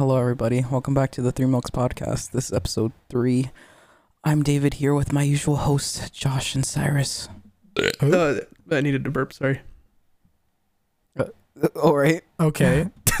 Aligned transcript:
Hello, 0.00 0.16
everybody. 0.18 0.64
Welcome 0.70 0.94
back 0.94 1.10
to 1.12 1.20
the 1.20 1.30
Three 1.30 1.44
Milks 1.44 1.68
podcast. 1.68 2.30
This 2.30 2.46
is 2.46 2.52
episode 2.54 2.92
three. 3.10 3.50
I'm 4.24 4.42
David 4.42 4.72
here 4.74 4.94
with 4.94 5.12
my 5.12 5.22
usual 5.22 5.56
hosts, 5.56 6.08
Josh 6.08 6.54
and 6.54 6.64
Cyrus. 6.64 7.28
Uh, 8.00 8.40
I 8.70 8.80
needed 8.80 9.04
to 9.04 9.10
burp. 9.10 9.34
Sorry. 9.34 9.60
All 11.76 11.94
right, 11.94 12.22
Okay. 12.40 12.88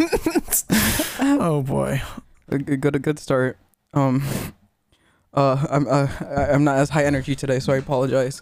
oh 1.20 1.62
boy. 1.66 2.00
a 2.48 2.56
good, 2.58 2.80
good, 2.80 2.96
a 2.96 2.98
good 2.98 3.18
start. 3.18 3.58
Um, 3.92 4.22
uh, 5.34 5.66
I'm, 5.70 5.86
uh, 5.86 6.08
I- 6.22 6.46
I'm 6.52 6.64
not 6.64 6.78
as 6.78 6.88
high 6.88 7.04
energy 7.04 7.34
today, 7.36 7.58
so 7.58 7.74
I 7.74 7.76
apologize, 7.76 8.40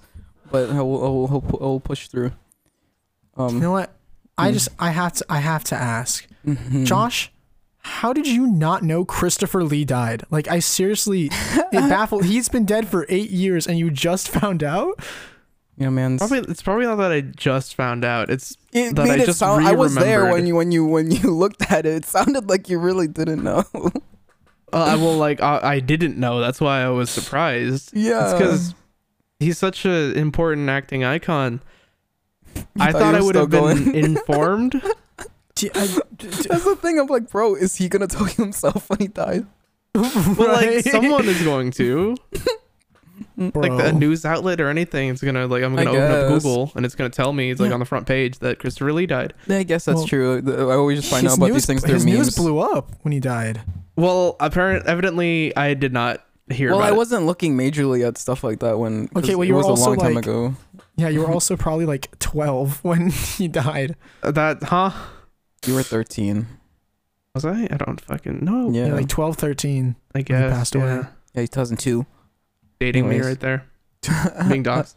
but 0.53 0.71
I 0.71 0.81
will, 0.81 1.05
I 1.05 1.09
will, 1.09 1.45
I 1.61 1.65
will- 1.65 1.81
push 1.81 2.07
through. 2.07 2.31
Um, 3.37 3.55
You 3.57 3.61
know 3.63 3.73
what? 3.73 3.93
I 4.37 4.51
Mm. 4.51 4.53
just 4.53 4.69
I 4.79 4.91
have 4.93 5.15
to 5.15 5.25
I 5.29 5.41
have 5.41 5.65
to 5.65 5.75
ask. 5.75 6.25
mhm. 6.47 6.87
Josh, 6.87 7.33
how 7.89 8.13
did 8.13 8.27
you 8.27 8.47
not 8.47 8.83
know 8.83 9.05
Christopher 9.05 9.65
Lee 9.65 9.85
died? 9.85 10.23
Like 10.31 10.49
I 10.49 10.59
seriously 10.61 11.29
it 11.33 11.73
baffled 11.73 12.25
he's 12.25 12.49
been 12.49 12.65
dead 12.65 12.87
for 12.89 13.07
8 13.09 13.31
years 13.31 13.67
and 13.67 13.79
you 13.79 13.91
just 13.91 14.29
found 14.29 14.63
out? 14.63 15.01
yeah, 15.77 15.89
man. 15.91 16.15
it's- 16.17 16.29
Probably 16.29 16.51
it's 16.53 16.63
probably 16.63 16.87
not 16.87 16.97
that 16.97 17.13
I 17.13 17.21
just 17.23 17.75
found 17.75 18.05
out. 18.05 18.31
It's 18.31 18.57
It 18.73 18.95
that 18.97 19.05
made 19.07 19.21
I 19.21 19.23
it 19.23 19.27
just 19.27 19.39
sound. 19.39 19.67
I 19.67 19.73
was 19.73 19.95
there 19.95 20.31
when 20.31 20.47
you 20.47 20.55
when 20.55 20.71
you 20.73 20.85
when 20.85 21.11
you 21.11 21.31
looked 21.43 21.71
at 21.71 21.87
it. 21.87 21.95
It 21.95 22.05
sounded 22.05 22.49
like 22.49 22.69
you 22.69 22.79
really 22.79 23.09
didn't 23.09 23.43
know. 23.43 23.65
uh, 23.75 23.91
I 24.73 24.95
will 24.97 25.17
like 25.27 25.41
I, 25.41 25.61
I 25.63 25.81
didn't 25.81 26.17
know. 26.19 26.41
That's 26.41 26.61
why 26.61 26.83
I 26.83 26.89
was 26.91 27.11
surprised. 27.11 27.91
yeah, 27.95 28.25
It's 28.25 28.33
because 28.35 28.75
he's 29.41 29.57
such 29.59 29.85
an 29.85 30.13
important 30.17 30.69
acting 30.69 31.05
icon. 31.05 31.61
You 32.57 32.63
I 32.81 32.91
thought 32.93 33.01
thought 33.01 33.15
I 33.15 33.21
would 33.21 33.37
still 33.37 33.67
have 33.67 33.85
been 33.85 33.95
informed. 33.95 34.83
D- 35.59 35.71
I- 35.75 35.87
d- 35.87 36.01
d- 36.17 36.27
That's 36.49 36.65
the 36.65 36.77
thing. 36.81 36.99
I'm 36.99 37.07
like, 37.09 37.31
bro, 37.31 37.55
is 37.55 37.77
he 37.77 37.89
gonna 37.89 38.07
tell 38.07 38.27
you 38.29 38.35
himself 38.35 38.89
when 38.91 38.99
he 39.01 39.09
dies? 39.09 39.43
Well, 39.95 40.53
like 40.53 40.85
someone 40.85 41.27
is 41.29 41.43
going 41.43 41.71
to, 41.73 42.15
like 43.37 43.77
the, 43.77 43.87
a 43.89 43.93
news 43.93 44.25
outlet 44.25 44.61
or 44.61 44.69
anything. 44.69 45.09
It's 45.09 45.23
gonna 45.23 45.47
like 45.47 45.63
I'm 45.65 45.77
I 45.79 45.85
gonna 45.85 45.97
open 45.99 46.03
up 46.13 46.29
guess. 46.29 46.43
Google 46.43 46.73
and 46.77 46.87
it's 46.87 46.95
gonna 46.95 47.11
tell 47.11 47.33
me 47.33 47.51
it's 47.51 47.61
like 47.61 47.69
Yeah. 47.69 47.75
on 47.75 47.81
the 47.81 47.87
front 47.87 48.07
page 48.07 48.39
that 48.41 48.59
Christopher 48.61 48.93
Lee 48.93 49.07
died. 49.07 49.35
Yeah, 49.47 49.59
I 49.59 49.63
guess 49.65 49.87
that's 49.87 49.97
Well, 49.99 50.07
true. 50.07 50.41
The- 50.41 50.69
I 50.69 50.75
always 50.75 51.01
just 51.01 51.11
find 51.11 51.25
His 51.25 51.33
out 51.33 51.39
about 51.39 51.47
news- 51.47 51.55
these 51.57 51.67
things 51.67 51.83
through 51.85 51.95
His 51.95 52.05
memes. 52.07 52.17
news 52.19 52.35
blew 52.37 52.59
up 52.59 52.93
when 53.03 53.13
he 53.13 53.21
died. 53.21 53.63
Well, 53.97 54.37
apparent 54.39 54.87
evidently 54.87 55.57
I 55.57 55.75
did 55.75 55.93
not 55.93 56.25
hear 56.51 56.71
well, 56.71 56.79
about 56.79 56.91
I 56.91 56.95
it. 56.95 56.97
wasn't 56.97 57.27
looking 57.27 57.57
majorly 57.57 58.07
at 58.07 58.17
stuff 58.19 58.45
like 58.45 58.61
that 58.61 58.79
when. 58.79 59.09
'cause 59.09 59.25
Okay, 59.25 59.35
well, 59.35 59.43
it 59.43 59.49
you 59.49 59.55
were 59.55 59.59
was 59.59 59.67
a 59.67 59.71
also, 59.71 59.87
long 59.91 59.99
time 59.99 60.15
like- 60.15 60.25
ago. 60.27 60.55
Yeah, 60.97 61.09
you 61.09 61.21
were 61.21 61.31
also 61.31 61.57
probably 61.57 61.87
like 61.87 62.17
12 62.19 62.79
when 62.85 63.11
he 63.11 63.49
died. 63.49 63.97
that, 64.23 64.63
huh? 64.65 64.91
You 65.69 65.75
were 65.75 65.83
13. 65.83 66.47
Was 67.35 67.45
I? 67.45 67.69
I 67.71 67.77
don't 67.77 68.01
fucking 68.01 68.43
know. 68.45 68.71
Yeah, 68.71 68.87
Yeah, 68.87 68.95
like 68.95 69.09
12, 69.09 69.37
13. 69.37 69.97
I 70.15 70.23
guess. 70.23 70.51
passed 70.53 70.75
away. 70.75 71.03
yeah, 71.35 71.43
2002. 71.43 72.07
Dating 72.81 73.05
me 73.09 73.17
Anyways. 73.17 73.29
right 73.29 73.41
there. 73.41 73.65
Being 74.49 74.65
doxxed. 74.65 74.95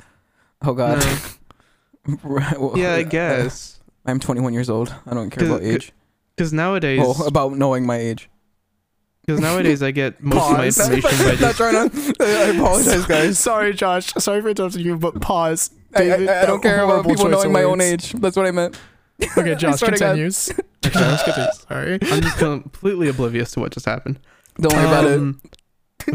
oh 0.61 0.73
God. 0.73 1.03
No. 1.05 1.17
Right, 2.23 2.59
well, 2.59 2.75
Yeah, 2.77 2.95
I 2.95 3.03
guess. 3.03 3.79
I'm 4.07 4.19
21 4.19 4.53
years 4.53 4.69
old. 4.71 4.95
I 5.05 5.13
don't 5.13 5.29
care 5.29 5.45
about 5.47 5.61
age. 5.61 5.91
Because 6.35 6.51
nowadays, 6.51 6.99
Well, 6.99 7.27
about 7.27 7.51
knowing 7.57 7.85
my 7.85 7.97
age. 7.97 8.27
because 9.25 9.39
nowadays 9.39 9.83
I 9.83 9.91
get 9.91 10.23
most 10.23 10.49
of 10.51 10.57
my 10.57 10.65
Pause. 10.71 10.89
information 10.89 11.25
by 11.25 11.31
Not 11.33 11.37
just. 11.39 11.57
trying 11.57 11.89
to. 11.91 12.15
I 12.21 12.25
apologize, 12.57 13.05
guys. 13.05 13.37
Sorry, 13.39 13.73
Josh. 13.73 14.13
Sorry 14.17 14.41
for 14.41 14.49
interrupting 14.49 14.81
you, 14.83 14.97
but 14.97 15.21
pause. 15.21 15.69
I, 15.93 15.99
I, 15.99 16.03
David, 16.05 16.29
I 16.29 16.45
don't 16.47 16.61
care 16.63 16.75
about 16.77 16.87
horrible 16.87 17.09
people 17.11 17.25
choice 17.25 17.31
knowing 17.33 17.45
of 17.47 17.51
my 17.51 17.63
own 17.63 17.77
words. 17.77 17.83
age. 17.83 18.13
That's 18.13 18.35
what 18.37 18.45
I 18.47 18.51
meant. 18.51 18.79
Okay, 19.37 19.55
Josh, 19.55 19.79
swear 19.79 19.91
to 19.91 19.97
God. 19.97 20.05
continues. 20.07 20.49
Josh, 20.81 21.23
continues. 21.23 21.59
Sorry. 21.67 21.99
I'm 22.01 22.21
just 22.21 22.37
completely 22.37 23.07
oblivious 23.09 23.51
to 23.53 23.59
what 23.59 23.71
just 23.71 23.85
happened. 23.85 24.19
Don't 24.59 24.73
worry 24.73 24.85
about 24.85 25.05
it. 25.05 25.17
Um, 25.19 25.41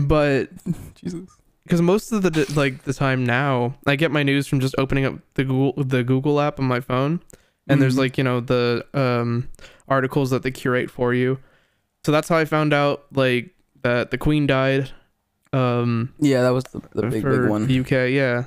But 0.07 0.51
Jesus. 0.97 1.31
because 1.65 1.81
most 1.81 2.13
of 2.13 2.23
the 2.23 2.31
d- 2.31 2.45
like 2.55 2.83
the 2.85 2.93
time 2.93 3.25
now, 3.25 3.77
I 3.87 3.97
get 3.97 4.11
my 4.11 4.23
news 4.23 4.47
from 4.47 4.61
just 4.61 4.75
opening 4.79 5.05
up 5.05 5.14
the 5.35 5.45
Google 5.45 5.83
the 5.85 6.03
Google 6.03 6.41
app 6.41 6.58
on 6.58 6.67
my 6.67 6.80
phone, 6.80 7.20
and 7.69 7.80
there's 7.80 7.95
Mhm. 7.95 7.98
like 7.98 8.19
you 8.19 8.25
know 8.25 8.41
the 8.41 8.85
um 8.95 9.48
articles 9.89 10.30
that 10.30 10.42
they 10.42 10.51
curate 10.51 10.91
for 10.91 11.14
you. 11.14 11.39
So 12.05 12.11
that's 12.13 12.29
how 12.29 12.36
I 12.36 12.45
found 12.45 12.73
out 12.75 13.05
like 13.13 13.55
that 13.83 14.11
the 14.11 14.19
Queen 14.19 14.47
died. 14.47 14.91
Um, 15.53 16.13
Yeah, 16.19 16.42
that 16.42 16.51
was 16.51 16.64
the, 16.64 16.80
the 16.95 17.03
big, 17.07 17.23
for 17.23 17.41
big 17.42 17.48
one. 17.51 17.67
the 17.69 17.80
UK, 17.80 18.11
yeah, 18.11 18.45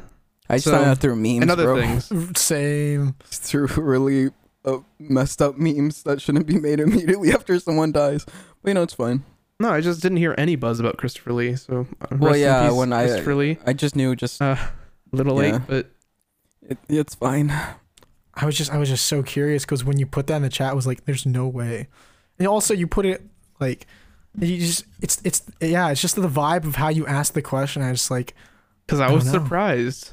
I 0.50 0.56
just 0.58 0.66
so- 0.66 0.72
found 0.74 0.86
out 0.88 0.98
through 1.00 1.16
memes, 1.16 1.42
and 1.42 1.50
other 1.52 1.64
bro. 1.64 1.78
things. 1.82 2.40
Same. 2.40 3.16
through 3.26 3.68
really 3.78 4.30
uh, 4.66 4.80
messed 5.00 5.42
up 5.42 5.58
memes 5.58 6.04
that 6.04 6.22
shouldn't 6.22 6.46
be 6.48 6.60
made 6.60 6.80
immediately 6.80 7.32
after 7.34 7.60
someone 7.60 7.92
dies. 7.92 8.26
But 8.62 8.70
you 8.70 8.74
know, 8.74 8.84
it's 8.84 8.94
fine. 8.94 9.24
No, 9.60 9.70
I 9.72 9.82
just 9.82 10.02
didn't 10.02 10.18
hear 10.20 10.36
any 10.38 10.56
buzz 10.56 10.80
about 10.80 10.98
Christopher 10.98 11.34
Lee. 11.34 11.56
So 11.56 11.86
uh, 12.02 12.16
Well, 12.18 12.36
yeah, 12.38 12.70
peace, 12.70 12.78
when 12.78 12.94
I- 12.94 13.06
Christopher 13.08 13.36
Lee, 13.36 13.58
I 13.66 13.74
just 13.74 13.96
knew 13.96 14.16
just 14.16 14.42
uh, 14.42 14.56
a 14.56 15.16
little 15.16 15.42
Yeah. 15.44 15.54
late, 15.54 15.62
but 15.68 15.92
it, 16.62 16.78
it's 16.88 17.16
fine. 17.16 17.52
I 18.34 18.46
was 18.46 18.56
just 18.58 18.72
I 18.72 18.78
was 18.78 18.88
just 18.90 19.06
so 19.06 19.22
curious 19.22 19.66
because 19.66 19.84
when 19.84 19.98
you 20.00 20.06
put 20.06 20.28
that 20.28 20.38
in 20.38 20.44
the 20.44 20.50
chat, 20.50 20.72
I 20.72 20.74
was 20.74 20.88
like, 20.88 21.04
"There's 21.06 21.26
no 21.26 21.46
way." 21.48 21.88
And 22.38 22.48
also, 22.48 22.74
you 22.74 22.88
put 22.88 23.06
it 23.06 23.22
like 23.60 23.86
you 24.40 24.58
just 24.60 24.86
it's 25.02 25.20
it's 25.26 25.42
yeah, 25.60 25.90
it's 25.90 26.00
just 26.00 26.16
the 26.16 26.28
vibe 26.30 26.64
of 26.64 26.76
how 26.76 26.88
you 26.88 27.06
asked 27.06 27.34
the 27.34 27.42
question. 27.42 27.82
I 27.82 27.92
just 27.92 28.10
like 28.10 28.34
because 28.86 29.02
I 29.02 29.08
I 29.08 29.12
was 29.12 29.26
don't 29.26 29.34
know. 29.34 29.40
surprised. 29.44 30.12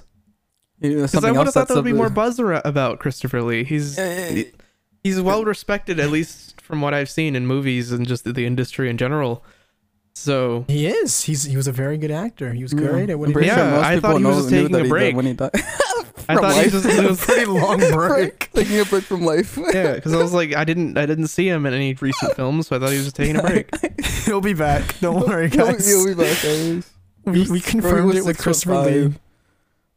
You 0.80 0.96
know, 0.96 1.02
Because 1.06 1.24
I 1.24 1.30
would 1.30 1.46
have 1.46 1.54
thought 1.54 1.68
there 1.68 1.76
would 1.76 1.84
be 1.84 1.92
more 1.92 2.10
buzz 2.10 2.38
about 2.38 2.98
Christopher 2.98 3.42
Lee. 3.42 3.64
He's 3.64 3.98
Eh, 3.98 4.44
he's 5.02 5.20
well 5.20 5.44
respected, 5.44 5.98
at 6.00 6.10
least 6.10 6.60
from 6.60 6.80
what 6.80 6.92
I've 6.94 7.08
seen 7.10 7.34
in 7.36 7.46
movies 7.46 7.92
and 7.92 8.06
just 8.06 8.24
the 8.24 8.44
industry 8.46 8.90
in 8.90 8.96
general. 8.98 9.42
So 10.14 10.64
he 10.68 10.86
is. 10.86 11.22
He's 11.24 11.44
he 11.44 11.56
was 11.56 11.66
a 11.66 11.72
very 11.72 11.98
good 11.98 12.10
actor. 12.10 12.52
He 12.52 12.62
was 12.62 12.72
yeah. 12.72 12.80
great 12.88 13.10
at 13.10 13.18
what 13.18 13.28
he 13.28 13.34
did. 13.34 13.44
Yeah, 13.46 13.70
most 13.70 13.84
I 13.84 14.00
thought 14.00 14.18
he 14.18 14.24
was 14.24 14.36
know- 14.36 14.40
just 14.40 14.70
taking 14.72 14.86
a 14.86 14.88
break. 14.88 15.14
when 15.16 15.26
he 15.26 15.32
died. 15.34 15.50
I 16.28 16.34
From 16.34 16.42
thought 16.42 16.54
he 16.64 16.70
was 16.70 16.82
just 16.82 17.00
he 17.00 17.06
was 17.06 17.20
Pretty 17.24 17.44
long 17.46 17.78
break. 17.92 18.50
taking 18.52 18.80
a 18.80 18.84
break 18.84 19.04
from 19.04 19.22
life. 19.24 19.56
yeah, 19.72 19.94
because 19.94 20.12
I 20.12 20.16
was 20.16 20.32
like 20.32 20.56
I 20.56 20.64
didn't 20.64 20.98
I 20.98 21.06
didn't 21.06 21.28
see 21.28 21.48
him 21.48 21.66
in 21.66 21.72
any 21.74 21.94
recent 21.94 22.34
films, 22.34 22.66
so 22.68 22.76
I 22.76 22.78
thought 22.80 22.90
he 22.90 22.96
was 22.96 23.04
just 23.06 23.16
taking 23.16 23.36
a 23.36 23.42
break. 23.42 23.68
He'll 24.24 24.40
be 24.40 24.54
back. 24.54 24.98
Don't 25.00 25.26
worry, 25.26 25.50
He'll, 25.50 25.66
guys. 25.66 25.86
he'll 25.86 26.04
be 26.06 26.14
back. 26.14 26.42
guys. 26.42 26.90
we, 27.24 27.48
we 27.50 27.60
confirmed 27.60 28.14
it 28.14 28.24
with 28.24 28.38
Christopher 28.38 28.78
Lee. 28.80 29.14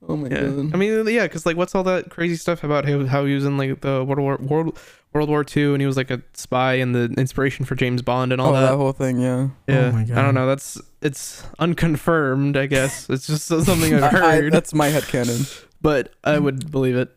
Five. 0.09 0.13
Oh 0.13 0.17
my 0.17 0.27
Yeah, 0.29 0.41
god. 0.63 0.73
I 0.73 0.77
mean 0.77 1.07
yeah, 1.07 1.23
because 1.23 1.45
like 1.45 1.57
what's 1.57 1.75
all 1.75 1.83
that 1.83 2.09
crazy 2.09 2.35
stuff 2.35 2.63
about 2.63 2.85
how, 2.85 3.05
how 3.05 3.25
he 3.25 3.33
was 3.35 3.45
in 3.45 3.57
like 3.57 3.81
the 3.81 4.03
World 4.03 4.19
War 4.19 4.37
World 4.41 4.77
World 5.13 5.29
War 5.29 5.43
Two 5.43 5.73
and 5.73 5.81
he 5.81 5.87
was 5.87 5.97
like 5.97 6.11
a 6.11 6.21
spy 6.33 6.73
and 6.75 6.93
the 6.93 7.13
inspiration 7.17 7.65
for 7.65 7.75
James 7.75 8.01
Bond 8.01 8.31
and 8.31 8.39
all 8.41 8.49
oh, 8.49 8.53
that. 8.53 8.71
that. 8.71 8.77
whole 8.77 8.91
thing, 8.91 9.19
yeah. 9.19 9.49
Yeah, 9.67 9.87
Oh 9.87 9.91
my 9.91 10.01
I 10.01 10.21
don't 10.21 10.33
know. 10.35 10.45
That's 10.47 10.79
it's 11.01 11.43
unconfirmed. 11.59 12.57
I 12.57 12.65
guess 12.65 13.09
it's 13.09 13.27
just 13.27 13.47
something 13.47 13.93
I've 13.93 14.03
I- 14.03 14.07
I- 14.07 14.35
heard, 14.41 14.53
that's 14.53 14.73
my 14.73 14.89
headcanon. 14.89 15.65
but 15.81 16.13
I 16.23 16.37
would 16.39 16.71
believe 16.71 16.95
it. 16.95 17.09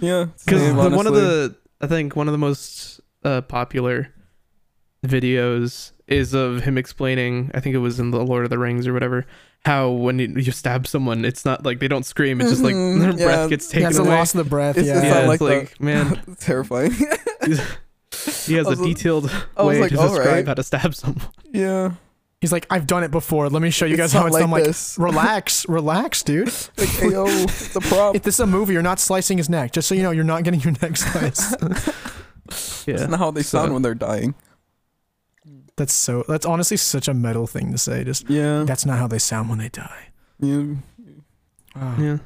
Yeah. 0.00 0.26
because 0.44 0.72
one 0.72 1.06
of 1.06 1.14
the 1.14 1.56
I 1.80 1.86
think 1.86 2.14
one 2.16 2.28
of 2.28 2.32
the 2.32 2.38
most 2.38 3.00
uh, 3.24 3.40
popular 3.42 4.08
videos 5.04 5.92
is 6.06 6.34
of 6.34 6.62
him 6.62 6.78
explaining. 6.78 7.50
I 7.54 7.60
think 7.60 7.74
it 7.74 7.78
was 7.78 8.00
in 8.00 8.10
the 8.10 8.24
Lord 8.24 8.44
of 8.44 8.50
the 8.50 8.58
Rings 8.58 8.86
or 8.86 8.92
whatever. 8.92 9.26
How 9.64 9.90
when 9.90 10.18
you, 10.18 10.28
you 10.36 10.52
stab 10.52 10.86
someone, 10.86 11.24
it's 11.24 11.44
not 11.44 11.64
like 11.64 11.78
they 11.80 11.88
don't 11.88 12.04
scream. 12.06 12.40
It's 12.40 12.50
just 12.50 12.62
like 12.62 12.74
Mhm, 12.74 13.00
their 13.00 13.10
yeah. 13.18 13.24
breath 13.24 13.50
gets 13.50 13.66
Yeah, 13.68 13.74
taken 13.80 13.88
it's 13.90 13.98
a 13.98 14.02
loss 14.04 14.34
of 14.34 14.44
the 14.44 14.48
breath. 14.48 14.78
It's- 14.78 14.86
yeah. 14.86 14.96
it's 14.98 15.04
yeah, 15.06 15.24
not 15.24 15.32
it's 15.34 15.40
like 15.42 15.70
like, 15.70 15.80
man, 15.80 16.36
terrifying. 16.40 16.92
he 18.44 18.54
has 18.54 18.66
a 18.68 18.76
detailed 18.76 19.30
I 19.56 19.62
was 19.62 19.74
way 19.76 19.80
like, 19.82 19.90
to 19.90 19.96
describe 19.96 20.26
right. 20.26 20.46
how 20.46 20.54
to 20.54 20.62
stab 20.62 20.94
someone. 20.94 21.22
yeah. 21.52 21.92
He's 22.40 22.52
like, 22.52 22.66
I've 22.70 22.86
done 22.86 23.02
it 23.02 23.10
before. 23.10 23.48
Let 23.50 23.62
me 23.62 23.70
show 23.70 23.84
you 23.84 23.94
It's 23.94 24.00
guys 24.00 24.12
how 24.12 24.20
not 24.20 24.26
it's 24.28 24.34
like 24.34 24.42
done. 24.42 24.48
I'm 24.48 24.52
like, 24.52 24.62
this. 24.64 24.96
relax, 24.96 25.68
relax, 25.68 26.22
dude. 26.22 26.46
Like, 26.76 26.88
hey, 26.88 27.10
yo, 27.10 27.24
it's 27.26 27.74
a 27.74 27.80
prop. 27.80 28.14
If 28.14 28.22
this 28.22 28.34
is 28.36 28.40
a 28.40 28.46
movie, 28.46 28.74
you're 28.74 28.82
not 28.82 29.00
slicing 29.00 29.38
his 29.38 29.48
neck. 29.50 29.72
Just 29.72 29.88
so 29.88 29.96
you 29.96 30.04
know, 30.04 30.12
you're 30.12 30.22
not 30.22 30.44
getting 30.44 30.60
your 30.60 30.72
neck 30.80 30.96
sliced. 30.96 31.56
yeah. 31.62 31.68
That's 32.46 32.84
Yeah, 32.86 33.06
not 33.06 33.18
how 33.18 33.32
they 33.32 33.42
So- 33.42 33.58
sound 33.58 33.72
when 33.72 33.82
they're 33.82 33.96
dying. 33.96 34.36
That's 35.78 35.94
so. 35.94 36.24
That's 36.28 36.44
honestly 36.44 36.76
such 36.76 37.08
a 37.08 37.14
metal 37.14 37.46
thing 37.46 37.72
to 37.72 37.78
say. 37.78 38.04
Just 38.04 38.28
Yeah. 38.28 38.64
that's 38.64 38.84
not 38.84 38.98
how 38.98 39.06
they 39.08 39.18
sound 39.18 39.48
when 39.48 39.58
they 39.58 39.70
die. 39.70 40.08
yeah. 40.38 40.74
Oh. 41.74 41.96
yeah. 41.98 42.18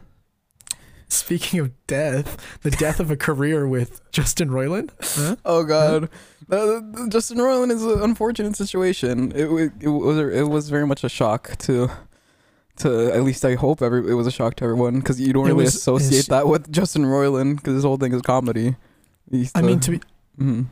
Speaking 1.08 1.60
of 1.60 1.70
death, 1.86 2.38
the 2.62 2.70
death 2.70 2.98
of 2.98 3.10
a 3.10 3.16
career 3.16 3.68
with 3.68 4.00
Justin 4.12 4.48
Roiland. 4.48 4.90
Huh? 5.02 5.36
Oh 5.44 5.62
God, 5.62 6.08
Uh, 6.50 6.80
Justin 7.08 7.36
Roiland 7.38 7.70
is 7.70 7.82
an 7.84 8.00
unfortunate 8.00 8.56
situation. 8.56 9.30
It, 9.34 9.50
wa- 9.50 9.68
it 9.80 9.88
was 9.88 10.18
it 10.18 10.48
was 10.48 10.70
very 10.70 10.86
much 10.86 11.04
a 11.04 11.08
shock 11.10 11.56
to 11.66 11.90
to 12.78 13.12
at 13.12 13.22
least 13.24 13.44
I 13.44 13.54
hope 13.56 13.82
every 13.82 14.10
it 14.10 14.14
was 14.14 14.26
a 14.26 14.30
shock 14.30 14.54
to 14.56 14.64
everyone 14.64 15.00
because 15.00 15.20
you 15.20 15.32
don't 15.34 15.44
It 15.46 15.52
really 15.52 15.64
was- 15.64 15.74
associate 15.74 16.28
that 16.28 16.48
with 16.48 16.72
Justin 16.72 17.04
Roiland 17.04 17.56
because 17.56 17.74
his 17.74 17.84
whole 17.84 17.98
thing 17.98 18.14
is 18.14 18.22
comedy. 18.22 18.76
I 19.54 19.60
mean, 19.62 19.80
to 19.80 19.90
be 19.92 20.00
mhm. 20.40 20.66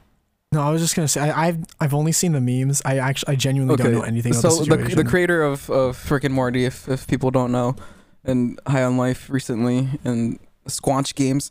No, 0.53 0.63
I 0.63 0.71
was 0.71 0.83
just 0.83 0.97
gonna 0.97 1.07
say 1.07 1.21
I, 1.21 1.47
I've 1.49 1.59
I've 1.79 1.95
only 1.95 2.11
seen 2.11 2.33
the 2.33 2.41
memes. 2.41 2.83
I 2.85 2.99
actually 2.99 3.35
I 3.35 3.37
genuinely 3.37 3.77
don't 3.77 3.93
know 3.93 4.03
anything 4.03 4.33
about 4.33 4.43
the 4.43 4.51
so 4.51 4.65
the, 4.65 4.97
the 4.97 5.05
creator 5.05 5.43
of 5.45 5.71
of 5.71 6.11
Rick 6.11 6.25
and 6.25 6.35
Morty, 6.35 6.65
if 6.65 6.89
if 6.89 7.07
people 7.07 7.31
don't 7.31 7.53
know, 7.53 7.77
and 8.25 8.59
High 8.67 8.83
on 8.83 8.97
Life 8.97 9.31
recently 9.31 9.89
and 10.05 10.41
Squanch 10.67 11.15
Games, 11.15 11.51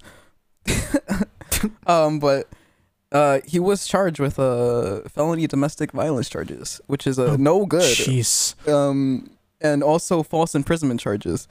um, 1.87 2.19
but 2.19 2.47
Uh, 3.11 3.39
he 3.47 3.57
was 3.57 3.87
charged 3.87 4.19
with 4.19 4.37
uh 4.37 5.01
felony 5.09 5.47
domestic 5.47 5.91
violence 5.93 6.29
charges, 6.29 6.79
which 6.87 7.07
is 7.07 7.17
uh, 7.17 7.23
Oh, 7.23 7.35
no 7.37 7.65
good. 7.65 7.95
Jeez. 7.97 8.53
Um, 8.67 9.31
and 9.61 9.81
also 9.81 10.21
false 10.23 10.53
imprisonment 10.53 10.99
charges. 10.99 11.47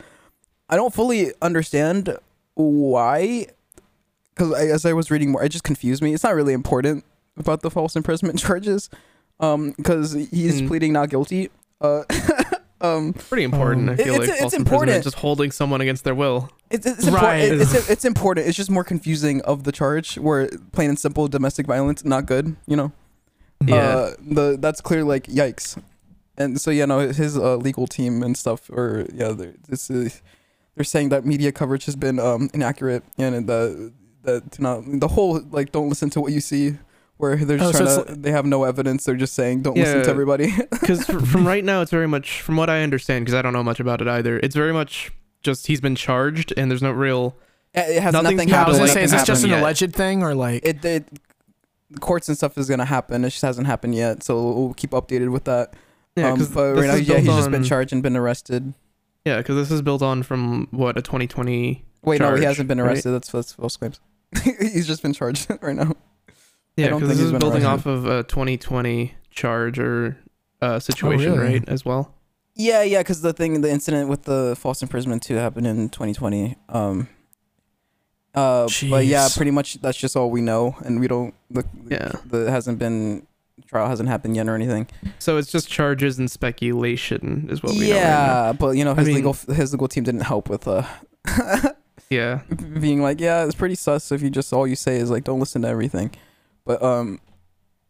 I 0.69 0.77
don't 0.77 0.95
fully 0.95 1.33
understand 1.43 2.17
why, 2.55 3.47
because 4.35 4.53
as 4.55 4.85
I 4.85 4.93
was 4.93 5.11
reading 5.11 5.33
more, 5.33 5.43
it 5.43 5.49
just 5.49 5.65
confused 5.65 6.01
me. 6.03 6.13
It's 6.15 6.23
not 6.23 6.35
really 6.37 6.53
important 6.53 7.05
about 7.41 7.63
the 7.63 7.71
false 7.71 7.97
imprisonment 7.97 8.39
charges, 8.47 8.91
um, 9.41 9.73
because 9.77 10.13
he's 10.13 10.63
Mm. 10.63 10.69
pleading 10.69 10.93
not 10.93 11.11
guilty. 11.11 11.51
Uh, 11.81 12.03
um, 12.81 13.13
Pretty 13.13 13.45
important. 13.45 13.89
Um, 13.89 13.95
I 13.95 13.97
feel 13.97 14.15
It's- 14.15 14.21
like 14.21 14.29
it's 14.31 14.41
false 14.41 14.53
important. 14.55 14.83
imprisonment, 14.91 15.05
just 15.05 15.17
holding 15.17 15.51
someone 15.51 15.81
against 15.81 16.05
their 16.05 16.15
will. 16.15 16.51
It's 16.71 16.87
it's, 16.87 17.07
Right. 17.09 17.45
important. 17.45 17.63
It's, 17.63 17.91
it's 17.91 18.05
important. 18.05 18.47
It's 18.47 18.57
just 18.57 18.71
more 18.71 18.85
confusing 18.85 19.41
of 19.43 19.65
the 19.65 19.73
charge, 19.73 20.19
where 20.19 20.49
plain 20.73 20.89
and 20.91 20.99
simple 20.99 21.27
domestic 21.29 21.67
violence 21.67 22.05
not 22.05 22.27
good. 22.27 22.57
You 22.67 22.77
know. 22.77 22.93
Yeah. 23.67 23.75
Uh, 23.77 24.11
the 24.21 24.57
that's 24.61 24.81
clear 24.81 25.03
like 25.03 25.25
yikes, 25.25 25.77
and 26.37 26.61
so 26.61 26.71
yeah, 26.71 26.85
no, 26.85 27.01
his 27.09 27.37
uh, 27.37 27.57
legal 27.57 27.87
team 27.89 28.23
and 28.23 28.37
stuff, 28.37 28.71
or 28.71 29.07
yeah, 29.13 29.33
they're, 29.33 29.55
this 29.69 29.91
is 29.91 30.23
they're 30.77 30.85
saying 30.85 31.09
that 31.09 31.25
media 31.27 31.51
coverage 31.51 31.85
has 31.87 31.97
been 31.97 32.21
um 32.21 32.51
inaccurate 32.55 33.03
and 33.19 33.47
the 33.49 33.93
that 34.23 34.53
to 34.53 34.63
not 34.63 34.83
the 34.87 35.09
whole 35.09 35.41
like 35.51 35.73
don't 35.73 35.89
listen 35.89 36.09
to 36.11 36.21
what 36.21 36.33
you 36.33 36.41
see. 36.41 36.77
Where 37.19 37.37
they're 37.37 37.59
just 37.59 37.75
Oh, 37.75 37.79
trying 37.85 37.99
it's 37.99 38.11
to, 38.11 38.17
they 38.17 38.31
have 38.31 38.47
no 38.47 38.65
evidence. 38.65 39.05
They're 39.05 39.17
just 39.17 39.35
saying, 39.35 39.63
"Don't 39.63 39.77
listen 39.77 40.03
to 40.03 40.09
everybody." 40.11 40.53
Because 40.71 41.05
from 41.05 41.47
right 41.47 41.65
now, 41.65 41.83
it's 41.83 41.91
very 41.91 42.09
much, 42.09 42.41
from 42.41 42.57
what 42.57 42.71
I 42.71 42.83
understand, 42.83 43.25
because 43.25 43.35
I 43.35 43.43
don't 43.43 43.53
know 43.53 43.63
much 43.65 43.81
about 43.81 44.01
it 44.01 44.09
either. 44.09 44.39
It's 44.39 44.55
very 44.55 44.73
much 44.73 45.11
just 45.43 45.67
he's 45.67 45.81
been 45.81 45.95
charged, 45.97 46.53
and 46.57 46.71
there's 46.71 46.83
no 46.83 46.93
real. 46.93 47.37
it 47.75 48.01
has 48.01 48.13
Nothing's 48.13 48.35
nothing 48.37 48.49
Yeah, 48.49 48.65
I 48.65 48.69
was 48.69 48.79
gonna 48.79 48.89
say, 48.91 49.03
is 49.03 49.11
this 49.11 49.25
just 49.25 49.45
an 49.45 49.51
yet. 49.51 49.61
alleged 49.63 49.93
thing 49.95 50.23
or 50.23 50.35
like? 50.35 50.65
it, 50.65 50.85
it 50.85 51.05
courts 52.01 52.29
and 52.29 52.37
stuff 52.37 52.57
is 52.59 52.69
gonna 52.69 52.85
happen. 52.85 53.25
It 53.25 53.31
just 53.31 53.43
hasn't 53.43 53.67
happened 53.67 53.95
yet, 53.95 54.23
so 54.23 54.35
we'll 54.53 54.75
keep 54.75 54.91
updated 54.91 55.31
with 55.33 55.45
that. 55.45 55.75
Yeah, 56.17 56.29
um, 56.31 56.35
because 56.39 56.51
but 56.55 56.75
right 56.77 56.87
now, 56.87 56.95
yeah, 56.95 57.19
he's 57.19 57.27
just 57.27 57.51
been 57.51 57.65
charged 57.65 57.93
and 57.93 58.03
been 58.03 58.17
arrested. 58.17 58.75
Yeah, 59.25 59.39
because 59.39 59.57
this 59.57 59.71
is 59.71 59.83
built 59.83 60.03
on 60.03 60.23
from 60.23 60.69
what 60.71 60.97
a 60.97 61.03
2020. 61.03 61.85
Wait, 62.03 62.21
no, 62.21 62.35
he 62.37 62.45
hasn't 62.45 62.69
been 62.69 62.81
right? 62.81 62.91
arrested. 62.93 63.11
That's 63.11 63.31
that's 63.31 63.53
false 63.53 63.77
claims. 63.77 64.01
he's 64.43 64.87
just 64.87 65.03
been 65.03 65.13
charged 65.13 65.49
right 65.61 65.75
now. 65.77 65.95
Yeah, 66.79 66.95
because 66.95 67.09
this 67.09 67.19
he's 67.19 67.33
is 67.33 67.39
building 67.39 67.65
off 67.65 67.87
of 67.87 68.07
a 68.07 68.23
2020 68.25 69.15
charge 69.31 69.79
or 69.79 70.17
uh, 70.63 70.79
situation, 70.79 71.33
really? 71.35 71.59
right? 71.59 71.69
As 71.69 71.85
well. 71.85 72.15
Yeah, 72.55 72.83
yeah, 72.83 72.99
because 73.01 73.21
the 73.23 73.33
thing, 73.33 73.61
the 73.61 73.71
incident 73.71 74.09
with 74.09 74.25
the 74.25 74.57
false 74.59 74.83
imprisonment 74.83 75.23
too 75.23 75.35
happened 75.37 75.67
in 75.67 75.89
2020. 75.91 76.57
Um, 76.69 77.09
uh, 78.35 78.69
but 78.91 79.07
yeah, 79.07 79.29
pretty 79.35 79.51
much 79.51 79.81
that's 79.81 79.99
just 79.99 80.17
all 80.17 80.31
we 80.31 80.41
know, 80.41 80.77
and 80.85 81.01
we 81.01 81.09
don't. 81.09 81.35
The, 81.51 81.65
Yeah. 81.89 82.13
the 82.27 82.51
hasn't 82.51 82.79
been 82.79 83.27
trial 83.67 83.89
hasn't 83.89 84.09
happened 84.09 84.37
yet 84.37 84.49
or 84.49 84.55
anything. 84.55 84.87
So 85.19 85.37
it's 85.37 85.51
just 85.51 85.69
charges 85.69 86.19
and 86.19 86.31
speculation, 86.31 87.49
is 87.51 87.63
what 87.63 87.73
we 87.73 87.81
know. 87.91 87.95
Right 87.95 87.95
yeah, 87.97 88.53
but 88.53 88.77
you 88.77 88.85
know 88.85 88.93
I 88.93 88.97
his 88.97 89.07
mean- 89.09 89.17
legal 89.17 89.33
his 89.33 89.73
legal 89.73 89.89
team 89.89 90.05
didn't 90.05 90.23
help 90.23 90.49
with 90.49 90.67
uh. 90.69 90.85
Yeah. 92.11 92.41
being 92.81 93.03
like, 93.03 93.21
yeah, 93.21 93.45
it's 93.45 93.55
pretty 93.55 93.75
sus 93.75 94.11
if 94.13 94.23
you 94.23 94.31
just 94.31 94.51
all 94.53 94.67
you 94.67 94.77
say 94.77 94.97
is 94.97 95.11
like, 95.11 95.25
don't 95.25 95.41
listen 95.41 95.61
to 95.63 95.69
everything. 95.69 96.11
But 96.69 96.83
um, 96.83 97.19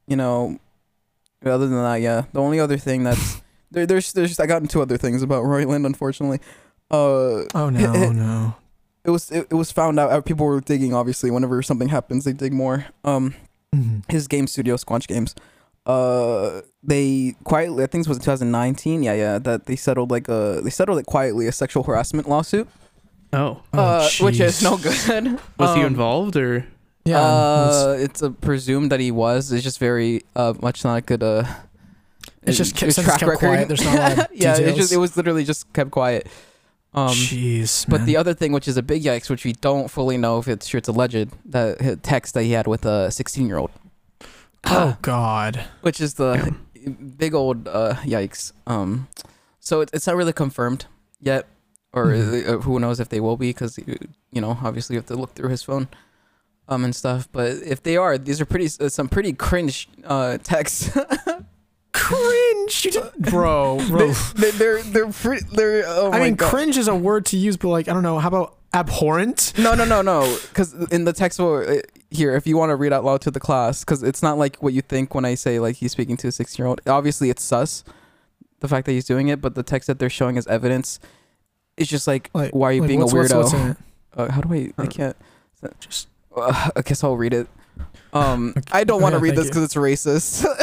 you 0.06 0.14
know, 0.16 0.58
other 1.44 1.66
than 1.66 1.82
that, 1.82 2.00
yeah, 2.00 2.22
the 2.32 2.40
only 2.40 2.60
other 2.60 2.78
thing 2.78 3.02
that's 3.02 3.42
there, 3.72 3.84
there's 3.86 4.12
there's 4.12 4.38
I 4.38 4.46
got 4.46 4.62
into 4.62 4.80
other 4.80 4.96
things 4.96 5.20
about 5.22 5.42
Roiland, 5.52 5.84
unfortunately. 5.84 6.38
Uh, 6.90 7.42
oh 7.54 7.68
no, 7.70 8.12
no. 8.12 8.54
it 9.04 9.10
was 9.10 9.30
it, 9.32 9.48
it 9.50 9.54
was 9.54 9.72
found 9.72 9.98
out 9.98 10.12
uh, 10.12 10.20
people 10.20 10.46
were 10.46 10.60
digging. 10.60 10.94
Obviously, 10.94 11.30
whenever 11.30 11.60
something 11.60 11.88
happens, 11.88 12.24
they 12.24 12.32
dig 12.32 12.52
more. 12.52 12.86
Um, 13.04 13.34
Mhm. 13.74 14.10
his 14.10 14.28
game 14.28 14.46
studio, 14.46 14.76
Squanch 14.76 15.06
Games. 15.06 15.34
Uh, 15.84 16.62
they 16.82 17.34
quietly, 17.44 17.84
I 17.84 17.86
think 17.86 18.06
it 18.06 18.08
was 18.08 18.16
2019. 18.18 19.02
Yeah, 19.02 19.12
yeah, 19.12 19.38
that 19.40 19.66
they 19.66 19.76
settled 19.76 20.10
like 20.10 20.26
a 20.28 20.60
they 20.64 20.70
settled 20.70 20.98
it 20.98 21.04
quietly 21.06 21.46
a 21.48 21.52
sexual 21.52 21.82
harassment 21.82 22.28
lawsuit. 22.28 22.66
Oh. 23.32 23.60
Oh, 23.74 23.78
uh, 23.78 24.08
which 24.20 24.40
is 24.40 24.62
no 24.62 24.78
good. 24.78 25.38
Was 25.58 25.74
he 25.74 25.82
Um, 25.82 25.86
involved 25.86 26.36
or? 26.36 26.64
Yeah. 27.08 27.20
uh, 27.20 27.96
it's 27.98 28.20
a 28.22 28.30
presumed 28.30 28.90
that 28.92 29.00
he 29.00 29.10
was. 29.10 29.50
It's 29.52 29.64
just 29.64 29.78
very 29.78 30.22
uh 30.36 30.54
much 30.60 30.84
not 30.84 31.06
good. 31.06 31.22
Uh, 31.22 31.44
It's 32.42 32.56
just 32.56 32.74
uh, 32.76 32.78
kept- 32.86 32.98
it's 32.98 33.18
kept 33.18 33.38
quiet, 33.38 33.68
there's 33.68 33.84
not 33.84 33.94
a 33.94 34.00
lot 34.00 34.18
of 34.18 34.26
yeah, 34.44 34.56
it 34.56 34.74
just 34.76 34.92
it 34.92 34.96
was 34.98 35.16
literally 35.16 35.44
just 35.44 35.62
kept 35.72 35.90
quiet. 35.90 36.26
Um, 36.94 37.12
Jeez. 37.12 37.84
but 37.88 38.06
the 38.06 38.16
other 38.16 38.32
thing, 38.34 38.52
which 38.56 38.66
is 38.66 38.76
a 38.78 38.82
big 38.82 39.02
yikes, 39.04 39.28
which 39.28 39.44
we 39.44 39.52
don't 39.52 39.88
fully 39.90 40.16
know 40.16 40.38
if 40.40 40.48
it's 40.48 40.66
true, 40.68 40.78
it's 40.78 40.88
alleged 40.88 41.28
that 41.52 41.80
his 41.80 41.96
text 42.02 42.32
that 42.34 42.44
he 42.48 42.52
had 42.52 42.66
with 42.66 42.84
a 42.86 43.10
16 43.10 43.46
year 43.46 43.58
old, 43.58 43.70
oh 44.64 44.96
god. 45.02 45.64
which 45.82 46.00
is 46.00 46.14
the 46.14 46.54
big 47.18 47.34
old 47.34 47.68
uh 47.68 47.94
yikes. 48.04 48.52
Um, 48.66 49.08
so 49.60 49.80
it, 49.82 49.90
it's 49.92 50.06
not 50.06 50.16
really 50.16 50.32
confirmed 50.32 50.86
yet, 51.20 51.44
or 51.92 52.06
Mhm. 52.06 52.48
uh, 52.48 52.58
who 52.64 52.80
knows 52.80 53.00
if 53.00 53.08
they 53.12 53.20
will 53.20 53.36
be, 53.36 53.50
because 53.52 53.78
you 54.32 54.40
know 54.40 54.56
obviously 54.64 54.94
you 54.94 55.00
have 55.00 55.06
to 55.12 55.16
look 55.16 55.34
through 55.34 55.50
his 55.50 55.62
phone. 55.62 55.88
Um 56.68 56.84
and 56.84 56.94
stuff, 56.94 57.28
but 57.32 57.50
if 57.64 57.82
they 57.82 57.96
are, 57.96 58.18
these 58.18 58.40
are 58.40 58.46
pretty 58.46 58.68
uh, 58.80 58.88
some 58.88 59.08
pretty 59.08 59.32
cringe 59.32 59.88
uh 60.04 60.38
texts. 60.38 60.96
Cringe, 61.92 62.84
you 62.84 62.90
did, 62.92 63.12
bro, 63.18 63.78
bro. 63.88 64.12
they, 64.36 64.50
they're 64.52 64.82
they're 64.82 65.08
pretty 65.10 65.44
they're 65.52 65.84
oh 65.86 66.08
I 66.12 66.18
my 66.18 66.24
mean, 66.26 66.34
God. 66.36 66.50
cringe 66.50 66.76
is 66.76 66.86
a 66.86 66.94
word 66.94 67.26
to 67.26 67.36
use, 67.36 67.56
but 67.56 67.68
like, 67.70 67.88
I 67.88 67.92
don't 67.94 68.02
know. 68.02 68.18
How 68.18 68.28
about 68.28 68.56
abhorrent? 68.74 69.54
No, 69.58 69.74
no, 69.74 69.84
no, 69.84 70.02
no. 70.02 70.36
Because 70.48 70.74
in 70.92 71.04
the 71.04 71.12
text, 71.12 71.38
will- 71.40 71.64
uh, 71.68 71.80
here, 72.10 72.36
if 72.36 72.46
you 72.46 72.56
want 72.56 72.70
to 72.70 72.76
read 72.76 72.92
out 72.92 73.04
loud 73.04 73.22
to 73.22 73.30
the 73.30 73.40
class, 73.40 73.84
because 73.84 74.02
it's 74.02 74.22
not 74.22 74.38
like 74.38 74.62
what 74.62 74.74
you 74.74 74.82
think 74.82 75.14
when 75.14 75.24
I 75.24 75.34
say 75.34 75.58
like 75.58 75.76
he's 75.76 75.90
speaking 75.92 76.16
to 76.18 76.28
a 76.28 76.32
six-year-old. 76.32 76.82
Obviously, 76.86 77.30
it's 77.30 77.42
sus, 77.42 77.84
the 78.60 78.68
fact 78.68 78.84
that 78.86 78.92
he's 78.92 79.06
doing 79.06 79.28
it, 79.28 79.40
but 79.40 79.54
the 79.54 79.62
text 79.62 79.86
that 79.86 79.98
they're 79.98 80.10
showing 80.10 80.36
as 80.38 80.46
evidence 80.46 81.00
is 81.78 81.88
just 81.88 82.06
like, 82.06 82.30
Like, 82.34 82.54
why 82.54 82.68
are 82.68 82.72
you 82.74 82.82
like, 82.82 82.88
being 82.88 83.00
what's, 83.00 83.12
a 83.12 83.16
weirdo? 83.16 83.36
what's 83.42 83.52
in 83.54 83.70
it? 83.70 83.76
uh, 84.16 84.30
how 84.30 84.40
do 84.42 84.52
I? 84.54 84.72
I 84.78 84.86
can't. 84.86 85.16
Just 85.80 86.08
Uh, 86.40 86.70
I 86.76 86.82
guess 86.82 87.02
I'll 87.04 87.16
read 87.16 87.34
it. 87.34 87.48
Um, 88.12 88.54
Okay. 88.58 88.62
I 88.72 88.84
don't 88.84 89.02
want 89.02 89.14
to 89.14 89.18
Yeah, 89.18 89.24
read 89.24 89.36
this 89.36 89.48
because 89.48 89.64
it's 89.64 89.74
racist. 89.74 90.44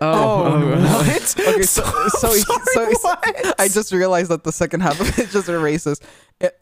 Oh, 0.00 0.60
what? 0.70 1.34
Okay, 1.40 1.62
so- 1.62 1.82
so 2.18 2.32
he- 2.32 2.40
sorry, 2.40 2.60
so 2.72 2.86
he- 2.86 2.94
what? 3.00 3.54
I 3.60 3.68
just 3.68 3.90
realized 3.92 4.30
that 4.30 4.44
the 4.44 4.52
second 4.52 4.80
half 4.80 5.00
of 5.00 5.08
it 5.08 5.18
is 5.18 5.32
just 5.32 5.48
a 5.48 5.52
racist 5.52 6.02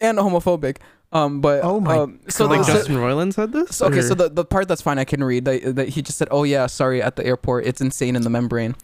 and 0.01 0.19
homophobic. 0.19 0.77
Um, 1.13 1.41
but 1.41 1.65
Oh 1.65 1.81
my 1.81 1.99
um, 1.99 2.21
so 2.29 2.47
like 2.47 2.61
the, 2.61 2.67
God. 2.67 2.73
Justin 2.79 2.97
Roiland 2.97 3.35
said 3.35 3.53
this? 3.53 3.77
So, 3.77 3.87
okay, 3.87 3.99
or- 3.99 4.03
so 4.03 4.15
the, 4.15 4.29
the 4.29 4.45
part 4.45 4.69
that's 4.69 4.81
fine 4.83 4.99
I 4.99 5.05
can 5.05 5.25
read 5.25 5.45
that, 5.47 5.75
that 5.77 5.89
he 5.89 6.03
just 6.03 6.19
said, 6.19 6.29
"Oh 6.31 6.45
yeah, 6.45 6.67
sorry, 6.67 7.03
at 7.03 7.17
the 7.17 7.27
airport, 7.27 7.67
it's 7.67 7.81
insane 7.81 8.15
in 8.17 8.23
the 8.23 8.31
membrane." 8.31 8.77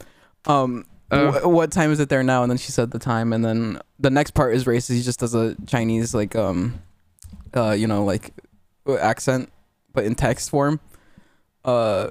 Um, 0.46 0.84
Oh. 1.10 1.30
wh- 1.32 1.46
what 1.48 1.70
time 1.72 1.90
is 1.90 2.00
it 2.00 2.08
there 2.10 2.22
now? 2.22 2.42
And 2.42 2.50
then 2.50 2.58
she 2.58 2.70
said 2.72 2.90
the 2.90 2.98
time, 2.98 3.32
and 3.32 3.42
then 3.44 3.80
the 3.98 4.10
next 4.10 4.32
part 4.32 4.54
is 4.54 4.64
racist. 4.64 4.92
He 4.94 5.02
just 5.02 5.20
does 5.20 5.34
a 5.34 5.54
Chinese 5.66 6.14
like 6.14 6.34
um, 6.36 6.80
uh, 7.56 7.70
you 7.70 7.86
know, 7.86 8.04
like 8.04 8.32
uh, 8.86 8.96
accent, 8.96 9.50
but 9.98 10.06
in 10.06 10.14
text 10.14 10.50
form. 10.50 10.78
Uh, 11.66 12.10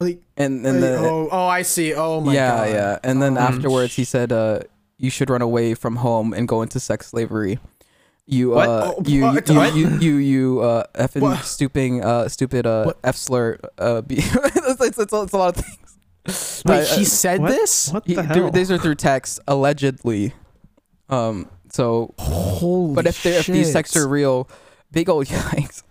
Like, 0.00 0.24
and 0.40 0.64
and 0.64 0.80
like, 0.80 0.96
the 0.96 0.96
oh, 1.04 1.28
oh, 1.30 1.44
I 1.46 1.60
see. 1.60 1.92
Oh 1.92 2.20
my 2.24 2.32
yeah, 2.32 2.48
god. 2.56 2.68
yeah, 2.68 2.74
yeah. 2.74 2.98
and 3.04 3.20
then 3.20 3.36
Oh, 3.36 3.40
afterwards 3.52 3.92
he 4.00 4.04
said, 4.08 4.32
uh, 4.32 4.60
you 4.96 5.10
should 5.12 5.28
run 5.28 5.42
away 5.44 5.74
from 5.76 5.96
home 6.00 6.32
and 6.32 6.48
go 6.48 6.62
into 6.64 6.80
sex 6.80 7.08
slavery. 7.12 7.58
You 8.24 8.56
What? 8.56 8.68
uh, 8.68 8.94
Oh, 8.96 9.02
you, 9.04 9.22
what? 9.28 9.44
you, 9.48 9.60
you 9.76 9.88
you 10.00 10.14
you 10.16 10.44
uh 10.64 10.84
effing 10.96 11.20
What? 11.20 11.44
stooping 11.44 12.00
uh 12.04 12.28
stupid 12.32 12.64
uh 12.64 12.84
What? 12.88 12.96
f 13.04 13.16
slur 13.16 13.58
uh 13.76 14.00
be 14.00 14.16
it's, 14.24 14.80
it's, 14.80 14.98
it's, 15.02 15.12
a, 15.12 15.22
it's 15.28 15.34
a 15.34 15.36
lot 15.36 15.58
of 15.58 15.64
things. 15.66 16.62
Wait, 16.64 16.80
I- 16.80 16.84
he 16.96 17.04
I- 17.04 17.04
said 17.04 17.40
what? 17.44 17.50
this? 17.52 17.92
What 17.92 18.04
the 18.08 18.14
through- 18.24 18.48
hell? 18.48 18.50
these 18.56 18.70
are 18.72 18.78
through 18.80 18.96
text 18.96 19.36
allegedly. 19.46 20.32
Um. 21.12 21.50
So, 21.76 22.14
Holy 22.18 22.94
but 22.96 23.06
if 23.06 23.20
they 23.22 23.36
if 23.36 23.46
these 23.46 23.72
texts 23.72 23.96
are 24.00 24.08
real, 24.08 24.48
big 24.90 25.08
old 25.12 25.26
yikes. 25.30 25.82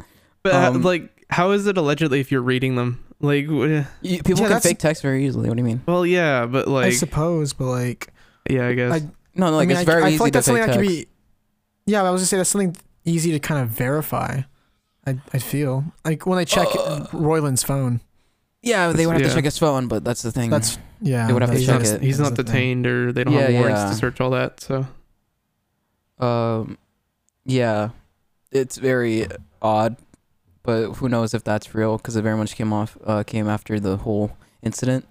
But 0.43 0.53
uh, 0.55 0.71
um, 0.74 0.81
like, 0.81 1.18
how 1.29 1.51
is 1.51 1.67
it 1.67 1.77
allegedly 1.77 2.19
if 2.19 2.31
you're 2.31 2.41
reading 2.41 2.75
them? 2.75 3.03
Like, 3.21 3.45
wh- 3.45 3.83
You, 4.01 4.17
people 4.24 4.31
Yeah, 4.31 4.36
can 4.36 4.43
that's- 4.50 4.63
fake 4.63 4.79
text 4.79 5.01
very 5.01 5.25
easily. 5.25 5.50
What 5.50 5.57
do 5.57 5.62
you 5.62 5.65
mean? 5.67 5.81
well, 5.86 6.05
yeah, 6.05 6.45
but 6.45 6.67
like 6.67 6.86
I 6.86 6.88
like, 6.89 6.98
suppose, 6.98 7.53
but 7.53 7.65
like, 7.65 8.13
yeah, 8.50 8.67
I 8.67 8.74
guess. 8.74 8.93
I- 8.93 9.09
No, 9.36 9.51
no, 9.51 9.57
like 9.57 9.65
I 9.65 9.67
mean, 9.67 9.71
it's 9.77 9.81
I, 9.81 9.83
very 9.91 10.03
I 10.03 10.07
easy 10.07 10.17
feel 10.17 10.25
like 10.25 10.33
to 10.33 10.38
that's 10.38 10.48
fake 10.48 10.57
something 10.57 10.67
that 10.67 10.77
text. 10.86 10.89
could 10.89 11.05
be. 11.86 11.91
Yeah, 11.91 12.03
I 12.03 12.09
was 12.12 12.21
gonna 12.21 12.27
say 12.27 12.38
that's 12.38 12.50
something 12.50 12.75
easy 13.05 13.31
to 13.31 13.39
kind 13.39 13.62
of 13.62 13.69
verify. 13.69 14.41
I 15.07 15.17
I 15.33 15.39
feel 15.39 15.83
like 16.05 16.25
when 16.25 16.38
I 16.39 16.43
check 16.45 16.67
Uh, 16.75 17.05
Roiland's 17.12 17.63
phone. 17.63 18.01
yeah, 18.62 18.91
they 18.91 19.05
would 19.05 19.13
have 19.13 19.21
Yeah. 19.21 19.29
to 19.29 19.33
check 19.36 19.45
his 19.45 19.57
phone, 19.57 19.88
but 19.88 20.03
that's 20.03 20.21
the 20.21 20.31
thing. 20.31 20.50
That's 20.50 20.77
yeah. 21.01 21.27
They 21.27 21.33
would 21.33 21.41
have 21.41 21.51
to 21.51 21.57
that's- 21.57 21.65
check 21.67 21.79
that's- 21.79 22.01
it. 22.01 22.05
he's 22.05 22.17
that's 22.17 22.29
not 22.29 22.38
the 22.38 22.43
thing. 22.43 22.83
detained 22.83 22.88
or 22.88 23.12
they 23.13 23.24
don't 23.24 23.33
Yeah, 23.33 23.41
have 23.41 23.53
warrants 23.53 23.81
yeah. 23.81 23.89
to 23.89 23.95
search 23.95 24.21
all 24.21 24.29
that. 24.31 24.59
So 24.62 24.88
Um, 26.19 26.77
yeah, 27.45 27.89
it's 28.51 28.77
very 28.77 29.27
odd, 29.62 29.95
but 30.69 30.81
who 30.97 31.09
knows 31.09 31.33
if 31.33 31.43
that's 31.43 31.67
real? 31.79 31.97
Because 31.97 32.15
it 32.19 32.21
very 32.29 32.38
much 32.38 32.55
came 32.59 32.71
off 32.79 32.97
uh, 33.05 33.23
came 33.23 33.47
after 33.49 33.79
the 33.79 33.95
whole 34.05 34.31
incident. 34.61 35.03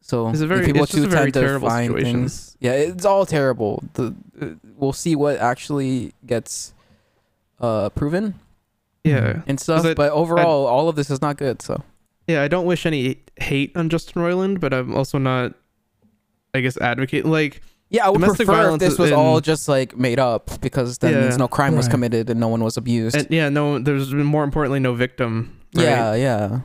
So 0.00 0.28
It's 0.30 0.40
a 0.40 0.46
very- 0.46 0.66
people 0.66 0.82
it's 0.84 0.92
too 0.92 1.08
tend 1.08 1.32
to 1.34 1.60
find 1.60 1.92
situation. 1.92 2.04
things. 2.20 2.56
Yeah, 2.60 2.72
it's 2.90 3.04
all 3.04 3.24
terrible. 3.26 3.82
The 3.94 4.14
uh, 4.40 4.46
we'll 4.78 4.92
see 5.04 5.14
what 5.16 5.36
actually 5.38 6.12
gets 6.26 6.74
uh 7.60 7.88
proven 7.90 8.34
yeah, 9.04 9.42
and 9.46 9.58
stuff. 9.60 9.84
it- 9.84 9.96
but 9.96 10.10
overall, 10.12 10.66
all 10.66 10.88
of 10.88 10.96
this 10.96 11.10
is 11.10 11.20
not 11.20 11.36
good. 11.36 11.62
So 11.62 11.82
Yeah, 12.28 12.42
I 12.42 12.48
don't 12.48 12.66
wish 12.66 12.86
any 12.86 13.18
hate 13.48 13.70
on 13.76 13.88
Justin 13.88 14.22
Roiland, 14.22 14.60
but 14.60 14.72
I'm 14.72 14.94
also 14.94 15.18
not, 15.18 15.54
I 16.54 16.60
guess, 16.60 16.76
advocate 16.78 17.24
like 17.26 17.60
Yeah, 17.92 18.06
I 18.06 18.08
would 18.08 18.20
Domestic 18.20 18.46
prefer 18.46 18.72
if 18.74 18.80
this 18.80 18.98
was 18.98 19.10
in- 19.10 19.16
all 19.16 19.40
just 19.40 19.68
like 19.68 19.96
made 19.96 20.18
up 20.18 20.60
because 20.60 20.98
that 20.98 21.12
Yeah. 21.12 21.20
means 21.20 21.36
no 21.38 21.46
crime 21.46 21.76
was 21.76 21.86
Right. 21.86 21.90
committed 21.92 22.30
and 22.30 22.40
no 22.40 22.48
one 22.48 22.64
was 22.64 22.76
abused. 22.76 23.14
and 23.14 23.26
yeah, 23.30 23.48
no, 23.50 23.78
there's 23.78 24.12
more 24.14 24.44
importantly 24.44 24.80
no 24.80 24.94
victim. 24.94 25.58
Right? 25.76 25.84
Yeah, 25.84 26.14
yeah. 26.14 26.60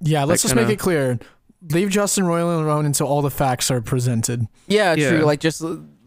Yeah, 0.00 0.24
let's 0.24 0.42
just 0.42 0.54
make 0.54 0.62
kinda- 0.62 0.74
it 0.74 0.78
clear. 0.78 1.18
Leave 1.70 1.90
Justin 1.90 2.24
Roiland 2.24 2.64
alone 2.64 2.86
until 2.86 3.06
all 3.06 3.22
the 3.22 3.30
facts 3.30 3.70
are 3.70 3.80
presented. 3.80 4.46
Yeah, 4.66 4.94
Yeah. 4.94 5.10
true. 5.10 5.18
Like 5.24 5.40
just 5.40 5.62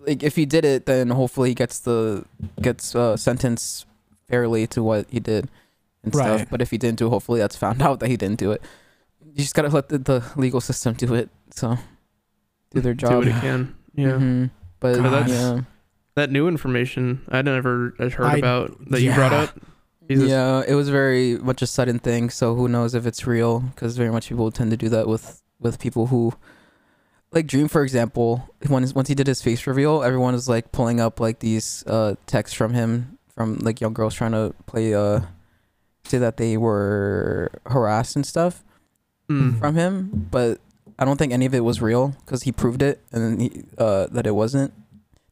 like 0.07 0.23
if 0.23 0.35
he 0.35 0.45
did 0.45 0.65
it, 0.65 0.85
then 0.85 1.09
hopefully 1.09 1.49
he 1.49 1.55
gets 1.55 1.79
the 1.79 2.25
gets 2.61 2.95
uh, 2.95 3.17
sentenced 3.17 3.85
fairly 4.29 4.65
to 4.67 4.81
what 4.81 5.05
he 5.09 5.19
did 5.19 5.49
and 6.03 6.13
stuff. 6.13 6.39
Right. 6.39 6.47
But 6.49 6.61
if 6.61 6.71
he 6.71 6.77
didn't 6.77 6.97
do, 6.97 7.07
it, 7.07 7.09
hopefully 7.11 7.39
that's 7.39 7.55
found 7.55 7.81
out 7.87 7.99
that 7.99 8.09
he 8.09 8.17
didn't 8.17 8.39
do 8.39 8.51
it. 8.51 8.61
You 9.25 9.43
just 9.43 9.53
gotta 9.55 9.69
let 9.69 9.89
the, 9.89 9.97
the 9.99 10.23
legal 10.35 10.61
system 10.61 10.93
do 10.93 11.13
it. 11.13 11.29
So 11.53 11.77
do 12.73 12.81
their 12.81 12.93
do 12.93 13.05
job. 13.07 13.15
what 13.15 13.27
it 13.27 13.35
can. 13.41 13.75
Yeah, 13.95 14.11
Mhm. 14.13 14.49
But 14.79 15.01
But 15.01 15.09
that's- 15.11 15.29
yeah, 15.29 15.61
that 16.15 16.29
new 16.31 16.47
information 16.47 17.21
I 17.29 17.41
never 17.41 17.93
had 17.99 18.13
heard 18.13 18.25
I- 18.25 18.37
about 18.37 18.75
that 18.89 19.01
you 19.01 19.13
brought 19.13 19.33
up. 19.33 19.49
Jesus. 20.09 20.29
yeah, 20.29 20.61
it 20.67 20.75
was 20.75 20.89
very 20.89 21.37
much 21.37 21.61
a 21.61 21.67
sudden 21.67 21.97
thing. 21.99 22.29
So 22.29 22.55
who 22.55 22.67
knows 22.67 22.93
if 22.93 23.05
it's 23.05 23.25
real? 23.25 23.61
Because 23.61 23.95
very 23.95 24.11
much 24.11 24.27
people 24.29 24.51
tend 24.51 24.71
to 24.71 24.77
do 24.77 24.89
that 24.89 25.07
with 25.07 25.41
with 25.59 25.79
people 25.79 26.07
who. 26.07 26.33
Like 27.31 27.47
Dream, 27.47 27.67
for 27.67 27.81
example, 27.83 28.47
when 28.67 28.85
once 28.93 29.07
he 29.07 29.15
did 29.15 29.25
his 29.25 29.41
face 29.41 29.65
reveal, 29.65 30.03
everyone 30.03 30.33
was 30.33 30.47
like 30.49 30.71
pulling 30.71 30.99
up 30.99 31.19
like 31.19 31.39
these 31.39 31.83
uh, 31.87 32.13
texts 32.27 32.55
from 32.55 32.73
him 32.73 33.17
from 33.33 33.55
like 33.59 33.81
young 33.81 33.93
girls 33.93 34.13
trying 34.13 34.33
to 34.33 34.53
play 34.67 34.93
uh 34.93 35.21
say 36.05 36.17
that 36.19 36.37
they 36.37 36.57
were 36.57 37.49
harassed 37.65 38.15
and 38.15 38.25
stuff 38.25 38.63
Mm. 39.31 39.57
from 39.57 39.73
him, 39.75 40.27
but 40.29 40.59
I 40.99 41.05
don't 41.05 41.17
think 41.17 41.33
any 41.33 41.45
of 41.45 41.53
it 41.55 41.61
was 41.63 41.81
real 41.81 42.15
because 42.25 42.43
he 42.43 42.51
proved 42.51 42.81
it 42.81 43.01
and 43.11 43.23
then 43.23 43.39
he, 43.39 43.63
uh, 43.77 44.07
that 44.11 44.27
it 44.27 44.35
wasn't. 44.35 44.73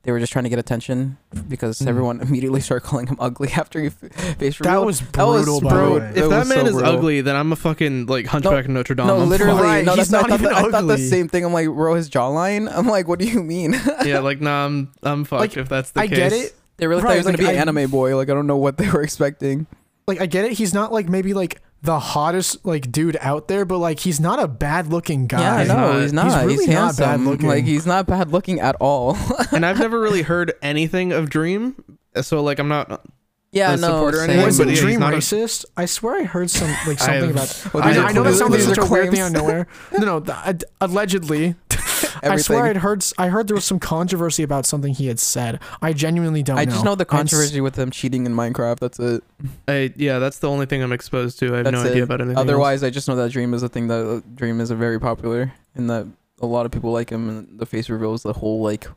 They 0.03 0.11
were 0.11 0.19
just 0.19 0.33
trying 0.33 0.45
to 0.45 0.49
get 0.49 0.57
attention 0.57 1.17
because 1.47 1.77
Mm. 1.79 1.87
everyone 1.87 2.21
immediately 2.27 2.59
started 2.59 2.83
calling 2.87 3.05
him 3.05 3.17
ugly 3.19 3.51
after 3.55 3.79
he 3.79 3.87
f- 3.87 3.93
face 4.39 4.59
reveal. 4.59 4.73
That 4.79 4.83
was 4.85 5.01
That 5.11 5.27
was 5.27 5.45
brutal, 5.45 5.61
bro- 5.69 5.93
the 5.93 5.99
way. 5.99 6.05
It 6.09 6.17
If 6.17 6.29
that 6.31 6.39
was 6.39 6.49
man 6.49 6.57
so 6.61 6.65
is 6.65 6.71
brutal. 6.73 6.97
ugly, 6.97 7.21
then 7.21 7.35
I'm 7.35 7.51
a 7.51 7.55
fucking 7.55 8.07
like 8.07 8.25
Hunchback 8.25 8.65
of 8.65 8.71
Notre 8.71 8.95
Dame. 8.95 9.05
no, 9.05 9.21
I'm 9.21 9.29
literally, 9.29 9.61
Right, 9.61 9.85
no. 9.85 9.93
he's 9.93 10.09
That's, 10.09 10.13
I, 10.25 10.27
not 10.27 10.29
thought 10.31 10.39
even 10.41 10.53
that, 10.53 10.65
I 10.65 10.71
thought 10.71 10.87
the 10.87 10.97
same 10.97 11.27
thing. 11.27 11.45
I'm 11.45 11.53
like, 11.53 11.67
bro, 11.67 11.93
his 11.93 12.09
jawline. 12.09 12.67
I'm 12.75 12.87
like, 12.87 13.07
what 13.07 13.19
do 13.19 13.25
you 13.27 13.43
mean? 13.43 13.75
yeah, 14.03 14.19
like 14.19 14.41
nah, 14.41 14.65
I'm 14.65 14.91
I'm 15.03 15.23
fucked 15.23 15.39
Like, 15.41 15.57
if 15.57 15.69
that's 15.69 15.91
the 15.91 15.99
I 15.99 16.07
case. 16.07 16.17
I 16.17 16.19
get 16.19 16.33
it. 16.33 16.55
they 16.77 16.87
really 16.87 17.03
thought 17.03 17.11
he 17.11 17.17
was 17.17 17.25
gonna 17.27 17.37
like, 17.37 17.47
be 17.47 17.53
an 17.55 17.69
anime 17.69 17.91
boy. 17.91 18.17
Like, 18.17 18.29
I 18.29 18.33
don't 18.33 18.47
know 18.47 18.57
what 18.57 18.77
they 18.77 18.89
were 18.89 19.03
expecting. 19.03 19.67
Like 20.07 20.19
I 20.19 20.25
get 20.25 20.45
it. 20.45 20.53
He's 20.53 20.73
not 20.73 20.91
like 20.91 21.09
maybe 21.09 21.35
like 21.35 21.61
the 21.83 21.99
hottest 21.99 22.63
like 22.65 22.91
dude 22.91 23.17
out 23.21 23.47
there, 23.47 23.65
but 23.65 23.79
like 23.79 23.99
he's 24.01 24.19
not 24.19 24.39
a 24.41 24.47
bad 24.47 24.87
looking 24.87 25.25
guy. 25.27 25.39
yeah, 25.41 25.55
I 25.55 25.59
he's 25.59 25.67
not- 25.67 26.01
he's 26.01 26.13
not. 26.13 26.25
he's 26.25 26.33
He's, 26.35 26.45
really 26.59 26.73
not 26.75 26.81
handsome. 26.83 27.03
bad 27.05 27.19
looking. 27.21 27.47
Like, 27.47 27.63
he's 27.65 27.85
not 27.87 28.05
bad 28.07 28.31
looking 28.31 28.59
at 28.59 28.75
all. 28.79 29.17
and 29.51 29.65
I've 29.65 29.79
never 29.79 29.99
really 29.99 30.21
heard 30.21 30.53
anything 30.61 31.11
of 31.11 31.29
Dream, 31.29 31.75
so 32.21 32.43
like 32.43 32.59
I'm 32.59 32.67
not. 32.67 33.03
yeah, 33.51 33.73
A 33.73 33.77
no. 33.77 34.11
same. 34.11 34.41
Wasn't 34.43 34.67
but 34.67 34.69
yeah, 34.69 34.71
he's 34.75 34.79
Dream 34.81 34.99
not 34.99 35.13
racist? 35.13 35.65
I 35.75 35.85
swear 35.85 36.21
I 36.21 36.23
heard 36.23 36.49
some 36.51 36.69
like 36.87 37.01
I 37.01 37.05
something 37.05 37.35
have- 37.35 37.63
about. 37.65 37.67
Well, 37.73 37.83
I, 37.83 37.87
these 37.87 37.95
know- 37.97 38.03
are 38.03 38.07
I 38.07 38.11
know 38.11 38.23
that 38.23 38.33
sounds 38.35 38.51
like 38.51 38.59
these 38.59 38.67
such 38.67 38.77
a 38.77 38.85
weird 38.85 39.05
thing 39.11 39.19
claims. 39.19 39.35
out 39.35 39.41
of 39.41 39.47
nowhere. 39.47 39.67
No, 39.97 40.05
no. 40.05 40.19
th- 40.19 40.37
uh, 40.45 40.53
allegedly, 40.81 41.55
I 42.23 42.37
swear 42.37 42.65
I'd 42.65 42.77
heard. 42.77 43.01
s- 43.01 43.13
I 43.17 43.27
heard 43.29 43.47
there 43.47 43.55
was 43.55 43.65
some 43.65 43.79
controversy 43.79 44.43
about 44.43 44.65
something 44.65 44.93
he 44.93 45.07
had 45.07 45.19
said. 45.19 45.59
I 45.81 45.93
genuinely 45.93 46.43
don't 46.43 46.55
know. 46.55 46.61
I 46.61 46.65
know. 46.65 46.71
just 46.71 46.85
know 46.85 46.95
the 46.95 47.05
I'm 47.05 47.17
controversy 47.17 47.61
with 47.61 47.75
him 47.77 47.91
cheating 47.91 48.25
in 48.25 48.33
Minecraft. 48.33 48.79
That's 48.79 48.99
it. 48.99 49.23
I 49.67 49.93
yeah, 49.95 50.19
that's 50.19 50.39
the 50.39 50.49
only 50.49 50.65
thing 50.65 50.81
I'm 50.83 50.91
exposed 50.91 51.39
to. 51.39 51.53
I 51.53 51.57
have 51.57 51.65
no 51.65 51.71
That's 51.71 51.91
idea 51.91 52.03
about 52.03 52.21
anything. 52.21 52.37
else. 52.37 52.43
Otherwise, 52.43 52.83
I 52.83 52.89
just 52.89 53.07
know 53.07 53.15
that 53.15 53.31
Dream 53.31 53.53
is 53.53 53.63
a 53.63 53.69
thing 53.69 53.87
that 53.87 54.05
uh, 54.07 54.21
Dream 54.35 54.59
is 54.61 54.71
a 54.71 54.75
very 54.75 54.99
popular 54.99 55.53
and 55.75 55.89
that 55.89 56.07
a 56.41 56.45
lot 56.45 56.65
of 56.65 56.71
people 56.71 56.91
like 56.91 57.09
him. 57.09 57.29
And 57.29 57.59
the 57.59 57.65
face 57.65 57.89
reveal 57.89 58.13
is 58.13 58.23
the 58.23 58.33
whole 58.33 58.61
like 58.61 58.87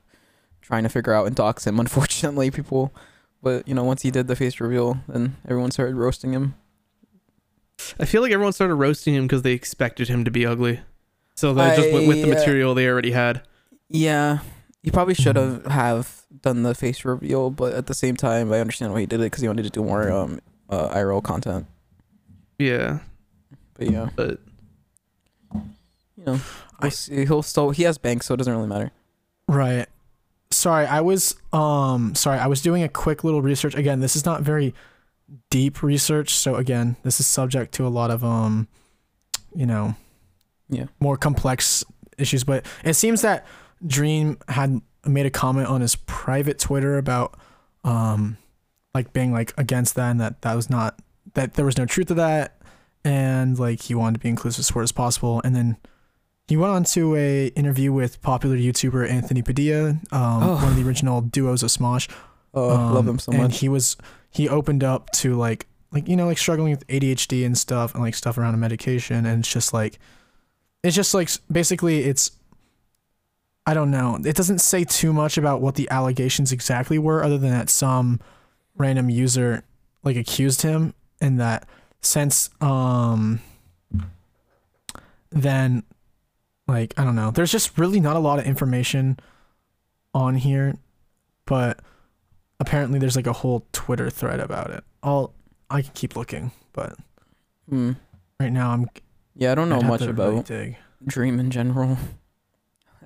trying 0.63 0.83
to 0.85 0.89
figure 0.89 1.13
out 1.13 1.27
and 1.27 1.35
dox 1.37 1.67
him. 1.67 1.79
Unfortunately, 1.81 2.51
people. 2.51 2.95
But 3.43 3.69
you 3.69 3.75
know, 3.75 3.85
once 3.85 4.03
he 4.03 4.11
did 4.11 4.27
the 4.27 4.37
face 4.37 4.59
reveal, 4.61 4.99
then 5.09 5.37
everyone 5.49 5.71
started 5.71 5.97
roasting 5.97 6.33
him. 6.33 6.55
I 7.99 8.05
feel 8.07 8.23
like 8.23 8.33
everyone 8.33 8.53
started 8.53 8.77
roasting 8.77 9.15
him 9.15 9.27
because 9.27 9.43
they 9.43 9.53
expected 9.53 10.09
him 10.09 10.25
to 10.25 10.31
be 10.31 10.47
ugly, 10.47 10.81
so 11.45 11.55
they 11.55 11.77
just 11.77 11.93
went 11.93 12.09
with 12.09 12.23
the 12.23 12.29
I, 12.31 12.33
uh, 12.33 12.39
material 12.39 12.75
they 12.75 12.87
already 12.89 13.11
had. 13.13 13.43
Yeah, 13.89 14.39
you 14.83 14.91
probably 14.93 15.15
should 15.15 15.37
have 15.37 15.61
Mm-hmm. 15.63 15.71
have 15.71 16.23
done 16.41 16.63
the 16.63 16.75
face 16.75 17.05
reveal, 17.05 17.51
but 17.51 17.75
at 17.75 17.87
the 17.87 17.95
same 17.95 18.17
time, 18.17 18.53
I 18.53 18.61
understand 18.61 18.93
why 18.93 19.01
he 19.01 19.07
did 19.07 19.21
it 19.21 19.25
because 19.25 19.43
he 19.43 19.49
wanted 19.49 19.65
to 19.65 19.71
do 19.71 19.85
more 19.85 20.11
um 20.11 20.41
uh, 20.71 20.89
IRL 20.95 21.23
content. 21.23 21.67
Yeah, 22.59 23.01
But 23.75 23.91
yeah, 23.91 24.09
but 24.17 24.41
you 26.17 26.25
know, 26.25 26.35
I- 26.81 26.85
we'll 26.87 26.91
see. 26.91 27.25
He'll 27.27 27.43
still 27.43 27.71
he 27.71 27.83
has 27.85 27.99
banks, 27.99 28.27
so 28.27 28.35
it 28.35 28.37
doesn't 28.39 28.53
really 28.55 28.69
matter. 28.69 28.91
Right. 29.49 29.87
Sorry, 30.51 30.87
I 30.87 31.01
was 31.01 31.37
um 31.53 32.15
sorry, 32.15 32.39
I 32.39 32.47
was 32.47 32.63
doing 32.63 32.83
a 32.83 32.89
quick 32.89 33.25
little 33.25 33.43
research. 33.43 33.75
Again, 33.75 34.01
this 34.01 34.17
is 34.17 34.25
not 34.25 34.43
very 34.43 34.75
deep 35.51 35.83
research, 35.83 36.31
so 36.31 36.55
again, 36.57 36.97
this 37.03 37.19
is 37.21 37.27
subject 37.27 37.75
to 37.75 37.87
a 37.87 37.89
lot 37.91 38.11
of 38.11 38.25
um 38.25 38.69
you 39.55 39.67
know, 39.67 39.95
Yeah. 40.69 40.87
more 41.01 41.17
complex 41.17 41.85
issues, 42.19 42.45
but 42.45 42.65
it 42.85 42.95
seems 42.95 43.23
that 43.23 43.45
Dream 43.87 44.39
had 44.49 44.81
made 45.05 45.27
a 45.27 45.31
comment 45.31 45.69
on 45.69 45.81
his 45.83 45.95
private 45.97 46.59
Twitter 46.59 46.97
about 46.99 47.37
um 47.85 48.39
like 48.95 49.13
being 49.13 49.33
like 49.33 49.53
against 49.59 49.95
that 49.97 50.11
and 50.11 50.21
that 50.21 50.41
that 50.43 50.55
was 50.55 50.71
not 50.71 50.99
that 51.35 51.55
there 51.55 51.65
was 51.67 51.77
no 51.77 51.85
truth 51.85 52.07
to 52.07 52.15
that 52.15 52.57
and 53.05 53.59
like 53.59 53.83
he 53.83 53.95
wanted 53.95 54.15
to 54.15 54.21
be 54.21 54.29
inclusive 54.29 54.61
as 54.61 54.71
far 54.71 54.83
as 54.83 54.93
possible 54.93 55.43
and 55.45 55.55
then 55.55 55.77
he 56.49 56.57
went 56.57 56.73
on 56.73 56.85
to 56.85 57.15
a 57.17 57.49
interview 57.49 57.93
with 57.93 58.21
popular 58.23 58.57
YouTuber 58.57 59.09
Anthony 59.11 59.41
Padilla, 59.43 59.91
um, 60.13 60.43
Oh. 60.43 60.55
one 60.57 60.69
of 60.69 60.77
the 60.77 60.83
original 60.87 61.23
duos 61.23 61.63
of 61.63 61.71
Smosh. 61.71 62.09
Oh, 62.53 62.69
love 62.69 62.97
Um, 62.99 63.09
him 63.09 63.19
so 63.19 63.33
much. 63.33 63.41
and 63.41 63.53
he 63.53 63.69
was 63.69 63.97
he 64.31 64.49
opened 64.49 64.85
up 64.85 65.11
to 65.13 65.35
like 65.35 65.67
like 65.93 66.09
you 66.09 66.17
know 66.17 66.27
like 66.27 66.39
struggling 66.39 66.71
with 66.71 66.87
ADHD 66.87 67.45
and 67.47 67.57
stuff 67.59 67.95
and 67.95 68.03
like 68.03 68.15
stuff 68.15 68.37
around 68.39 68.55
a 68.55 68.59
medication 68.59 69.27
and 69.27 69.41
it's 69.41 69.53
just 69.53 69.73
like 69.75 69.99
it's 70.85 70.95
just 70.95 71.15
like 71.15 71.29
basically 71.51 72.05
it's 72.05 72.31
I 73.67 73.75
don't 73.75 73.91
know. 73.91 74.19
It 74.25 74.37
doesn't 74.37 74.61
say 74.61 74.85
too 74.85 75.13
much 75.13 75.39
about 75.39 75.61
what 75.63 75.75
the 75.75 75.89
allegations 75.91 76.53
exactly 76.53 76.99
were 76.99 77.25
other 77.25 77.39
than 77.39 77.51
that 77.51 77.71
some 77.71 78.21
random 78.77 79.09
user 79.11 79.65
like 80.03 80.17
accused 80.17 80.63
him 80.63 80.93
and 81.21 81.41
that 81.41 81.67
since 82.03 82.51
um 82.61 83.41
then 85.31 85.83
like 86.69 86.95
I 86.99 87.05
don't 87.05 87.17
know. 87.17 87.31
There's 87.31 87.53
just 87.53 87.77
really 87.79 88.01
not 88.01 88.17
a 88.17 88.21
lot 88.21 88.39
of 88.39 88.45
information 88.47 89.19
on 90.15 90.37
here, 90.37 90.77
but 91.47 91.81
apparently 92.61 92.99
there's 92.99 93.17
like 93.17 93.27
a 93.27 93.33
whole 93.33 93.67
Twitter 93.73 94.11
thread 94.11 94.41
about 94.41 94.71
it. 94.71 94.85
I'll 95.03 95.33
I 95.71 95.83
can 95.83 95.93
keep 95.95 96.17
looking, 96.17 96.53
but 96.73 96.97
Hmm. 97.69 97.93
right 98.39 98.53
now 98.53 98.71
I'm 98.71 98.87
Yeah, 99.37 99.53
I 99.53 99.55
don't 99.55 99.69
know 99.69 99.79
I'd 99.79 99.87
much 99.87 100.03
about 100.03 100.49
really. 100.49 100.79
Dream 101.07 101.39
in 101.41 101.51
general. 101.51 101.99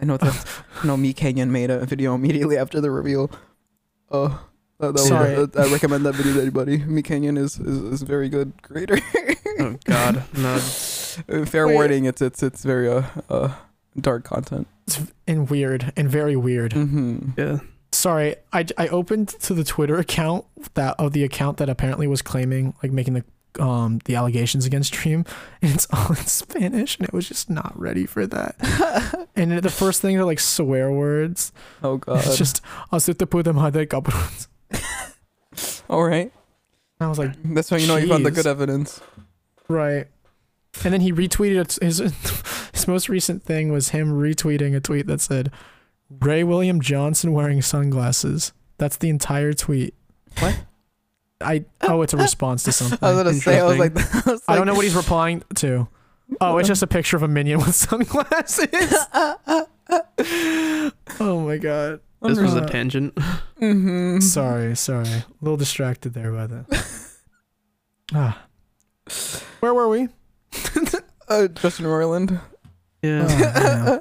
I 0.00 0.04
know 0.04 0.16
that 0.16 0.46
no, 0.84 0.96
me 0.96 1.12
Kenyon 1.12 1.50
made 1.50 1.70
a 1.70 1.84
video 1.84 2.14
immediately 2.14 2.56
after 2.56 2.80
the 2.80 2.90
reveal. 2.90 3.30
Uh, 4.10 4.38
that, 4.78 4.92
that 4.92 4.98
Sorry. 4.98 5.36
Was, 5.36 5.56
I 5.56 5.70
recommend 5.72 6.06
that 6.06 6.14
video 6.14 6.34
to 6.34 6.40
anybody. 6.40 6.78
MeatCanyon 6.78 7.36
is, 7.36 7.58
is 7.58 7.82
is 7.82 8.02
very 8.02 8.28
good 8.28 8.62
creator. 8.62 8.98
oh 9.58 9.76
god, 9.84 10.22
no. 10.36 10.58
Fair 11.46 11.66
Wait. 11.66 11.74
warning, 11.74 12.04
it's 12.04 12.22
it's 12.22 12.42
it's 12.42 12.62
very 12.64 12.88
uh 12.88 13.02
uh 13.28 13.54
dark 14.00 14.24
content. 14.24 14.68
It's 14.86 15.00
and 15.26 15.50
weird 15.50 15.92
and 15.96 16.08
very 16.08 16.36
weird. 16.36 16.72
Mm-hmm. 16.72 17.30
Yeah, 17.36 17.58
Sorry, 17.90 18.36
I, 18.52 18.66
I 18.76 18.88
opened 18.88 19.28
to 19.28 19.54
the 19.54 19.64
Twitter 19.64 19.96
account 19.98 20.44
that 20.74 20.94
of 20.98 21.12
the 21.12 21.24
account 21.24 21.56
that 21.56 21.68
apparently 21.68 22.06
was 22.06 22.20
claiming 22.20 22.74
like 22.82 22.92
making 22.92 23.14
the 23.14 23.24
um 23.60 24.00
the 24.04 24.14
allegations 24.16 24.64
against 24.66 24.92
Dream, 24.92 25.24
and 25.62 25.74
it's 25.74 25.86
all 25.92 26.10
in 26.10 26.16
Spanish, 26.16 26.98
and 26.98 27.06
it 27.06 27.12
was 27.12 27.28
just 27.28 27.48
not 27.50 27.72
ready 27.78 28.06
for 28.06 28.26
that. 28.26 29.28
and 29.36 29.52
the 29.58 29.70
first 29.70 30.00
thing 30.02 30.18
are 30.18 30.24
like 30.24 30.40
swear 30.40 30.90
words. 30.92 31.52
Oh 31.82 31.96
god. 32.04 32.24
It's 32.26 32.36
just 32.38 32.62
"Así 32.92 33.16
te 33.16 33.24
puedo 33.26 33.54
madre, 33.54 33.86
cabrón." 33.86 34.46
All 35.90 36.04
right. 36.04 36.32
I 37.00 37.06
was 37.06 37.18
like, 37.18 37.32
That's 37.44 37.70
when 37.70 37.80
you 37.80 37.86
know 37.86 37.96
you 37.96 38.08
found 38.08 38.26
the 38.26 38.30
good 38.30 38.46
evidence. 38.46 39.00
right. 39.68 40.06
And 40.84 40.92
then 40.92 41.00
he 41.00 41.12
retweeted 41.12 41.80
his 41.80 41.98
his 42.72 42.86
most 42.86 43.08
recent 43.08 43.42
thing 43.42 43.72
was 43.72 43.88
him 43.90 44.12
retweeting 44.12 44.76
a 44.76 44.80
tweet 44.80 45.06
that 45.06 45.20
said 45.20 45.50
Ray 46.20 46.44
William 46.44 46.80
Johnson 46.80 47.32
wearing 47.32 47.62
sunglasses. 47.62 48.52
That's 48.78 48.96
the 48.96 49.08
entire 49.08 49.52
tweet. 49.54 49.94
What? 50.38 50.64
I 51.40 51.64
oh, 51.82 52.02
it's 52.02 52.12
a 52.14 52.16
response 52.16 52.64
to 52.64 52.72
something. 52.78 52.98
I 53.02 53.12
was 53.12 53.22
gonna 53.22 53.34
say. 53.34 53.60
I 53.60 53.64
was 53.64 53.78
like, 53.78 53.92
I, 54.26 54.30
was 54.32 54.42
I 54.48 54.56
don't 54.56 54.66
know 54.66 54.74
what 54.74 54.84
he's 54.84 54.94
replying 54.96 55.42
to. 55.56 55.88
Oh, 56.40 56.58
it's 56.58 56.68
just 56.68 56.82
a 56.82 56.86
picture 56.86 57.16
of 57.16 57.22
a 57.22 57.28
minion 57.28 57.58
with 57.60 57.74
sunglasses. 57.74 58.68
oh 61.20 61.40
my 61.46 61.56
god. 61.58 62.00
this 62.22 62.38
was 62.38 62.54
a 62.54 62.62
Uh, 62.62 62.66
tangent. 62.66 63.14
Mhm. 63.60 64.22
Sorry, 64.22 64.76
sorry. 64.76 65.08
A 65.08 65.24
little 65.40 65.56
distracted 65.56 66.14
there 66.14 66.32
by 66.32 66.46
that. 66.46 67.10
ah. 68.14 68.44
Where 69.60 69.72
were 69.74 69.88
we? 69.88 70.08
Uh, 71.28 71.46
Justin 71.48 71.86
Roiland. 71.86 72.40
Yeah. 73.02 73.26
Oh, 73.28 73.38
yeah. 73.38 73.84
yeah, 73.84 73.98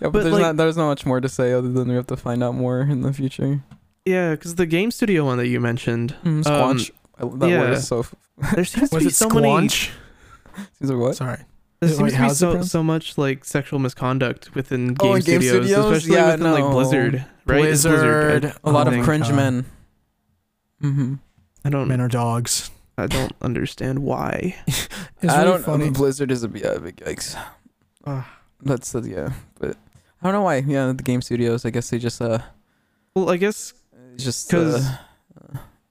but, 0.00 0.12
But, 0.12 0.22
there's 0.22 0.32
like- 0.32 0.42
not 0.42 0.56
there's 0.56 0.76
not 0.76 0.86
much 0.88 1.04
more 1.06 1.20
to 1.20 1.28
say 1.28 1.52
other 1.52 1.70
than 1.72 1.88
we 1.88 1.94
have 1.94 2.06
to 2.08 2.16
find 2.16 2.42
out 2.42 2.54
more 2.54 2.80
in 2.80 3.00
the 3.02 3.12
future. 3.12 3.62
Yeah, 4.04 4.32
because 4.32 4.54
the 4.56 4.66
game 4.66 4.90
studio 4.90 5.24
one 5.24 5.38
that 5.38 5.48
you 5.48 5.60
mentioned, 5.60 6.14
Mm, 6.24 6.44
Um, 6.46 6.76
Squanch. 6.78 6.90
I- 7.18 7.38
that 7.38 7.48
yeah. 7.48 7.60
word 7.60 7.72
is 7.74 7.86
so. 7.88 8.00
f- 8.00 8.14
there 8.54 8.64
seems 8.64 8.90
to 8.90 8.96
Was 8.96 9.04
be 9.04 9.08
it 9.08 9.14
so 9.14 9.28
many. 9.28 9.48
Squanch? 9.48 9.90
Seems 10.78 10.90
like 10.90 11.00
what? 11.00 11.16
Sorry. 11.16 11.38
There 11.80 11.90
Wait, 11.90 12.12
seems 12.12 12.12
to 12.14 12.22
be 12.22 12.28
so, 12.34 12.62
so 12.62 12.82
much 12.82 13.18
like 13.18 13.44
sexual 13.44 13.78
misconduct 13.80 14.54
within 14.54 14.94
game, 14.94 14.96
Oh, 15.10 15.14
in 15.14 15.22
game 15.22 15.40
studios, 15.42 15.66
studios? 15.66 15.84
especially 15.96 16.14
Yeah, 16.16 16.30
within 16.32 16.52
like. 16.52 16.70
Blizzard, 16.72 17.14
right? 17.46 17.58
Blizzard. 17.62 18.40
Blizzard. 18.42 18.56
A 18.62 18.70
lot 18.70 18.86
Oh 18.86 18.96
of 18.98 19.04
cringe 19.04 19.26
God. 19.28 19.34
men. 19.36 19.64
Mm-hmm. 20.82 21.14
I 21.64 21.70
don't. 21.70 21.88
Men 21.88 22.00
are 22.00 22.08
dogs. 22.08 22.70
I 22.96 23.06
don't 23.06 23.32
understand 23.42 23.98
why. 24.00 24.54
It's 24.66 24.88
I 25.22 25.38
really 25.42 25.44
don't. 25.52 25.64
funny. 25.64 25.90
Blizzard 25.90 26.30
is 26.30 26.44
a 26.44 26.48
yeah, 26.48 26.78
big 26.78 26.96
yikes. 26.96 27.36
That's 28.62 28.92
the 28.92 29.08
yeah, 29.08 29.32
but 29.58 29.76
I 30.22 30.26
don't 30.26 30.32
know 30.34 30.42
why. 30.42 30.58
Yeah, 30.58 30.92
the 30.92 31.02
game 31.02 31.20
studios. 31.22 31.64
I 31.64 31.70
guess 31.70 31.90
they 31.90 31.98
just 31.98 32.22
uh, 32.22 32.38
Well, 33.14 33.28
I 33.30 33.36
guess 33.38 33.74
just 34.16 34.50
'Cause- 34.50 34.84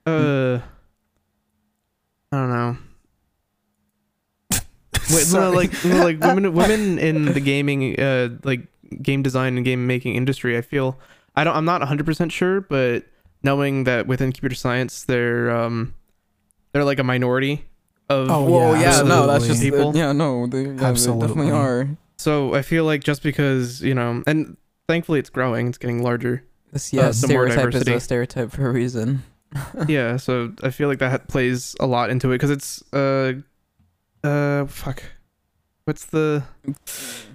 uh, 0.05 0.09
uh, 0.09 0.61
I 2.31 2.35
don't 2.35 2.49
know. 2.49 2.77
Wait, 5.13 5.27
no, 5.33 5.51
like 5.51 5.71
no, 5.85 6.03
like 6.03 6.19
women 6.21 6.53
women 6.53 6.99
in 6.99 7.25
the 7.25 7.39
gaming 7.39 7.99
uh 7.99 8.29
like 8.43 8.67
game 9.01 9.21
design 9.23 9.55
and 9.57 9.65
game 9.65 9.85
making 9.87 10.15
industry. 10.15 10.57
I 10.57 10.61
feel 10.61 10.99
I 11.35 11.43
don't. 11.43 11.55
I'm 11.55 11.65
not 11.65 11.81
100 11.81 12.05
percent 12.05 12.31
sure, 12.31 12.61
but 12.61 13.05
knowing 13.43 13.83
that 13.85 14.07
within 14.07 14.31
computer 14.31 14.55
science, 14.55 15.03
they're 15.03 15.51
um 15.51 15.93
they're 16.71 16.83
like 16.83 16.99
a 16.99 17.03
minority 17.03 17.65
of 18.09 18.29
Oh, 18.29 18.43
Well, 18.49 18.75
yeah, 18.75 18.97
yeah, 18.97 19.01
no, 19.03 19.27
that's 19.27 19.47
just 19.47 19.61
People? 19.61 19.95
yeah, 19.95 20.11
no, 20.11 20.47
they, 20.47 20.63
yeah, 20.63 20.91
they 20.91 21.19
definitely 21.19 21.51
are. 21.51 21.87
So 22.17 22.53
I 22.53 22.61
feel 22.61 22.85
like 22.85 23.03
just 23.03 23.21
because 23.23 23.81
you 23.81 23.93
know, 23.93 24.23
and 24.27 24.57
thankfully 24.87 25.19
it's 25.19 25.29
growing, 25.29 25.67
it's 25.67 25.77
getting 25.77 26.01
larger. 26.03 26.43
This 26.73 26.91
yeah, 26.91 27.03
Uh, 27.07 27.13
some 27.13 27.31
more 27.31 27.49
stereotype 27.49 27.75
is 27.81 27.87
a 27.87 27.99
stereotype 27.99 28.51
for 28.51 28.67
a 28.67 28.71
reason. 28.71 29.23
yeah, 29.87 30.17
so 30.17 30.51
I 30.63 30.71
feel 30.71 30.89
like 30.89 30.99
that 30.99 31.27
plays 31.27 31.75
a 31.79 31.85
lot 31.85 32.09
into 32.09 32.31
it 32.31 32.35
because 32.35 32.49
it's 32.49 32.83
uh 32.91 33.33
uh 34.23 34.65
fuck, 34.65 35.03
what's 35.85 36.05
the 36.05 36.43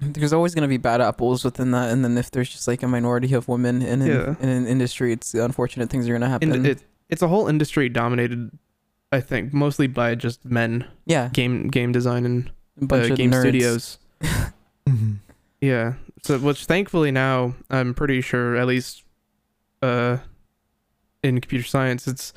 There's 0.01 0.33
always 0.33 0.53
gonna 0.53 0.67
be 0.67 0.77
bad 0.77 0.99
apples 1.01 1.45
within 1.45 1.71
that, 1.71 1.91
and 1.91 2.03
then 2.03 2.17
if 2.17 2.29
there's 2.31 2.49
just 2.49 2.67
like 2.67 2.83
a 2.83 2.87
minority 2.87 3.33
of 3.33 3.47
women 3.47 3.81
in 3.81 4.01
an, 4.01 4.07
Yeah. 4.07 4.35
in 4.41 4.49
an 4.49 4.67
industry, 4.67 5.13
it's 5.13 5.33
unfortunate 5.33 5.89
things 5.89 6.09
are 6.09 6.13
gonna 6.13 6.29
happen. 6.29 6.51
in, 6.53 6.65
it 6.65 6.83
it's 7.09 7.21
a 7.21 7.27
whole 7.29 7.47
industry 7.47 7.87
dominated, 7.89 8.51
I 9.11 9.21
think, 9.21 9.53
mostly 9.53 9.87
by 9.87 10.15
just 10.15 10.43
men, 10.45 10.85
yeah, 11.05 11.29
game 11.31 11.69
game 11.69 11.91
design 11.93 12.25
and 12.25 12.51
a 12.81 12.85
bunch 12.85 13.09
uh, 13.09 13.13
of 13.13 13.17
game 13.17 13.31
nerds. 13.31 13.39
studios. 13.41 13.97
Mhm. 14.87 15.17
Yeah. 15.61 15.93
So 16.23 16.39
which 16.39 16.65
thankfully 16.65 17.11
now 17.11 17.53
I'm 17.69 17.93
pretty 17.93 18.21
sure 18.21 18.55
at 18.55 18.65
least 18.65 19.03
uh 19.81 20.17
in 21.23 21.39
computer 21.41 21.65
science 21.67 22.07
it's 22.07 22.33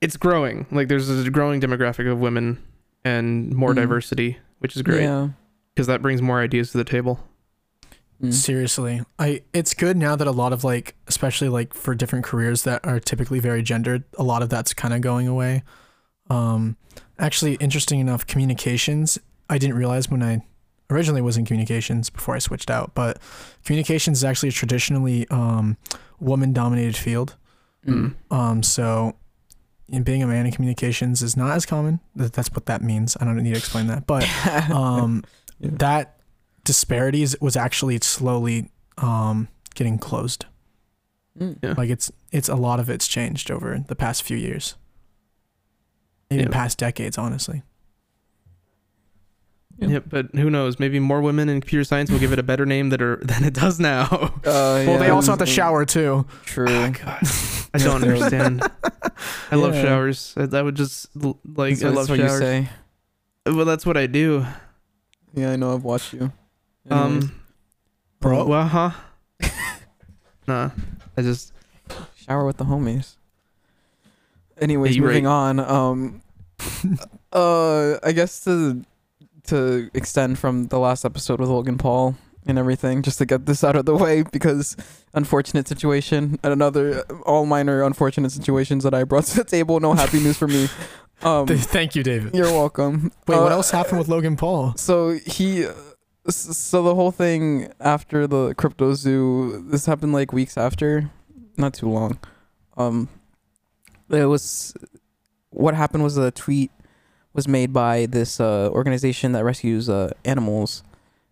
it's 0.00 0.16
growing. 0.16 0.66
Like 0.72 0.88
there's 0.88 1.08
a 1.08 1.30
growing 1.30 1.60
demographic 1.60 2.10
of 2.10 2.18
women 2.18 2.60
and 3.04 3.52
more 3.54 3.70
Mhm. 3.72 3.76
diversity, 3.76 4.38
which 4.58 4.74
is 4.74 4.82
great 4.82 5.02
Yeah. 5.04 5.28
because 5.74 5.86
that 5.86 6.02
brings 6.02 6.20
more 6.20 6.40
ideas 6.40 6.72
to 6.72 6.78
the 6.78 6.84
table. 6.84 7.20
Mm. 8.20 8.32
Seriously, 8.32 9.02
I 9.18 9.42
it's 9.52 9.74
good 9.74 9.96
now 9.96 10.14
that 10.16 10.26
a 10.28 10.32
lot 10.32 10.52
of 10.52 10.62
like, 10.64 10.94
especially 11.08 11.48
like 11.48 11.74
for 11.74 11.94
different 11.94 12.24
careers 12.24 12.62
that 12.62 12.84
are 12.84 13.00
typically 13.00 13.40
very 13.40 13.62
gendered, 13.62 14.04
a 14.18 14.22
lot 14.22 14.42
of 14.42 14.48
that's 14.48 14.72
kind 14.74 14.94
of 14.94 15.00
going 15.00 15.26
away. 15.28 15.62
Um, 16.30 16.76
actually, 17.18 17.54
interesting 17.54 17.98
enough, 18.00 18.26
communications. 18.26 19.18
I 19.50 19.58
didn't 19.58 19.76
realize 19.76 20.08
when 20.08 20.22
I 20.22 20.44
originally 20.90 21.20
was 21.22 21.36
in 21.36 21.44
communications 21.44 22.10
before 22.10 22.34
I 22.34 22.38
switched 22.38 22.70
out, 22.70 22.92
but 22.94 23.18
communications 23.64 24.18
is 24.18 24.24
actually 24.24 24.50
a 24.50 24.52
traditionally 24.52 25.26
um, 25.28 25.76
woman-dominated 26.22 26.96
field. 26.96 27.36
Mm. 27.86 28.14
Um, 28.30 28.62
so 28.62 29.16
in 29.88 30.02
being 30.04 30.22
a 30.22 30.26
man 30.26 30.46
in 30.46 30.52
communications 30.52 31.22
is 31.22 31.36
not 31.36 31.50
as 31.50 31.66
common. 31.66 32.00
That's 32.14 32.50
what 32.52 32.66
that 32.66 32.82
means. 32.82 33.16
I 33.20 33.24
don't 33.24 33.36
need 33.36 33.52
to 33.52 33.58
explain 33.58 33.88
that, 33.88 34.06
but 34.06 34.24
um, 34.70 35.24
Yeah. 35.58 35.70
that 35.74 36.20
disparities 36.64 37.34
was 37.40 37.56
actually 37.56 37.98
slowly 38.02 38.70
um, 38.98 39.48
getting 39.74 39.98
closed. 39.98 40.46
Mm. 41.38 41.58
Yeah. 41.62 41.74
Like 41.76 41.90
it's 41.90 42.10
it's 42.30 42.48
a 42.48 42.54
lot 42.56 42.78
of 42.78 42.88
it's 42.88 43.08
changed 43.08 43.50
over 43.50 43.84
the 43.88 43.96
past 43.96 44.22
few 44.22 44.36
years, 44.36 44.76
even 46.30 46.46
Yeah. 46.46 46.52
past 46.52 46.78
decades, 46.78 47.18
honestly. 47.18 47.62
Yeah. 49.82 49.88
Yep, 49.94 50.04
but 50.08 50.26
who 50.34 50.48
knows? 50.50 50.78
Maybe 50.78 50.98
more 51.00 51.20
women 51.20 51.48
in 51.48 51.60
computer 51.60 51.84
science 51.84 52.10
will 52.10 52.18
give 52.20 52.32
it 52.32 52.38
a 52.38 52.42
better 52.42 52.64
name 52.64 52.88
that 52.90 53.02
are, 53.02 53.16
than 53.22 53.44
it 53.44 53.52
does 53.54 53.80
now. 53.80 54.04
Uh, 54.44 54.84
Well, 54.86 54.98
they 54.98 55.10
also 55.10 55.32
have 55.32 55.38
to 55.40 55.46
shower 55.46 55.84
too. 55.84 56.26
True. 56.44 56.66
Oh, 56.68 56.90
God. 56.90 57.20
I 57.74 57.78
don't 57.78 58.02
understand. 58.08 58.62
I 59.50 59.56
love 59.56 59.74
Yeah. 59.74 59.82
showers. 59.82 60.34
I, 60.36 60.48
I 60.56 60.62
would 60.62 60.74
just 60.76 61.08
like 61.16 61.78
That's 61.78 61.84
I 61.84 61.88
love 61.88 62.08
what 62.08 62.18
showers. 62.18 62.32
you 62.32 62.38
say. 62.38 62.68
Well, 63.46 63.64
that's 63.64 63.84
what 63.84 63.96
I 63.96 64.06
do. 64.06 64.46
Yeah, 65.34 65.52
I 65.52 65.56
know. 65.56 65.74
I've 65.74 65.82
watched 65.84 66.12
you. 66.12 66.32
Anyways. 66.90 67.24
Um, 67.24 67.40
Bro. 68.20 68.44
Well, 68.46 68.68
huh? 68.68 68.90
nah. 70.46 70.70
I 71.16 71.22
just 71.22 71.52
shower 72.14 72.44
with 72.46 72.56
the 72.58 72.64
homies. 72.64 73.16
Anyways, 74.60 74.92
Yeah, 74.92 74.96
you 74.96 75.02
moving 75.08 75.24
right. 75.24 75.30
on. 75.32 75.60
Um, 75.60 76.22
uh, 77.32 77.98
I 78.02 78.12
guess 78.12 78.44
to 78.44 78.84
to 79.52 79.90
extend 79.94 80.38
from 80.38 80.66
the 80.68 80.78
last 80.78 81.04
episode 81.04 81.40
with 81.40 81.48
Logan 81.48 81.78
Paul 81.78 82.16
and 82.46 82.58
everything, 82.58 83.02
just 83.02 83.18
to 83.18 83.26
get 83.26 83.46
this 83.46 83.62
out 83.62 83.76
of 83.76 83.84
the 83.86 83.94
way, 83.94 84.22
because 84.32 84.76
unfortunate 85.14 85.68
situation 85.68 86.38
and 86.42 86.52
another 86.52 87.02
all 87.24 87.46
minor 87.46 87.82
unfortunate 87.84 88.32
situations 88.32 88.82
that 88.84 88.94
I 88.94 89.04
brought 89.04 89.24
to 89.26 89.36
the 89.36 89.44
table. 89.44 89.78
No 89.80 89.92
happy 89.94 90.18
news 90.20 90.36
for 90.38 90.48
me. 90.48 90.68
Um, 91.24 91.46
Thank 91.46 91.94
you, 91.94 92.02
David. 92.02 92.34
you're 92.34 92.50
welcome. 92.50 93.12
Wait, 93.28 93.38
what 93.38 93.52
Uh, 93.52 93.54
else 93.54 93.70
happened 93.70 93.98
with 94.00 94.08
Logan 94.08 94.34
Paul? 94.34 94.74
so 94.76 95.10
he 95.24 95.64
uh, 95.66 95.72
so 96.28 96.82
the 96.82 96.96
whole 96.96 97.12
thing 97.12 97.72
after 97.78 98.26
the 98.26 98.56
CryptoZoo 98.56 99.70
this 99.70 99.86
happened 99.86 100.12
like 100.12 100.32
weeks 100.32 100.58
after 100.58 101.12
not 101.56 101.74
too 101.74 101.88
long 101.88 102.18
um 102.76 103.08
it 104.10 104.24
was 104.26 104.74
what 105.50 105.74
happened 105.74 106.02
was 106.02 106.16
a 106.16 106.32
tweet 106.32 106.72
was 107.34 107.48
made 107.48 107.72
by 107.72 108.06
this 108.06 108.40
uh 108.40 108.68
organization 108.72 109.32
that 109.32 109.44
rescues 109.44 109.88
uh 109.88 110.10
animals 110.24 110.82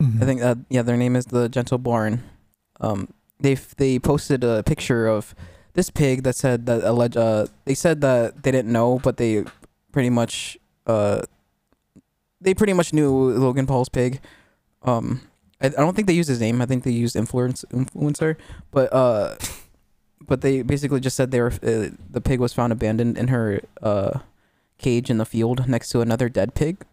Mm-hmm. 0.01 0.23
i 0.23 0.25
think 0.25 0.41
that 0.41 0.57
yeah 0.71 0.81
their 0.81 0.97
name 0.97 1.15
is 1.15 1.27
the 1.27 1.47
gentle 1.51 1.77
barn 1.77 2.23
um 2.81 3.13
they 3.39 3.53
they 3.77 3.99
posted 3.99 4.43
a 4.43 4.63
picture 4.63 5.07
of 5.07 5.35
this 5.75 5.91
pig 5.91 6.23
that 6.23 6.35
said 6.37 6.65
that 6.65 6.83
alleged 6.85 7.19
uh 7.19 7.45
they 7.67 7.75
said 7.75 8.01
that 8.01 8.43
they 8.43 8.51
didn't 8.51 8.73
know 8.73 8.99
but 8.99 9.19
they 9.19 9.45
pretty 9.93 10.09
much 10.09 10.57
uh 10.87 11.21
they 12.41 12.55
pretty 12.55 12.73
much 12.73 12.93
knew 12.95 13.11
Logan 13.37 13.67
Paul's 13.67 13.89
pig. 13.91 14.21
Um, 14.83 15.21
I, 15.61 15.67
I 15.67 15.69
don't 15.69 15.95
think 15.95 16.07
they 16.09 16.15
used 16.15 16.29
his 16.31 16.41
name. 16.41 16.63
I 16.63 16.67
think 16.67 16.85
they 16.85 16.91
used 16.91 17.15
influence 17.17 17.65
influencer, 17.71 18.37
but 18.71 18.91
uh, 18.95 19.37
but 20.27 20.41
they 20.41 20.63
basically 20.63 21.01
just 21.01 21.17
said 21.17 21.31
they 21.31 21.41
were 21.43 21.53
uh, 21.63 21.91
the 22.11 22.23
pig 22.25 22.41
was 22.41 22.53
found 22.55 22.73
abandoned 22.73 23.19
in 23.19 23.29
her 23.29 23.61
uh 23.83 24.21
cage 24.81 25.11
in 25.11 25.19
the 25.19 25.25
field 25.25 25.69
next 25.69 25.91
to 25.91 26.01
another 26.01 26.29
dead 26.29 26.55
pig. 26.55 26.85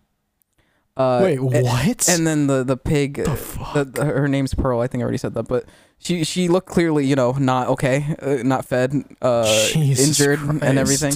Uh, 0.95 1.19
Wait, 1.21 1.39
what? 1.39 2.10
And 2.10 2.26
then 2.26 2.47
the 2.47 2.63
the 2.63 2.76
pig, 2.76 3.15
the 3.23 3.32
uh, 3.32 3.36
fuck? 3.36 3.73
the, 3.73 3.86
the- 3.86 4.06
her 4.06 4.28
name's 4.28 4.56
Pearl. 4.56 4.80
I 4.80 4.88
think 4.88 5.02
I 5.02 5.04
already 5.04 5.19
said 5.19 5.36
that, 5.36 5.47
but 5.47 5.65
she 6.00 6.23
she 6.23 6.47
looked 6.47 6.67
clearly, 6.69 7.06
you 7.06 7.15
know, 7.15 7.34
not 7.34 7.67
okay, 7.69 8.15
uh, 8.19 8.38
not 8.43 8.65
fed, 8.65 9.04
uh, 9.21 9.69
injured, 9.76 10.39
Christ. 10.39 10.63
and 10.63 10.80
everything. 10.80 11.13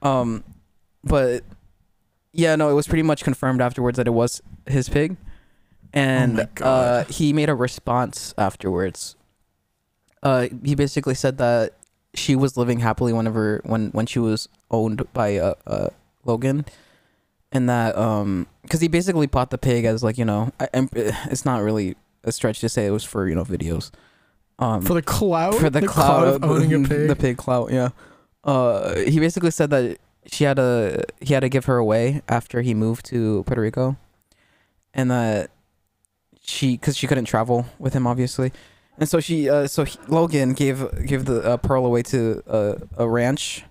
Um, 0.00 0.44
but 1.02 1.42
yeah, 2.32 2.54
no, 2.54 2.70
it 2.70 2.74
was 2.74 2.86
pretty 2.86 3.02
much 3.02 3.24
confirmed 3.24 3.60
afterwards 3.60 3.96
that 3.96 4.06
it 4.06 4.12
was 4.12 4.42
his 4.66 4.88
pig, 4.88 5.16
and 5.92 6.48
Oh 6.60 6.64
uh, 6.64 7.04
he 7.04 7.32
made 7.32 7.48
a 7.48 7.54
response 7.54 8.32
afterwards. 8.38 9.16
Uh, 10.22 10.48
he 10.64 10.76
basically 10.76 11.14
said 11.14 11.38
that 11.38 11.74
she 12.14 12.36
was 12.36 12.56
living 12.56 12.78
happily 12.78 13.12
whenever 13.12 13.60
when 13.64 13.90
when 13.90 14.06
she 14.06 14.20
was 14.20 14.48
owned 14.70 15.02
by 15.12 15.36
uh, 15.36 15.54
uh 15.66 15.88
Logan, 16.26 16.64
and 17.52 17.68
that 17.68 17.96
um 17.96 18.46
because 18.62 18.80
he 18.80 18.88
basically 18.88 19.26
bought 19.26 19.50
the 19.50 19.58
pig 19.58 19.84
as 19.84 20.02
like 20.02 20.18
you 20.18 20.24
know 20.24 20.52
I, 20.60 20.68
it's 20.72 21.44
not 21.44 21.62
really 21.62 21.96
a 22.24 22.32
stretch 22.32 22.60
to 22.60 22.68
say 22.68 22.86
it 22.86 22.90
was 22.90 23.04
for 23.04 23.28
you 23.28 23.34
know 23.34 23.44
videos. 23.44 23.90
Um, 24.58 24.82
for 24.82 24.94
the 24.94 25.02
clout? 25.02 25.54
for 25.54 25.68
the, 25.68 25.86
clout 25.86 26.24
clout 26.24 26.28
of 26.28 26.44
owning 26.44 26.72
a 26.72 26.78
pig? 26.88 27.08
The 27.08 27.16
pig 27.16 27.36
clout, 27.36 27.70
yeah. 27.72 27.90
Uh, 28.42 28.96
he 28.96 29.20
basically 29.20 29.50
said 29.50 29.70
that 29.70 29.98
she 30.26 30.44
had 30.44 30.56
to 30.56 31.04
he 31.20 31.34
had 31.34 31.40
to 31.40 31.48
give 31.48 31.66
her 31.66 31.76
away 31.76 32.22
after 32.28 32.62
he 32.62 32.74
moved 32.74 33.04
to 33.06 33.42
Puerto 33.44 33.60
Rico, 33.60 33.96
and 34.94 35.10
that 35.10 35.50
she 36.40 36.76
because 36.76 36.96
she 36.96 37.06
couldn't 37.06 37.24
travel 37.26 37.66
with 37.78 37.92
him 37.92 38.06
obviously, 38.06 38.52
and 38.98 39.08
so 39.08 39.20
she 39.20 39.48
uh 39.48 39.66
so 39.66 39.84
he, 39.84 39.98
Logan 40.08 40.54
gave 40.54 41.06
gave 41.06 41.24
the 41.26 41.42
uh, 41.42 41.56
pearl 41.58 41.84
away 41.84 42.02
to 42.04 42.42
uh, 42.48 42.74
a 42.96 43.08
ranch. 43.08 43.64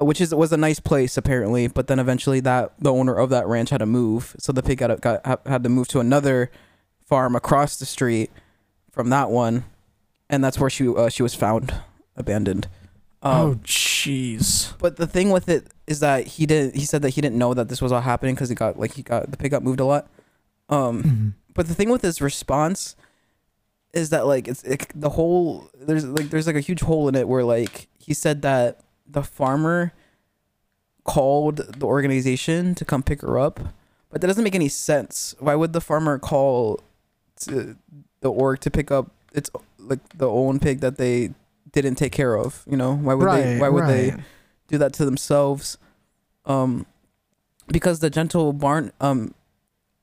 Which 0.00 0.20
is 0.20 0.34
was 0.34 0.52
a 0.52 0.56
nice 0.56 0.80
place 0.80 1.16
apparently. 1.16 1.66
But 1.68 1.86
then 1.86 1.98
eventually, 1.98 2.40
that 2.40 2.72
the 2.78 2.92
owner 2.92 3.14
of 3.14 3.30
that 3.30 3.46
ranch 3.46 3.70
had 3.70 3.78
to 3.78 3.86
move, 3.86 4.34
so 4.38 4.52
the 4.52 4.62
pig 4.62 4.78
got 4.78 5.00
got 5.00 5.24
had 5.46 5.62
to 5.62 5.68
move 5.68 5.88
to 5.88 6.00
another 6.00 6.50
farm 7.04 7.36
across 7.36 7.76
the 7.76 7.86
street 7.86 8.30
from 8.90 9.10
that 9.10 9.30
one, 9.30 9.64
and 10.28 10.42
that's 10.44 10.58
where 10.58 10.70
she 10.70 10.88
uh, 10.88 11.08
she 11.08 11.22
was 11.22 11.34
found 11.34 11.74
abandoned. 12.16 12.68
Um, 13.22 13.32
oh 13.32 13.54
jeez. 13.64 14.72
But 14.78 14.96
the 14.96 15.06
thing 15.06 15.30
with 15.30 15.48
it 15.48 15.66
is 15.86 16.00
that 16.00 16.26
he 16.26 16.46
didn't. 16.46 16.76
He 16.76 16.84
said 16.84 17.02
that 17.02 17.10
he 17.10 17.20
didn't 17.20 17.38
know 17.38 17.54
that 17.54 17.68
this 17.68 17.80
was 17.82 17.92
all 17.92 18.00
happening 18.00 18.34
because 18.34 18.48
he 18.48 18.54
got 18.54 18.78
like 18.78 18.92
he 18.94 19.02
got 19.02 19.30
the 19.30 19.36
pig 19.36 19.50
got 19.50 19.62
moved 19.62 19.80
a 19.80 19.84
lot. 19.84 20.08
Um, 20.68 21.02
Mhm. 21.02 21.32
but 21.54 21.68
the 21.68 21.74
thing 21.74 21.88
with 21.90 22.02
his 22.02 22.20
response 22.20 22.96
is 23.94 24.10
that 24.10 24.26
like 24.26 24.46
it's 24.48 24.62
it, 24.64 24.86
the 24.94 25.10
whole 25.10 25.70
there's 25.78 26.04
like 26.04 26.28
there's 26.30 26.46
like 26.46 26.56
a 26.56 26.60
huge 26.60 26.80
hole 26.80 27.08
in 27.08 27.14
it 27.14 27.26
where 27.28 27.44
like 27.44 27.88
he 27.98 28.12
said 28.12 28.42
that 28.42 28.80
the 29.08 29.22
farmer 29.22 29.92
called 31.04 31.58
the 31.58 31.86
organization 31.86 32.74
to 32.74 32.84
come 32.84 33.02
pick 33.02 33.22
her 33.22 33.38
up, 33.38 33.60
but 34.10 34.20
that 34.20 34.26
doesn't 34.26 34.44
make 34.44 34.54
any 34.54 34.68
sense. 34.68 35.34
Why 35.38 35.54
would 35.54 35.72
the 35.72 35.80
farmer 35.80 36.18
call 36.18 36.80
to 37.40 37.76
the 38.20 38.30
org 38.30 38.60
to 38.60 38.70
pick 38.70 38.90
up 38.90 39.10
its 39.32 39.50
like 39.78 40.00
the 40.16 40.28
own 40.28 40.58
pig 40.58 40.80
that 40.80 40.96
they 40.96 41.34
didn't 41.72 41.96
take 41.96 42.12
care 42.12 42.36
of? 42.36 42.64
You 42.68 42.76
know, 42.76 42.94
why 42.96 43.14
would 43.14 43.24
they? 43.42 43.58
Why 43.58 43.68
would 43.68 43.86
they? 43.86 44.14
do 44.68 44.78
that 44.78 44.92
to 44.92 45.04
themselves 45.04 45.78
um 46.44 46.86
because 47.68 48.00
the 48.00 48.10
gentle 48.10 48.52
barn 48.52 48.90
um 49.00 49.32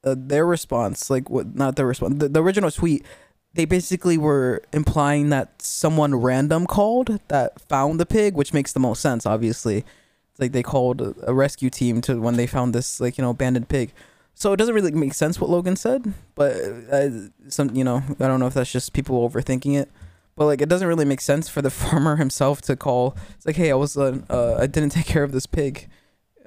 uh, 0.05 0.15
their 0.17 0.45
response 0.45 1.09
like 1.09 1.29
what 1.29 1.53
not 1.53 1.75
their 1.75 1.85
response 1.85 2.17
the, 2.17 2.29
the 2.29 2.41
original 2.41 2.71
tweet 2.71 3.05
they 3.53 3.65
basically 3.65 4.17
were 4.17 4.61
implying 4.71 5.29
that 5.29 5.61
someone 5.61 6.15
random 6.15 6.65
called 6.65 7.19
that 7.27 7.61
found 7.61 7.99
the 7.99 8.05
pig 8.05 8.35
which 8.35 8.53
makes 8.53 8.73
the 8.73 8.79
most 8.79 9.01
sense 9.01 9.25
obviously. 9.25 9.85
It's 10.31 10.39
like 10.39 10.51
they 10.51 10.63
called 10.63 11.15
a, 11.27 11.33
rescue 11.33 11.69
team 11.69 12.01
to 12.01 12.19
when 12.19 12.37
they 12.37 12.47
found 12.47 12.73
this 12.73 12.99
like 12.99 13.17
you 13.17 13.23
know 13.23 13.29
abandoned 13.29 13.69
pig. 13.69 13.91
So 14.33 14.51
it 14.51 14.57
doesn't 14.57 14.73
really 14.73 14.91
make 14.91 15.13
sense 15.13 15.39
what 15.39 15.49
logan 15.49 15.75
said 15.75 16.13
but 16.33 16.53
uh, 16.91 17.09
some 17.47 17.75
you 17.75 17.83
know 17.83 18.01
i 18.19 18.27
don't 18.27 18.39
know 18.39 18.47
if 18.47 18.55
that's 18.55 18.71
just 18.71 18.91
people 18.93 19.29
overthinking 19.29 19.77
it 19.79 19.91
but 20.35 20.45
like 20.45 20.61
it 20.61 20.69
doesn't 20.69 20.87
really 20.87 21.05
make 21.05 21.21
sense 21.21 21.47
for 21.47 21.61
the 21.61 21.69
farmer 21.81 22.15
himself 22.15 22.61
to 22.63 22.75
call. 22.75 23.15
It's 23.35 23.45
like 23.45 23.55
hey 23.55 23.71
i 23.71 23.75
was 23.75 23.95
uh, 23.97 24.19
uh 24.29 24.55
i 24.59 24.67
didn't 24.67 24.89
take 24.89 25.05
care 25.05 25.23
of 25.23 25.31
this 25.31 25.45
pig. 25.45 25.87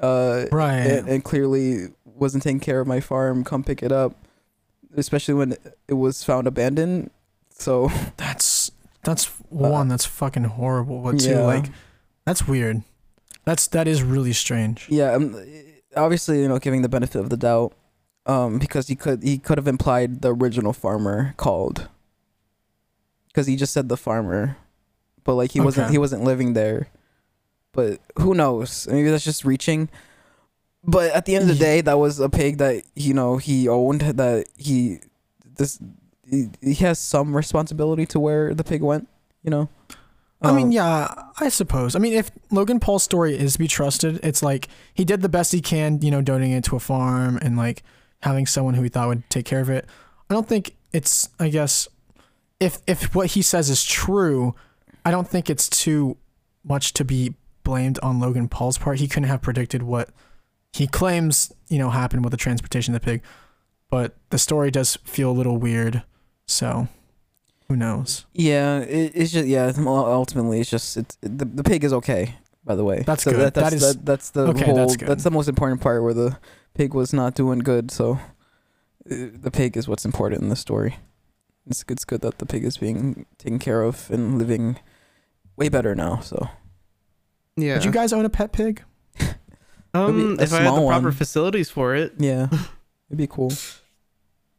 Uh 0.03 0.47
Right. 0.53 0.79
and, 0.79 1.09
and 1.09 1.25
clearly 1.25 1.89
wasn't 2.05 2.43
taking 2.43 2.61
care 2.61 2.81
of 2.81 2.87
my 2.87 3.01
farm. 3.01 3.45
Come 3.45 3.63
pick 3.63 3.83
it 3.83 3.93
up 3.93 4.26
especially 4.97 5.35
when 5.35 5.57
it 5.89 5.95
was 5.95 6.25
found 6.25 6.47
abandoned 6.47 7.11
so 7.51 7.89
That's 8.17 8.71
that's 9.05 9.27
one 9.51 9.87
that's 9.89 10.05
fucking 10.05 10.45
horrible. 10.45 11.01
But 11.01 11.21
two, 11.21 11.31
Uh, 11.31 11.39
yeah. 11.39 11.45
like 11.45 11.67
that's 12.25 12.49
weird. 12.49 12.83
That's 13.45 13.69
that 13.69 13.87
is 13.87 14.03
really 14.03 14.33
strange. 14.33 14.87
yeah 14.91 15.13
um, 15.13 15.37
obviously 15.97 16.43
you 16.43 16.49
know 16.49 16.59
giving 16.59 16.83
the 16.83 16.89
benefit 16.89 17.21
of 17.21 17.31
the 17.31 17.37
doubt 17.37 17.73
um 18.27 18.59
because 18.59 18.89
he 18.89 18.97
could 18.97 19.23
he 19.23 19.39
could 19.39 19.57
have 19.59 19.69
implied 19.69 20.21
the 20.23 20.35
original 20.35 20.73
farmer 20.73 21.33
called 21.37 21.89
because 23.29 23.47
he 23.47 23.55
just 23.57 23.73
said 23.73 23.89
the 23.89 23.97
farmer 23.97 24.57
but 25.25 25.35
like 25.35 25.53
he 25.53 25.61
wasn't 25.61 25.91
he 25.91 25.99
wasn't 25.99 26.23
living 26.25 26.53
there 26.55 26.89
but 27.73 28.01
who 28.19 28.35
knows 28.35 28.89
maybe 28.91 29.09
that's 29.11 29.25
just 29.25 29.45
reaching 29.45 29.89
but 30.87 31.11
at 31.13 31.27
the 31.27 31.35
end 31.35 31.43
of 31.43 31.49
the 31.49 31.55
day 31.65 31.81
that 31.81 31.99
was 31.99 32.21
a 32.21 32.29
pig 32.29 32.59
that 32.59 32.83
you 32.95 33.13
know 33.13 33.37
he 33.37 33.69
owned 33.69 34.01
that 34.03 34.47
he 34.57 34.99
this 35.57 35.79
he, 36.29 36.49
he 36.61 36.75
has 36.75 36.99
some 36.99 37.37
responsibility 37.37 38.07
to 38.07 38.21
where 38.21 38.55
the 38.55 38.65
pig 38.65 38.83
went 38.83 39.09
you 39.43 39.51
know 39.51 39.69
I 40.43 40.53
mean, 40.53 40.67
Um, 40.67 40.73
yeah, 40.73 41.15
I 41.41 41.49
suppose. 41.49 41.97
I 41.97 41.99
mean, 41.99 42.13
if 42.13 42.31
Logan 42.51 42.79
Paul's 42.79 43.03
story 43.03 43.35
is 43.37 43.55
to 43.55 43.59
be 43.59 43.67
trusted, 43.67 44.21
it's 44.23 44.43
like 44.43 44.69
he 44.93 45.03
did 45.03 45.23
the 45.23 45.31
best 45.31 45.51
he 45.51 45.63
can, 45.63 46.03
you 46.03 46.11
know, 46.11 46.21
donating 46.21 46.53
it 46.53 46.63
to 46.65 46.77
a 46.77 46.79
farm 46.79 47.39
and 47.41 47.57
like 47.57 47.83
having 48.21 48.45
someone 48.45 48.75
who 48.75 48.83
he 48.83 48.91
thought 48.91 49.09
would 49.09 49.29
take 49.31 49.47
care 49.47 49.61
of 49.61 49.71
it. 49.71 49.87
I 50.29 50.35
don't 50.35 50.47
think 50.47 50.77
it's. 50.93 51.31
I 51.41 51.49
guess 51.49 51.89
if 52.61 52.81
if 52.87 53.15
what 53.15 53.29
he 53.29 53.41
says 53.41 53.71
is 53.71 53.83
true, 53.83 54.55
I 55.07 55.11
don't 55.11 55.27
think 55.27 55.49
it's 55.49 55.71
too 55.71 56.19
much 56.63 56.93
to 56.95 57.05
be 57.05 57.35
blamed 57.65 57.99
on 58.03 58.21
Logan 58.21 58.49
Paul's 58.49 58.77
part. 58.77 58.99
He 59.01 59.09
couldn't 59.09 59.31
have 59.31 59.41
predicted 59.41 59.83
what 59.85 60.11
he 60.77 60.87
claims, 60.87 61.53
you 61.69 61.79
know, 61.79 61.91
happened 61.91 62.25
with 62.25 62.31
the 62.33 62.37
transportation 62.37 62.95
of 62.95 63.01
the 63.01 63.05
pig. 63.05 63.23
But 63.91 64.17
the 64.31 64.39
story 64.39 64.71
does 64.71 64.97
feel 65.05 65.31
a 65.31 65.37
little 65.41 65.59
weird. 65.59 66.03
So, 66.47 66.89
who 67.69 67.77
knows? 67.77 68.27
Yeah, 68.33 68.81
it, 68.81 69.13
it's 69.15 69.33
just 69.33 69.47
yeah. 69.47 69.73
Ultimately, 69.77 70.61
it's 70.61 70.71
just 70.71 70.97
it's 70.97 71.17
the 71.21 71.45
the 71.45 71.63
pig 71.65 71.85
is 71.85 71.93
okay. 71.93 72.35
By 72.65 72.75
the 72.75 72.83
way, 72.85 73.05
That's 73.07 73.23
So 73.23 73.31
good. 73.31 73.41
That, 73.41 73.55
that's 73.55 73.71
That 73.71 73.77
is- 73.77 73.95
that, 73.97 74.05
that's 74.05 74.31
the 74.31 74.49
okay, 74.49 74.65
whole. 74.65 74.75
that's 74.75 74.97
That's, 74.97 75.09
good. 75.09 75.19
the 75.21 75.31
most 75.31 75.49
important 75.49 75.81
part 75.81 76.03
where 76.03 76.13
the 76.15 76.37
pig 76.75 76.95
was 76.95 77.13
not 77.13 77.35
doing 77.37 77.61
good. 77.61 77.93
So 77.93 78.19
uh, 79.09 79.31
the 79.41 79.53
pig 79.53 79.77
is 79.77 79.87
what's 79.87 80.05
important 80.05 80.43
in 80.43 80.49
the 80.49 80.57
story. 80.57 80.97
It's 81.69 81.85
it's 81.89 82.05
good 82.05 82.23
that 82.23 82.39
the 82.39 82.47
pig 82.47 82.65
is 82.65 82.77
being 82.79 83.25
taken 83.39 83.61
care 83.61 83.83
of 83.83 84.11
and 84.11 84.37
living 84.37 84.79
way 85.57 85.69
better 85.69 85.95
now. 85.95 86.19
So 86.21 86.49
Yeah. 87.57 87.75
Would 87.75 87.85
you 87.85 87.93
guys 87.93 88.13
own 88.13 88.25
a 88.25 88.31
pet 88.31 88.51
pig? 88.53 88.83
Um, 89.97 90.37
if 90.41 90.53
I 90.53 90.57
had 90.63 90.67
the 90.75 90.87
proper 90.87 91.05
one. 91.05 91.13
facilities 91.13 91.71
for 91.71 91.95
it, 91.95 92.15
yeah, 92.19 92.49
it'd 93.09 93.17
be 93.19 93.27
cool. 93.27 93.51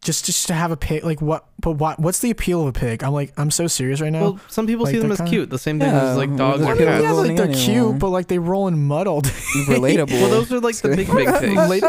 just 0.03 0.25
just 0.25 0.47
to 0.47 0.53
have 0.53 0.71
a 0.71 0.77
pig 0.77 1.03
like 1.03 1.21
what 1.21 1.45
but 1.59 1.71
what 1.71 1.99
what's 1.99 2.19
the 2.19 2.29
appeal 2.29 2.61
of 2.61 2.67
a 2.67 2.71
pig 2.71 3.03
i'm 3.03 3.11
like 3.13 3.33
i'm 3.35 3.49
so 3.51 3.67
serious 3.67 3.99
right 3.99 4.11
now 4.11 4.21
well, 4.21 4.39
some 4.47 4.65
people 4.67 4.85
Like, 4.85 4.93
see 4.93 4.99
them 4.99 5.11
as 5.11 5.17
kinda- 5.17 5.29
cute. 5.31 5.49
The 5.49 5.57
same 5.59 5.79
thing 5.79 5.89
Yeah, 5.89 6.11
as 6.11 6.17
like 6.17 6.33
dogs 6.37 6.59
they're 6.61 6.69
I 6.69 6.75
mean, 6.75 6.77
cute. 6.87 7.01
yeah, 7.03 7.11
like 7.11 7.35
they're 7.35 7.45
Animal. 7.47 7.59
cute 7.91 7.99
but 7.99 8.09
like 8.09 8.27
they 8.27 8.39
roll 8.39 8.67
in 8.67 8.77
mud 8.87 9.07
all 9.07 9.21
day 9.21 9.29
Relatable. 9.67 10.11
Well, 10.11 10.29
those 10.29 10.51
are 10.53 10.59
like 10.61 10.75
the 10.77 10.89
big 10.95 11.07
big 11.07 11.27
pigs. 11.39 11.81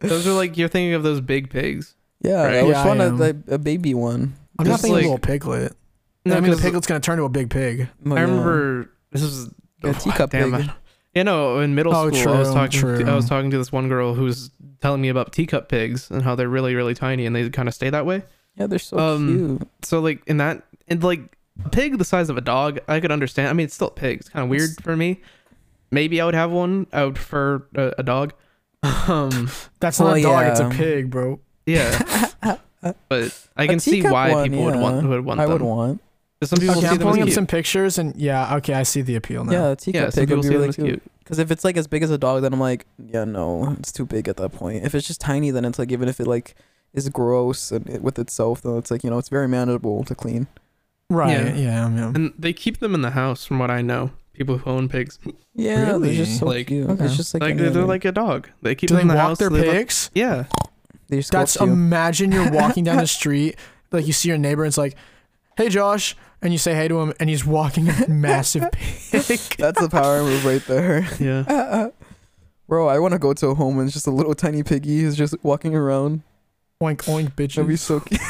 Those 0.00 0.26
are 0.26 0.32
like 0.32 0.56
you're 0.56 0.68
thinking 0.68 0.94
of 0.94 1.02
those 1.02 1.20
big 1.20 1.50
pigs. 1.50 1.94
yeah, 2.20 2.44
Right. 2.44 2.54
I 2.56 2.62
wish 2.62 2.72
Yeah, 2.74 2.82
I 2.82 2.86
one 2.86 3.00
a, 3.00 3.04
am. 3.06 3.18
like, 3.18 3.36
a 3.48 3.58
baby 3.58 3.94
one. 3.94 4.34
i'm 4.58 4.66
not 4.66 4.72
Just 4.74 4.82
thinking 4.82 4.94
like- 4.96 5.04
a 5.04 5.08
little 5.08 5.18
piglet 5.18 5.72
No, 6.26 6.36
i 6.36 6.40
mean 6.40 6.50
the 6.50 6.56
'cause 6.56 6.62
piglet's 6.64 6.86
gonna 6.86 7.00
turn 7.00 7.16
to 7.18 7.24
a 7.24 7.28
big 7.28 7.50
pig 7.50 7.88
I 8.06 8.20
remember 8.20 8.90
this 9.10 9.22
was 9.22 9.48
Yeah, 9.82 9.92
teacup 9.94 10.30
damn, 10.30 10.52
pig. 10.52 10.68
I- 10.68 10.74
Yeah, 11.14 11.22
no, 11.22 11.60
in 11.60 11.74
middle 11.74 11.94
Oh, 11.94 12.10
school, 12.10 12.32
I 12.32 12.38
was 12.40 12.52
talking. 12.52 12.80
To, 12.80 13.04
I 13.10 13.14
was 13.14 13.28
talking 13.28 13.50
to 13.50 13.58
this 13.58 13.70
one 13.70 13.88
girl 13.88 14.14
who 14.14 14.24
was 14.24 14.50
telling 14.80 15.00
me 15.00 15.08
about 15.08 15.32
teacup 15.32 15.68
pigs 15.68 16.10
and 16.10 16.22
how 16.22 16.34
they're 16.34 16.48
really, 16.48 16.74
really 16.74 16.94
tiny 16.94 17.24
and 17.26 17.34
they 17.36 17.48
kind 17.50 17.68
of 17.68 17.74
stay 17.74 17.88
that 17.90 18.04
way. 18.04 18.22
Yeah, 18.56 18.66
they're 18.66 18.78
so 18.78 18.98
Um, 18.98 19.58
cute. 19.58 19.68
So, 19.82 20.00
like 20.00 20.22
in 20.26 20.38
that, 20.38 20.62
and 20.88 21.02
like 21.02 21.36
a 21.64 21.68
pig 21.68 21.98
the 21.98 22.04
size 22.04 22.28
of 22.30 22.36
a 22.36 22.40
dog, 22.40 22.80
I 22.88 22.98
could 23.00 23.12
understand. 23.12 23.48
I 23.48 23.52
mean, 23.52 23.64
it's 23.66 23.74
still 23.74 23.88
a 23.88 23.92
pig. 23.92 24.20
It's 24.20 24.28
kind 24.28 24.42
of 24.42 24.50
weird 24.50 24.70
for 24.82 24.96
me. 24.96 25.20
Maybe 25.90 26.20
I 26.20 26.24
would 26.24 26.34
have 26.34 26.50
one. 26.50 26.86
I 26.92 27.04
would 27.04 27.14
prefer 27.14 27.64
a, 27.74 27.92
a 27.98 28.02
dog. 28.02 28.32
Um, 29.08 29.48
that's 29.80 29.98
Well, 29.98 30.08
not 30.10 30.18
a 30.18 30.22
dog 30.22 30.46
it's 30.48 30.60
a 30.60 30.68
pig 30.68 31.08
bro 31.10 31.40
yeah, 31.64 32.28
but 33.08 33.48
I 33.56 33.66
can 33.66 33.80
see 33.80 34.02
why 34.02 34.30
one, 34.32 34.50
people 34.50 34.64
would 34.64 34.76
want 34.76 35.02
yeah. 35.02 35.08
would 35.08 35.24
want 35.24 35.40
I 35.40 35.44
them. 35.44 35.52
would 35.54 35.62
want. 35.62 36.02
'Cause 36.44 36.50
Some 36.50 36.58
people 36.60 36.72
okay 36.76 36.80
see 36.82 36.86
i'm 36.88 36.98
them 36.98 37.06
pulling 37.06 37.20
as 37.20 37.22
up 37.24 37.26
cute. 37.28 37.34
some 37.34 37.46
pictures 37.46 37.98
and 37.98 38.14
yeah 38.16 38.56
okay 38.56 38.74
i 38.74 38.82
see 38.82 39.02
the 39.02 39.16
appeal 39.16 39.44
now 39.44 39.52
Yeah, 39.52 39.68
a 39.70 39.76
teacup 39.76 40.00
Yeah, 40.02 40.10
some 40.10 40.26
pig 40.26 40.30
would 40.36 40.42
be 40.42 40.48
really 40.48 40.72
cute. 40.72 40.86
cute. 40.86 41.02
Because 41.20 41.38
if 41.38 41.50
it's 41.50 41.64
like 41.64 41.76
as 41.78 41.86
big 41.86 42.02
as 42.02 42.10
a 42.10 42.18
dog, 42.18 42.42
then 42.42 42.52
I'm 42.52 42.60
like, 42.60 42.84
yeah, 42.98 43.24
no, 43.24 43.74
it's 43.78 43.90
too 43.90 44.04
big 44.04 44.28
at 44.28 44.36
that 44.36 44.50
point. 44.52 44.84
If 44.84 44.94
it's 44.94 45.06
just 45.06 45.22
tiny, 45.22 45.50
then 45.50 45.64
it's 45.64 45.78
like 45.78 45.90
even 45.90 46.06
if 46.06 46.20
it 46.20 46.26
like 46.26 46.54
is 46.92 47.08
gross 47.08 47.72
and 47.72 47.88
it, 47.88 48.02
with 48.02 48.18
itself, 48.18 48.60
then 48.60 48.76
it's 48.76 48.90
like 48.90 49.02
you 49.02 49.08
know 49.10 49.16
it's 49.16 49.30
very 49.30 49.48
manageable 49.48 50.04
to 50.04 50.14
clean. 50.14 50.46
right 51.08 51.30
Yeah. 51.30 51.54
yeah 51.54 51.88
yeah, 51.96 52.12
And 52.14 52.32
they 52.38 52.52
keep 52.52 52.78
them 52.78 52.94
in 52.94 53.00
the 53.00 53.10
house, 53.12 53.44
from 53.46 53.58
what 53.58 53.70
I 53.70 53.80
know. 53.80 54.10
People 54.34 54.58
who 54.58 54.68
own 54.70 54.88
pigs, 54.88 55.18
Yeah, 55.54 55.86
Really? 55.86 56.08
they're 56.14 56.24
just 56.26 56.38
so 56.40 56.46
Like- 56.46 56.66
cute. 56.66 56.90
Okay. 56.90 57.04
It's 57.06 57.16
just 57.16 57.32
like, 57.34 57.42
like, 57.42 57.56
they're, 57.56 57.70
they're 57.70 57.84
like 57.86 58.04
a 58.04 58.12
dog. 58.12 58.50
They 58.62 58.74
keep 58.74 58.88
do 58.88 58.96
them 58.96 59.08
they 59.08 59.12
in 59.12 59.16
the 59.16 59.22
walk 59.22 59.28
house. 59.28 59.38
their 59.38 59.48
they 59.48 59.60
look- 59.62 59.70
pigs 59.76 60.10
yeah, 60.14 60.44
they 61.08 61.18
just 61.18 61.30
that's 61.32 61.56
you. 61.56 61.62
imagine 61.66 62.32
you're 62.32 62.50
walking 62.50 62.84
down 62.84 62.98
the 62.98 63.06
street 63.20 63.56
like 63.92 64.06
you 64.06 64.12
see 64.12 64.28
your 64.28 64.38
neighbor 64.38 64.64
and 64.64 64.68
it's 64.70 64.76
like 64.78 64.94
hey 65.56 65.68
josh 65.68 66.16
and 66.42 66.52
you 66.52 66.58
say 66.58 66.74
hey 66.74 66.88
to 66.88 67.00
him 67.00 67.12
and 67.20 67.28
he's 67.30 67.44
walking 67.44 67.88
a 68.06 68.08
massive 68.08 68.70
pig 68.72 69.40
That's 69.58 69.80
the 69.80 69.88
power 69.90 70.22
move 70.22 70.44
right 70.44 70.64
there. 70.66 71.06
yeah. 71.20 71.88
Bro, 72.68 72.88
I 72.88 72.98
want 72.98 73.12
to 73.12 73.18
go 73.18 73.32
to 73.34 73.48
a 73.48 73.54
home 73.54 73.78
and 73.78 73.86
it's 73.86 73.94
just 73.94 74.06
a 74.06 74.10
little 74.10 74.34
tiny 74.34 74.62
piggy 74.62 75.02
who's 75.02 75.16
just 75.16 75.34
walking 75.44 75.74
around. 75.74 76.22
oink 76.82 77.02
oink 77.04 77.36
That'd 77.36 77.68
be 77.68 77.76
so 77.76 78.00
cute. 78.00 78.20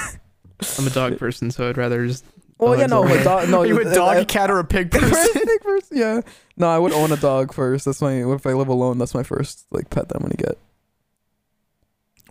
I'm 0.79 0.87
a 0.87 0.91
dog 0.91 1.19
person, 1.19 1.51
so 1.53 1.69
I'd 1.69 1.77
rather 1.77 2.05
just. 2.07 2.25
Well, 2.59 2.77
yeah, 2.77 2.87
no, 2.87 3.03
Dogs 3.03 3.11
are- 3.13 3.17
but 3.19 3.25
dog, 3.25 3.49
no, 3.49 3.61
are 3.61 3.67
you 3.67 3.81
a 3.81 3.91
I- 3.91 3.95
dog 3.95 4.17
I- 4.17 4.21
a 4.21 4.25
cat 4.25 4.51
or 4.51 4.59
a 4.59 4.65
pig 4.65 4.91
person 4.91 5.43
Pig 5.47 5.61
person, 5.61 5.97
yeah. 5.99 6.21
No, 6.57 6.69
I 6.69 6.79
would 6.79 6.93
own 6.93 7.13
a 7.13 7.17
dog 7.17 7.53
first. 7.55 7.85
That's 7.85 8.01
my. 8.03 8.13
If 8.35 8.45
I 8.47 8.53
live 8.55 8.69
alone, 8.69 8.99
that's 8.99 9.15
my 9.15 9.23
first 9.23 9.67
like 9.71 9.89
pet 9.91 10.09
that 10.09 10.17
I'm 10.17 10.23
gonna 10.23 10.35
get. 10.35 10.59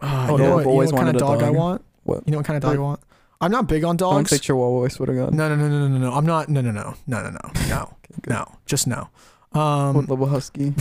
Oh, 0.02 0.08
Oh, 0.30 0.38
you 0.38 0.44
yeah, 0.44 0.50
know 0.50 0.52
I've 0.52 0.54
what, 0.56 0.60
you 0.60 0.66
know 0.66 0.72
always 0.72 0.92
what 0.94 1.00
kind 1.04 1.16
of 1.16 1.22
wanted 1.22 1.40
a 1.40 1.40
dog, 1.40 1.44
I 1.44 1.58
want? 1.58 1.86
What? 2.04 2.24
You 2.26 2.32
know 2.32 2.38
what 2.38 2.46
kind 2.46 2.58
of 2.58 2.64
dog 2.64 2.76
I 2.76 2.80
want? 2.80 3.00
I'm 3.44 3.52
not 3.52 3.68
big 3.68 3.84
on 3.84 3.98
Don't 3.98 4.14
dogs. 4.16 4.30
say 4.32 4.38
Chihuahua. 4.38 4.86
I 4.86 4.88
swear 4.90 5.08
to 5.08 5.14
God. 5.14 5.34
No, 5.34 5.50
no, 5.50 5.56
no, 5.56 5.68
no, 5.70 5.80
no, 5.80 5.88
no, 5.88 5.98
no. 5.98 6.14
I'm 6.14 6.26
not. 6.26 6.50
No, 6.50 6.62
no, 6.62 6.72
no, 6.72 6.96
no, 7.08 7.22
no, 7.22 7.30
no, 7.30 7.40
no, 7.70 7.96
Okay, 8.20 8.30
no. 8.30 8.56
Just 8.66 8.88
no. 8.88 9.10
What 9.52 9.62
Um, 9.62 9.96
level 10.08 10.28
husky? 10.28 10.74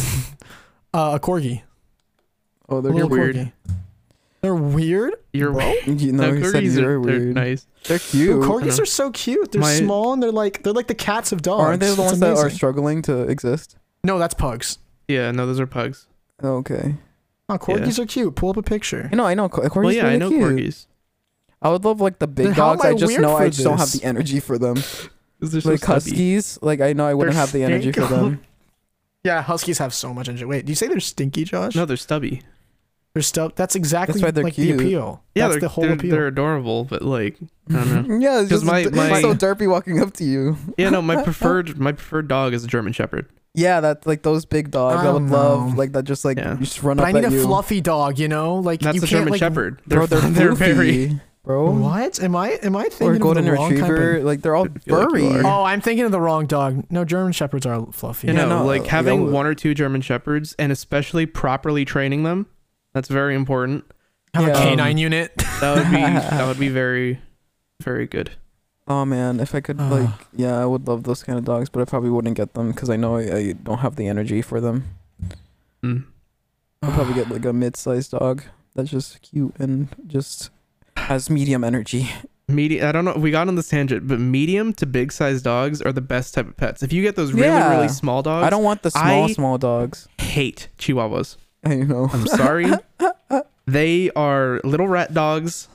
uh, 0.95 1.13
a 1.15 1.21
corgi. 1.21 1.63
Oh, 2.69 2.81
they're 2.81 2.93
little 2.93 3.09
weird. 3.09 3.37
corgi. 3.37 3.53
They're 4.41 4.55
weird. 4.55 5.15
You're 5.33 5.53
Bro? 5.53 5.73
You 5.87 6.13
know, 6.13 6.31
no, 6.31 6.35
he 6.35 6.43
said 6.45 6.55
corgis 6.65 6.77
you're 6.81 7.01
are 7.01 7.05
they're 7.05 7.21
nice. 7.21 7.67
They're 7.85 7.99
Dude, 7.99 8.07
cute. 8.11 8.43
corgis 8.43 8.81
are 8.81 8.87
so 8.87 9.11
cute. 9.13 9.53
They're 9.53 9.61
My- 9.61 9.75
small 9.75 10.13
and 10.13 10.23
they're 10.23 10.33
like 10.33 10.63
they're 10.65 10.73
like 10.73 10.89
the 10.89 10.95
cats 10.97 11.31
of 11.33 11.43
dogs. 11.43 11.63
Aren't 11.63 11.81
they 11.81 11.87
the 11.87 11.93
It's 11.93 12.01
ones 12.01 12.19
that 12.21 12.37
are 12.37 12.51
struggling 12.51 13.03
to 13.03 13.21
exist? 13.23 13.77
No, 14.03 14.19
that's 14.19 14.35
pugs. 14.35 14.79
Yeah, 15.07 15.31
no, 15.31 15.47
those 15.47 15.61
are 15.61 15.67
pugs. 15.67 16.09
Okay. 16.43 16.97
Oh, 17.49 17.57
corgis 17.59 17.99
are 18.01 18.07
cute. 18.07 18.35
Pull 18.35 18.51
up 18.51 18.57
a 18.57 18.63
picture. 18.63 19.09
You 19.13 19.17
know, 19.17 19.27
I 19.27 19.35
know. 19.35 19.49
Corgis 19.49 19.75
well, 19.85 19.93
yeah, 19.93 20.03
really 20.05 20.15
I 20.15 20.19
know 20.19 20.29
cute. 20.31 20.43
corgis. 20.43 20.87
I 21.63 21.71
would 21.71 21.85
love 21.85 22.01
like 22.01 22.19
the 22.19 22.27
big 22.27 22.47
Then 22.49 22.55
dogs. 22.57 22.85
I 22.85 22.91
I 22.91 22.95
just 22.95 23.19
know 23.19 23.37
I 23.37 23.49
just 23.49 23.63
don't 23.65 23.79
have 23.79 23.93
the 23.93 24.03
energy 24.05 24.41
for 24.41 24.59
them. 24.59 24.75
they're 25.41 25.61
so 25.61 25.71
Like 25.71 25.79
stubby. 25.79 25.95
huskies, 25.95 26.59
like 26.63 26.81
I 26.81 26.93
know 26.93 27.07
I 27.07 27.15
wouldn't 27.15 27.35
They're 27.35 27.41
have 27.41 27.53
the 27.53 27.63
energy 27.65 27.93
for 27.93 28.03
them. 28.07 28.41
Yeah, 29.25 29.41
huskies 29.43 29.79
have 29.79 29.95
so 29.95 30.13
much 30.13 30.29
energy. 30.29 30.45
Wait, 30.45 30.65
do 30.67 30.71
you 30.73 30.77
say 30.77 30.89
they're 30.89 30.99
stinky, 31.01 31.45
Josh? 31.45 31.75
No, 31.77 31.85
they're 31.85 31.97
stubby. 31.97 32.43
they're 33.15 33.23
stuff. 33.23 33.55
That's 33.55 33.77
exactly 33.77 34.21
why 34.21 34.33
they're 34.33 34.43
like 34.43 34.55
cute. 34.55 34.77
the 34.79 34.85
appeal. 34.85 35.23
Yeah, 35.37 35.45
that's 35.49 35.55
they're, 35.55 35.61
the 35.61 35.69
whole 35.69 35.85
they're, 35.85 35.93
appeal. 35.93 36.11
they're 36.11 36.27
adorable, 36.27 36.85
but 36.85 37.03
like, 37.03 37.37
I 37.71 37.73
don't 37.75 38.09
know. 38.09 38.19
yeah, 38.19 38.41
it's 38.41 38.49
'Cause 38.51 38.61
just 38.63 38.65
my- 38.65 38.81
it's 38.81 38.91
my- 38.97 39.21
so 39.21 39.33
derpy 39.35 39.69
walking 39.71 40.01
up 40.01 40.13
to 40.15 40.25
you. 40.25 40.57
yeah, 40.77 40.91
no, 40.91 41.01
my 41.01 41.23
preferred 41.25 41.79
my 41.79 41.93
preferred 41.93 42.27
dog 42.27 42.53
is 42.55 42.65
a 42.65 42.67
German 42.69 42.93
Shepherd. 42.93 43.27
Yeah, 43.55 43.81
that 43.81 44.07
like 44.07 44.23
those 44.23 44.45
big 44.47 44.71
dogs. 44.71 44.97
I 44.97 45.09
I, 45.09 45.13
would 45.13 45.19
don't 45.21 45.29
love 45.31 45.77
like 45.77 45.93
that. 45.93 46.05
Just 46.05 46.25
like 46.25 46.39
Yeah. 46.39 46.57
just 46.59 46.83
run 46.83 46.97
but 46.97 47.03
up 47.05 47.09
I 47.11 47.13
need 47.13 47.25
at 47.27 47.33
a 47.33 47.37
you. 47.37 47.43
fluffy 47.45 47.81
dog. 47.83 48.19
You 48.19 48.27
know, 48.29 48.57
like 48.57 48.81
That's 48.81 48.97
you 48.97 49.03
a 49.03 49.07
can't 49.07 49.11
German 49.11 49.31
like. 49.33 49.39
Shepherd. 49.41 49.81
Bro, 49.87 50.07
they're, 50.07 50.21
they're 50.31 50.53
very. 50.75 51.21
Poofy, 51.45 51.47
bro. 51.47 51.71
What 51.73 52.23
am 52.23 52.37
I? 52.37 52.51
Am 52.63 52.77
I 52.77 52.85
thinking 52.85 53.09
Or 53.09 53.13
of 53.15 53.21
golden 53.21 53.45
the 53.45 53.53
wrong 53.53 53.71
type 53.71 53.83
of- 53.83 53.89
retriever. 53.91 54.23
Like 54.25 54.43
they're 54.43 54.55
all 54.55 54.67
I 54.67 54.79
feel 54.79 54.99
like 54.99 55.11
furry. 55.11 55.41
Oh, 55.45 55.65
I'm 55.65 55.81
thinking 55.81 56.05
of 56.05 56.13
the 56.13 56.21
wrong 56.21 56.47
dog. 56.47 56.85
No, 56.91 57.05
German 57.05 57.33
shepherds 57.33 57.67
are 57.67 57.87
fluffy. 57.93 58.29
You 58.29 58.35
Yeah, 58.35 58.45
know, 58.47 58.61
no, 58.61 58.65
like 58.67 58.85
yeah, 58.85 58.91
having 58.93 59.25
well- 59.25 59.33
one 59.33 59.47
or 59.47 59.55
two 59.55 59.75
German 59.75 60.01
Shepherds 60.03 60.55
and 60.59 60.71
especially 60.73 61.27
properly 61.27 61.85
training 61.85 62.23
them. 62.25 62.47
That's 62.95 63.09
very 63.09 63.35
important. 63.35 63.85
Have 64.35 64.47
Yeah. 64.47 64.53
a 64.53 64.63
canine 64.63 64.99
unit. 64.99 65.33
That 65.63 65.77
would 65.77 65.91
be 65.93 66.01
that 66.01 66.47
would 66.49 66.59
be 66.59 66.69
very, 66.69 67.21
very 67.81 68.07
good. 68.09 68.33
Oh 68.89 69.05
man, 69.05 69.39
if 69.39 69.55
I 69.55 69.61
could 69.61 69.77
Ah. 69.79 69.89
like, 69.89 70.11
yeah, 70.35 70.61
I 70.61 70.67
would 70.67 70.89
love 70.89 71.05
those 71.05 71.23
kind 71.23 71.39
of 71.39 71.45
dogs, 71.45 71.69
but 71.69 71.81
I 71.81 71.85
probably 71.85 72.11
wouldn't 72.11 72.37
get 72.37 72.55
them 72.55 72.73
because 72.73 72.91
I 72.91 72.97
know 72.97 73.17
I, 73.17 73.21
I 73.37 73.53
don't 73.53 73.79
have 73.79 73.95
the 73.95 74.09
energy 74.09 74.43
for 74.43 74.61
them. 74.61 74.85
Mm. 75.85 76.05
I'll 76.83 76.91
probably 76.93 77.15
get 77.15 77.31
like 77.31 77.45
a 77.45 77.53
mid-sized 77.53 78.11
dog 78.11 78.43
that's 78.75 78.91
just 78.91 79.23
cute 79.23 79.55
and 79.61 79.89
just 80.09 80.51
has 81.03 81.29
medium 81.31 81.65
energy. 81.65 82.11
Medium. 82.49 82.87
I 82.87 82.93
don't 82.93 83.05
know. 83.05 83.15
We 83.15 83.31
got 83.31 83.49
on 83.49 83.55
this 83.55 83.69
tangent, 83.69 84.07
but 84.09 84.19
medium 84.21 84.73
to 84.75 84.87
big 84.87 85.13
sized 85.13 85.45
dogs 85.45 85.81
are 85.81 85.93
the 85.93 86.01
best 86.01 86.35
type 86.35 86.49
of 86.49 86.57
pets. 86.57 86.83
If 86.83 86.93
you 86.93 87.01
get 87.03 87.17
those 87.17 87.33
really 87.33 87.47
Yeah. 87.47 87.71
really 87.75 87.89
small 87.89 88.23
dogs, 88.23 88.47
I 88.47 88.51
don't 88.51 88.65
want 88.65 88.83
the 88.83 88.91
small, 88.91 89.25
I- 89.25 89.33
small 89.33 89.59
dogs. 89.59 90.09
hate 90.19 90.69
Chihuahuas. 90.79 91.37
I 91.65 91.77
know. 91.77 92.11
I'm 92.13 92.27
sorry. 92.27 92.67
they 93.67 94.11
are 94.17 94.61
little 94.65 94.89
rat 94.89 95.15
dogs. 95.15 95.69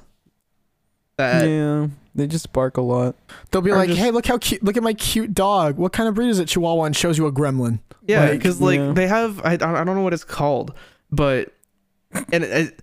That 1.17 1.47
yeah, 1.47 1.87
they 2.13 2.27
just 2.27 2.53
bark 2.53 2.77
a 2.77 2.81
lot. 2.81 3.15
They'll 3.49 3.61
be 3.63 3.71
Or 3.71 3.77
like, 3.77 3.87
just- 3.89 3.99
"Hey, 3.99 4.11
look 4.11 4.25
how 4.27 4.37
cute! 4.37 4.61
Look 4.63 4.77
at 4.77 4.83
my 4.83 4.93
cute 4.93 5.33
dog. 5.33 5.77
What 5.77 5.93
kind 5.93 6.07
of 6.09 6.13
breed 6.15 6.29
is 6.29 6.37
it? 6.39 6.47
Chihuahua." 6.49 6.83
And 6.83 6.95
shows 6.95 7.17
you 7.17 7.25
a 7.25 7.31
gremlin. 7.31 7.79
Yeah, 8.05 8.21
Like, 8.21 8.31
because 8.33 8.61
like, 8.61 8.77
yeah. 8.79 8.91
they 8.91 9.07
have 9.07 9.39
I, 9.43 9.53
I 9.53 9.57
don't 9.57 9.95
know 9.95 10.01
what 10.01 10.13
it's 10.13 10.23
called, 10.23 10.73
but 11.11 11.51
and 12.31 12.43
it, 12.43 12.79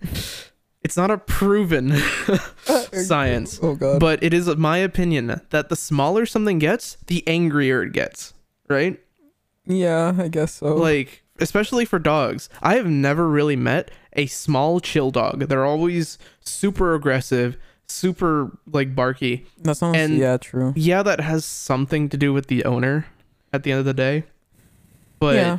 it's 0.85 0.95
not 0.95 1.09
a 1.09 1.17
proven 1.17 1.91
science, 2.93 3.59
Oh 3.61 3.75
god. 3.75 3.99
but 3.99 4.23
it 4.23 4.33
is 4.33 4.47
my 4.55 4.77
opinion 4.77 5.41
that 5.49 5.69
the 5.69 5.75
smaller 5.75 6.25
something 6.25 6.59
gets, 6.59 6.97
the 7.07 7.27
angrier 7.27 7.83
it 7.83 7.91
gets. 7.91 8.33
Right? 8.69 8.99
yeah, 9.65 10.13
I 10.17 10.27
guess 10.27 10.53
so. 10.55 10.75
Like 10.75 11.23
especially 11.39 11.85
for 11.85 11.99
dogs. 11.99 12.49
I 12.61 12.75
have 12.75 12.87
never 12.87 13.27
really 13.27 13.55
met 13.55 13.91
a 14.13 14.25
small 14.27 14.79
chill 14.79 15.11
dog. 15.11 15.47
They're 15.49 15.65
always 15.65 16.17
super 16.39 16.93
aggressive, 16.95 17.57
super 17.87 18.57
like 18.71 18.95
barky. 18.95 19.45
that 19.63 19.75
sounds 19.75 19.97
and- 19.97 20.17
yeah, 20.17 20.37
true. 20.37 20.71
Yeah, 20.75 21.03
that 21.03 21.19
has 21.19 21.43
something 21.45 22.09
to 22.09 22.17
do 22.17 22.31
with 22.31 22.47
the 22.47 22.63
owner 22.63 23.07
at 23.51 23.63
the 23.63 23.71
end 23.71 23.79
of 23.79 23.85
the 23.85 23.93
day. 23.93 24.23
But 25.19 25.35
yeah. 25.35 25.57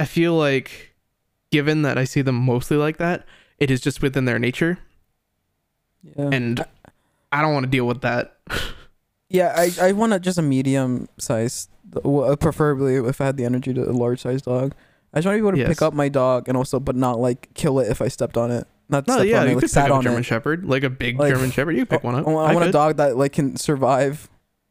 I 0.00 0.04
feel 0.04 0.34
like, 0.34 0.94
given 1.50 1.82
that 1.82 1.98
I 1.98 2.04
see 2.04 2.22
them 2.22 2.36
mostly 2.36 2.76
like 2.76 2.96
that, 2.98 3.24
it 3.62 3.70
is 3.70 3.80
just 3.80 4.02
within 4.02 4.24
their 4.24 4.38
nature, 4.38 4.78
Yeah. 6.02 6.30
and 6.32 6.64
I 7.30 7.40
don't 7.42 7.52
want 7.54 7.64
to 7.64 7.70
deal 7.70 7.86
with 7.86 8.00
that. 8.02 8.36
Yeah, 9.28 9.54
I 9.56 9.70
I 9.80 9.92
want 9.92 10.12
a, 10.12 10.18
just 10.20 10.36
a 10.38 10.42
medium 10.42 11.08
size, 11.18 11.68
uh, 12.04 12.36
preferably 12.36 12.96
if 12.96 13.20
I 13.20 13.24
had 13.26 13.36
the 13.36 13.44
energy 13.44 13.72
to 13.72 13.88
a 13.88 13.92
large 13.92 14.20
size 14.20 14.42
dog. 14.42 14.74
I 15.14 15.18
just 15.18 15.26
want 15.26 15.36
to 15.36 15.42
be 15.42 15.46
able 15.48 15.52
to 15.52 15.58
Yes. 15.60 15.68
pick 15.68 15.82
up 15.82 15.94
my 15.94 16.08
dog 16.08 16.48
and 16.48 16.56
also, 16.56 16.80
but 16.80 16.96
not 16.96 17.18
like 17.20 17.48
kill 17.54 17.78
it 17.78 17.88
if 17.90 18.02
I 18.02 18.08
stepped 18.08 18.36
on 18.36 18.50
it. 18.50 18.66
Not 18.88 19.06
No, 19.06 19.14
stepped 19.14 19.28
yeah, 19.28 19.40
on 19.40 19.48
you 19.48 19.54
like 19.54 19.60
could 19.62 19.70
sat 19.70 19.84
pick 19.84 19.90
up 19.90 19.94
a 19.94 19.98
on 19.98 20.02
German 20.04 20.20
it. 20.20 20.24
Shepherd, 20.24 20.64
like 20.66 20.82
a 20.84 20.90
big 20.90 21.18
Like, 21.18 21.32
German 21.32 21.50
Shepherd. 21.50 21.72
You 21.76 21.82
could 21.86 21.90
pick 21.90 22.04
one 22.04 22.14
up. 22.14 22.26
I 22.26 22.30
want, 22.30 22.48
I 22.48 22.52
I 22.52 22.54
want 22.56 22.68
a 22.68 22.72
dog 22.72 22.96
that 22.98 23.16
like 23.16 23.32
can 23.32 23.56
survive. 23.56 24.28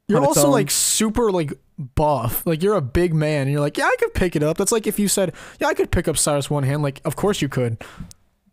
You're 0.07 0.23
also 0.23 0.47
own. 0.47 0.51
like 0.51 0.69
super 0.69 1.31
like 1.31 1.53
buff. 1.95 2.45
Like 2.45 2.61
you're 2.61 2.75
a 2.75 2.81
big 2.81 3.13
man, 3.15 3.43
and 3.43 3.51
you're 3.51 3.61
like, 3.61 3.77
"Yeah, 3.77 3.85
I 3.85 3.95
could 3.97 4.13
pick 4.13 4.35
it 4.35 4.43
up." 4.43 4.57
That's 4.57 4.71
like 4.71 4.85
if 4.85 4.99
you 4.99 5.07
said, 5.07 5.33
"Yeah, 5.59 5.67
I 5.67 5.73
could 5.73 5.89
pick 5.89 6.07
up 6.07 6.17
Cyrus 6.17 6.49
one 6.49 6.63
hand." 6.63 6.83
Like, 6.83 7.01
of 7.05 7.15
course 7.15 7.41
you 7.41 7.47
could. 7.49 7.81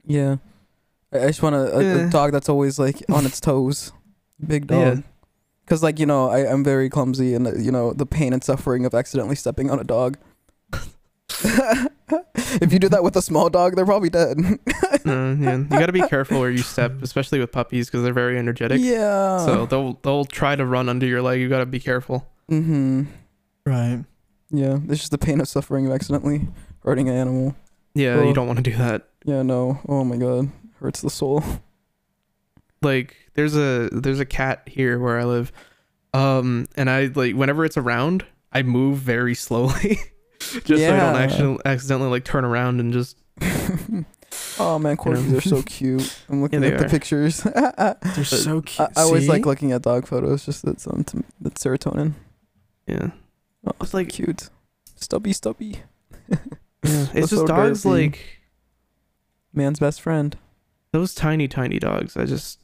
Yeah. 0.09 0.37
I 1.13 1.25
I 1.25 1.27
just 1.29 1.43
want 1.43 1.55
a, 1.55 1.77
a, 1.79 2.07
a 2.07 2.11
dog 2.11 2.33
that's 2.33 2.49
always 2.49 2.79
like 2.79 3.03
on 3.09 3.25
its 3.27 3.39
toes. 3.49 3.93
Big 4.45 4.69
Yeah. 4.71 4.85
dog. 4.95 5.03
Cause 5.67 5.83
like 5.83 5.99
you 6.01 6.07
know 6.07 6.29
I 6.31 6.51
I'm 6.51 6.65
very 6.65 6.89
clumsy 6.91 7.35
and 7.35 7.47
uh, 7.47 7.53
you 7.55 7.71
know 7.71 7.93
the 7.93 8.07
pain 8.07 8.33
and 8.33 8.43
suffering 8.43 8.85
of 8.87 8.95
accidentally 8.95 9.37
stepping 9.37 9.71
on 9.71 9.79
a 9.79 9.85
dog. 9.85 10.17
if 11.41 12.73
you 12.73 12.79
do 12.79 12.89
that 12.89 13.03
with 13.03 13.17
a 13.17 13.23
small 13.23 13.49
dog, 13.51 13.77
they're 13.77 13.85
probably 13.87 14.11
dead. 14.11 14.39
Uh, 15.07 15.35
yeah, 15.39 15.57
you 15.57 15.65
got 15.65 15.87
to 15.87 15.93
be 15.93 16.03
careful 16.03 16.39
where 16.41 16.51
you 16.51 16.59
step, 16.59 17.01
especially 17.03 17.39
with 17.39 17.51
puppies 17.53 17.87
because 17.87 18.03
they're 18.03 18.13
very 18.13 18.37
energetic. 18.37 18.79
yeah. 18.83 19.39
So 19.39 19.65
they'll 19.65 19.95
they'll 20.03 20.25
try 20.27 20.55
to 20.57 20.67
run 20.67 20.89
under 20.89 21.07
your 21.07 21.23
leg. 21.23 21.41
You 21.41 21.49
got 21.49 21.61
to 21.61 21.67
be 21.67 21.79
careful. 21.81 22.27
Mm-hmm. 22.51 23.05
Right. 23.65 24.05
Yeah, 24.51 24.79
it's 24.89 24.99
just 24.99 25.11
the 25.13 25.17
pain 25.19 25.41
of 25.41 25.49
suffering 25.49 25.87
of 25.87 25.93
accidentally 25.93 26.49
hurting 26.85 27.09
an 27.09 27.15
animal. 27.15 27.55
Yeah, 27.99 28.23
you 28.23 28.33
don't 28.33 28.47
want 28.47 28.59
to 28.59 28.71
do 28.71 28.77
that. 28.77 29.09
Yeah, 29.25 29.43
no. 29.43 29.81
Oh 29.89 30.05
my 30.05 30.17
god, 30.17 30.51
hurts 30.81 31.01
the 31.01 31.11
soul. 31.11 31.43
like 32.83 33.17
there's 33.35 33.57
a 33.57 33.89
there's 33.93 34.21
a 34.21 34.25
cat 34.27 34.63
here 34.67 34.99
where 34.99 35.19
I 35.19 35.25
live, 35.25 35.53
um, 36.15 36.67
and 36.77 36.89
I 36.89 37.07
like 37.07 37.35
whenever 37.35 37.65
it's 37.65 37.77
around, 37.77 38.25
I 38.53 38.63
move 38.63 38.99
very 38.99 39.35
slowly, 39.35 39.99
just 40.41 40.67
so 40.83 40.95
I 40.95 41.01
don't 41.01 41.17
actually 41.17 41.59
accidentally 41.65 42.11
like 42.11 42.25
turn 42.25 42.45
around 42.45 42.81
and 42.81 42.93
just 42.93 43.17
oh 44.61 44.79
man, 44.79 44.97
corgis 44.97 45.37
are 45.37 45.41
so 45.41 45.63
cute. 45.67 46.19
I'm 46.29 46.41
looking 46.43 46.61
they 46.61 46.73
at 46.73 46.79
the 46.79 46.87
are. 46.87 46.89
pictures. 46.89 47.45
I, 47.45 47.97
They're 48.15 48.25
so 48.25 48.61
cute. 48.63 48.89
I 48.97 49.03
always 49.03 49.29
like 49.29 49.45
looking 49.47 49.73
at 49.73 49.83
dog 49.83 50.07
photos. 50.07 50.45
Just 50.47 50.65
that 50.65 50.81
some 50.81 51.05
that 51.41 51.55
serotonin. 51.55 52.13
yeah. 52.87 53.11
Oh, 53.67 53.73
It's 53.81 53.93
like- 53.93 54.09
cute, 54.11 54.51
stubby, 54.95 55.33
stubby. 55.33 55.81
Yeah. 56.89 57.07
It's 57.15 57.31
just 57.31 57.43
so 57.43 57.47
dogs 57.47 57.83
derpy. 57.83 57.91
like 57.91 58.19
Man's 59.53 59.79
best 59.81 60.01
friend. 60.01 60.37
those 60.93 61.15
tiny 61.15 61.49
tiny 61.49 61.79
dogs. 61.79 62.17
I 62.17 62.25
just 62.25 62.59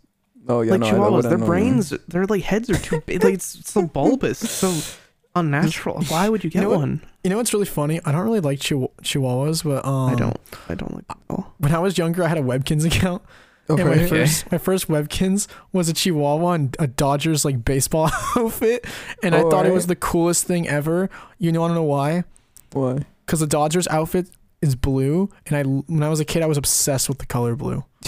Oh 0.47 0.61
yeah, 0.61 0.73
like 0.73 0.81
no, 0.81 0.87
I- 0.87 0.91
I 0.91 0.93
chihuahuas. 0.93 1.13
wouldn't 1.13 1.29
Their 1.31 1.39
know. 1.39 1.47
brains, 1.47 1.91
their 2.09 2.27
like 2.27 2.43
heads 2.43 2.69
are 2.71 2.77
too 2.79 3.01
big. 3.07 3.25
Like 3.25 3.35
it's 3.35 3.69
so 3.71 3.87
bulbous, 3.87 4.43
it's 4.45 4.53
so 4.53 4.75
unnatural. 5.35 6.03
Why 6.05 6.29
would 6.29 6.45
you 6.45 6.49
You 6.49 6.53
get 6.53 6.63
know 6.63 6.71
what? 6.71 6.79
one? 6.81 7.01
You 7.23 7.31
know 7.31 7.39
what's 7.39 7.53
really 7.55 7.65
funny? 7.67 8.01
I 8.05 8.13
don't 8.13 8.25
really 8.25 8.41
like 8.41 8.59
chihu- 8.61 8.91
chihuahuas, 9.03 9.65
but 9.65 9.85
um, 9.87 10.11
I 10.11 10.15
don't. 10.15 10.37
I 10.69 10.75
don't 10.75 10.95
like 10.95 11.07
them 11.09 11.17
at 11.31 11.35
all. 11.35 11.55
When 11.59 11.75
I 11.75 11.79
was 11.79 11.97
younger, 11.97 12.23
I 12.25 12.29
had 12.29 12.37
a 12.39 12.43
Webkinz 12.43 12.85
account, 12.85 13.23
and 13.69 13.79
my 13.79 13.85
Okay. 13.85 14.07
first 14.07 14.53
my 14.53 14.59
first 14.59 14.89
Webkinz 14.89 15.47
was 15.73 15.89
a 15.89 15.95
Chihuahua 15.95 16.53
and 16.53 16.77
a 16.79 16.87
Dodgers 16.87 17.45
like 17.47 17.65
baseball 17.65 18.11
outfit, 18.37 18.85
and 19.23 19.35
I 19.35 19.41
Oh, 19.43 19.51
thought 19.51 19.65
it 19.65 19.73
was 19.73 19.87
the 19.87 19.97
coolest 19.97 20.45
thing 20.45 20.69
ever. 20.69 21.09
You 21.39 21.53
know, 21.53 21.65
I 21.65 21.69
don't 21.69 21.75
know 21.77 21.83
why? 21.85 22.25
Why? 22.73 22.99
Because 23.27 23.41
the 23.41 23.47
Dodgers 23.47 23.89
outfit 23.89 24.29
is 24.63 24.75
blue, 24.75 25.31
and 25.47 25.57
I 25.57 25.63
when 25.63 26.03
I 26.03 26.09
was 26.09 26.21
a 26.21 26.25
kid, 26.25 26.43
I 26.43 26.47
was 26.47 26.59
obsessed 26.59 27.09
with 27.09 27.19
the 27.19 27.27
color 27.27 27.57
blue. 27.57 27.85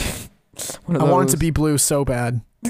I 0.88 1.04
wanted 1.04 1.30
to 1.30 1.36
be 1.36 1.50
blue 1.50 1.78
so 1.78 2.04
bad. 2.04 2.40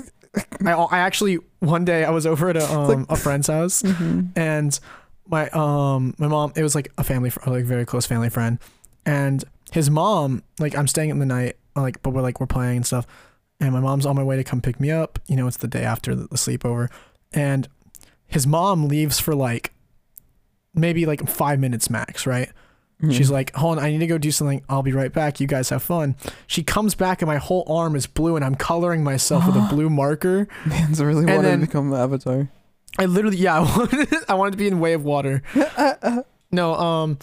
I, 0.66 0.72
I 0.72 0.98
actually 0.98 1.38
one 1.60 1.84
day 1.84 2.04
I 2.04 2.10
was 2.10 2.26
over 2.26 2.48
at 2.50 2.56
a 2.56 2.72
um, 2.72 2.88
like- 2.88 3.06
a 3.10 3.16
friend's 3.16 3.46
house 3.46 3.82
Mhm. 3.82 4.30
and 4.36 4.78
my 5.28 5.48
um 5.50 6.14
my 6.18 6.28
mom 6.28 6.52
it 6.56 6.62
was 6.62 6.74
like 6.74 6.92
a 6.98 7.04
family 7.04 7.32
like 7.46 7.64
very 7.64 7.84
close 7.86 8.06
family 8.06 8.28
friend 8.28 8.58
and 9.06 9.42
his 9.72 9.90
mom 9.90 10.42
like 10.60 10.76
I'm 10.76 10.86
staying 10.86 11.10
in 11.10 11.18
the 11.20 11.26
night 11.26 11.56
like 11.74 12.00
but 12.02 12.10
we're 12.10 12.20
like 12.22 12.38
we're 12.38 12.46
playing 12.46 12.76
and 12.78 12.86
stuff 12.86 13.06
and 13.60 13.72
my 13.72 13.80
mom's 13.80 14.04
on 14.06 14.14
my 14.14 14.22
way 14.22 14.36
to 14.36 14.44
come 14.44 14.60
pick 14.60 14.78
me 14.78 14.90
up 14.90 15.18
you 15.26 15.34
know 15.36 15.46
it's 15.48 15.56
the 15.56 15.66
day 15.68 15.82
after 15.84 16.14
the, 16.14 16.28
the 16.28 16.36
sleepover 16.36 16.90
and 17.32 17.66
his 18.26 18.46
mom 18.46 18.86
leaves 18.88 19.18
for 19.18 19.34
like 19.34 19.72
maybe 20.76 21.04
like 21.06 21.28
five 21.28 21.58
minutes 21.58 21.90
max 21.90 22.26
right 22.26 22.50
Mhm. 23.02 23.12
She's 23.12 23.30
like, 23.30 23.54
hold 23.54 23.76
on, 23.76 23.84
I 23.84 23.90
need 23.90 23.98
to 23.98 24.06
go 24.06 24.16
do 24.16 24.30
something. 24.30 24.62
I'll 24.70 24.82
be 24.82 24.92
right 24.92 25.12
back. 25.12 25.38
You 25.38 25.46
guys 25.46 25.68
have 25.68 25.82
fun. 25.82 26.16
She 26.46 26.62
comes 26.62 26.94
back 26.94 27.20
and 27.20 27.26
my 27.26 27.36
whole 27.36 27.62
arm 27.68 27.94
is 27.94 28.06
blue 28.06 28.36
and 28.36 28.42
I'm 28.44 28.54
coloring 28.54 29.04
myself 29.04 29.46
with 29.46 29.54
a 29.54 29.66
blue 29.70 29.90
marker. 29.90 30.48
Man's 30.64 30.98
really 31.02 31.24
And 31.24 31.26
wanted 31.30 31.42
then- 31.42 31.60
to 31.60 31.66
become 31.66 31.90
the 31.90 31.98
Avatar. 31.98 32.48
I 32.98 33.04
literally, 33.04 33.36
yeah, 33.36 33.56
I 33.60 33.60
wanted, 33.60 34.08
I 34.30 34.32
wanted 34.32 34.52
to 34.52 34.56
be 34.56 34.66
in 34.66 34.80
Way 34.80 34.94
of 34.94 35.04
Water. 35.04 35.42
No, 36.50 36.74
um, 36.74 37.18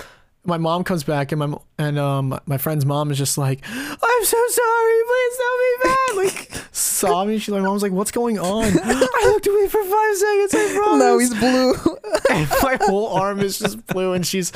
my 0.45 0.57
mom 0.57 0.83
comes 0.83 1.03
back 1.03 1.31
and 1.31 1.39
my 1.39 1.57
and 1.77 1.97
um 1.97 2.39
my 2.45 2.57
friend's 2.57 2.85
mom 2.85 3.11
is 3.11 3.17
just 3.17 3.37
like, 3.37 3.61
I'm 3.65 4.25
so 4.25 4.47
sorry, 4.47 5.01
please 5.07 5.37
don't 5.37 5.61
be 5.61 5.89
bad, 5.89 6.15
like 6.15 6.65
sobbing. 6.71 7.39
She 7.39 7.51
like, 7.51 7.63
mom's 7.63 7.81
like, 7.81 7.91
what's 7.91 8.11
going 8.11 8.39
on? 8.39 8.65
I 8.83 9.25
looked 9.25 9.47
away 9.47 9.67
for 9.67 9.83
five 9.83 10.17
seconds. 10.17 10.55
I 10.55 10.73
promise. 10.75 10.99
now 10.99 11.17
he's 11.17 11.33
blue. 11.33 11.97
and 12.29 12.49
my 12.61 12.77
whole 12.81 13.07
arm 13.07 13.39
is 13.39 13.59
just 13.59 13.85
blue, 13.87 14.13
and 14.13 14.25
she's 14.25 14.51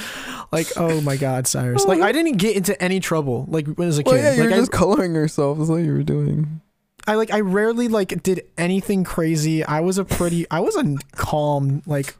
like, 0.52 0.67
"Oh 0.76 1.02
my 1.02 1.17
god, 1.17 1.47
Cyrus!" 1.47 1.86
Like 1.86 2.02
I 2.02 2.12
didn't 2.12 2.38
get 2.38 2.56
into 2.56 2.82
any 2.82 3.00
trouble 3.00 3.45
like 3.47 3.67
when 3.67 3.86
I 3.86 3.88
was 3.88 3.97
a 3.97 4.04
kid. 4.04 4.12
well, 4.12 4.21
yeah, 4.21 4.30
like 4.30 4.38
you're 4.38 4.54
I, 4.54 4.58
just 4.58 4.71
coloring 4.71 5.15
yourself. 5.15 5.58
That's 5.58 5.69
what 5.69 5.78
you 5.78 5.93
were 5.93 6.04
doing. 6.04 6.62
I 7.08 7.15
like 7.15 7.32
I 7.32 7.39
rarely 7.39 7.88
like 7.88 8.21
did 8.21 8.45
anything 8.58 9.04
crazy. 9.06 9.63
I 9.63 9.80
was 9.80 9.97
a 9.97 10.04
pretty, 10.04 10.50
I 10.52 10.60
was 10.60 10.76
a 10.76 10.97
calm, 11.15 11.82
like 11.86 12.15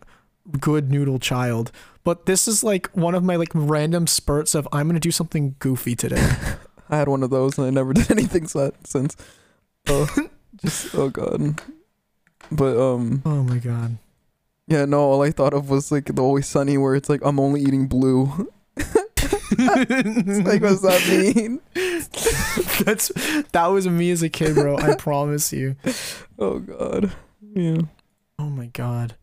good 0.60 0.89
noodle 0.89 1.19
child. 1.19 1.71
But 2.08 2.26
this 2.26 2.48
is 2.48 2.63
like 2.63 2.88
one 2.93 3.15
of 3.15 3.24
my 3.26 3.36
like 3.36 3.50
random 3.54 4.08
spurts 4.08 4.56
of 4.56 4.65
I'm 4.72 4.88
gonna 4.88 4.98
do 4.98 5.12
something 5.12 5.58
goofy 5.60 5.93
today. 5.93 6.26
I 6.89 6.96
had 6.96 7.10
one 7.10 7.22
of 7.22 7.32
those 7.32 7.58
and 7.58 7.67
I 7.67 7.70
never 7.70 7.91
did 8.00 8.10
anything 8.10 8.48
since. 8.48 9.17
Oh, 9.89 10.08
just 10.63 10.96
oh 10.96 11.10
god. 11.10 11.62
But 12.50 12.78
um, 12.78 13.24
oh 13.26 13.43
my 13.43 13.58
god. 13.58 13.98
yeah, 14.67 14.86
no. 14.86 15.00
All 15.00 15.22
I 15.22 15.32
thought 15.32 15.54
of 15.54 15.70
was 15.70 15.91
like 15.91 16.06
the 16.06 16.22
Always 16.22 16.48
Sunny, 16.48 16.78
where 16.78 16.96
it's 16.96 17.10
like 17.10 17.20
I'm 17.26 17.41
only 17.41 17.60
eating 17.60 17.88
blue. 17.88 18.50
like, 18.78 19.10
what 19.58 20.62
does 20.62 20.82
that 20.84 21.04
mean? 21.10 21.60
That's 22.86 23.10
that 23.52 23.67
was 23.67 23.86
me 23.86 24.12
as 24.12 24.24
a 24.24 24.30
kid, 24.30 24.56
bro. 24.56 24.78
I 24.78 24.96
promise 24.96 25.52
you. 25.52 25.76
Oh 26.39 26.60
god. 26.60 27.12
Yeah. 27.54 27.82
Oh 28.39 28.50
my 28.50 28.67
god. 28.67 29.15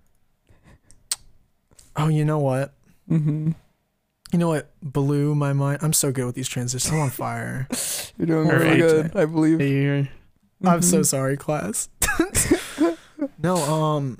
Oh, 1.96 2.09
you 2.09 2.24
know 2.24 2.38
what? 2.38 2.72
hmm 3.09 3.52
You 4.33 4.38
know 4.38 4.48
what 4.48 4.70
blew 4.83 5.35
my 5.35 5.52
mind? 5.52 5.78
I'm 5.83 5.92
so 5.92 6.11
good 6.12 6.26
with 6.26 6.35
these 6.35 6.48
transitions. 6.48 6.92
I'm 6.92 7.00
on 7.00 7.11
fire. 7.24 7.68
You're 8.18 8.26
doing 8.26 8.48
really 8.48 8.66
right. 8.68 8.78
good. 8.78 9.16
I 9.16 9.24
believe. 9.26 9.61
Hey, 9.61 9.70
you're- 9.83 10.11
I'm 10.64 10.83
so 10.83 11.00
Mhm. 11.00 11.07
sorry, 11.07 11.37
class. 11.37 11.88
no, 13.42 13.57
um, 13.57 14.18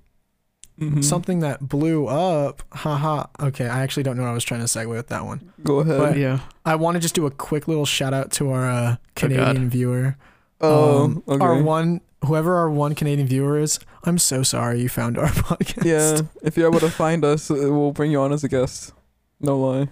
Mhm. 0.81 1.03
something 1.05 1.41
that 1.41 1.69
blew 1.69 2.07
up. 2.07 2.63
Haha. 2.73 3.27
Okay, 3.41 3.67
I 3.69 3.83
actually 3.83 4.03
don't 4.03 4.17
know 4.17 4.25
what 4.25 4.31
I 4.31 4.35
was 4.35 4.45
trying 4.45 4.61
to 4.61 4.67
segue 4.67 4.89
with 4.89 5.07
that 5.09 5.25
one. 5.25 5.53
Go 5.63 5.79
ahead. 5.81 5.99
But- 5.99 6.17
yeah. 6.19 6.41
I 6.65 6.75
want 6.77 6.97
to 6.97 7.01
just 7.01 7.15
do 7.15 7.27
a 7.27 7.31
quick 7.31 7.69
little 7.69 7.87
shout 7.87 8.13
out 8.13 8.31
to 8.33 8.51
our 8.51 8.69
uh, 8.71 8.91
God. 8.91 8.99
Canadian 9.15 9.71
viewer. 9.71 10.17
oh, 10.61 11.05
um, 11.05 11.23
okay. 11.29 11.45
Our 11.45 11.63
one, 11.63 12.01
whoever 12.27 12.55
our 12.57 12.71
one 12.71 12.95
Canadian 12.95 13.27
viewer 13.29 13.59
is, 13.59 13.79
I'm 14.05 14.19
so 14.19 14.43
sorry 14.43 14.81
you 14.81 14.89
found 14.89 15.19
our 15.19 15.27
podcast. 15.29 15.85
yeah. 15.85 16.21
If 16.43 16.57
you're 16.57 16.69
able 16.69 16.81
to 16.81 16.91
find 16.91 17.25
us, 17.25 17.51
we'll 17.51 17.93
bring 17.93 18.11
you 18.11 18.21
on 18.21 18.33
as 18.33 18.45
a 18.45 18.49
guest. 18.49 18.93
No 19.41 19.59
lie. 19.59 19.89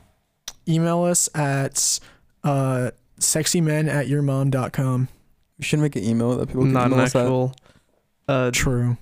Email 0.69 1.03
us 1.05 1.29
at 1.35 1.99
uh, 2.45 2.91
sexymen 3.19 3.89
at 3.89 4.07
yourmom.com. 4.07 5.09
We 5.59 5.65
should 5.65 5.81
make 5.81 5.97
an 5.97 6.05
email 6.05 6.37
that 6.37 6.47
people 6.49 6.63
can 6.63 6.73
Not 6.73 6.87
an 6.87 6.93
email 6.93 7.05
us 7.05 7.15
at. 7.15 7.23
actual 7.23 7.55
uh, 8.29 8.51
True. 8.53 8.85
We'll 8.87 8.97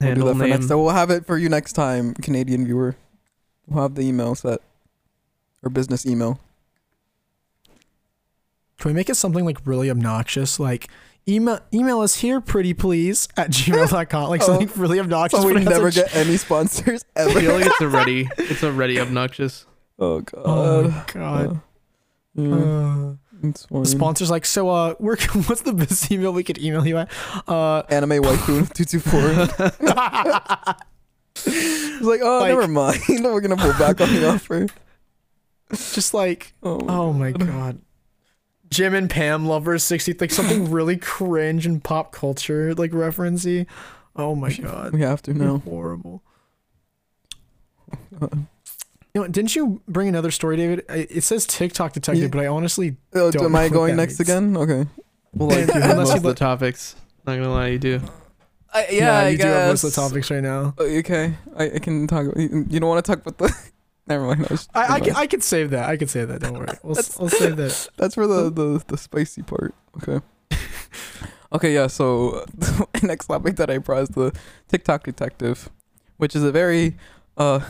do 0.00 0.06
handle 0.06 0.26
that 0.28 0.34
for 0.34 0.40
name. 0.42 0.50
next 0.50 0.68
time. 0.68 0.78
We'll 0.78 0.90
have 0.90 1.10
it 1.10 1.26
for 1.26 1.36
you 1.38 1.48
next 1.48 1.72
time, 1.72 2.14
Canadian 2.14 2.64
viewer. 2.66 2.94
We'll 3.66 3.82
have 3.82 3.94
the 3.94 4.02
email 4.02 4.34
set. 4.34 4.60
Or 5.62 5.70
business 5.70 6.06
email. 6.06 6.38
Can 8.78 8.90
we 8.90 8.94
make 8.94 9.10
it 9.10 9.16
something 9.16 9.44
like 9.44 9.58
really 9.66 9.90
obnoxious? 9.90 10.60
Like 10.60 10.88
email 11.28 11.60
email 11.72 12.00
us 12.00 12.16
here, 12.16 12.40
pretty 12.40 12.72
please, 12.74 13.28
at 13.36 13.50
gmail.com. 13.50 14.30
Like 14.30 14.42
Oh. 14.44 14.46
something 14.46 14.70
really 14.80 14.98
obnoxious. 15.00 15.40
So 15.40 15.46
we 15.46 15.52
but 15.54 15.62
it 15.62 15.64
has 15.68 15.74
never 15.76 15.88
a- 15.88 15.92
get 15.92 16.16
any 16.16 16.36
sponsors 16.36 17.04
ever 17.16 17.30
I 17.38 17.40
feel 17.42 17.52
like 17.54 17.66
it's 17.66 17.80
already 17.82 18.28
it's 18.38 18.64
already 18.64 18.98
obnoxious. 19.00 19.66
oh 19.98 20.20
god. 20.22 20.42
Oh 20.44 20.88
my 20.88 21.04
god. 21.12 21.50
Uh, 21.50 22.42
yeah, 22.42 22.54
Uh, 22.54 23.14
it's 23.42 23.66
fine. 23.66 23.82
the 23.82 23.88
sponsor's 23.88 24.30
like, 24.30 24.44
so 24.46 24.68
uh, 24.70 24.94
we're 25.00 25.16
what's 25.46 25.62
the 25.62 25.72
best 25.72 26.10
email 26.10 26.32
we 26.32 26.42
could 26.44 26.58
email 26.58 26.86
you 26.86 26.98
at? 26.98 27.10
Uh, 27.48 27.82
Anime 27.90 28.22
waifu 28.22 28.72
two 28.72 28.84
two 28.84 29.00
four. 29.00 29.20
It's 31.36 32.02
like, 32.06 32.20
oh, 32.22 32.38
Like- 32.40 32.48
never 32.48 32.68
mind. 32.68 33.00
We're 33.08 33.40
gonna 33.40 33.56
pull 33.56 33.72
back 33.74 34.00
on 34.00 34.12
the 34.12 34.28
offer. 34.28 34.66
just 35.70 36.14
like, 36.14 36.54
Oh, 36.62 36.80
oh 36.88 37.12
my 37.12 37.30
god. 37.32 37.80
Jim 38.70 38.94
and 38.94 39.08
Pam 39.08 39.46
lovers 39.46 39.82
sixty, 39.82 40.12
like 40.14 40.30
something 40.30 40.70
really 40.70 40.96
cringe 40.96 41.66
and 41.66 41.82
pop 41.82 42.12
culture 42.12 42.74
like 42.74 42.90
referencey. 42.92 43.66
Oh 44.16 44.34
my 44.34 44.52
god, 44.52 44.92
we 44.94 45.00
have 45.00 45.22
to 45.22 45.32
You're 45.32 45.44
now. 45.44 45.58
horrible. 45.58 46.22
You 48.20 48.28
know, 49.14 49.20
what, 49.22 49.32
didn't 49.32 49.56
you 49.56 49.80
bring 49.88 50.08
another 50.08 50.30
story, 50.30 50.56
David? 50.56 50.84
I- 50.88 51.06
It 51.10 51.22
says 51.22 51.46
TikTok 51.46 51.92
detective, 51.94 52.22
Yeah. 52.24 52.28
but 52.28 52.40
I 52.40 52.46
honestly 52.46 52.96
Oh, 53.14 53.30
Don't 53.30 53.46
am 53.46 53.52
know 53.52 53.58
I 53.58 53.62
what 53.64 53.72
going 53.72 53.96
next 53.96 54.18
means. 54.18 54.28
again? 54.28 54.56
Okay. 54.56 54.86
Well, 55.32 55.48
like, 55.48 55.66
like 55.68 55.74
you 55.74 55.80
have 55.80 55.90
unless 55.92 55.96
most 55.96 56.10
you 56.10 56.16
of 56.18 56.22
the 56.24 56.34
topics. 56.34 56.94
Not 57.26 57.36
gonna 57.36 57.50
lie, 57.52 57.68
you 57.68 57.78
do. 57.78 58.00
I, 58.72 58.86
yeah, 58.90 59.18
I 59.18 59.28
you 59.30 59.36
guess. 59.38 59.46
do 59.46 59.50
have 59.52 59.68
most 59.70 59.84
of 59.84 59.90
the 59.94 59.96
topics 59.96 60.30
right 60.30 60.42
now. 60.42 60.74
Uh, 60.78 60.82
Okay, 60.84 61.34
I, 61.56 61.64
I 61.70 61.78
can 61.78 62.06
talk. 62.06 62.26
You 62.36 62.66
you 62.68 62.80
don't 62.80 62.88
want 62.88 63.04
to 63.04 63.10
talk 63.12 63.24
about 63.26 63.38
the? 63.38 63.70
Never 64.08 64.26
mind. 64.26 64.46
I, 64.48 64.52
was- 64.52 64.68
I, 64.74 64.94
I, 64.94 65.00
can. 65.00 65.16
I 65.16 65.26
could 65.26 65.42
save 65.42 65.70
that. 65.70 65.88
I 65.88 65.96
can 65.96 66.08
save 66.08 66.28
that. 66.28 66.40
Don't 66.40 66.54
worry. 66.54 66.68
We'll, 66.82 66.96
we'll 67.18 67.28
save 67.28 67.56
that. 67.56 67.88
That's 67.96 68.14
for 68.14 68.26
the, 68.26 68.50
the 68.50 68.82
the 68.86 68.96
spicy 68.96 69.42
part. 69.42 69.74
Okay. 69.98 70.24
okay. 71.52 71.74
Yeah. 71.74 71.86
So 71.88 72.44
the 72.56 72.86
next 73.02 73.26
topic 73.26 73.56
that 73.56 73.70
I 73.70 73.78
brought 73.78 74.02
is 74.02 74.08
the 74.10 74.32
TikTok 74.68 75.04
detective, 75.04 75.68
which 76.16 76.34
is 76.34 76.42
a 76.42 76.52
very 76.52 76.96
uh 77.36 77.60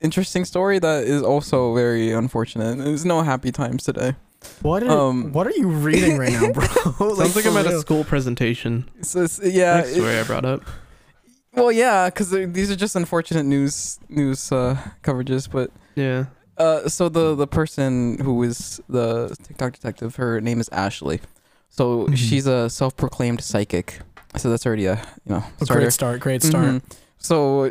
interesting 0.00 0.44
story 0.44 0.78
that 0.78 1.04
is 1.04 1.22
also 1.22 1.74
very 1.74 2.12
unfortunate. 2.12 2.78
There's 2.78 3.04
no 3.04 3.22
happy 3.22 3.50
times 3.50 3.84
today. 3.84 4.14
What 4.62 4.84
are, 4.84 4.90
Um, 4.90 5.32
what 5.32 5.48
are 5.48 5.52
you 5.56 5.66
reading 5.68 6.16
right 6.16 6.30
now, 6.32 6.52
bro? 6.52 6.64
Sounds 7.16 7.34
like 7.34 7.44
I'm 7.44 7.56
at 7.56 7.66
a 7.66 7.80
school 7.80 8.04
presentation. 8.04 8.88
So 9.02 9.24
it's, 9.24 9.40
yeah. 9.42 9.78
Next 9.78 9.88
it- 9.90 9.94
story 9.94 10.16
I 10.18 10.22
brought 10.22 10.44
up. 10.44 10.62
Well, 11.58 11.72
yeah, 11.72 12.06
because 12.10 12.30
these 12.30 12.70
are 12.70 12.76
just 12.76 12.96
unfortunate 12.96 13.44
news 13.44 13.98
news 14.08 14.50
uh, 14.52 14.76
coverages, 15.02 15.50
but 15.50 15.70
Yeah. 15.94 16.26
Uh, 16.56 16.88
so 16.88 17.08
the 17.08 17.34
the 17.36 17.46
person 17.46 18.18
who 18.18 18.42
is 18.42 18.80
the 18.88 19.36
TikTok 19.46 19.74
detective, 19.74 20.16
her 20.16 20.40
name 20.40 20.58
is 20.60 20.68
Ashley. 20.72 21.20
So 21.70 22.06
Mhm. 22.06 22.16
she's 22.16 22.46
a 22.46 22.68
self-proclaimed 22.68 23.40
psychic. 23.40 24.00
So 24.36 24.50
that's 24.50 24.66
already 24.66 24.86
a 24.86 24.96
you 25.24 25.32
know 25.34 25.44
A 25.60 25.64
great 25.66 25.92
start. 25.92 26.20
Great 26.20 26.42
start. 26.42 26.66
Mhm. 26.66 26.82
So 27.18 27.70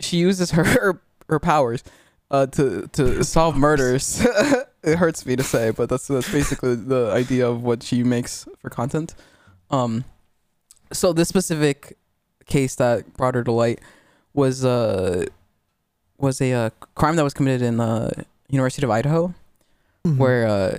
she 0.00 0.18
uses 0.18 0.52
her 0.52 0.64
her, 0.64 1.00
her 1.28 1.40
powers 1.40 1.82
uh, 2.30 2.46
to 2.46 2.86
to 2.92 3.24
solve 3.24 3.56
murders. 3.56 4.20
it 4.84 4.96
hurts 4.98 5.26
me 5.26 5.34
to 5.36 5.42
say, 5.42 5.70
but 5.72 5.88
that's 5.88 6.06
that's 6.06 6.30
basically 6.30 6.76
the 6.76 7.10
idea 7.10 7.48
of 7.48 7.62
what 7.64 7.82
she 7.82 8.04
makes 8.04 8.46
for 8.60 8.70
content. 8.70 9.14
Um, 9.70 10.04
so 10.92 11.12
this 11.12 11.28
specific 11.28 11.97
case 12.48 12.74
that 12.76 13.14
brought 13.16 13.34
her 13.36 13.44
to 13.44 13.52
light 13.52 13.80
was 14.34 14.64
uh 14.64 15.26
was 16.18 16.40
a 16.40 16.52
uh, 16.52 16.70
crime 16.96 17.14
that 17.16 17.22
was 17.22 17.32
committed 17.34 17.62
in 17.62 17.76
the 17.76 18.24
University 18.48 18.84
of 18.84 18.90
Idaho, 18.90 19.34
Mhm. 20.04 20.16
where 20.16 20.46
uh, 20.48 20.78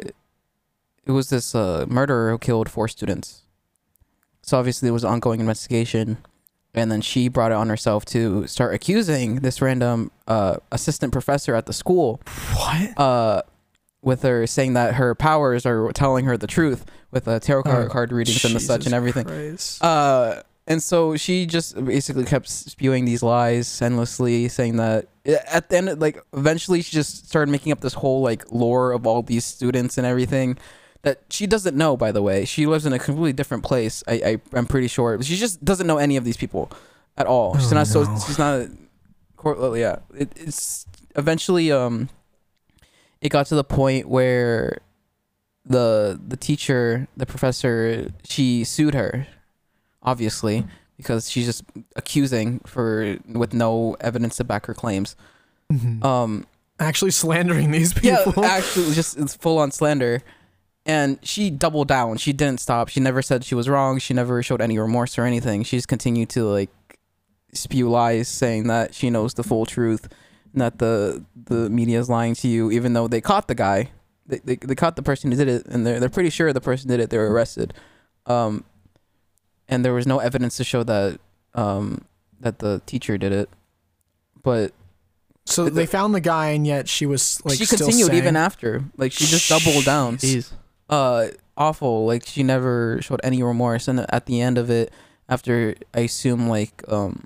it 1.06 1.12
was 1.12 1.30
this 1.30 1.56
uh, 1.56 1.86
murderer 1.88 2.32
who 2.32 2.38
killed 2.38 2.70
four 2.70 2.88
students. 2.90 3.44
So 4.42 4.58
obviously 4.60 4.90
it 4.90 4.92
was 4.92 5.04
an 5.06 5.12
ongoing 5.12 5.40
investigation, 5.40 6.18
and 6.74 6.92
then 6.92 7.00
she 7.02 7.30
brought 7.30 7.52
it 7.52 7.56
on 7.56 7.70
herself 7.70 8.04
to 8.06 8.48
start 8.48 8.74
accusing 8.74 9.36
this 9.38 9.62
random 9.62 10.12
uh, 10.28 10.58
assistant 10.74 11.14
professor 11.14 11.56
at 11.56 11.68
the 11.68 11.74
school, 11.74 12.20
what? 12.56 13.00
uh, 13.00 13.42
with 14.02 14.24
her 14.24 14.46
saying 14.48 14.74
that 14.74 14.96
her 14.96 15.16
powers 15.16 15.66
are 15.66 15.92
telling 15.94 16.26
her 16.26 16.36
the 16.38 16.48
truth 16.48 16.86
with 17.12 17.28
uh, 17.28 17.40
tarot 17.40 17.64
card, 17.64 17.86
Oh, 17.86 17.90
card 17.90 18.12
readings 18.12 18.44
and 18.44 18.56
the 18.56 18.60
such 18.60 18.86
and 18.86 18.94
everything. 18.94 19.26
Christ. 19.26 19.82
Uh, 19.84 20.42
and 20.70 20.82
so 20.82 21.18
she 21.18 21.46
just 21.48 21.84
basically 21.84 22.24
kept 22.26 22.48
spewing 22.48 23.04
these 23.06 23.22
lies 23.24 23.82
endlessly, 23.82 24.48
saying 24.48 24.78
that 24.78 25.08
at 25.26 25.70
the 25.70 25.78
end, 25.78 26.00
like 26.00 26.24
eventually, 26.34 26.82
she 26.82 26.92
just 26.96 27.28
started 27.28 27.52
making 27.52 27.72
up 27.72 27.82
this 27.82 27.96
whole 27.96 28.22
like 28.22 28.50
lore 28.52 28.92
of 28.94 29.06
all 29.08 29.22
these 29.24 29.44
students 29.44 29.98
and 29.98 30.06
everything 30.08 30.58
that 31.02 31.22
she 31.30 31.48
doesn't 31.48 31.76
know. 31.76 31.98
By 31.98 32.12
the 32.12 32.22
way, 32.22 32.46
she 32.46 32.66
lives 32.66 32.86
in 32.86 32.94
a 32.94 33.00
completely 33.00 33.34
different 33.34 33.64
place. 33.64 34.04
I, 34.08 34.14
I 34.14 34.42
I'm 34.54 34.66
pretty 34.68 34.88
sure 34.88 35.22
she 35.24 35.36
just 35.36 35.66
doesn't 35.66 35.88
know 35.88 35.98
any 35.98 36.16
of 36.18 36.24
these 36.24 36.38
people 36.38 36.72
at 37.18 37.26
all. 37.28 37.58
she's 37.58 37.72
Oh, 37.74 37.76
not 37.76 37.88
so. 37.88 38.06
She's 38.26 38.38
not. 38.40 38.68
cor- 39.36 39.76
Yeah, 39.78 39.98
it, 40.16 40.32
it's 40.36 40.86
eventually 41.16 41.72
um. 41.72 42.10
It 43.22 43.30
got 43.30 43.48
to 43.48 43.56
the 43.56 43.66
point 43.66 44.08
where 44.08 44.80
the 45.66 46.20
the 46.26 46.38
teacher, 46.38 47.08
the 47.18 47.26
professor, 47.26 48.12
she 48.24 48.64
sued 48.64 48.94
her 48.94 49.28
obviously, 50.04 50.66
because 50.98 51.30
she's 51.30 51.46
just 51.46 51.64
accusing 51.96 52.60
for 52.66 53.18
with 53.28 53.54
no 53.54 53.96
evidence 54.02 54.38
to 54.38 54.44
back 54.44 54.66
her 54.66 54.74
claims. 54.74 55.16
Mhm. 55.72 56.04
Um, 56.04 56.46
Actually 56.82 57.12
slandering 57.12 57.72
these 57.72 57.94
people. 57.94 58.34
yeah, 58.38 58.44
actually, 58.52 58.94
just 58.94 59.18
it's 59.18 59.36
full 59.36 59.58
on 59.60 59.72
slander. 59.72 60.22
And 60.86 61.20
she 61.22 61.50
doubled 61.50 61.88
down. 61.90 62.18
She 62.18 62.32
didn't 62.34 62.62
stop. 62.62 62.88
She 62.88 63.00
never 63.02 63.22
said 63.22 63.44
she 63.44 63.54
was 63.54 63.68
wrong. 63.68 64.00
She 64.00 64.14
never 64.14 64.42
showed 64.42 64.62
any 64.62 64.80
remorse 64.80 65.20
or 65.20 65.24
anything. 65.26 65.64
She 65.64 65.78
just 65.78 65.90
continued 65.90 66.30
to 66.30 66.44
like 66.46 66.70
spew 67.54 67.90
lies, 67.90 68.28
saying 68.30 68.68
that 68.68 68.96
she 68.96 69.10
knows 69.10 69.34
the 69.34 69.44
full 69.44 69.66
truth, 69.66 70.08
and 70.54 70.62
that 70.62 70.80
the 70.80 71.24
the 71.46 71.70
media 71.70 72.00
is 72.00 72.10
lying 72.10 72.34
to 72.36 72.48
you, 72.48 72.72
even 72.72 72.94
though 72.94 73.08
they 73.08 73.20
caught 73.22 73.48
the 73.50 73.56
guy, 73.56 73.92
they 74.26 74.40
they, 74.44 74.56
they 74.56 74.74
caught 74.76 74.96
the 74.96 75.04
person 75.04 75.32
who 75.32 75.38
did 75.38 75.50
it, 75.50 75.66
and 75.68 75.86
they're 75.86 76.00
they're 76.00 76.10
pretty 76.10 76.30
sure 76.30 76.54
the 76.54 76.62
person 76.62 76.88
did 76.88 77.00
it. 77.02 77.10
They 77.10 77.18
were 77.18 77.30
arrested, 77.32 77.74
um, 78.26 78.64
and 79.70 79.86
there 79.86 79.94
was 79.94 80.06
no 80.06 80.20
evidence 80.20 80.58
to 80.58 80.64
show 80.66 80.84
that 80.84 81.20
um 81.54 82.04
that 82.42 82.60
the 82.60 82.82
teacher 82.86 83.18
did 83.18 83.32
it, 83.32 83.50
but 84.44 84.74
So 85.46 85.66
The- 85.66 85.72
they 85.72 85.86
found 85.86 86.14
the 86.14 86.20
guy, 86.22 86.50
and 86.50 86.68
yet 86.68 86.88
she 86.90 87.06
was 87.06 87.42
like 87.46 87.58
she 87.58 87.66
still 87.66 87.80
continued 87.80 88.08
saying, 88.08 88.18
even 88.18 88.36
after, 88.36 88.84
like 88.98 89.12
she 89.12 89.26
just 89.26 89.48
doubled 89.50 89.86
down. 89.86 90.18
Jeez. 90.18 90.52
uh 90.90 91.28
awful. 91.58 92.06
Like 92.06 92.26
she 92.26 92.44
never 92.44 93.00
showed 93.02 93.20
any 93.24 93.42
remorse. 93.44 93.88
And 93.88 94.06
at 94.10 94.26
the 94.26 94.42
end 94.42 94.58
of 94.58 94.70
it 94.70 94.92
after 95.28 95.76
i 95.94 96.00
assume 96.00 96.48
like 96.50 96.84
um 96.88 97.24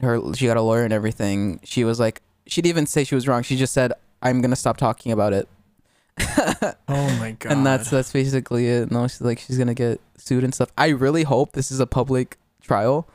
her 0.00 0.20
she 0.34 0.46
got 0.46 0.56
a 0.56 0.62
lawyer 0.62 0.82
and 0.82 0.92
everything 0.92 1.60
she 1.62 1.84
was 1.84 2.00
like 2.00 2.20
she 2.48 2.60
didn't 2.60 2.70
even 2.70 2.86
say 2.86 3.04
she 3.04 3.14
was 3.14 3.28
wrong. 3.28 3.42
She 3.44 3.56
just 3.56 3.72
said 3.72 3.92
i'm 4.22 4.40
gonna 4.40 4.56
stop 4.56 4.76
talking 4.76 5.12
about 5.12 5.32
it 5.32 5.48
Oh 6.88 7.16
my 7.18 7.32
god! 7.38 7.52
and 7.52 7.66
that's 7.66 7.90
that's 7.90 8.12
basically 8.12 8.68
it 8.68 8.90
no 8.90 9.08
she's 9.08 9.20
like 9.20 9.38
she's 9.38 9.58
gonna 9.58 9.74
get 9.74 10.00
sued 10.16 10.44
and 10.44 10.54
stuff 10.54 10.70
i 10.76 10.88
really 10.88 11.22
hope 11.22 11.52
this 11.52 11.70
is 11.72 11.80
a 11.80 11.86
public 11.86 12.36
trial 12.62 13.08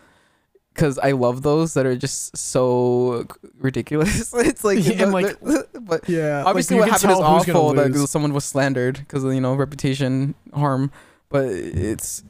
because 0.74 0.98
i 1.00 1.12
love 1.12 1.42
those 1.44 1.74
that 1.76 1.86
are 1.86 1.96
just 1.96 2.36
so 2.36 3.26
ridiculous 3.60 4.34
it's 4.36 4.64
like, 4.64 4.86
Yeah, 4.86 5.04
and, 5.04 5.12
like, 5.12 5.38
but 5.82 6.08
yeah. 6.10 6.44
obviously 6.46 6.78
like, 6.80 6.92
what 6.92 7.02
happened 7.02 7.12
is 7.12 7.18
tell 7.20 7.36
who's 7.38 7.46
gonna 7.46 7.60
awful 7.60 7.74
that 7.74 8.08
someone 8.08 8.34
was 8.34 8.46
slandered 8.46 8.98
because 9.00 9.24
you 9.24 9.42
know 9.42 9.56
reputation 9.56 10.36
harm 10.54 10.92
but 11.30 11.46
it's 11.46 12.24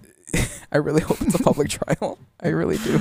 i 0.72 0.78
really 0.78 1.02
hope 1.02 1.22
it's 1.22 1.36
a 1.36 1.44
public 1.44 1.70
trial 1.70 2.20
i 2.42 2.50
really 2.50 2.78
do 2.80 3.00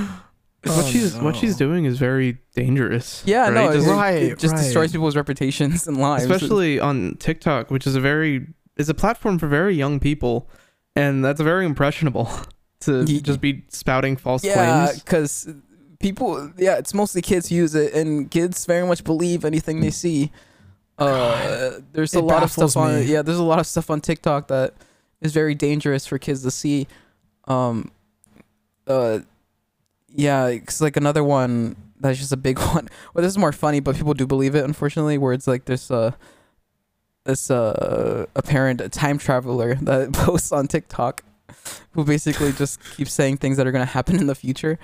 what 0.63 0.73
Oh, 0.85 0.87
she's 0.89 1.15
what 1.15 1.35
she's 1.35 1.55
doing 1.55 1.85
is 1.85 1.97
very 1.97 2.37
dangerous. 2.55 3.23
yeah 3.25 3.49
right? 3.49 3.53
no 3.53 3.73
Just- 3.73 3.87
it, 3.87 3.91
Right, 3.91 4.23
it 4.23 4.39
just 4.39 4.53
right. 4.53 4.63
destroys 4.63 4.91
people's 4.91 5.15
reputations 5.15 5.87
and 5.87 5.97
lives 5.97 6.23
especially 6.25 6.79
on 6.79 7.15
TikTok, 7.19 7.69
which 7.71 7.85
is 7.87 7.95
a 7.95 8.01
very 8.01 8.47
is 8.75 8.89
a 8.89 8.93
platform 8.93 9.39
for 9.39 9.47
very 9.47 9.75
young 9.75 9.99
people, 9.99 10.49
and 10.95 11.23
that's 11.25 11.41
very 11.41 11.65
impressionable 11.65 12.29
to 12.81 13.03
Ye- 13.05 13.21
just 13.21 13.39
be 13.41 13.63
spouting 13.69 14.17
false 14.17 14.43
yeah 14.43 14.53
claims. 14.87 15.01
because 15.03 15.49
people 15.99 16.51
yeah 16.57 16.77
it's 16.77 16.93
mostly 16.93 17.21
kids 17.21 17.49
who 17.49 17.55
use 17.55 17.73
it 17.73 17.93
and 17.93 18.29
kids 18.29 18.65
very 18.67 18.85
much 18.85 19.03
believe 19.03 19.43
anything 19.45 19.79
they 19.81 19.89
see 19.89 20.31
uh 20.99 21.71
there's 21.93 22.13
a 22.15 22.19
It 22.19 22.21
lot 22.21 22.43
of 22.43 22.51
stuff 22.51 22.73
baffles 22.73 22.75
on 22.75 23.07
yeah 23.07 23.21
there's 23.23 23.39
a 23.39 23.43
lot 23.43 23.57
of 23.59 23.65
stuff 23.65 23.89
on 23.89 23.99
tiktok 24.01 24.47
that 24.49 24.73
is 25.21 25.33
very 25.33 25.55
dangerous 25.55 26.05
for 26.05 26.19
kids 26.19 26.43
to 26.43 26.51
see 26.51 26.87
um 27.47 27.89
uh 28.85 29.19
yeah 30.09 30.47
it's 30.47 30.81
like 30.81 30.97
another 30.97 31.23
one 31.23 31.75
that's 31.99 32.19
just 32.19 32.31
a 32.31 32.37
big 32.37 32.59
one 32.73 32.89
well 33.13 33.21
this 33.23 33.31
is 33.31 33.37
more 33.37 33.51
funny 33.51 33.79
but 33.79 33.95
people 33.95 34.13
do 34.13 34.25
believe 34.27 34.55
it 34.55 34.63
unfortunately 34.63 35.17
where 35.17 35.33
it's 35.33 35.47
like 35.47 35.65
this 35.65 35.91
uh 35.91 36.11
this 37.25 37.51
uh 37.51 38.25
apparent 38.35 38.91
time 38.93 39.17
traveler 39.17 39.75
that 39.81 40.13
posts 40.13 40.51
on 40.51 40.67
tiktok 40.67 41.23
who 41.91 42.03
basically 42.03 42.51
just 42.53 42.79
keeps 42.95 43.13
saying 43.13 43.37
things 43.37 43.57
that 43.57 43.67
are 43.67 43.71
gonna 43.71 43.85
happen 43.85 44.17
in 44.17 44.27
the 44.27 44.35
future. 44.35 44.79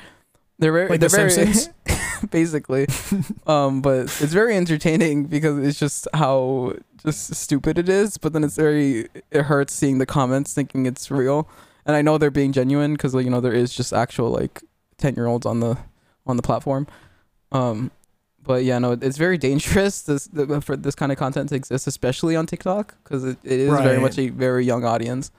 They're 0.60 0.72
very, 0.72 0.90
Like 0.90 1.00
they're 1.00 1.10
The 1.10 1.70
very 1.86 1.98
basically. 2.32 2.88
Um 3.48 3.82
but 3.82 4.04
it's 4.04 4.34
very 4.34 4.56
entertaining 4.56 5.26
because 5.26 5.66
it's 5.66 5.80
just 5.80 6.08
how 6.14 6.74
just 7.04 7.36
stupid 7.36 7.78
it 7.78 7.90
is 7.90 8.18
but 8.18 8.32
then 8.34 8.44
it's 8.44 8.56
very 8.56 9.10
it 9.32 9.44
hurts 9.44 9.74
seeing 9.74 9.98
the 9.98 10.06
comments 10.06 10.54
thinking 10.54 10.86
it's 10.86 11.12
real. 11.12 11.50
And 11.86 11.96
i 11.96 12.02
know 12.02 12.18
they're 12.18 12.32
being 12.32 12.54
genuine 12.54 12.94
because 12.94 13.14
like, 13.14 13.26
you 13.26 13.32
know 13.32 13.42
there 13.42 13.54
is 13.54 13.74
just 13.74 13.94
actual 13.94 14.30
like 14.30 14.62
10 14.98 15.16
year 15.16 15.28
olds 15.28 15.46
on 15.46 15.60
the 15.60 15.78
on 16.26 16.38
the 16.38 16.44
platform 16.44 16.88
um 17.52 17.92
but 18.42 18.64
yeah 18.64 18.80
no 18.80 18.94
it's 18.94 19.18
very 19.18 19.38
dangerous 19.38 20.02
this 20.04 20.28
the, 20.28 20.62
for 20.62 20.76
this 20.76 20.96
kind 20.96 21.12
of 21.12 21.18
content 21.18 21.50
to 21.50 21.56
exist 21.56 21.88
especially 21.88 22.36
on 22.36 22.46
tiktok 22.46 22.96
because 23.04 23.24
it, 23.24 23.38
it 23.44 23.60
is 23.60 23.70
very 23.70 24.00
much 24.00 24.18
a 24.18 24.30
very 24.30 24.66
young 24.66 24.84
audience 24.84 25.32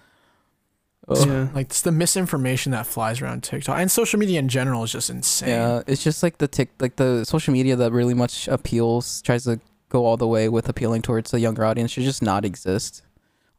Ugh. 1.09 1.29
Yeah. 1.29 1.49
like 1.55 1.67
it's 1.67 1.83
the 1.83 1.93
misinformation 1.93 2.73
that 2.73 2.87
flies 2.87 3.21
around 3.21 3.43
TikTok 3.43 3.79
and 3.79 3.91
social 3.91 4.19
media 4.19 4.39
in 4.39 4.49
general 4.49 4.85
is 4.85 4.93
just 4.93 5.11
insane. 5.11 5.51
Yeah, 5.51 5.83
it's 5.87 6.03
just 6.03 6.23
like 6.23 6.39
the 6.39 6.49
tick, 6.49 6.71
like 6.81 6.97
the 6.97 7.25
social 7.25 7.53
media 7.53 7.77
that 7.77 7.93
really 7.93 8.15
much 8.15 8.49
appeals, 8.49 9.21
tries 9.21 9.45
to 9.45 9.61
go 9.91 10.07
all 10.07 10.17
the 10.17 10.27
way 10.27 10.49
with 10.49 10.69
appealing 10.69 11.03
towards 11.03 11.31
the 11.31 11.41
younger 11.41 11.65
audience 11.65 11.91
should 11.91 12.05
just 12.05 12.23
not 12.23 12.45
exist, 12.45 13.03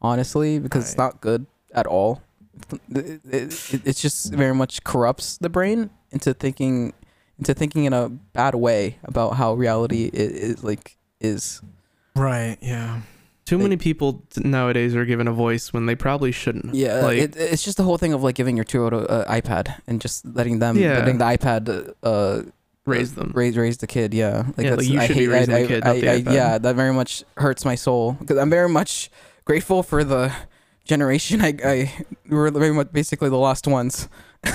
honestly, 0.01 0.57
because 0.57 0.85
it's 0.85 0.97
not 0.97 1.21
good 1.21 1.45
at 1.73 1.85
all. 1.85 2.21
It, 2.89 3.21
it, 3.29 3.73
it, 3.73 3.81
it 3.87 3.95
just 3.97 4.33
very 4.33 4.53
much 4.55 4.83
corrupts 4.83 5.37
the 5.37 5.49
brain 5.49 5.89
into 6.11 6.33
thinking, 6.33 6.93
into 7.37 7.53
thinking 7.53 7.85
in 7.85 7.93
a 7.93 8.09
bad 8.09 8.55
way 8.55 8.97
about 9.03 9.31
how 9.35 9.53
reality 9.53 10.09
is, 10.13 10.31
is 10.57 10.63
like 10.63 10.97
is. 11.19 11.61
Right. 12.15 12.57
Yeah. 12.61 13.01
Too 13.45 13.59
many 13.59 13.77
people 13.77 14.23
nowadays 14.37 14.95
are 14.95 15.05
given 15.05 15.27
a 15.27 15.31
voice 15.33 15.71
when 15.71 15.85
they 15.85 15.93
probably 15.95 16.31
shouldn't. 16.31 16.73
Yeah, 16.73 17.01
like 17.01 17.17
it, 17.19 17.35
it's 17.35 17.61
just 17.63 17.77
the 17.77 17.83
whole 17.83 17.97
thing 17.99 18.11
of 18.13 18.23
like 18.23 18.33
giving 18.33 18.55
your 18.57 18.63
two-year-old 18.63 18.93
a 19.03 19.07
uh, 19.29 19.39
iPad 19.39 19.79
and 19.85 20.01
just 20.01 20.25
letting 20.25 20.57
them, 20.59 20.77
Yeah. 20.77 20.97
letting 20.97 21.19
the 21.19 21.25
iPad 21.25 21.93
uh, 22.01 22.41
raise 22.87 23.13
them. 23.13 23.31
raise 23.35 23.55
raise 23.57 23.77
the 23.77 23.85
kid 23.87 24.13
yeah 24.15 24.45
Yeah, 24.57 24.75
like, 24.75 24.87
you 24.87 24.99
I 24.99 25.05
should 25.07 25.15
be 25.15 25.21
hate- 25.25 25.27
raising 25.27 25.53
I, 25.55 25.61
the 25.61 25.67
kid, 25.67 25.83
I, 25.83 25.93
not 25.93 26.01
the 26.01 26.09
I- 26.31 26.33
yeah 26.33 26.57
that 26.57 26.75
very 26.75 26.93
much 26.93 27.23
hurts 27.37 27.65
my 27.65 27.73
soul 27.75 28.13
because 28.13 28.37
i'm 28.37 28.49
very 28.51 28.69
much 28.69 29.09
grateful 29.43 29.81
for 29.83 30.03
the 30.03 30.31
generation 30.85 31.41
i 31.49 31.53
i 31.63 31.93
we 32.29 32.35
were 32.37 32.49
very 32.51 32.71
much 32.73 32.91
basically 32.93 33.29
the 33.29 33.37
lost 33.37 33.67
ones 33.67 34.07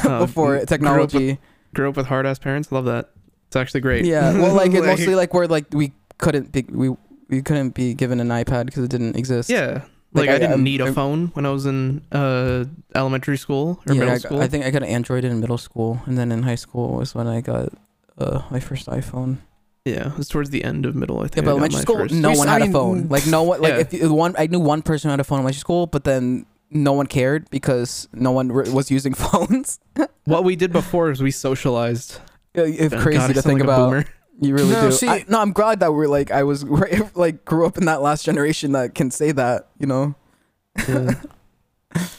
Um, 0.08 0.18
before 0.26 0.52
with- 0.58 0.68
technology 0.68 1.38
Grew 1.74 1.88
up 1.88 1.96
with 1.96 2.06
hard 2.06 2.26
ass 2.26 2.38
parents. 2.40 2.72
Love 2.72 2.86
that. 2.86 3.10
It's 3.46 3.54
actually 3.54 3.80
great. 3.82 4.04
yeah 4.04 4.32
well 4.34 4.54
like 4.62 4.72
it 4.74 4.82
mostly 4.84 5.14
like 5.14 5.32
where 5.34 5.46
like 5.46 5.66
we 5.72 5.92
couldn't 6.18 6.50
be 6.52 6.62
we 6.70 6.88
we 7.28 7.42
couldn't 7.42 7.74
be 7.74 7.94
given 7.94 8.18
an 8.20 8.28
ipad 8.28 8.66
because 8.66 8.82
it 8.84 8.90
didn't 8.90 9.14
exist 9.16 9.50
Yeah. 9.50 9.82
Like, 10.12 10.26
Like, 10.26 10.30
I, 10.30 10.34
I- 10.34 10.38
didn't 10.38 10.50
I'm- 10.58 10.64
need 10.64 10.80
a 10.80 10.92
phone 10.92 11.28
when 11.34 11.46
I 11.46 11.50
was 11.50 11.66
in 11.66 12.02
uh, 12.10 12.64
elementary 12.96 13.38
school 13.38 13.78
or 13.86 13.94
yeah, 13.94 14.00
middle 14.00 14.14
I, 14.14 14.18
school. 14.18 14.40
I 14.42 14.48
think 14.48 14.64
i 14.66 14.70
got 14.70 14.82
an 14.82 14.88
android 14.88 15.22
in 15.24 15.38
middle 15.38 15.58
school 15.58 16.02
and 16.06 16.18
then 16.18 16.32
in 16.32 16.42
high 16.42 16.58
school 16.66 16.86
was 16.98 17.14
when 17.14 17.28
i 17.28 17.40
got 17.40 17.68
uh 18.18 18.42
my 18.50 18.58
first 18.58 18.86
iphone 18.98 19.38
yeah, 19.84 20.08
it 20.08 20.16
was 20.18 20.28
towards 20.28 20.50
the 20.50 20.62
end 20.64 20.84
of 20.86 20.94
middle. 20.94 21.18
I 21.20 21.22
think. 21.28 21.36
Yeah, 21.36 21.42
but 21.42 21.48
I 21.48 21.52
elementary 21.52 21.76
my 21.78 21.82
school, 21.82 21.96
first. 21.96 22.14
no 22.14 22.28
We 22.28 22.32
s- 22.32 22.38
one 22.38 22.48
I 22.48 22.52
had 22.58 22.62
a 22.62 22.72
phone. 22.72 23.08
Like 23.08 23.26
no 23.26 23.42
one, 23.42 23.60
like 23.60 23.72
Yeah. 23.74 23.78
if 23.80 23.92
you, 23.92 24.12
one, 24.14 24.34
I 24.38 24.46
knew 24.46 24.60
one 24.60 24.82
person 24.82 25.08
who 25.08 25.12
had 25.12 25.20
a 25.20 25.24
phone 25.24 25.36
in 25.38 25.40
elementary 25.42 25.60
school, 25.60 25.86
but 25.86 26.04
then 26.04 26.46
no 26.70 26.92
one 26.92 27.06
cared 27.06 27.48
because 27.50 28.08
no 28.12 28.30
one 28.30 28.52
re- 28.52 28.70
was 28.70 28.90
using 28.90 29.14
phones. 29.26 29.80
What 30.24 30.44
we 30.44 30.54
did 30.56 30.72
before 30.72 31.10
is 31.10 31.22
we 31.22 31.30
socialized. 31.30 32.18
It's 32.54 32.94
Oh, 32.94 33.00
crazy 33.00 33.18
God, 33.18 33.34
to 33.34 33.42
think 33.42 33.60
like 33.60 33.64
about. 33.64 34.06
You 34.42 34.54
really 34.54 34.70
No, 34.72 34.88
do. 34.88 34.92
see- 34.92 35.08
I, 35.08 35.24
no, 35.28 35.40
I'm 35.40 35.52
glad 35.52 35.80
that 35.80 35.92
we're 35.92 36.08
like 36.08 36.30
I 36.30 36.42
was 36.44 36.64
like 37.14 37.44
grew 37.44 37.66
up 37.66 37.76
in 37.78 37.84
that 37.86 38.00
last 38.02 38.24
generation 38.24 38.72
that 38.72 38.94
can 38.94 39.10
say 39.10 39.32
that. 39.32 39.68
You 39.78 39.86
know. 39.86 40.14
Yeah. 40.88 41.14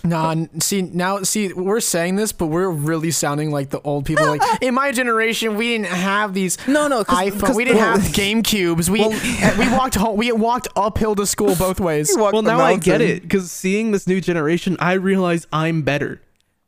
Nah, 0.03 0.36
see 0.59 0.82
now, 0.82 1.22
see 1.24 1.53
we're 1.53 1.80
saying 1.80 2.17
this, 2.17 2.32
but 2.32 2.47
we're 2.47 2.69
really 2.69 3.11
sounding 3.11 3.51
like 3.51 3.69
the 3.69 3.80
old 3.82 4.05
people. 4.05 4.26
Like 4.26 4.41
in 4.61 4.74
my 4.74 4.91
generation, 4.91 5.55
we 5.55 5.69
didn't 5.69 5.88
have 5.88 6.34
these 6.34 6.57
No, 6.67 6.88
no, 6.88 7.03
iPhone. 7.05 7.55
We 7.55 7.63
didn't 7.63 7.80
have 7.80 8.13
Game 8.13 8.43
Cubes. 8.43 8.89
We 8.89 9.01
eh, 9.01 9.57
we 9.57 9.69
walked 9.69 9.95
home. 9.95 10.17
We 10.17 10.32
walked 10.34 10.67
uphill 10.76 11.15
to 11.15 11.26
school 11.26 11.55
both 11.55 11.80
ways. 11.80 12.13
well, 12.17 12.41
now 12.41 12.59
I 12.59 12.78
get 12.78 13.01
it 13.01 13.22
because 13.22 13.51
seeing 13.51 13.91
this 13.91 14.07
new 14.07 14.19
generation, 14.19 14.76
I 14.80 14.93
realize 14.93 15.47
I'm 15.53 15.84
better. 15.84 16.19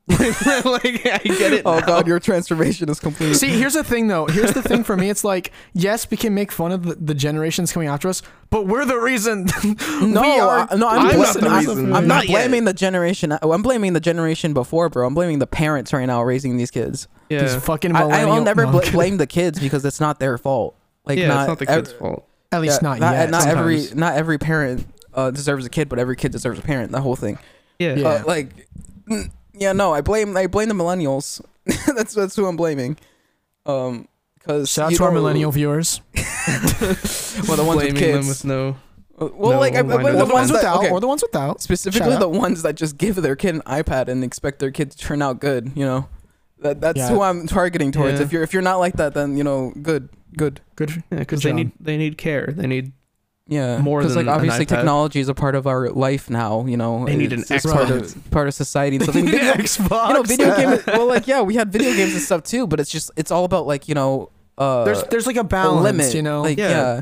like 0.09 1.05
I 1.05 1.17
get 1.23 1.53
it. 1.53 1.61
Oh 1.65 1.79
now. 1.79 1.85
God, 1.85 2.07
your 2.07 2.19
transformation 2.19 2.89
is 2.89 2.99
complete. 2.99 3.35
See, 3.35 3.47
here's 3.47 3.73
the 3.75 3.85
thing, 3.85 4.07
though. 4.07 4.25
Here's 4.25 4.51
the 4.51 4.61
thing 4.61 4.83
for 4.83 4.97
me. 4.97 5.09
It's 5.09 5.23
like, 5.23 5.51
yes, 5.73 6.09
we 6.11 6.17
can 6.17 6.33
make 6.33 6.51
fun 6.51 6.73
of 6.73 6.83
the, 6.83 6.95
the 6.95 7.13
generations 7.13 7.71
coming 7.71 7.87
after 7.87 8.09
us, 8.09 8.21
but 8.49 8.67
we're 8.67 8.83
the 8.85 8.97
reason. 8.97 9.47
No, 10.03 10.21
we 10.21 10.39
are. 10.39 10.67
I- 10.69 10.75
no, 10.75 10.87
I'm, 10.89 11.07
I'm 11.07 11.17
not 11.19 11.33
the 11.39 11.47
I'm- 11.47 11.59
reason. 11.59 11.85
I'm 11.85 12.07
not 12.07 12.07
Not 12.07 12.27
yet. 12.27 12.33
blaming 12.49 12.65
the 12.65 12.73
generation. 12.73 13.31
I'm 13.41 13.61
blaming 13.61 13.93
the 13.93 13.99
generation 14.01 14.53
before, 14.53 14.89
bro. 14.89 15.07
I'm 15.07 15.13
blaming 15.13 15.39
the 15.39 15.47
parents 15.47 15.93
right 15.93 16.05
now 16.05 16.21
raising 16.23 16.57
these 16.57 16.69
kids. 16.71 17.07
Yeah, 17.29 17.41
These 17.43 17.55
fucking 17.63 17.95
I, 17.95 18.01
millennial. 18.03 18.33
I'll 18.33 18.43
never 18.43 18.65
no, 18.65 18.71
bl- 18.81 18.91
blame 18.91 19.17
the 19.17 19.27
kids 19.27 19.59
because 19.59 19.85
it's 19.85 20.01
not 20.01 20.19
their 20.19 20.37
fault. 20.37 20.75
Like 21.05 21.17
yeah, 21.17 21.27
not, 21.29 21.39
it's 21.41 21.47
not 21.47 21.59
the 21.59 21.69
ev- 21.71 21.85
kid's 21.85 21.93
fault. 21.93 22.27
At 22.51 22.61
least 22.61 22.81
yeah, 22.81 22.89
not, 22.89 22.99
not 22.99 23.13
yet. 23.13 23.29
Not 23.29 23.47
every 23.47 23.83
not 23.95 24.15
every 24.15 24.37
parent 24.37 24.85
uh, 25.13 25.31
deserves 25.31 25.65
a 25.65 25.69
kid, 25.69 25.87
but 25.89 25.97
every 25.99 26.15
kid 26.17 26.31
deserves 26.33 26.59
a 26.59 26.61
parent. 26.61 26.91
That 26.91 27.01
whole 27.01 27.15
thing. 27.15 27.37
Yeah, 27.79 27.95
Yeah. 27.95 28.07
Uh, 28.09 28.23
like, 28.27 28.49
yeah, 29.53 29.73
no, 29.73 29.93
I 29.93 30.01
blame 30.01 30.35
I 30.37 30.47
blame 30.47 30.69
the 30.69 30.75
millennials. 30.75 31.41
that's 31.95 32.13
that's 32.13 32.35
who 32.35 32.45
I'm 32.45 32.55
blaming. 32.57 32.97
Um, 33.65 34.07
because 34.37 34.69
Shout 34.69 34.91
out 34.91 34.97
to 34.97 35.03
our 35.05 35.11
millennial 35.11 35.51
viewers. 35.51 36.01
well, 36.15 36.25
the 37.57 37.63
ones 37.65 37.81
with 37.83 37.93
blaming 37.93 37.93
them 37.93 37.95
kids. 37.95 38.27
with 38.27 38.45
no. 38.45 38.75
Well, 39.17 39.51
no 39.53 39.59
like 39.59 39.75
I, 39.75 39.79
I 39.79 39.81
blame 39.83 40.03
the 40.03 40.11
the 40.11 40.17
ones 40.19 40.31
ones 40.33 40.49
that, 40.49 40.55
without. 40.57 40.77
okay, 40.79 40.89
Or 40.89 40.99
the 40.99 41.07
ones 41.07 41.21
without. 41.21 41.61
specifically 41.61 42.09
Shout 42.11 42.19
the 42.19 42.25
out. 42.27 42.33
ones 42.33 42.61
that 42.63 42.75
just 42.75 42.97
give 42.97 43.15
their 43.15 43.35
kid 43.37 43.55
an 43.55 43.61
iPad 43.61 44.09
and 44.09 44.23
expect 44.23 44.59
their 44.59 44.71
kid 44.71 44.91
to 44.91 44.97
turn 44.97 45.21
out 45.21 45.39
good. 45.39 45.71
You 45.75 45.85
know, 45.85 46.09
that 46.59 46.81
that's 46.81 46.97
Yeah. 46.97 47.09
who 47.09 47.21
I'm 47.21 47.47
targeting 47.47 47.91
towards. 47.93 48.19
Yeah. 48.19 48.25
If 48.25 48.33
you're 48.33 48.43
if 48.43 48.51
you're 48.53 48.61
not 48.61 48.77
like 48.77 48.95
that, 48.97 49.13
then 49.13 49.37
you 49.37 49.43
know, 49.45 49.71
good, 49.81 50.09
good. 50.35 50.59
Good. 50.75 50.91
for- 50.91 51.03
Yeah, 51.11 51.19
because 51.19 51.43
they 51.43 51.53
need 51.53 51.71
they 51.79 51.95
need 51.95 52.17
care. 52.17 52.47
They 52.47 52.67
need 52.67 52.91
Yeah, 53.45 53.79
More 53.79 53.99
because 53.99 54.15
like 54.15 54.27
obviously 54.27 54.65
technology 54.65 55.19
is 55.19 55.27
a 55.27 55.33
part 55.33 55.55
of 55.55 55.67
our 55.67 55.89
life 55.89 56.29
now. 56.29 56.65
You 56.65 56.77
know, 56.77 57.05
They 57.05 57.17
need 57.17 57.33
It's 57.33 57.49
an 57.51 57.57
just 57.57 57.67
part 57.73 57.89
of 57.91 58.31
part 58.31 58.47
of 58.47 58.53
society. 58.53 58.95
And 58.95 59.03
stuff. 59.03 59.15
video, 59.15 59.53
Xbox. 59.53 60.07
you 60.07 60.13
know, 60.13 60.23
video 60.23 60.55
game. 60.55 60.79
Well, 60.87 61.07
like 61.07 61.27
yeah, 61.27 61.41
we 61.41 61.55
had 61.55 61.71
video 61.71 61.93
games 61.93 62.13
and 62.13 62.21
stuff 62.21 62.43
too, 62.43 62.67
but 62.67 62.79
it's 62.79 62.89
just 62.89 63.11
it's 63.17 63.31
all 63.31 63.43
about 63.43 63.67
like 63.67 63.89
you 63.89 63.95
know 63.95 64.29
uh 64.57 64.85
there's 64.85 65.03
there's 65.05 65.27
like 65.27 65.35
a 65.35 65.41
a 65.41 65.43
balance, 65.43 65.83
limit, 65.83 66.13
you 66.13 66.21
know. 66.21 66.41
Like 66.41 66.57
Yeah. 66.57 66.69
yeah. 66.69 67.01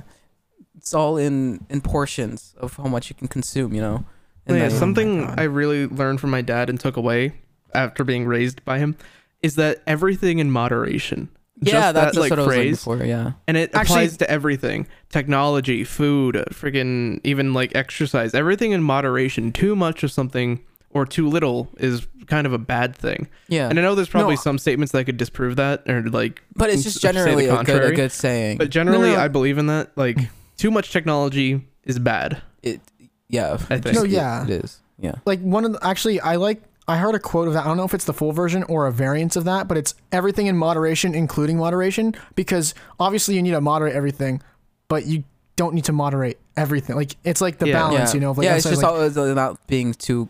it's 0.77 0.95
all 0.95 1.17
in 1.17 1.63
in 1.69 1.79
portions 1.81 2.55
of 2.57 2.75
how 2.75 2.85
much 2.85 3.09
you 3.09 3.15
can 3.15 3.27
consume. 3.27 3.73
You 3.73 3.81
know. 3.81 4.05
And 4.47 4.57
yeah, 4.57 4.69
then- 4.69 4.77
something 4.79 5.25
God. 5.27 5.39
I 5.39 5.43
really 5.43 5.85
learned 5.85 6.19
from 6.21 6.31
my 6.31 6.41
dad 6.41 6.71
and 6.71 6.79
took 6.79 6.97
away 6.97 7.33
after 7.75 8.03
being 8.03 8.25
raised 8.25 8.65
by 8.65 8.79
him 8.79 8.97
is 9.43 9.55
that 9.55 9.83
everything 9.85 10.39
in 10.39 10.49
moderation. 10.49 11.29
Yeah, 11.63 11.73
Just 11.73 11.93
that's, 11.93 12.15
that 12.15 12.21
like 12.21 12.29
what 12.31 12.39
I 12.39 12.41
was 12.43 12.51
saying 12.53 12.63
phrase, 12.69 12.77
before. 12.79 13.03
Yeah. 13.05 13.31
and 13.47 13.55
it 13.55 13.69
Actually- 13.75 13.93
applies 14.05 14.17
to 14.17 14.29
everything: 14.31 14.87
technology, 15.09 15.83
food, 15.83 16.43
friggin' 16.51 17.21
even 17.23 17.53
like 17.53 17.75
exercise. 17.75 18.33
Everything 18.33 18.71
in 18.71 18.81
moderation. 18.81 19.51
Too 19.51 19.75
much 19.75 20.03
of 20.03 20.11
something 20.11 20.59
or 20.89 21.05
too 21.05 21.29
little 21.29 21.69
is 21.77 22.07
kind 22.27 22.47
of 22.47 22.53
a 22.53 22.57
bad 22.57 22.95
thing. 22.95 23.27
Yeah. 23.47 23.69
And 23.69 23.77
I 23.79 23.81
know 23.83 23.93
there's 23.95 24.09
probably 24.09 24.35
No. 24.35 24.41
some 24.41 24.57
statements 24.57 24.91
that 24.93 25.05
could 25.05 25.17
disprove 25.17 25.55
that 25.57 25.87
or 25.87 26.01
like, 26.09 26.41
but 26.55 26.69
it's 26.69 26.83
just 26.83 26.99
say 26.99 27.07
the 27.09 27.13
generally 27.13 27.45
a 27.45 27.63
good 27.63 27.83
a 27.93 27.95
good 27.95 28.11
saying. 28.11 28.57
but 28.57 28.69
generally 28.71 29.11
no. 29.11 29.19
I 29.19 29.27
believe 29.27 29.57
in 29.57 29.67
that. 29.67 29.91
Like, 29.95 30.17
too 30.57 30.71
much 30.71 30.91
technology 30.91 31.65
is 31.85 31.99
bad. 31.99 32.41
it 32.63 32.81
yeah. 33.29 33.53
I 33.53 33.77
think. 33.79 33.85
No, 33.95 34.01
just- 34.03 34.07
yeah. 34.09 34.43
It 34.43 34.49
is. 34.49 34.79
Yeah. 34.99 35.15
like 35.25 35.39
one 35.41 35.65
of 35.65 35.73
the, 35.73 35.79
actually 35.85 36.19
I 36.19 36.35
like 36.35 36.61
I 36.91 36.97
heard 36.97 37.15
a 37.15 37.19
quote 37.19 37.47
of 37.47 37.53
that. 37.53 37.63
I 37.63 37.67
don't 37.67 37.77
know 37.77 37.85
if 37.85 37.93
it's 37.93 38.05
the 38.05 38.13
full 38.13 38.31
version 38.31 38.63
or 38.63 38.87
a 38.87 38.91
variance 38.91 39.35
of 39.35 39.45
that, 39.45 39.67
but 39.67 39.77
it's 39.77 39.95
everything 40.11 40.47
in 40.47 40.57
moderation, 40.57 41.15
including 41.15 41.57
moderation, 41.57 42.15
because 42.35 42.73
obviously 42.99 43.35
you 43.35 43.41
need 43.41 43.51
to 43.51 43.61
moderate 43.61 43.95
everything, 43.95 44.41
but 44.87 45.05
you 45.05 45.23
don't 45.55 45.73
need 45.73 45.85
to 45.85 45.93
moderate 45.93 46.37
everything. 46.57 46.95
Like 46.95 47.15
it's 47.23 47.41
like 47.41 47.57
the 47.59 47.67
Yeah. 47.67 47.73
balance, 47.73 48.11
yeah. 48.11 48.15
you 48.15 48.19
know. 48.21 48.31
Like, 48.31 48.45
yeah, 48.45 48.55
it's 48.55 48.65
just 48.69 48.81
like, 48.83 48.91
always 48.91 49.15
not 49.15 49.65
being 49.67 49.93
too 49.93 50.27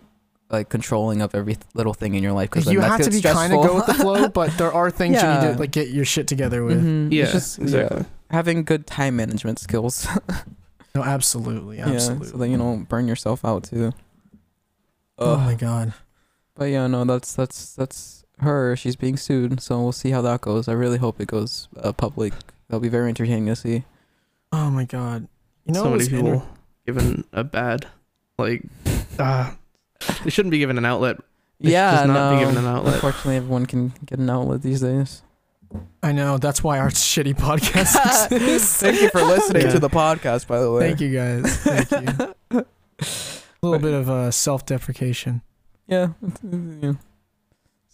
like 0.49 0.67
controlling 0.69 1.21
of 1.21 1.33
every 1.33 1.57
little 1.73 1.93
thing 1.93 2.13
in 2.15 2.21
your 2.21 2.33
life 2.33 2.49
because 2.49 2.71
you 2.71 2.81
have 2.81 3.01
to 3.01 3.09
be 3.09 3.21
kind 3.21 3.53
of 3.53 3.63
go 3.63 3.75
with 3.75 3.85
the 3.85 3.93
flow, 3.93 4.27
but 4.39 4.57
there 4.57 4.71
are 4.73 4.91
things 4.91 5.21
you 5.21 5.27
need 5.29 5.41
to 5.53 5.55
like 5.59 5.71
get 5.71 5.89
your 5.89 6.05
shit 6.05 6.27
together 6.27 6.63
with. 6.63 6.83
Mhm. 6.83 7.11
Yeah, 7.11 7.31
just, 7.31 7.57
exactly. 7.59 7.99
yeah, 7.99 8.03
having 8.29 8.63
good 8.63 8.85
time 8.85 9.15
management 9.15 9.59
skills. 9.59 10.07
No, 10.93 11.03
absolutely, 11.03 11.77
yeah, 11.77 11.87
absolutely. 11.87 12.27
so 12.27 12.37
that 12.37 12.49
you 12.49 12.57
don't 12.57 12.83
burn 12.83 13.07
yourself 13.07 13.45
out 13.45 13.63
too. 13.63 13.93
oh 15.17 15.33
Ugh. 15.35 15.39
my 15.39 15.53
god. 15.55 15.93
But 16.55 16.65
yeah, 16.65 16.87
no, 16.87 17.05
that's 17.05 17.33
that's 17.33 17.73
that's 17.75 18.23
her. 18.39 18.75
She's 18.75 18.95
being 18.95 19.17
sued, 19.17 19.61
so 19.61 19.81
we'll 19.81 19.91
see 19.91 20.11
how 20.11 20.21
that 20.23 20.41
goes. 20.41 20.67
I 20.67 20.73
really 20.73 20.97
hope 20.97 21.19
it 21.21 21.27
goes 21.27 21.67
uh, 21.81 21.91
public. 21.93 22.33
That'll 22.67 22.81
be 22.81 22.89
very 22.89 23.09
entertaining 23.09 23.47
to 23.47 23.55
see. 23.55 23.83
Oh 24.51 24.69
my 24.69 24.85
god. 24.85 25.27
You 25.65 25.73
know, 25.73 25.83
so 25.83 25.93
it 25.93 25.97
many 25.97 26.09
people 26.09 26.33
inter- 26.33 26.45
given 26.85 27.23
a 27.33 27.43
bad, 27.43 27.87
like, 28.37 28.63
ah, 29.19 29.55
they 30.23 30.29
shouldn't 30.29 30.51
be 30.51 30.57
given 30.59 30.77
an 30.77 30.85
outlet. 30.85 31.17
They 31.59 31.67
should 31.67 31.73
yeah, 31.73 31.91
just 31.95 32.07
not 32.07 32.31
no. 32.31 32.37
be 32.39 32.45
given 32.45 32.57
an 32.57 32.65
outlet. 32.65 32.95
Unfortunately, 32.95 33.35
everyone 33.37 33.65
can 33.67 33.93
get 34.05 34.19
an 34.19 34.29
outlet 34.29 34.61
these 34.63 34.81
days. 34.81 35.21
I 36.03 36.11
know 36.11 36.37
that's 36.37 36.63
why 36.63 36.79
our 36.79 36.89
shitty 36.89 37.35
podcast 37.35 38.29
exists. 38.31 38.77
Thank 38.81 39.01
you 39.01 39.09
for 39.09 39.21
listening 39.21 39.63
Yeah. 39.67 39.71
to 39.71 39.79
the 39.79 39.89
podcast, 39.89 40.47
by 40.47 40.59
the 40.59 40.69
way. 40.71 40.87
Thank 40.89 40.99
you 40.99 41.13
guys. 41.15 41.55
Thank 41.57 41.91
you. 42.51 42.65
A 43.63 43.67
little 43.67 43.79
bit 43.79 43.93
of 43.93 44.09
uh, 44.09 44.31
self-deprecation. 44.31 45.43
Yeah. 45.91 46.07
yeah. 46.81 46.93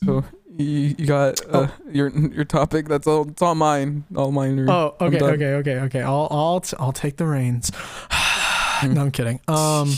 So 0.06 0.24
you, 0.56 0.96
you 0.98 1.06
got 1.08 1.42
uh, 1.54 1.68
your 1.92 2.10
your 2.10 2.46
topic. 2.46 2.88
That's 2.88 3.08
all. 3.08 3.28
It's 3.28 3.42
all 3.42 3.56
mine. 3.56 4.04
All 4.16 4.32
mine. 4.32 4.60
are- 4.60 4.70
Oh, 4.70 4.96
okay, 5.08 5.20
okay, 5.20 5.54
okay, 5.56 5.80
okay. 5.80 6.02
I'll 6.02 6.28
I'll 6.30 6.60
t- 6.62 6.78
I'll 6.80 6.92
take 6.94 7.18
the 7.18 7.26
reins. 7.26 7.72
no, 8.84 9.02
I'm 9.02 9.12
kidding. 9.12 9.40
Um, 9.48 9.94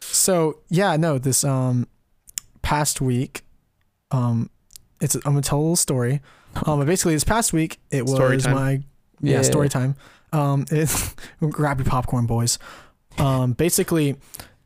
so 0.00 0.58
yeah, 0.68 0.96
no, 0.96 1.18
this 1.18 1.42
um 1.44 1.88
past 2.62 3.00
week, 3.00 3.42
um, 4.12 4.50
it's 5.00 5.16
I'm 5.16 5.20
gonna 5.22 5.42
tell 5.42 5.58
a 5.58 5.60
little 5.60 5.76
story. 5.76 6.20
Um, 6.66 6.78
but 6.80 6.86
basically, 6.86 7.14
this 7.14 7.24
past 7.24 7.52
week 7.52 7.78
it 7.90 8.04
was 8.06 8.46
my 8.48 8.82
yeah, 9.20 9.42
story 9.42 9.68
time. 9.68 9.94
Um, 10.32 10.64
grab 11.50 11.78
your 11.78 11.84
popcorn, 11.84 12.26
boys. 12.26 12.58
Um, 13.18 13.52
basically, 13.52 14.16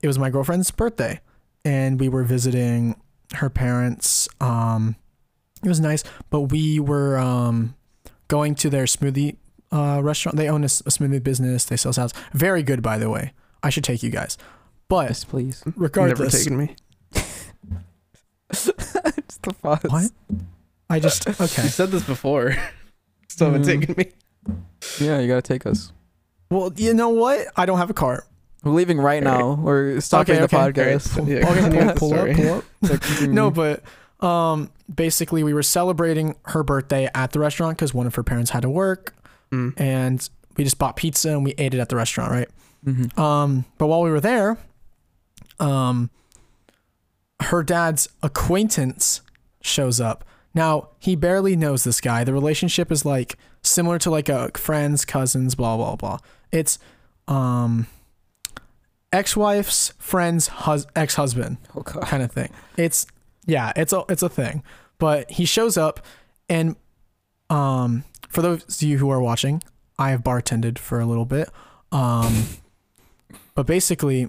it 0.01 0.07
was 0.07 0.19
my 0.19 0.31
girlfriend's 0.31 0.71
birthday, 0.71 1.21
and 1.65 1.99
we 2.01 2.09
were 2.09 2.25
visiting 2.25 3.01
her 3.35 3.49
parents. 3.51 4.29
Um, 4.41 4.97
it 5.65 5.69
was 5.69 5.81
nice, 5.81 6.03
but 6.31 6.41
we 6.43 6.81
were 6.81 7.17
um 7.19 7.75
going 8.29 8.55
to 8.57 8.71
their 8.71 8.85
smoothie 8.85 9.37
uh 9.71 10.01
restaurant. 10.03 10.37
They 10.37 10.49
own 10.49 10.65
a 10.65 10.69
smoothie 10.69 11.23
business. 11.23 11.65
They 11.65 11.77
sell 11.77 11.93
salads. 11.93 12.15
Very 12.33 12.63
good, 12.63 12.83
by 12.83 12.99
the 12.99 13.09
way. 13.11 13.33
I 13.63 13.71
should 13.71 13.85
take 13.85 14.03
you 14.03 14.11
guys. 14.11 14.37
But 14.89 15.09
Yes, 15.09 15.25
please. 15.25 15.63
Never 15.65 15.89
taken 16.29 16.57
me. 16.59 16.77
it's 18.51 19.39
the 19.43 19.55
pause. 19.63 19.81
What? 19.89 20.11
I 20.91 20.99
just 21.01 21.27
okay. 21.29 21.63
You 21.63 21.69
said 21.69 21.91
this 21.91 22.05
before. 22.05 22.55
Still 23.29 23.51
haven't 23.53 23.63
Mm. 23.63 23.81
taken 23.81 23.95
me. 23.97 24.13
Yeah, 25.01 25.21
you 25.21 25.29
gotta 25.29 25.41
take 25.43 25.65
us. 25.65 25.93
Well, 26.51 26.71
you 26.77 26.93
know 26.93 27.09
what? 27.09 27.47
I 27.57 27.65
don't 27.65 27.79
have 27.79 27.89
a 27.89 27.95
car. 27.95 28.27
We're 28.65 28.73
leaving 28.73 28.99
right 28.99 29.23
now. 29.23 29.55
We're 29.55 30.01
stopping 30.01 30.37
Okay, 30.37 30.47
the 30.47 30.57
okay. 30.57 30.73
podcast. 30.73 31.19
Alright, 31.19 31.33
yeah, 31.43 31.51
Okay, 31.51 31.99
pull, 31.99 32.11
pull 32.11 32.15
up, 32.15 32.37
pull 32.37 32.93
up. 32.95 33.01
Continue. 33.01 33.33
No, 33.35 33.51
but 33.51 33.83
um, 34.25 34.71
basically, 34.95 35.43
we 35.43 35.53
were 35.53 35.63
celebrating 35.65 36.37
her 36.47 36.63
birthday 36.63 37.09
at 37.15 37.33
the 37.33 37.41
restaurant 37.41 37.77
because 37.77 37.93
one 37.93 38.07
of 38.07 38.15
her 38.15 38.23
parents 38.23 38.51
had 38.53 38.63
to 38.63 38.71
work, 38.71 39.15
Mm. 39.51 39.75
and 39.79 40.29
we 40.57 40.65
just 40.65 40.79
bought 40.79 40.97
pizza 40.97 41.29
and 41.31 41.45
we 41.45 41.53
ate 41.59 41.75
it 41.75 41.81
at 41.81 41.89
the 41.91 41.97
restaurant, 41.97 42.31
right? 42.31 42.49
Mhm. 42.87 43.19
Um, 43.19 43.65
but 43.79 43.87
while 43.89 44.01
we 44.03 44.11
were 44.11 44.21
there, 44.21 44.57
um, 45.61 46.09
her 47.41 47.63
dad's 47.63 48.09
acquaintance 48.23 49.21
shows 49.61 50.01
up. 50.01 50.25
Now 50.55 50.89
he 50.99 51.17
barely 51.17 51.57
knows 51.57 51.85
this 51.85 52.01
guy. 52.01 52.25
The 52.25 52.33
relationship 52.33 52.91
is 52.93 53.05
like 53.05 53.37
similar 53.63 53.99
to 54.01 54.11
like 54.11 54.29
a 54.29 54.51
friends, 54.55 55.05
cousins, 55.05 55.55
blah 55.55 55.77
blah 55.77 55.97
blah. 55.97 56.19
It's 56.51 56.79
um, 57.29 57.87
ex-wife's 59.13 59.93
friend's 59.99 60.49
hus- 60.49 60.87
ex-husband 60.97 61.59
Oh 61.77 61.83
kind 61.83 62.23
of 62.23 62.33
thing. 62.33 62.51
It's 62.77 63.07
yeah, 63.47 63.73
it's 63.77 63.93
a 63.93 64.05
it's 64.09 64.23
a 64.23 64.29
thing. 64.29 64.63
But 64.99 65.31
he 65.31 65.45
shows 65.45 65.77
up 65.77 66.01
and 66.49 66.77
um 67.51 68.05
for 68.29 68.43
those 68.43 68.63
of 68.65 68.89
you 68.89 68.99
who 68.99 69.11
are 69.11 69.21
watching, 69.21 69.63
I 69.99 70.11
have 70.11 70.23
bartended 70.23 70.79
for 70.79 71.01
a 71.01 71.07
little 71.07 71.27
bit. 71.27 71.51
Um 71.91 72.45
but 73.55 73.67
basically 73.67 74.29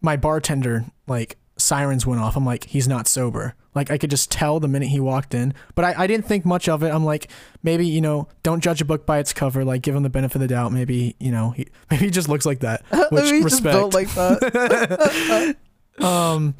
my 0.00 0.16
bartender 0.16 0.84
like 1.06 1.36
sirens 1.56 2.06
went 2.06 2.20
off. 2.20 2.36
I'm 2.36 2.46
like, 2.46 2.64
he's 2.64 2.88
not 2.88 3.06
sober. 3.06 3.54
Like 3.74 3.90
I 3.90 3.98
could 3.98 4.10
just 4.10 4.30
tell 4.30 4.60
the 4.60 4.68
minute 4.68 4.88
he 4.88 5.00
walked 5.00 5.34
in. 5.34 5.54
But 5.74 5.84
I, 5.84 5.94
I 6.02 6.06
didn't 6.06 6.26
think 6.26 6.44
much 6.44 6.68
of 6.68 6.82
it. 6.82 6.90
I'm 6.90 7.04
like, 7.04 7.30
maybe, 7.62 7.86
you 7.86 8.00
know, 8.00 8.28
don't 8.42 8.62
judge 8.62 8.80
a 8.82 8.84
book 8.84 9.06
by 9.06 9.18
its 9.18 9.32
cover, 9.32 9.64
like 9.64 9.82
give 9.82 9.94
him 9.94 10.02
the 10.02 10.10
benefit 10.10 10.36
of 10.36 10.40
the 10.42 10.48
doubt. 10.48 10.72
Maybe, 10.72 11.16
you 11.18 11.30
know, 11.32 11.50
he 11.50 11.68
maybe 11.90 12.04
he 12.04 12.10
just 12.10 12.28
looks 12.28 12.44
like 12.46 12.60
that. 12.60 12.82
Which 13.12 13.24
He 13.30 13.40
respect. 13.42 13.74
built 13.74 13.94
like 13.94 14.12
that. 14.14 15.56
um 16.00 16.54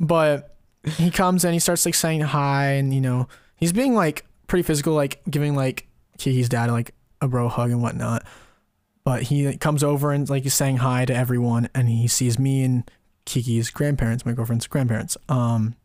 but 0.00 0.56
he 0.84 1.10
comes 1.10 1.44
and 1.44 1.54
he 1.54 1.60
starts 1.60 1.86
like 1.86 1.94
saying 1.94 2.20
hi 2.20 2.72
and 2.72 2.92
you 2.92 3.00
know 3.00 3.28
he's 3.56 3.72
being 3.72 3.94
like 3.94 4.24
pretty 4.48 4.64
physical 4.64 4.94
like 4.94 5.22
giving 5.30 5.54
like 5.54 5.86
kiki's 6.18 6.48
dad 6.48 6.70
like 6.70 6.92
a 7.20 7.28
bro 7.28 7.48
hug 7.48 7.70
and 7.70 7.80
whatnot 7.80 8.24
but 9.04 9.22
he 9.22 9.46
like, 9.46 9.60
comes 9.60 9.84
over 9.84 10.10
and 10.10 10.28
like 10.28 10.42
he's 10.42 10.54
saying 10.54 10.78
hi 10.78 11.04
to 11.04 11.14
everyone 11.14 11.68
and 11.72 11.88
he 11.88 12.08
sees 12.08 12.36
me 12.38 12.64
and 12.64 12.90
kiki's 13.26 13.70
grandparents 13.70 14.26
my 14.26 14.32
girlfriend's 14.32 14.66
grandparents 14.66 15.16
um 15.28 15.76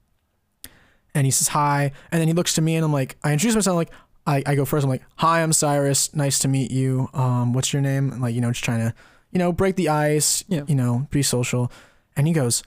and 1.15 1.25
he 1.25 1.31
says 1.31 1.49
hi 1.49 1.91
and 2.11 2.19
then 2.21 2.27
he 2.27 2.33
looks 2.33 2.53
to 2.53 2.61
me 2.61 2.75
and 2.75 2.85
i'm 2.85 2.93
like 2.93 3.17
i 3.23 3.31
introduce 3.31 3.55
myself 3.55 3.75
like 3.75 3.91
i, 4.27 4.43
I 4.45 4.55
go 4.55 4.65
first 4.65 4.83
i'm 4.83 4.89
like 4.89 5.03
hi 5.15 5.41
i'm 5.41 5.53
cyrus 5.53 6.13
nice 6.15 6.39
to 6.39 6.47
meet 6.47 6.71
you 6.71 7.09
um 7.13 7.53
what's 7.53 7.73
your 7.73 7.81
name 7.81 8.11
and, 8.11 8.21
like 8.21 8.35
you 8.35 8.41
know 8.41 8.51
just 8.51 8.63
trying 8.63 8.79
to 8.79 8.93
you 9.31 9.39
know 9.39 9.51
break 9.51 9.75
the 9.75 9.89
ice 9.89 10.43
Yeah. 10.47 10.63
you 10.67 10.75
know 10.75 11.07
be 11.11 11.21
social 11.23 11.71
and 12.15 12.27
he 12.27 12.33
goes 12.33 12.63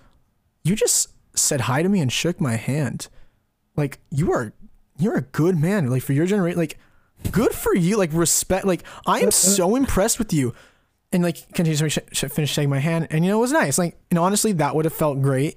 you 0.65 0.77
just 0.77 1.09
said 1.35 1.63
hi 1.63 1.83
to 1.83 1.89
me 1.89 2.01
and 2.01 2.13
shook 2.13 2.41
my 2.41 2.57
hand. 2.57 3.09
Like 3.77 3.99
you 4.11 4.33
are 4.33 4.53
you're 4.99 5.17
a 5.17 5.23
good 5.23 5.59
man. 5.59 5.91
Like 5.91 6.03
for 6.03 6.13
your 6.13 6.27
generation, 6.27 6.59
like 6.59 6.79
good 7.31 7.53
for 7.53 7.75
you. 7.75 7.97
Like 7.97 8.11
respect. 8.13 8.65
Like 8.65 8.85
I 9.07 9.21
am 9.21 9.31
so 9.59 9.75
impressed 9.75 10.19
with 10.19 10.33
you. 10.33 10.55
And 11.11 11.23
like 11.23 11.53
continues 11.53 11.81
to 11.81 11.89
sh- 11.89 11.99
sh- 12.13 12.25
finish 12.31 12.53
shaking 12.53 12.71
my 12.71 12.79
hand. 12.79 13.09
And 13.11 13.25
you 13.25 13.31
know 13.31 13.39
it 13.39 13.41
was 13.41 13.51
nice. 13.53 13.77
Like 13.79 13.97
and 14.11 14.19
honestly, 14.19 14.53
that 14.53 14.77
would 14.77 14.85
have 14.85 14.95
felt 14.95 15.21
great 15.21 15.57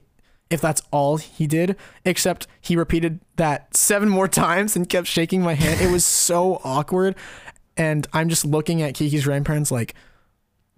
if 0.50 0.62
that's 0.62 0.82
all 0.92 1.18
he 1.18 1.48
did. 1.48 1.76
Except 2.06 2.48
he 2.62 2.76
repeated 2.76 3.20
that 3.38 3.76
seven 3.76 4.10
more 4.10 4.28
times 4.28 4.76
and 4.76 4.88
kept 4.88 5.08
shaking 5.08 5.42
my 5.42 5.54
hand. 5.56 5.82
It 5.82 5.92
was 5.92 6.06
so 6.06 6.62
awkward. 6.64 7.16
And 7.78 8.08
I'm 8.14 8.30
just 8.30 8.46
looking 8.46 8.82
at 8.82 8.94
Kiki's 8.94 9.26
grandparents 9.26 9.72
like, 9.72 9.96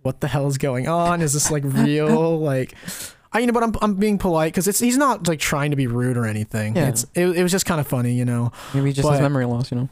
what 0.02 0.22
the 0.22 0.28
hell 0.28 0.48
is 0.48 0.58
going 0.58 0.88
on? 0.88 1.22
Is 1.22 1.34
this 1.34 1.52
like 1.52 1.64
real? 1.66 2.40
like, 2.40 2.74
I 3.34 3.40
you 3.40 3.48
know, 3.48 3.54
but 3.54 3.62
I'm 3.64 3.74
I'm 3.82 3.96
being 3.96 4.18
polite 4.18 4.54
because 4.54 4.68
it's 4.68 4.80
he's 4.80 4.98
not 4.98 5.28
like 5.28 5.40
trying 5.40 5.72
to 5.72 5.78
be 5.78 5.86
rude 5.86 6.18
or 6.18 6.26
anything. 6.26 6.76
Yeah. 6.76 6.88
It's 6.90 7.04
it, 7.14 7.28
it 7.28 7.44
was 7.44 7.52
just 7.52 7.66
kind 7.66 7.80
of 7.82 7.88
funny, 7.88 8.14
you 8.14 8.26
know. 8.26 8.52
Maybe 8.74 8.94
just 8.94 9.06
But- 9.06 9.14
has 9.14 9.22
memory 9.22 9.46
loss. 9.46 9.70
You 9.72 9.78
know. 9.78 9.90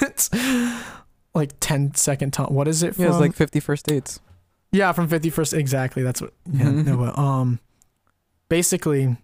it's 0.00 0.30
like 1.34 1.52
10 1.60 1.94
second 1.94 2.32
time. 2.32 2.54
What 2.54 2.68
is 2.68 2.82
it 2.82 2.94
from? 2.94 3.04
Yeah, 3.04 3.10
it's 3.10 3.20
like 3.20 3.34
50 3.34 3.60
first 3.60 3.86
dates. 3.86 4.20
yeah, 4.70 4.92
from 4.92 5.08
51st. 5.08 5.54
Exactly. 5.58 6.02
That's 6.02 6.22
what. 6.22 6.32
Yeah. 6.50 6.66
Mhm. 6.66 6.84
no, 6.86 6.96
but 6.96 7.18
um, 7.18 7.58
basically, 8.52 9.16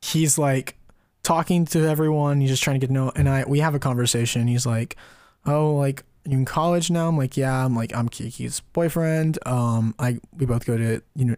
he's 0.00 0.38
like 0.38 0.76
talking 1.24 1.64
to 1.64 1.80
everyone. 1.80 2.40
He's 2.40 2.50
just 2.50 2.62
trying 2.62 2.78
to 2.78 2.78
get 2.78 2.86
to 2.86 2.92
know. 2.92 3.10
And 3.16 3.28
I 3.28 3.44
we 3.44 3.58
have 3.58 3.74
a 3.74 3.80
conversation. 3.80 4.46
He's 4.46 4.66
like, 4.66 4.94
"Oh, 5.44 5.74
like 5.74 6.04
you 6.24 6.38
in 6.38 6.44
college 6.44 6.92
now?" 6.92 7.08
I'm 7.08 7.18
like, 7.18 7.36
"Yeah." 7.36 7.64
I'm 7.64 7.74
like, 7.74 7.92
"I'm 7.92 8.08
Kiki's 8.08 8.60
boyfriend." 8.72 9.36
Um, 9.46 9.96
I 9.98 10.20
we 10.38 10.46
both 10.46 10.64
go 10.64 10.76
to 10.76 11.02
you 11.16 11.24
know 11.24 11.36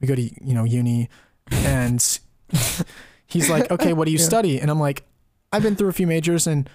we 0.00 0.06
go 0.06 0.14
to 0.14 0.22
you 0.22 0.54
know 0.54 0.62
uni, 0.62 1.08
and 1.50 2.00
he's 3.26 3.50
like, 3.50 3.68
"Okay, 3.68 3.92
what 3.92 4.04
do 4.04 4.12
you 4.12 4.18
Yeah. 4.20 4.24
study?" 4.24 4.60
And 4.60 4.70
I'm 4.70 4.78
like, 4.78 5.02
"I've 5.52 5.64
been 5.64 5.74
through 5.74 5.88
a 5.88 5.92
few 5.94 6.06
majors 6.06 6.46
and." 6.46 6.70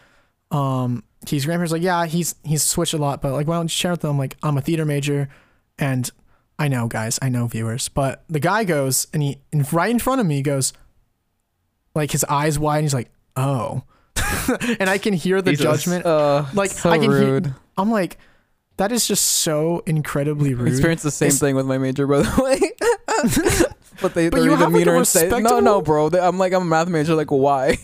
Um, 0.52 1.04
his 1.28 1.46
grandparents 1.46 1.72
like, 1.72 1.82
yeah, 1.82 2.06
he's 2.06 2.36
he's 2.44 2.62
switched 2.62 2.94
a 2.94 2.98
lot, 2.98 3.22
but 3.22 3.32
like, 3.32 3.48
why 3.48 3.56
don't 3.56 3.64
you 3.64 3.70
share 3.70 3.92
with 3.92 4.02
them? 4.02 4.20
Like, 4.20 4.36
I'm 4.44 4.56
a 4.56 4.62
theater 4.62 4.86
major, 4.86 5.30
and 5.80 6.12
I 6.60 6.68
know, 6.68 6.88
guys, 6.88 7.18
I 7.22 7.30
know 7.30 7.48
viewers, 7.48 7.90
but 7.90 8.24
the 8.30 8.40
guy 8.40 8.64
goes 8.64 9.08
and 9.14 9.22
he 9.24 9.38
and 9.52 9.72
right 9.74 9.90
in 9.92 10.00
front 10.00 10.22
of 10.22 10.28
me 10.28 10.42
goes, 10.42 10.72
like 11.96 12.12
his 12.12 12.24
eyes 12.26 12.58
wide, 12.60 12.78
and 12.78 12.86
he's 12.86 12.94
like, 12.94 13.12
oh, 13.36 13.84
and 14.80 14.90
I 14.90 14.98
can 14.98 15.14
hear 15.14 15.42
the 15.42 15.52
Jesus. 15.52 15.64
judgment. 15.66 16.06
Uh, 16.06 16.46
Like, 16.54 16.72
so 16.72 16.90
I 16.90 16.98
can 17.00 17.12
hear- 17.12 17.20
rude. 17.20 17.54
I'm 17.78 17.90
like, 17.92 18.18
that 18.78 18.92
is 18.92 19.08
just 19.08 19.24
so 19.24 19.82
incredibly 19.86 20.52
I 20.52 20.54
rude. 20.54 20.68
experienced 20.70 21.04
the 21.04 21.12
same 21.12 21.28
It's- 21.28 21.40
thing 21.40 21.56
with 21.56 21.66
my 21.66 21.78
major, 21.78 22.06
by 22.08 22.22
the 22.22 22.42
way. 22.44 22.60
but 24.02 24.14
they, 24.14 24.30
But 24.30 24.38
they're 24.38 24.46
you 24.46 24.52
even 24.52 24.58
have, 24.60 24.60
like, 24.60 24.68
a 24.68 24.86
meaner 24.86 24.96
and 24.96 25.08
say, 25.08 25.28
no, 25.30 25.60
no, 25.60 25.82
bro. 25.82 26.10
They, 26.10 26.20
I'm 26.20 26.38
like, 26.38 26.54
I'm 26.54 26.64
a 26.64 26.66
math 26.66 26.88
major. 26.88 27.16
Like, 27.16 27.32
why? 27.32 27.78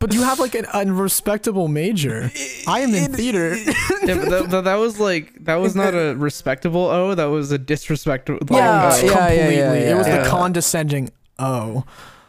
But 0.00 0.12
you 0.12 0.22
have 0.22 0.38
like 0.38 0.54
an 0.54 0.66
unrespectable 0.66 1.68
major. 1.68 2.30
I 2.66 2.80
am 2.80 2.94
in 2.94 3.12
theater. 3.12 3.56
yeah, 3.56 3.74
but 4.02 4.28
that, 4.28 4.50
that, 4.50 4.64
that 4.64 4.74
was 4.74 5.00
like 5.00 5.44
that 5.44 5.56
was 5.56 5.74
not 5.74 5.94
a 5.94 6.14
respectable 6.16 6.82
O. 6.82 7.14
That 7.14 7.26
was 7.26 7.52
a 7.52 7.58
disrespectful. 7.58 8.38
Like, 8.40 8.50
Yeah, 8.50 8.90
O. 8.92 8.96
yeah, 8.96 9.02
yeah, 9.04 9.18
completely. 9.18 9.56
yeah, 9.56 9.72
It 9.72 9.96
was 9.96 10.06
yeah. 10.06 10.22
the 10.22 10.28
condescending 10.28 11.10
oh. 11.38 11.84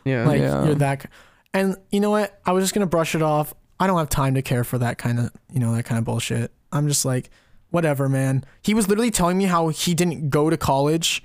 yeah. 0.05 0.25
Like 0.25 0.39
Yeah. 0.39 0.65
you're 0.65 0.75
that 0.75 1.09
and 1.53 1.75
you 1.91 1.99
know 1.99 2.11
what? 2.11 2.39
I 2.45 2.53
was 2.53 2.63
just 2.63 2.73
gonna 2.73 2.85
brush 2.85 3.13
it 3.15 3.21
off. 3.21 3.53
I 3.79 3.87
don't 3.87 3.97
have 3.97 4.09
time 4.09 4.35
to 4.35 4.41
care 4.41 4.63
for 4.63 4.77
that 4.77 4.97
kind 4.97 5.19
of 5.19 5.31
you 5.51 5.59
know, 5.59 5.75
that 5.75 5.83
kind 5.83 5.99
of 5.99 6.05
bullshit. 6.05 6.51
I'm 6.71 6.87
just 6.87 7.03
like, 7.03 7.29
whatever, 7.71 8.07
man. 8.07 8.45
He 8.61 8.73
was 8.73 8.87
literally 8.87 9.11
telling 9.11 9.37
me 9.37 9.45
how 9.45 9.67
he 9.67 9.93
didn't 9.93 10.29
go 10.29 10.49
to 10.49 10.55
college 10.57 11.23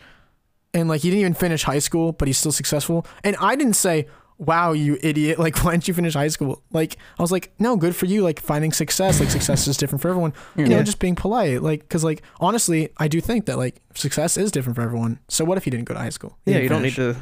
and 0.73 0.89
like 0.89 1.03
he 1.03 1.11
didn't 1.11 1.21
even 1.21 1.35
finish 1.35 1.63
high 1.65 1.79
school, 1.79 2.13
but 2.13 2.29
he's 2.29 2.39
still 2.39 2.53
successful. 2.53 3.07
And 3.25 3.37
I 3.41 3.57
didn't 3.57 3.75
say, 3.75 4.07
Wow, 4.41 4.73
you 4.73 4.99
idiot, 5.03 5.39
like 5.39 5.57
why 5.65 5.73
didn't 5.73 5.87
you 5.87 5.93
finish 5.93 6.15
high 6.15 6.29
school? 6.29 6.63
Like 6.73 6.97
I 7.19 7.23
was 7.23 7.31
like, 7.31 7.53
No, 7.59 7.77
good 7.77 7.95
for 7.95 8.07
you, 8.07 8.23
like 8.23 8.41
finding 8.41 8.73
success. 8.73 9.21
Like 9.21 9.29
success 9.29 9.69
is 9.69 9.77
different 9.77 10.01
for 10.01 10.09
everyone. 10.09 10.33
You 10.57 10.67
know, 10.67 10.83
just 10.83 10.99
being 10.99 11.15
polite. 11.15 11.63
Like 11.63 11.81
because 11.81 12.03
like 12.03 12.23
honestly, 12.41 12.89
I 12.97 13.07
do 13.07 13.21
think 13.21 13.45
that 13.47 13.59
like 13.59 13.81
success 13.95 14.39
is 14.39 14.51
different 14.51 14.77
for 14.77 14.83
everyone. 14.83 15.19
So 15.29 15.45
what 15.45 15.59
if 15.59 15.65
he 15.65 15.71
didn't 15.71 15.85
go 15.85 15.95
to 15.95 16.01
high 16.01 16.09
school? 16.09 16.39
He 16.47 16.53
yeah, 16.53 16.59
didn't 16.59 16.63
you 16.65 16.69
don't 16.71 16.83
need 16.83 16.95
to 16.97 17.17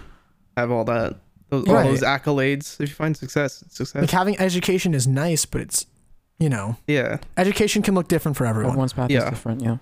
have 0.56 0.70
all 0.70 0.84
that. 0.84 1.16
Those, 1.50 1.66
all 1.66 1.74
Right. 1.74 1.84
those 1.86 2.02
accolades. 2.02 2.78
If 2.80 2.90
you 2.90 2.94
find 2.94 3.16
success, 3.16 3.62
it's 3.62 3.76
success. 3.76 4.00
like 4.02 4.10
having 4.10 4.38
education 4.38 4.94
is 4.94 5.06
nice, 5.08 5.44
but 5.44 5.60
it's 5.60 5.86
you 6.38 6.48
know 6.48 6.76
yeah. 6.86 7.18
education 7.36 7.82
can 7.82 7.94
look 7.96 8.06
different 8.06 8.36
for 8.36 8.46
everyone. 8.46 8.70
Everyone's 8.70 8.92
path 8.92 9.10
Yeah. 9.10 9.24
is 9.24 9.30
different. 9.30 9.62
Yeah. 9.62 9.78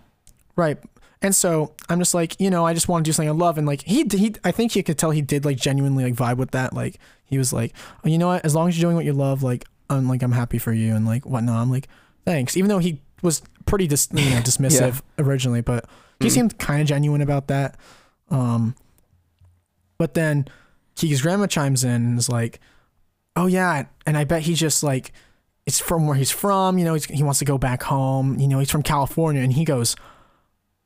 Right. 0.56 0.78
And 1.22 1.34
so 1.34 1.74
I'm 1.88 1.98
just 1.98 2.14
like, 2.14 2.38
you 2.40 2.50
know, 2.50 2.66
I 2.66 2.74
just 2.74 2.88
want 2.88 3.04
to 3.04 3.08
do 3.08 3.12
something 3.12 3.28
I 3.28 3.32
love. 3.32 3.56
And 3.56 3.66
like, 3.66 3.82
he, 3.82 4.04
he, 4.10 4.34
I 4.44 4.52
think 4.52 4.76
you 4.76 4.82
could 4.82 4.98
tell 4.98 5.10
he 5.12 5.22
did 5.22 5.44
like 5.46 5.56
genuinely 5.56 6.04
like 6.04 6.14
vibe 6.14 6.36
with 6.36 6.50
that. 6.50 6.74
Like, 6.74 6.98
he 7.26 7.38
was 7.38 7.52
like, 7.52 7.72
oh, 8.04 8.08
you 8.08 8.18
know 8.18 8.28
what? 8.28 8.44
As 8.44 8.54
long 8.54 8.68
as 8.68 8.76
you're 8.78 8.86
doing 8.86 8.96
what 8.96 9.04
you 9.04 9.12
love, 9.12 9.42
like, 9.42 9.64
I'm 9.90 10.08
like, 10.08 10.22
I'm 10.22 10.32
happy 10.32 10.58
for 10.58 10.72
you 10.72 10.94
and 10.94 11.04
like 11.06 11.24
whatnot. 11.26 11.56
I'm 11.60 11.70
like, 11.70 11.88
thanks. 12.24 12.56
Even 12.56 12.68
though 12.68 12.78
he 12.78 13.00
was 13.22 13.42
pretty 13.66 13.86
dis, 13.86 14.08
you 14.12 14.30
know, 14.30 14.36
dismissive 14.42 15.00
originally, 15.18 15.60
but 15.60 15.84
he 16.20 16.28
Mm. 16.28 16.30
seemed 16.32 16.58
kind 16.58 16.80
of 16.82 16.88
genuine 16.88 17.20
about 17.20 17.48
that. 17.48 17.76
Um, 18.30 18.74
but 19.98 20.14
then 20.14 20.46
Kiki's 20.96 21.22
grandma 21.22 21.46
chimes 21.46 21.84
in 21.84 21.90
and 21.90 22.18
is 22.18 22.28
like, 22.28 22.60
oh 23.36 23.46
yeah. 23.46 23.86
And 24.06 24.16
I 24.16 24.24
bet 24.24 24.42
he 24.42 24.54
just 24.54 24.82
like, 24.82 25.12
it's 25.66 25.78
from 25.80 26.06
where 26.06 26.16
he's 26.16 26.30
from. 26.30 26.78
You 26.78 26.84
know, 26.84 26.94
he's, 26.94 27.04
he 27.06 27.22
wants 27.22 27.38
to 27.40 27.44
go 27.44 27.58
back 27.58 27.82
home. 27.82 28.38
You 28.38 28.46
know, 28.48 28.58
he's 28.60 28.70
from 28.70 28.82
California. 28.82 29.42
And 29.42 29.52
he 29.52 29.64
goes, 29.64 29.96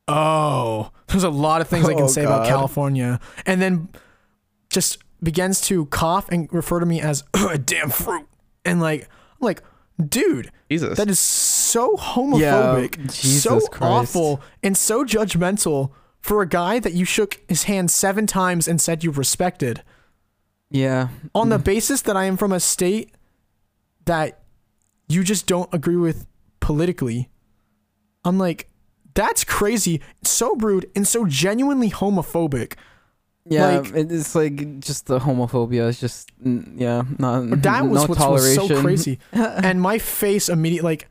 oh, 0.07 0.91
there's 1.07 1.23
a 1.23 1.29
lot 1.29 1.61
of 1.61 1.67
things 1.67 1.87
I 1.87 1.93
can 1.93 2.03
Oh, 2.03 2.07
say 2.07 2.23
about 2.23 2.47
California. 2.47 3.19
And 3.45 3.61
then 3.61 3.89
just 4.69 4.97
begins 5.23 5.61
to 5.61 5.85
cough 5.87 6.29
and 6.29 6.51
refer 6.51 6.79
to 6.79 6.85
me 6.85 6.99
as 7.01 7.23
a 7.33 7.57
damn 7.57 7.89
fruit. 7.89 8.27
And 8.65 8.79
like, 8.81 9.03
I'm 9.39 9.45
like, 9.45 9.61
dude, 10.03 10.51
Jesus. 10.69 10.97
that 10.97 11.09
is 11.09 11.19
so 11.19 11.95
homophobic, 11.95 13.11
Jesus 13.13 13.43
so 13.43 13.59
Christ. 13.67 13.81
awful, 14.15 14.41
and 14.63 14.75
so 14.77 15.03
judgmental 15.05 15.91
for 16.19 16.41
a 16.41 16.47
guy 16.47 16.79
that 16.79 16.93
you 16.93 17.05
shook 17.05 17.39
his 17.47 17.63
hand 17.63 17.89
seven 17.91 18.27
times 18.27 18.67
and 18.67 18.79
said 18.79 19.03
you 19.03 19.11
respected 19.11 19.83
Yeah. 20.69 21.09
on 21.33 21.49
the 21.49 21.57
Mm. 21.59 21.63
basis 21.63 22.01
that 22.03 22.15
I 22.15 22.25
am 22.25 22.37
from 22.37 22.51
a 22.51 22.59
state 22.59 23.15
that 24.05 24.39
you 25.07 25.23
just 25.23 25.45
don't 25.47 25.71
agree 25.73 25.95
with 25.97 26.25
politically. 26.59 27.29
I'm 28.23 28.37
like, 28.37 28.69
that's 29.13 29.43
crazy, 29.43 29.99
so 30.23 30.55
rude, 30.55 30.89
and 30.95 31.07
so 31.07 31.25
genuinely 31.25 31.89
homophobic. 31.89 32.73
Yeah, 33.45 33.79
Like- 33.79 33.91
it's 33.95 34.35
like 34.35 34.79
just 34.79 35.07
the 35.07 35.19
homophobia 35.19 35.87
is 35.89 35.99
just 35.99 36.31
yeah, 36.43 37.03
not 37.17 37.61
That 37.63 37.87
was 37.87 38.07
no 38.07 38.29
was 38.31 38.55
so 38.55 38.81
crazy. 38.81 39.19
and 39.31 39.81
my 39.81 39.97
face 39.97 40.47
immediately, 40.47 40.87
like, 40.87 41.09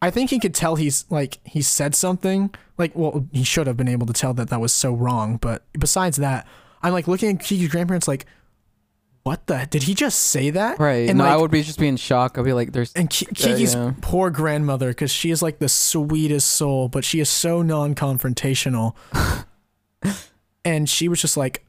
I 0.00 0.10
think 0.10 0.30
he 0.30 0.38
could 0.38 0.54
tell 0.54 0.76
he's 0.76 1.04
like 1.10 1.38
he 1.44 1.62
said 1.62 1.94
something. 1.94 2.54
Like, 2.78 2.92
well, 2.94 3.26
he 3.32 3.42
should 3.42 3.66
have 3.66 3.76
been 3.76 3.88
able 3.88 4.06
to 4.06 4.12
tell 4.12 4.32
that 4.34 4.48
that 4.50 4.60
was 4.60 4.72
so 4.72 4.92
wrong. 4.92 5.38
But 5.38 5.64
besides 5.72 6.18
that, 6.18 6.46
I'm 6.82 6.92
like 6.92 7.08
looking 7.08 7.30
at 7.34 7.42
Kiki's 7.42 7.68
grandparents, 7.68 8.06
like, 8.06 8.26
what 9.24 9.46
the? 9.48 9.66
Did 9.68 9.84
he 9.84 9.94
just 9.94 10.18
say 10.20 10.50
that? 10.50 10.78
Right. 10.78 11.08
And 11.08 11.18
no, 11.18 11.24
I 11.24 11.36
would 11.36 11.50
be 11.50 11.62
just 11.64 11.80
be 11.80 11.88
in 11.88 11.96
shock. 11.96 12.38
I'd 12.38 12.44
be 12.44 12.52
like, 12.52 12.72
"There's 12.72 12.92
And 12.92 13.10
Ki- 13.10 13.26
Kiki's 13.34 13.74
yeah. 13.74 13.92
poor 14.02 14.30
grandmother, 14.30 14.90
because 14.90 15.10
she 15.10 15.32
is 15.32 15.42
like 15.42 15.58
the 15.58 15.68
sweetest 15.68 16.48
soul, 16.48 16.88
but 16.88 17.04
she 17.04 17.18
is 17.18 17.28
so 17.28 17.60
non-confrontational. 17.62 18.94
and 20.66 20.86
she 20.90 21.08
was 21.08 21.20
just 21.22 21.36
like 21.38 21.64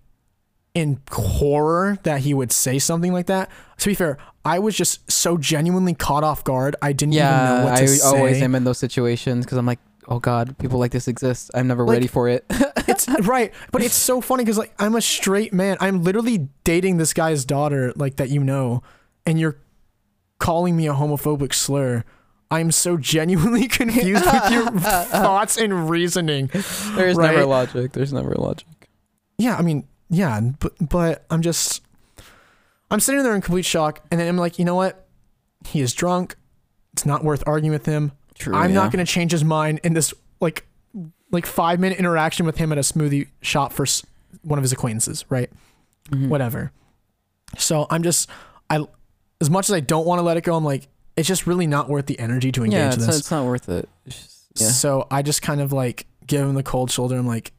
in 0.74 1.00
horror 1.12 1.98
that 2.04 2.20
he 2.22 2.34
would 2.34 2.52
say 2.52 2.78
something 2.80 3.14
like 3.14 3.28
that. 3.28 3.50
To 3.78 3.90
be 3.90 3.96
fair, 3.96 4.18
I 4.44 4.60
was 4.60 4.76
just 4.76 5.10
so 5.10 5.38
genuinely 5.38 5.94
caught 5.94 6.24
off 6.24 6.44
guard. 6.44 6.76
I 6.82 6.92
didn't 6.92 7.14
even 7.14 7.26
know 7.26 7.32
yeah." 7.32 7.64
what 7.64 7.78
to 7.78 7.84
I 7.84 7.86
say. 7.86 8.06
always 8.18 8.42
am 8.42 8.54
in 8.56 8.64
those 8.66 8.78
situations 8.78 9.46
because 9.46 9.58
I'm 9.58 9.66
like, 9.66 9.80
"Oh 10.08 10.20
God, 10.20 10.58
people 10.58 10.80
like 10.80 10.92
this 10.92 11.08
exist. 11.08 11.50
I'm 11.54 11.68
never 11.68 11.86
Like- 11.86 11.94
ready 11.94 12.08
for 12.08 12.28
it." 12.28 12.46
it's 12.88 13.08
right, 13.22 13.54
but 13.72 13.82
it's 13.82 13.96
so 13.96 14.20
funny 14.22 14.44
because 14.44 14.58
like 14.58 14.74
I'm 14.80 14.96
a 14.96 15.02
straight 15.02 15.54
man. 15.54 15.78
I'm 15.80 16.04
literally 16.04 16.50
dating 16.64 16.98
this 16.98 17.14
guy's 17.14 17.46
daughter, 17.46 17.94
like 17.96 18.18
that 18.18 18.30
you 18.30 18.44
know, 18.44 18.84
and 19.26 19.40
you're 19.40 19.58
calling 20.40 20.76
me 20.78 20.88
a 20.88 20.94
homophobic 20.94 21.54
slur. 21.54 22.04
I'm 22.50 22.72
so 22.72 22.96
genuinely 22.98 23.68
confused 23.80 24.26
with 24.26 24.52
your 24.52 24.70
thoughts 24.80 25.58
and 25.58 25.90
reasoning. 25.90 26.50
There's 26.96 27.18
never 27.18 27.46
logic. 27.46 27.92
There's 27.94 28.14
never 28.14 28.34
logic. 28.36 28.68
Yeah, 29.38 29.56
I 29.56 29.62
mean, 29.62 29.88
yeah, 30.10 30.40
but 30.60 30.74
but 30.90 31.26
I'm 31.30 31.42
just 31.42 31.82
I'm 32.90 33.00
sitting 33.00 33.24
there 33.24 33.36
in 33.36 33.42
complete 33.42 33.66
shock, 33.66 34.06
and 34.12 34.20
then 34.20 34.28
I'm 34.28 34.38
like, 34.38 34.60
you 34.60 34.66
know 34.66 34.76
what? 34.76 35.08
He 35.66 35.82
is 35.82 35.94
drunk. 35.94 36.36
It's 36.94 37.06
not 37.06 37.24
worth 37.24 37.44
arguing 37.46 37.72
with 37.72 37.86
him. 37.86 38.14
True. 38.36 38.56
I'm 38.56 38.72
yeah. 38.72 38.76
not 38.76 38.92
going 38.92 39.06
to 39.06 39.12
change 39.12 39.32
his 39.32 39.44
mind 39.44 39.80
in 39.84 39.94
this 39.94 40.14
like 40.40 40.66
like 41.32 41.46
five 41.46 41.80
minute 41.80 42.00
interaction 42.00 42.46
with 42.46 42.58
him 42.58 42.72
at 42.72 42.78
a 42.78 42.82
smoothie 42.82 43.28
shop 43.42 43.74
for 43.74 43.86
one 44.44 44.58
of 44.58 44.64
his 44.64 44.72
acquaintances, 44.72 45.26
right? 45.30 45.50
Mhm. 46.10 46.30
Whatever. 46.30 46.72
So 47.58 47.88
I'm 47.90 48.04
just 48.04 48.30
I 48.70 48.86
as 49.42 49.50
much 49.50 49.70
as 49.70 49.74
I 49.74 49.80
don't 49.80 50.06
want 50.06 50.20
to 50.20 50.24
let 50.24 50.38
it 50.38 50.44
go, 50.44 50.56
I'm 50.56 50.64
like 50.64 50.88
it's 51.16 51.28
just 51.28 51.48
really 51.48 51.68
not 51.68 51.90
worth 51.90 52.06
the 52.06 52.18
energy 52.20 52.52
to 52.54 52.64
engage 52.64 52.78
Yeah, 52.78 52.86
in 52.86 52.94
it's, 52.94 52.98
this. 52.98 53.08
not, 53.08 53.16
it's 53.16 53.32
not 53.32 53.46
worth 53.46 53.70
it. 53.70 53.90
Just, 54.08 54.46
yeah. 54.56 54.68
So 54.68 55.08
I 55.10 55.22
just 55.24 55.42
kind 55.42 55.60
of 55.62 55.74
like 55.74 56.06
give 56.26 56.42
him 56.42 56.54
the 56.54 56.64
cold 56.64 56.92
shoulder. 56.92 57.18
I'm 57.18 57.26
like, 57.28 57.52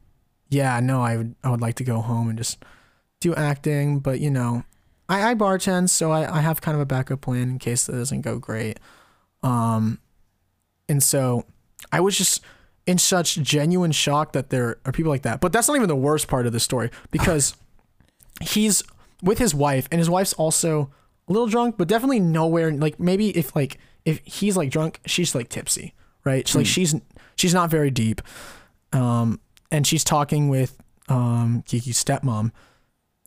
yeah, 0.49 0.79
no, 0.79 1.01
I 1.01 1.17
would 1.17 1.35
I 1.43 1.49
would 1.49 1.61
like 1.61 1.75
to 1.75 1.83
go 1.83 2.01
home 2.01 2.29
and 2.29 2.37
just 2.37 2.63
do 3.21 3.35
acting, 3.35 3.99
but 3.99 4.19
you 4.19 4.31
know, 4.31 4.63
I, 5.07 5.31
I 5.31 5.35
bartend, 5.35 5.89
so 5.89 6.11
I, 6.11 6.37
I 6.37 6.41
have 6.41 6.61
kind 6.61 6.75
of 6.75 6.81
a 6.81 6.85
backup 6.85 7.21
plan 7.21 7.49
in 7.49 7.59
case 7.59 7.85
that 7.85 7.93
doesn't 7.93 8.21
go 8.21 8.37
great. 8.39 8.79
Um 9.43 9.99
and 10.87 11.01
so 11.03 11.45
I 11.91 11.99
was 11.99 12.17
just 12.17 12.41
in 12.87 12.97
such 12.97 13.35
genuine 13.35 13.91
shock 13.91 14.33
that 14.33 14.49
there 14.49 14.79
are 14.85 14.91
people 14.91 15.11
like 15.11 15.21
that. 15.21 15.39
But 15.41 15.51
that's 15.53 15.67
not 15.67 15.75
even 15.75 15.87
the 15.87 15.95
worst 15.95 16.27
part 16.27 16.45
of 16.47 16.53
the 16.53 16.59
story 16.59 16.89
because 17.11 17.55
he's 18.41 18.83
with 19.21 19.37
his 19.37 19.53
wife 19.53 19.87
and 19.91 19.99
his 19.99 20.09
wife's 20.09 20.33
also 20.33 20.89
a 21.27 21.31
little 21.31 21.47
drunk, 21.47 21.75
but 21.77 21.87
definitely 21.87 22.19
nowhere 22.19 22.71
like 22.71 22.99
maybe 22.99 23.29
if 23.37 23.55
like 23.55 23.77
if 24.05 24.19
he's 24.25 24.57
like 24.57 24.71
drunk, 24.71 24.99
she's 25.05 25.35
like 25.35 25.49
tipsy, 25.49 25.93
right? 26.23 26.47
So 26.47 26.59
like 26.59 26.65
Hmm. 26.67 26.71
she's 26.71 26.95
she's 27.35 27.53
not 27.53 27.69
very 27.69 27.91
deep. 27.91 28.21
Um 28.93 29.39
and 29.71 29.85
she's 29.85 30.03
talking 30.03 30.49
with 30.49 30.77
um 31.07 31.63
Kiki's 31.65 32.03
stepmom 32.03 32.51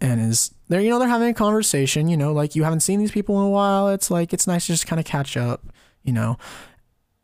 and 0.01 0.20
is 0.20 0.53
they're 0.68 0.80
you 0.80 0.90
know 0.90 0.99
they're 0.99 1.09
having 1.09 1.28
a 1.28 1.34
conversation, 1.34 2.09
you 2.09 2.16
know, 2.16 2.32
like 2.32 2.57
you 2.57 2.64
haven't 2.64 2.80
seen 2.80 2.99
these 2.99 3.12
people 3.12 3.38
in 3.40 3.47
a 3.47 3.51
while. 3.51 3.88
It's 3.88 4.11
like 4.11 4.32
it's 4.32 4.47
nice 4.47 4.66
to 4.66 4.72
just 4.72 4.86
kind 4.86 4.99
of 4.99 5.07
catch 5.07 5.36
up, 5.36 5.64
you 6.03 6.12
know. 6.12 6.36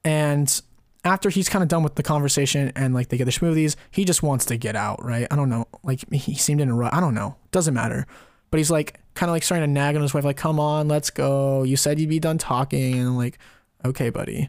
And 0.04 0.62
after 1.04 1.28
he's 1.28 1.48
kind 1.48 1.62
of 1.62 1.68
done 1.68 1.82
with 1.82 1.96
the 1.96 2.02
conversation 2.02 2.72
and 2.76 2.94
like 2.94 3.08
they 3.08 3.16
get 3.16 3.24
their 3.24 3.32
smoothies, 3.32 3.76
he 3.90 4.04
just 4.04 4.22
wants 4.22 4.44
to 4.46 4.56
get 4.56 4.76
out, 4.76 5.04
right? 5.04 5.26
I 5.30 5.36
don't 5.36 5.48
know. 5.50 5.66
Like 5.82 6.10
he 6.12 6.34
seemed 6.34 6.60
in 6.60 6.68
a 6.68 6.74
rut. 6.74 6.94
I 6.94 7.00
don't 7.00 7.14
know. 7.14 7.36
Doesn't 7.50 7.74
matter. 7.74 8.06
But 8.50 8.58
he's 8.58 8.70
like 8.70 9.00
kind 9.14 9.28
of 9.28 9.34
like 9.34 9.42
starting 9.42 9.66
to 9.66 9.72
nag 9.72 9.96
on 9.96 10.02
his 10.02 10.14
wife, 10.14 10.24
like, 10.24 10.36
"Come 10.36 10.60
on, 10.60 10.88
let's 10.88 11.10
go. 11.10 11.64
You 11.64 11.76
said 11.76 11.98
you'd 11.98 12.08
be 12.08 12.20
done 12.20 12.38
talking," 12.38 12.94
and 12.94 13.08
I'm 13.08 13.16
like, 13.16 13.38
"Okay, 13.84 14.08
buddy." 14.10 14.48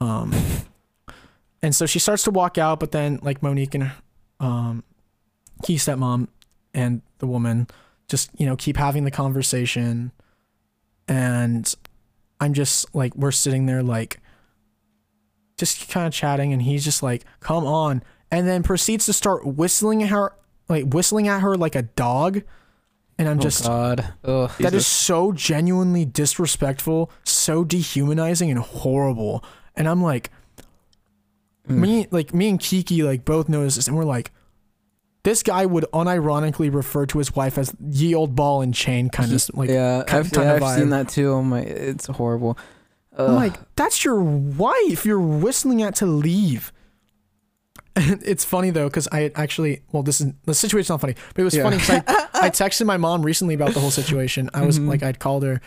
Um, 0.00 0.32
and 1.62 1.74
so 1.74 1.86
she 1.86 1.98
starts 1.98 2.22
to 2.24 2.30
walk 2.30 2.56
out, 2.56 2.80
but 2.80 2.92
then 2.92 3.18
like 3.22 3.42
Monique 3.42 3.74
and 3.74 3.90
um, 4.40 4.82
Key 5.62 5.76
stepmom 5.76 6.28
and 6.74 7.00
the 7.18 7.26
woman 7.26 7.66
just 8.08 8.30
you 8.36 8.44
know 8.46 8.56
keep 8.56 8.76
having 8.76 9.04
the 9.04 9.10
conversation, 9.10 10.12
and 11.08 11.74
I'm 12.40 12.52
just 12.52 12.92
like 12.94 13.14
we're 13.16 13.30
sitting 13.32 13.66
there 13.66 13.82
like 13.82 14.20
just 15.56 15.88
kind 15.88 16.06
of 16.06 16.12
chatting, 16.12 16.52
and 16.52 16.62
he's 16.62 16.84
just 16.84 17.02
like, 17.02 17.24
"Come 17.40 17.64
on," 17.66 18.02
and 18.30 18.46
then 18.48 18.62
proceeds 18.62 19.06
to 19.06 19.12
start 19.12 19.46
whistling 19.46 20.02
at 20.02 20.08
her, 20.10 20.32
like 20.68 20.92
whistling 20.92 21.28
at 21.28 21.40
her 21.40 21.56
like 21.56 21.74
a 21.76 21.82
dog, 21.82 22.42
and 23.18 23.28
I'm 23.28 23.38
Oh, 23.38 23.42
just 23.42 23.64
God. 23.64 24.12
Ugh. 24.24 24.50
that 24.58 24.74
is 24.74 24.86
so 24.86 25.32
genuinely 25.32 26.04
disrespectful, 26.04 27.10
so 27.24 27.64
dehumanizing 27.64 28.50
and 28.50 28.58
horrible. 28.58 29.44
And 29.76 29.88
I'm 29.88 30.02
like, 30.02 30.30
Mm. 31.68 31.76
me, 31.78 32.06
like 32.10 32.34
me 32.34 32.48
and 32.50 32.60
Kiki, 32.60 33.02
like 33.02 33.24
both 33.24 33.48
noticed 33.48 33.76
this, 33.76 33.88
and 33.88 33.96
we're 33.96 34.04
like, 34.04 34.32
this 35.22 35.42
guy 35.42 35.64
would 35.64 35.84
unironically 35.94 36.72
refer 36.72 37.06
to 37.06 37.18
his 37.18 37.34
wife 37.34 37.56
as 37.56 37.74
ye 37.90 38.14
old 38.14 38.34
ball 38.36 38.60
and 38.60 38.74
chain 38.74 39.08
kind 39.08 39.32
of 39.32 39.50
like. 39.54 39.70
yeah, 39.70 40.04
ki- 40.06 40.16
I've, 40.18 40.30
kind 40.30 40.46
yeah, 40.46 40.52
of 40.56 40.62
I've 40.62 40.78
seen 40.78 40.90
that 40.90 41.08
too. 41.08 41.30
Oh 41.32 41.42
my, 41.42 41.60
it's 41.60 42.06
horrible. 42.06 42.58
I'm 43.16 43.36
like, 43.36 43.54
that's 43.76 44.04
your 44.04 44.20
wife. 44.22 45.06
You're 45.06 45.20
whistling 45.20 45.82
at 45.82 45.94
to 45.96 46.06
leave. 46.06 46.72
And 47.96 48.20
it's 48.26 48.44
funny 48.44 48.70
though, 48.70 48.88
because 48.88 49.08
I 49.12 49.30
actually, 49.36 49.82
well, 49.92 50.02
this 50.02 50.20
is 50.20 50.32
the 50.44 50.52
situation's 50.54 50.90
not 50.90 51.00
funny, 51.00 51.14
but 51.34 51.40
it 51.40 51.44
was 51.44 51.54
Yeah. 51.54 51.62
funny 51.62 51.76
because 51.78 52.02
I, 52.06 52.28
I 52.46 52.50
texted 52.50 52.86
my 52.86 52.96
mom 52.96 53.22
recently 53.22 53.54
about 53.54 53.72
the 53.72 53.80
whole 53.80 53.92
situation. 53.92 54.50
I 54.52 54.66
was 54.66 54.78
Mhm. 54.78 54.88
like, 54.88 55.02
I'd 55.02 55.20
called 55.20 55.44
her, 55.44 55.60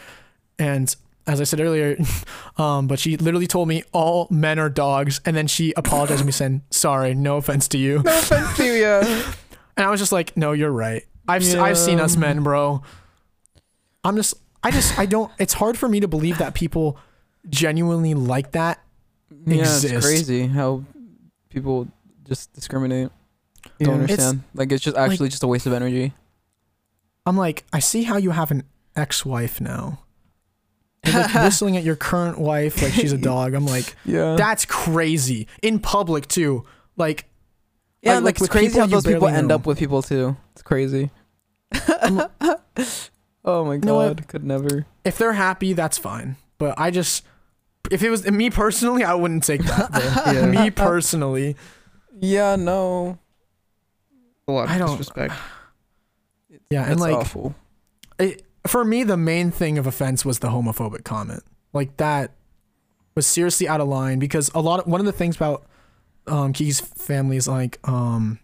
and 0.60 0.94
as 1.28 1.42
I 1.42 1.44
said 1.44 1.60
earlier, 1.60 1.98
um, 2.58 2.88
but 2.88 3.00
she 3.00 3.18
literally 3.18 3.48
told 3.48 3.68
me 3.68 3.84
all 3.92 4.28
men 4.32 4.58
are 4.60 4.70
dogs, 4.70 5.20
and 5.26 5.36
then 5.36 5.48
she 5.48 5.74
apologized 5.78 6.20
to 6.22 6.26
me 6.26 6.32
saying, 6.32 6.62
"Sorry, 6.72 7.14
no 7.14 7.38
offense 7.38 7.68
to 7.70 7.78
you," 7.78 8.02
no 8.04 8.18
offense 8.18 8.56
to 8.58 8.66
you, 8.66 8.74
yeah. 8.74 9.24
and 9.76 9.86
I 9.86 9.90
was 9.92 10.00
just 10.00 10.12
like, 10.12 10.36
"No, 10.38 10.54
you're 10.54 10.72
right. 10.72 11.04
I've 11.28 11.42
s 11.44 11.54
I've 11.56 11.78
seen 11.78 12.00
us 12.00 12.16
men, 12.16 12.42
bro. 12.44 12.82
I'm 14.04 14.16
just, 14.16 14.36
I 14.64 14.72
just, 14.72 14.98
I 14.98 15.06
don't. 15.06 15.30
It's 15.38 15.54
hard 15.54 15.78
for 15.78 15.90
me 15.90 16.00
to 16.00 16.08
believe 16.08 16.38
that 16.38 16.54
people 16.54 16.98
genuinely 17.50 18.14
like 18.14 18.52
that 18.54 18.80
Yeah, 19.46 19.64
it's 19.64 20.06
crazy 20.06 20.48
how 20.48 20.84
people 21.50 21.88
just 22.26 22.54
discriminate. 22.54 23.10
Yeah. 23.80 23.88
Don't 23.88 24.04
It's- 24.04 24.20
understand. 24.20 24.44
like 24.54 24.72
it's 24.72 24.84
just 24.84 24.96
actually 24.98 25.30
just 25.30 25.44
a 25.44 25.48
waste 25.48 25.66
of 25.66 25.74
energy. 25.74 26.14
I'm 27.26 27.36
like, 27.38 27.66
I 27.74 27.80
see 27.80 28.04
how 28.04 28.16
you 28.18 28.32
have 28.32 28.52
an 28.52 28.64
ex-wife 28.96 29.60
now. 29.60 30.00
Like 31.14 31.34
whistling 31.44 31.78
at 31.78 31.84
your 31.84 31.96
current 31.96 32.38
wife 32.40 32.82
like 32.82 32.94
she's 32.94 33.12
a 33.12 33.18
dog. 33.18 33.54
I'm 33.54 33.66
like, 33.66 33.96
Yeah. 34.06 34.36
that's 34.36 34.66
crazy 34.66 35.48
in 35.62 35.80
public 35.80 36.28
too. 36.28 36.66
Like, 36.96 37.26
yeah, 38.02 38.16
like- 38.16 38.24
like, 38.24 38.38
it's 38.42 38.48
crazy 38.50 38.80
how 38.80 38.86
those 38.86 39.06
people 39.06 39.28
end 39.28 39.48
know. 39.50 39.56
up 39.56 39.66
with 39.66 39.78
people 39.80 40.02
too. 40.02 40.36
It's 40.54 40.62
crazy. 40.62 41.12
oh 43.46 43.66
my 43.66 43.78
god, 43.78 44.28
could 44.28 44.44
never. 44.44 44.86
if 45.04 45.18
they're 45.18 45.34
happy, 45.34 45.74
that's 45.74 45.98
fine. 45.98 46.36
But 46.58 46.76
I 46.80 46.92
just, 46.92 47.24
if 47.92 48.02
it 48.04 48.10
was 48.10 48.30
me 48.30 48.50
personally, 48.50 49.04
I 49.04 49.14
wouldn't 49.14 49.44
take 49.44 49.64
that. 49.64 50.24
Yeah. 50.34 50.46
Me 50.46 50.72
personally, 50.72 51.56
Yeah, 52.20 52.56
no. 52.56 53.18
A 54.48 54.52
lot 54.52 54.66
of 54.66 54.72
I 54.72 54.78
don't- 54.78 54.90
disrespect. 54.98 55.34
yeah, 56.70 56.90
and 56.90 57.00
like 57.00 57.16
awful. 57.16 57.54
it, 58.20 58.44
for 58.68 58.84
me, 58.86 59.04
the 59.04 59.18
main 59.18 59.52
thing 59.52 59.78
of 59.78 59.88
offense 59.88 60.24
was 60.26 60.40
the 60.40 60.50
homophobic 60.50 61.04
comment. 61.04 61.44
Like 61.74 61.98
that 61.98 62.32
was 63.16 63.26
seriously 63.28 63.68
out 63.68 63.82
of 63.82 63.88
line 63.88 64.20
because 64.20 64.50
a 64.54 64.62
lot 64.62 64.80
of 64.82 64.88
one 64.88 65.00
of 65.00 65.06
the 65.06 65.12
things 65.12 65.36
about 65.36 65.66
um 66.28 66.54
Kiki's 66.54 66.80
family 66.80 67.38
is 67.38 67.48
like 67.48 67.80
um 67.88 68.40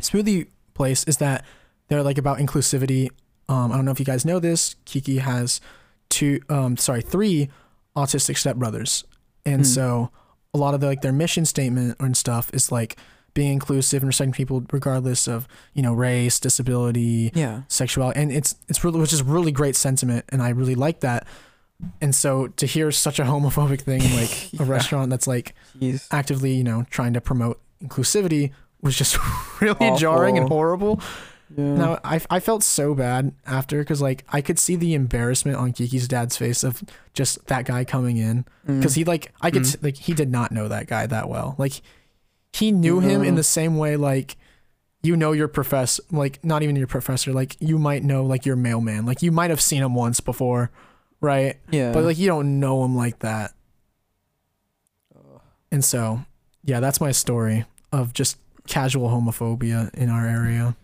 smoothie 0.00 0.48
place 0.74 1.04
is 1.04 1.18
that 1.18 1.44
they're 1.88 2.02
like 2.02 2.18
about 2.18 2.38
inclusivity. 2.38 3.10
Um 3.48 3.72
I 3.72 3.76
don't 3.76 3.84
know 3.84 3.90
if 3.92 3.98
you 4.00 4.06
guys 4.06 4.24
know 4.24 4.38
this. 4.38 4.76
Kiki 4.84 5.18
has 5.18 5.60
two 6.08 6.40
um 6.48 6.76
sorry, 6.76 7.02
three 7.02 7.48
autistic 7.96 8.36
stepbrothers. 8.36 9.04
And 9.44 9.62
Hmm. 9.62 9.64
so 9.64 10.10
a 10.54 10.58
lot 10.58 10.74
of 10.74 10.80
the, 10.80 10.86
like 10.86 11.00
their 11.02 11.12
mission 11.12 11.44
statement 11.44 11.96
and 12.00 12.16
stuff 12.16 12.50
is 12.52 12.70
like 12.70 12.96
being 13.34 13.52
inclusive 13.52 14.02
and 14.02 14.08
respecting 14.08 14.32
people 14.32 14.64
regardless 14.72 15.26
of, 15.26 15.48
you 15.74 15.82
know, 15.82 15.92
race, 15.94 16.38
disability, 16.40 17.30
Yeah. 17.34 17.62
sexuality 17.68 18.20
and 18.20 18.30
it's 18.32 18.54
it's 18.68 18.84
really 18.84 19.00
which 19.00 19.12
is 19.12 19.22
really 19.22 19.52
great 19.52 19.76
sentiment 19.76 20.24
and 20.28 20.42
I 20.42 20.50
really 20.50 20.74
like 20.74 21.00
that. 21.00 21.26
And 22.00 22.14
so 22.14 22.48
to 22.48 22.66
hear 22.66 22.90
such 22.92 23.18
a 23.18 23.24
homophobic 23.24 23.80
thing 23.82 24.02
in 24.02 24.16
like 24.20 24.50
a 24.60 24.64
restaurant 24.64 25.10
that's 25.10 25.26
like 25.26 25.54
Jeez. 25.80 26.06
actively, 26.10 26.52
you 26.54 26.64
know, 26.64 26.84
trying 26.90 27.12
to 27.14 27.20
promote 27.20 27.60
inclusivity 27.82 28.52
was 28.80 28.96
just 28.96 29.16
really 29.60 29.96
jarring 29.98 30.38
and 30.38 30.48
horrible. 30.48 31.00
Yeah. 31.56 31.74
Now 31.74 31.98
I, 32.04 32.20
I 32.30 32.40
felt 32.40 32.62
so 32.62 32.94
bad 32.94 33.34
after 33.46 33.78
because 33.80 34.00
like 34.00 34.24
I 34.32 34.40
could 34.40 34.58
see 34.58 34.74
the 34.76 34.94
embarrassment 34.94 35.56
on 35.58 35.72
Kiki's 35.72 36.08
dad's 36.08 36.36
face 36.36 36.62
of 36.64 36.82
just 37.14 37.44
that 37.46 37.64
guy 37.66 37.84
coming 37.84 38.16
in 38.16 38.44
Mm. 38.66 38.78
because 38.78 38.94
he 38.94 39.04
like 39.04 39.32
I 39.40 39.50
could 39.50 39.62
Mm. 39.64 39.82
like 39.82 39.96
he 39.96 40.14
did 40.14 40.30
not 40.30 40.52
know 40.52 40.68
that 40.68 40.86
guy 40.86 41.06
that 41.06 41.28
well. 41.28 41.56
Like 41.58 41.82
he 42.52 42.72
knew 42.72 43.00
him 43.00 43.22
in 43.22 43.34
the 43.34 43.42
same 43.42 43.78
way 43.78 43.96
like 43.96 44.36
you 45.02 45.16
know 45.16 45.32
your 45.32 45.48
professor 45.48 46.02
like 46.10 46.44
not 46.44 46.62
even 46.62 46.76
your 46.76 46.86
professor 46.86 47.32
like 47.32 47.56
you 47.60 47.78
might 47.78 48.04
know 48.04 48.24
like 48.24 48.46
your 48.46 48.56
mailman 48.56 49.04
like 49.04 49.22
you 49.22 49.32
might 49.32 49.50
have 49.50 49.60
seen 49.60 49.82
him 49.82 49.94
once 49.94 50.20
before, 50.20 50.70
right? 51.20 51.56
yeah. 51.70 51.92
But 51.92 52.04
like 52.04 52.18
you 52.18 52.26
don't 52.26 52.60
know 52.60 52.84
him 52.84 52.96
like 52.96 53.20
that. 53.20 53.52
And 55.70 55.82
so, 55.82 56.20
yeah, 56.62 56.80
that's 56.80 57.00
my 57.00 57.12
story 57.12 57.64
of 57.90 58.12
just 58.12 58.36
casual 58.66 59.08
homophobia 59.08 59.92
in 59.94 60.10
our 60.10 60.26
area. 60.26 60.76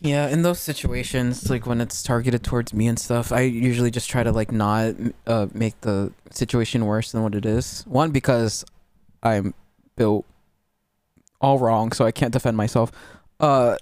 Yeah, 0.00 0.28
in 0.28 0.42
those 0.42 0.60
situations, 0.60 1.50
like 1.50 1.66
when 1.66 1.80
it's 1.80 2.02
targeted 2.02 2.44
towards 2.44 2.72
me 2.72 2.86
and 2.86 2.98
stuff, 2.98 3.32
I 3.32 3.40
usually 3.40 3.90
just 3.90 4.08
try 4.08 4.22
to 4.22 4.30
like 4.30 4.52
not 4.52 4.94
uh, 5.26 5.46
make 5.52 5.80
the 5.80 6.12
situation 6.30 6.86
worse 6.86 7.10
than 7.10 7.22
what 7.22 7.34
it 7.34 7.44
is. 7.44 7.82
One, 7.88 8.10
because 8.10 8.64
I'm 9.22 9.54
built 9.96 10.26
all 11.44 11.58
wrong, 11.58 11.92
so 11.92 12.04
I 12.06 12.10
can't 12.12 12.32
defend 12.32 12.56
myself. 12.56 12.90
Uh, 13.38 13.76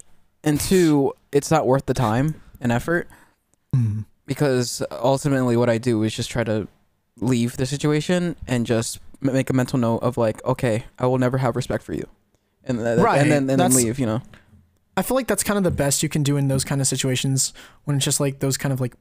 and 0.44 0.58
two, 0.60 1.12
it's 1.30 1.50
not 1.50 1.66
worth 1.66 1.86
the 1.86 1.94
time 1.94 2.26
and 2.60 2.72
effort 2.72 3.08
Mm. 3.74 4.04
because 4.26 4.82
ultimately, 4.90 5.56
what 5.56 5.70
I 5.70 5.78
do 5.78 6.02
is 6.02 6.12
just 6.14 6.30
try 6.30 6.44
to 6.44 6.66
leave 7.20 7.56
the 7.56 7.64
situation 7.66 8.36
and 8.46 8.66
just 8.66 8.98
make 9.20 9.48
a 9.48 9.52
mental 9.54 9.78
note 9.78 9.98
of 10.02 10.16
like, 10.18 10.44
okay, 10.44 10.84
I 10.98 11.06
will 11.06 11.18
never 11.18 11.38
have 11.38 11.56
respect 11.56 11.82
for 11.84 11.94
you, 11.94 12.06
and 12.64 12.78
th- 12.78 12.98
Right, 12.98 13.20
and 13.22 13.30
then 13.32 13.48
and 13.48 13.58
then 13.60 13.72
leave. 13.74 13.98
You 13.98 14.06
know. 14.06 14.22
I 14.96 15.00
feel 15.02 15.14
like 15.16 15.26
that's 15.26 15.42
kind 15.42 15.56
of 15.56 15.64
the 15.64 15.70
best 15.84 16.02
you 16.02 16.08
can 16.10 16.22
do 16.22 16.36
in 16.36 16.48
those 16.48 16.64
kind 16.64 16.80
of 16.82 16.86
situations 16.86 17.54
when 17.84 17.96
it's 17.96 18.04
just 18.04 18.20
like 18.20 18.40
those 18.40 18.58
kind 18.58 18.72
of 18.74 18.80
like 18.80 18.94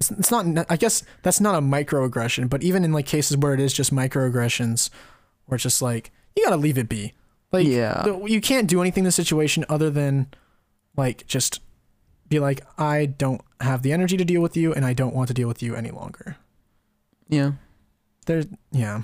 it's, 0.00 0.10
it's 0.10 0.30
not 0.32 0.46
I 0.68 0.76
guess 0.76 1.04
that's 1.22 1.40
not 1.40 1.54
a 1.54 1.60
microaggression, 1.60 2.48
but 2.50 2.62
even 2.64 2.84
in 2.84 2.92
like 2.92 3.06
cases 3.06 3.36
where 3.36 3.54
it 3.54 3.60
is 3.60 3.72
just 3.72 3.94
microaggressions 3.94 4.90
where 5.46 5.54
it's 5.56 5.62
just 5.62 5.80
like 5.82 6.10
you 6.34 6.42
got 6.44 6.50
to 6.50 6.56
leave 6.56 6.76
it 6.78 6.88
be. 6.88 7.12
Like 7.52 7.66
yeah. 7.66 8.02
the- 8.02 8.24
you 8.24 8.40
can't 8.40 8.68
do 8.68 8.80
anything 8.80 9.02
in 9.02 9.06
the 9.06 9.12
situation 9.12 9.64
other 9.68 9.90
than 9.90 10.28
like 10.96 11.26
just 11.26 11.60
be 12.28 12.38
like 12.38 12.64
I 12.78 13.06
don't 13.06 13.42
have 13.60 13.82
the 13.82 13.92
energy 13.92 14.16
to 14.16 14.24
deal 14.24 14.40
with 14.40 14.56
you 14.56 14.72
and 14.72 14.84
I 14.84 14.92
don't 14.94 15.14
want 15.14 15.28
to 15.28 15.34
deal 15.34 15.48
with 15.48 15.62
you 15.62 15.74
any 15.76 15.90
longer. 15.90 16.36
Yeah. 17.28 17.52
There 18.26 18.44
yeah. 18.70 19.02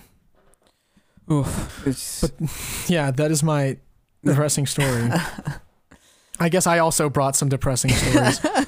Oof. 1.30 1.86
It's, 1.86 2.20
But 2.22 2.32
yeah, 2.88 3.10
that 3.10 3.30
is 3.30 3.42
my 3.42 3.76
depressing 4.24 4.66
story. 4.66 5.10
I 6.40 6.48
guess 6.48 6.66
I 6.66 6.78
also 6.78 7.10
brought 7.10 7.36
some 7.36 7.48
depressing 7.48 7.90
stories. 7.90 8.40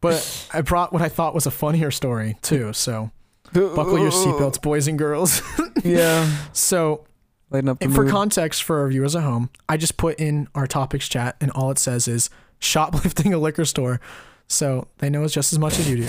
But 0.00 0.48
I 0.52 0.62
brought 0.62 0.94
what 0.94 1.02
I 1.02 1.10
thought 1.10 1.34
was 1.34 1.44
a 1.44 1.50
funnier 1.50 1.90
story 1.90 2.38
too. 2.40 2.72
So 2.72 3.10
buckle 3.52 3.98
your 3.98 4.08
uh, 4.08 4.12
seatbelts, 4.12 4.60
boys 4.60 4.88
and 4.88 4.98
girls. 4.98 5.42
Yeah. 5.84 6.30
So, 6.52 7.04
Lighten 7.50 7.68
up 7.68 7.78
and 7.80 7.94
for 7.94 8.02
mood. 8.04 8.12
context 8.12 8.62
for 8.62 8.78
our 8.80 8.88
viewers 8.88 9.16
at 9.16 9.22
home, 9.22 9.50
I 9.68 9.76
just 9.76 9.96
put 9.96 10.18
in 10.20 10.48
our 10.54 10.66
topics 10.66 11.08
chat, 11.08 11.36
and 11.40 11.50
all 11.50 11.70
it 11.70 11.78
says 11.78 12.06
is 12.08 12.30
shoplifting 12.60 13.34
a 13.34 13.38
liquor 13.38 13.64
store. 13.64 14.00
So 14.46 14.86
they 14.98 15.10
know 15.10 15.24
it's 15.24 15.34
just 15.34 15.52
as 15.52 15.58
much 15.58 15.78
as 15.78 15.88
you 15.90 15.96
do. 15.96 16.08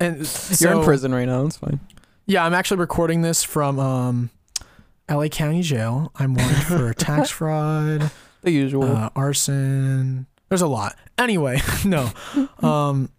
And 0.00 0.16
You're 0.60 0.72
in 0.72 0.84
prison 0.84 1.12
right 1.12 1.26
now. 1.26 1.46
It's 1.46 1.56
fine. 1.56 1.80
Yeah, 2.26 2.44
I'm 2.44 2.54
actually 2.54 2.78
recording 2.78 3.22
this 3.22 3.42
from 3.42 3.78
um, 3.80 4.30
LA 5.10 5.28
County 5.28 5.62
Jail. 5.62 6.12
I'm 6.16 6.34
wanted 6.34 6.56
for 6.66 6.92
tax 6.98 7.30
fraud, 7.30 8.10
The 8.42 8.50
usual. 8.52 8.84
uh, 8.84 9.10
arson. 9.16 10.26
There's 10.48 10.62
a 10.62 10.66
lot. 10.68 10.96
Anyway, 11.18 11.60
no. 11.84 12.10
Um, 12.62 13.10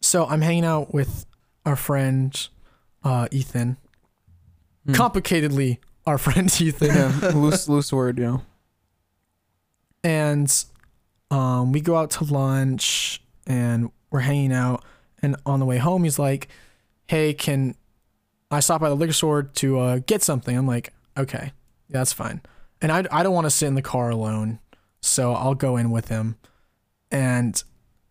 so 0.00 0.26
I'm 0.26 0.40
hanging 0.42 0.64
out 0.64 0.94
with 0.94 1.26
our 1.66 1.76
friend 1.76 2.48
uh, 3.02 3.26
Ethan. 3.30 3.76
Hmm. 4.86 4.92
Complicatedly, 4.92 5.78
our 6.06 6.18
friend 6.18 6.48
Ethan, 6.60 6.88
yeah. 6.88 7.30
loose, 7.34 7.68
loose 7.68 7.92
word. 7.92 8.18
You 8.18 8.24
know. 8.24 8.42
and 10.02 10.64
um, 11.30 11.72
we 11.72 11.80
go 11.80 11.96
out 11.96 12.10
to 12.12 12.24
lunch, 12.24 13.22
and 13.46 13.90
we're 14.10 14.20
hanging 14.20 14.52
out, 14.52 14.84
and 15.22 15.36
on 15.46 15.60
the 15.60 15.66
way 15.66 15.78
home, 15.78 16.04
he's 16.04 16.18
like, 16.18 16.48
"Hey, 17.06 17.32
can 17.34 17.74
I 18.50 18.60
stop 18.60 18.80
by 18.80 18.88
the 18.88 18.96
liquor 18.96 19.12
store 19.12 19.42
to 19.44 19.78
uh, 19.78 19.98
get 20.06 20.22
something?" 20.22 20.56
I'm 20.56 20.66
like, 20.66 20.92
"Okay, 21.16 21.52
yeah, 21.88 21.98
that's 21.98 22.12
fine." 22.12 22.40
And 22.82 22.90
I 22.90 23.04
I 23.10 23.22
don't 23.22 23.34
want 23.34 23.44
to 23.46 23.50
sit 23.50 23.66
in 23.66 23.74
the 23.74 23.82
car 23.82 24.10
alone, 24.10 24.58
so 25.00 25.32
I'll 25.34 25.54
go 25.54 25.76
in 25.76 25.90
with 25.90 26.08
him. 26.08 26.36
And 27.12 27.62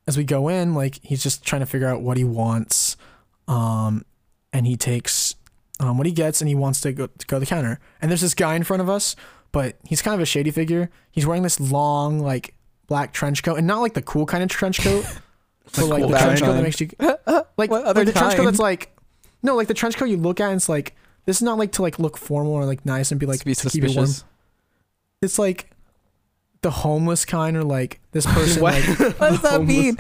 as 0.07 0.17
we 0.17 0.23
go 0.23 0.47
in, 0.47 0.73
like 0.73 0.99
he's 1.03 1.23
just 1.23 1.43
trying 1.45 1.61
to 1.61 1.65
figure 1.65 1.87
out 1.87 2.01
what 2.01 2.17
he 2.17 2.23
wants, 2.23 2.95
um, 3.47 4.05
and 4.53 4.65
he 4.65 4.75
takes 4.77 5.28
um, 5.80 5.97
what 5.97 6.05
he 6.07 6.13
gets, 6.13 6.41
and 6.41 6.47
he 6.47 6.55
wants 6.55 6.82
to 6.82 6.91
go 6.91 7.07
to 7.07 7.27
go 7.27 7.38
to 7.38 7.39
the 7.41 7.45
counter. 7.45 7.80
And 8.01 8.09
there's 8.11 8.21
this 8.21 8.34
guy 8.34 8.55
in 8.55 8.63
front 8.63 8.82
of 8.82 8.89
us, 8.89 9.15
but 9.51 9.77
he's 9.86 10.01
kind 10.01 10.15
of 10.15 10.21
a 10.21 10.25
shady 10.25 10.51
figure. 10.51 10.89
He's 11.11 11.25
wearing 11.25 11.43
this 11.43 11.59
long 11.59 12.19
like 12.19 12.53
black 12.88 13.13
trench 13.13 13.43
coat, 13.43 13.57
and 13.57 13.65
not 13.67 13.80
like 13.82 13.93
the 13.93 14.01
cool 14.01 14.25
kind 14.25 14.43
of 14.43 14.49
trench 14.49 14.82
coat, 14.82 15.05
but 15.75 15.86
like 15.86 16.01
cool 16.03 16.09
the 16.11 16.17
trench 16.17 16.41
coat 16.41 16.53
that 16.53 16.63
makes 16.63 16.82
you 16.82 16.89
like, 17.57 17.69
What 17.71 17.84
other 17.86 18.03
like 18.03 18.13
the 18.13 18.19
trench 18.19 18.36
coat 18.36 18.45
that's 18.45 18.59
like 18.59 18.95
no, 19.41 19.55
like 19.55 19.67
the 19.67 19.73
trench 19.73 19.95
coat 19.97 20.05
you 20.05 20.17
look 20.17 20.39
at 20.39 20.47
and 20.47 20.55
it's 20.57 20.67
like 20.69 20.95
this 21.25 21.38
is 21.38 21.41
not 21.43 21.57
like 21.57 21.71
to 21.73 21.82
like 21.82 21.99
look 21.99 22.17
formal 22.17 22.53
or 22.53 22.65
like 22.65 22.86
nice 22.86 23.11
and 23.11 23.19
be 23.19 23.25
like 23.25 23.39
to 23.39 23.45
be 23.45 23.53
to 23.55 23.69
keep 23.69 23.84
it 23.84 23.95
warm. 23.95 24.07
suspicious. 24.07 24.25
It's 25.21 25.38
like 25.39 25.69
the 26.61 26.71
homeless 26.71 27.23
kind 27.23 27.55
or 27.55 27.63
like 27.63 28.01
this 28.11 28.25
person 28.34 28.61
What? 28.61 28.73
like 28.73 28.97
What 29.19 29.30
does 29.30 29.41
that 29.43 29.51
Homeless. 29.51 29.67
mean? 29.67 29.95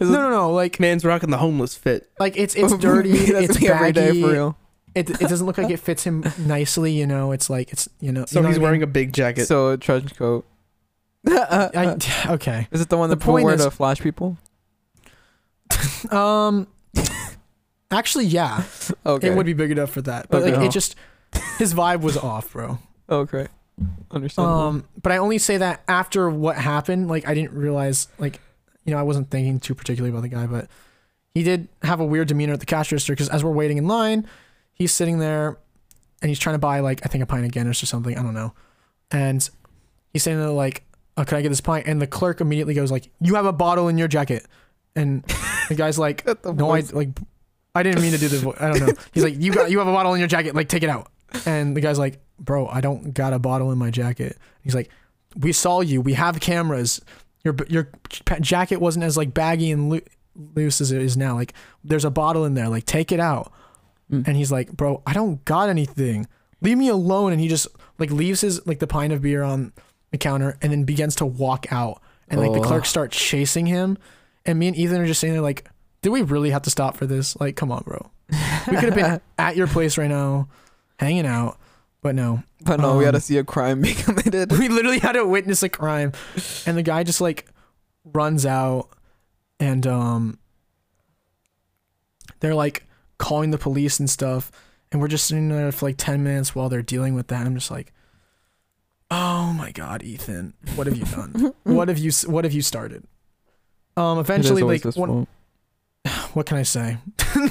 no 0.00 0.28
no 0.28 0.30
no 0.30 0.52
like 0.52 0.78
Man's 0.80 1.04
rocking 1.06 1.30
the 1.30 1.38
homeless 1.38 1.74
fit. 1.74 2.10
like 2.20 2.36
it's 2.36 2.54
it's 2.54 2.76
dirty 2.76 3.12
That's 3.32 3.50
it's 3.50 3.60
me 3.60 3.68
every 3.68 3.92
day 3.92 4.08
baggy 4.08 4.22
for 4.22 4.32
real. 4.32 4.58
It, 4.94 5.08
it 5.10 5.28
doesn't 5.28 5.46
look 5.46 5.58
like 5.58 5.70
it 5.70 5.78
fits 5.78 6.04
him 6.04 6.24
nicely 6.38 6.92
you 6.92 7.06
know 7.06 7.32
it's 7.32 7.48
like 7.50 7.72
it's 7.72 7.88
you 8.00 8.12
know 8.12 8.24
So 8.26 8.38
you 8.38 8.42
know 8.42 8.48
he's 8.48 8.58
what 8.58 8.62
I 8.62 8.68
wearing 8.68 8.80
mean? 8.80 8.88
a 8.88 8.92
big 8.92 9.12
jacket. 9.12 9.46
So 9.46 9.70
a 9.70 9.76
trench 9.78 10.14
coat. 10.16 10.44
I, 11.26 11.96
okay 12.30 12.68
Is 12.70 12.80
it 12.80 12.88
the 12.88 12.96
one 12.96 13.08
The 13.10 13.16
that 13.16 13.20
people 13.22 13.34
wear 13.34 13.54
is- 13.54 13.64
to 13.64 13.70
flash 13.70 14.00
people? 14.00 14.36
um 16.10 16.66
actually 17.90 18.24
yeah 18.26 18.64
Okay. 19.06 19.28
it 19.28 19.36
would 19.36 19.46
be 19.46 19.52
big 19.52 19.70
enough 19.70 19.90
for 19.90 20.02
that 20.02 20.28
but 20.28 20.42
Okay. 20.42 20.56
like 20.56 20.66
it 20.66 20.72
just 20.72 20.96
his 21.58 21.72
vibe 21.74 22.00
was 22.02 22.16
off 22.16 22.52
bro 22.52 22.78
Okay. 23.10 23.46
Understandable. 24.10 24.58
Um, 24.60 24.84
but 25.02 25.12
I 25.12 25.16
only 25.18 25.36
say 25.38 25.56
that 25.58 25.82
after 25.88 26.30
what 26.30 26.56
happened. 26.56 27.08
Like 27.08 27.26
I 27.28 27.34
didn't 27.34 27.52
realize, 27.52 28.06
like, 28.18 28.40
you 28.84 28.92
know, 28.94 28.98
I 28.98 29.02
wasn't 29.02 29.28
thinking 29.30 29.60
too 29.60 29.74
particularly 29.74 30.10
about 30.10 30.22
the 30.22 30.28
guy, 30.28 30.46
but 30.46 30.68
he 31.34 31.42
did 31.42 31.68
have 31.82 32.00
a 32.00 32.04
weird 32.04 32.28
demeanor 32.28 32.52
at 32.54 32.60
the 32.60 32.64
cash 32.66 32.90
register 32.92 33.12
because 33.12 33.28
as 33.28 33.42
we're 33.44 33.50
waiting 33.50 33.76
in 33.76 33.86
line, 33.88 34.26
he's 34.74 34.92
sitting 34.92 35.18
there 35.18 35.58
and 36.20 36.28
he's 36.28 36.38
trying 36.38 36.54
to 36.54 36.58
buy 36.60 36.80
like 36.80 37.00
I 37.04 37.08
think 37.08 37.22
a 37.22 37.26
pint 37.26 37.44
of 37.44 37.50
Guinness 37.52 37.82
or 37.82 37.86
something. 37.86 38.16
I 38.16 38.22
don't 38.22 38.34
know, 38.34 38.54
and 39.10 39.48
he's 40.12 40.22
saying 40.22 40.38
there 40.38 40.48
like, 40.50 40.84
oh, 41.16 41.24
"Can 41.24 41.38
I 41.38 41.42
get 41.42 41.48
this 41.48 41.60
pint?" 41.60 41.86
And 41.86 42.00
the 42.00 42.06
clerk 42.06 42.40
immediately 42.40 42.74
goes 42.74 42.90
like, 42.90 43.10
"You 43.20 43.34
have 43.34 43.46
a 43.46 43.52
bottle 43.52 43.88
in 43.88 43.98
your 43.98 44.08
jacket," 44.08 44.46
and 44.94 45.24
the 45.68 45.74
guy's 45.74 45.98
like, 45.98 46.24
the 46.42 46.52
no, 46.52 46.70
I 46.70 46.80
like 46.92 47.08
I 47.74 47.82
didn't 47.82 48.02
mean 48.02 48.12
to 48.12 48.18
do 48.18 48.28
the 48.28 48.38
vo- 48.38 48.56
I 48.58 48.70
don't 48.70 48.86
know. 48.86 48.92
He's 49.12 49.24
like, 49.24 49.34
you 49.38 49.52
got 49.52 49.70
you 49.70 49.78
have 49.78 49.88
a 49.88 49.92
bottle 49.92 50.14
in 50.14 50.18
your 50.18 50.28
jacket, 50.28 50.54
like 50.54 50.68
take 50.68 50.82
it 50.82 50.90
out. 50.90 51.10
And 51.46 51.74
the 51.76 51.80
guy's 51.80 51.98
like, 51.98 52.20
bro, 52.38 52.68
I 52.68 52.80
don't 52.80 53.14
got 53.14 53.32
a 53.32 53.38
bottle 53.38 53.72
in 53.72 53.78
my 53.78 53.90
jacket. 53.90 54.36
He's 54.62 54.74
like, 54.74 54.90
we 55.36 55.52
saw 55.52 55.80
you. 55.80 56.00
We 56.00 56.12
have 56.14 56.40
cameras. 56.40 57.00
Your 57.44 57.56
your 57.68 57.90
jacket 58.40 58.76
wasn't 58.76 59.04
as 59.04 59.16
like 59.16 59.32
baggy 59.32 59.70
and 59.70 59.88
loo- 59.88 60.04
loose 60.54 60.80
as 60.80 60.92
it 60.92 61.00
is 61.00 61.16
now. 61.16 61.34
Like 61.34 61.54
there's 61.82 62.04
a 62.04 62.10
bottle 62.10 62.44
in 62.44 62.54
there. 62.54 62.68
Like 62.68 62.84
take 62.84 63.10
it 63.10 63.20
out. 63.20 63.52
Mm. 64.10 64.26
And 64.26 64.36
he's 64.36 64.52
like, 64.52 64.72
bro, 64.72 65.02
I 65.06 65.12
don't 65.12 65.44
got 65.44 65.68
anything. 65.68 66.26
Leave 66.60 66.78
me 66.78 66.88
alone. 66.88 67.32
And 67.32 67.40
he 67.40 67.48
just 67.48 67.66
like 67.98 68.10
leaves 68.10 68.40
his 68.40 68.64
like 68.66 68.78
the 68.78 68.86
pint 68.86 69.12
of 69.12 69.22
beer 69.22 69.42
on 69.42 69.72
the 70.10 70.18
counter 70.18 70.56
and 70.62 70.72
then 70.72 70.84
begins 70.84 71.16
to 71.16 71.26
walk 71.26 71.66
out. 71.72 72.00
And 72.28 72.40
like 72.40 72.52
the 72.52 72.60
Oh. 72.60 72.62
clerks 72.62 72.88
start 72.88 73.10
chasing 73.10 73.66
him. 73.66 73.98
And 74.46 74.58
me 74.58 74.68
and 74.68 74.76
Ethan 74.76 75.00
are 75.00 75.06
just 75.06 75.20
sitting 75.20 75.34
there 75.34 75.42
like, 75.42 75.68
did 76.02 76.10
we 76.10 76.22
really 76.22 76.50
have 76.50 76.62
to 76.62 76.70
stop 76.70 76.96
for 76.96 77.06
this? 77.06 77.38
Like, 77.40 77.56
come 77.56 77.70
on, 77.70 77.82
bro. 77.84 78.10
We 78.68 78.76
could 78.76 78.92
have 78.92 78.94
been 78.94 79.20
at 79.38 79.56
your 79.56 79.66
place 79.66 79.96
right 79.98 80.08
now, 80.10 80.48
hanging 80.98 81.26
out, 81.26 81.58
but 82.00 82.14
no. 82.14 82.42
But 82.64 82.80
no, 82.80 82.96
we 82.96 83.04
had 83.04 83.12
to 83.12 83.16
um, 83.18 83.20
see 83.22 83.38
a 83.38 83.44
crime 83.44 83.82
be 83.82 83.92
committed. 83.94 84.50
We 84.58 84.68
literally 84.68 84.98
had 84.98 85.12
to 85.12 85.24
witness 85.26 85.62
a 85.62 85.68
crime, 85.68 86.12
and 86.66 86.76
the 86.76 86.82
guy 86.82 87.02
just 87.04 87.20
like 87.20 87.46
runs 88.04 88.46
out, 88.46 88.88
and 89.60 89.86
um, 89.86 90.38
they're 92.40 92.54
like 92.54 92.84
calling 93.22 93.52
the 93.52 93.58
police 93.58 94.00
and 94.00 94.10
stuff, 94.10 94.50
and 94.90 95.00
we're 95.00 95.06
just 95.06 95.26
sitting 95.26 95.48
there 95.48 95.70
for 95.70 95.86
like 95.86 95.96
ten 95.96 96.24
minutes 96.24 96.56
while 96.56 96.68
they're 96.68 96.82
dealing 96.82 97.14
with 97.14 97.28
that. 97.28 97.46
I'm 97.46 97.54
just 97.54 97.70
like, 97.70 97.92
oh 99.12 99.52
my 99.52 99.70
god, 99.70 100.02
Ethan, 100.02 100.54
what 100.74 100.88
have 100.88 100.96
you 100.96 101.04
done? 101.04 101.54
what 101.62 101.86
have 101.86 101.98
you 101.98 102.10
What 102.26 102.44
have 102.44 102.52
you 102.52 102.62
started? 102.62 103.04
Um, 103.96 104.18
eventually, 104.18 104.62
like, 104.62 104.82
his 104.82 104.96
one, 104.96 105.28
what 106.32 106.46
can 106.46 106.56
I 106.56 106.64
say? 106.64 106.98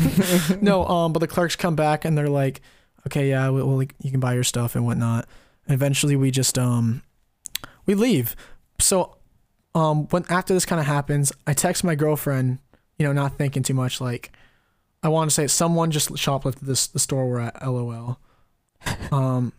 no, 0.61 0.85
um, 0.85 1.13
but 1.13 1.19
the 1.19 1.27
clerks 1.27 1.55
come 1.55 1.77
back 1.77 2.03
and 2.03 2.17
they're 2.17 2.27
like, 2.27 2.61
okay, 3.07 3.29
yeah, 3.29 3.47
well, 3.47 3.65
well, 3.65 3.77
like, 3.77 3.95
you 4.01 4.11
can 4.11 4.19
buy 4.19 4.33
your 4.33 4.43
stuff 4.43 4.75
and 4.75 4.85
whatnot. 4.85 5.25
And 5.67 5.73
eventually, 5.73 6.17
we 6.17 6.31
just 6.31 6.57
um, 6.59 7.01
we 7.85 7.95
leave. 7.95 8.35
So, 8.81 9.15
um, 9.73 10.07
when 10.07 10.25
after 10.29 10.53
this 10.53 10.65
kind 10.65 10.81
of 10.81 10.85
happens, 10.85 11.31
I 11.47 11.53
text 11.53 11.85
my 11.85 11.95
girlfriend, 11.95 12.59
you 12.99 13.05
know, 13.05 13.13
not 13.13 13.37
thinking 13.37 13.63
too 13.63 13.75
much, 13.75 14.01
like, 14.01 14.33
I 15.03 15.09
want 15.09 15.29
to 15.29 15.33
say 15.33 15.47
someone 15.47 15.91
just 15.91 16.09
shoplifted 16.11 16.61
this 16.61 16.87
the 16.87 16.99
store 16.99 17.27
we're 17.29 17.39
at. 17.39 17.65
LOL. 17.65 18.19
Um, 19.11 19.53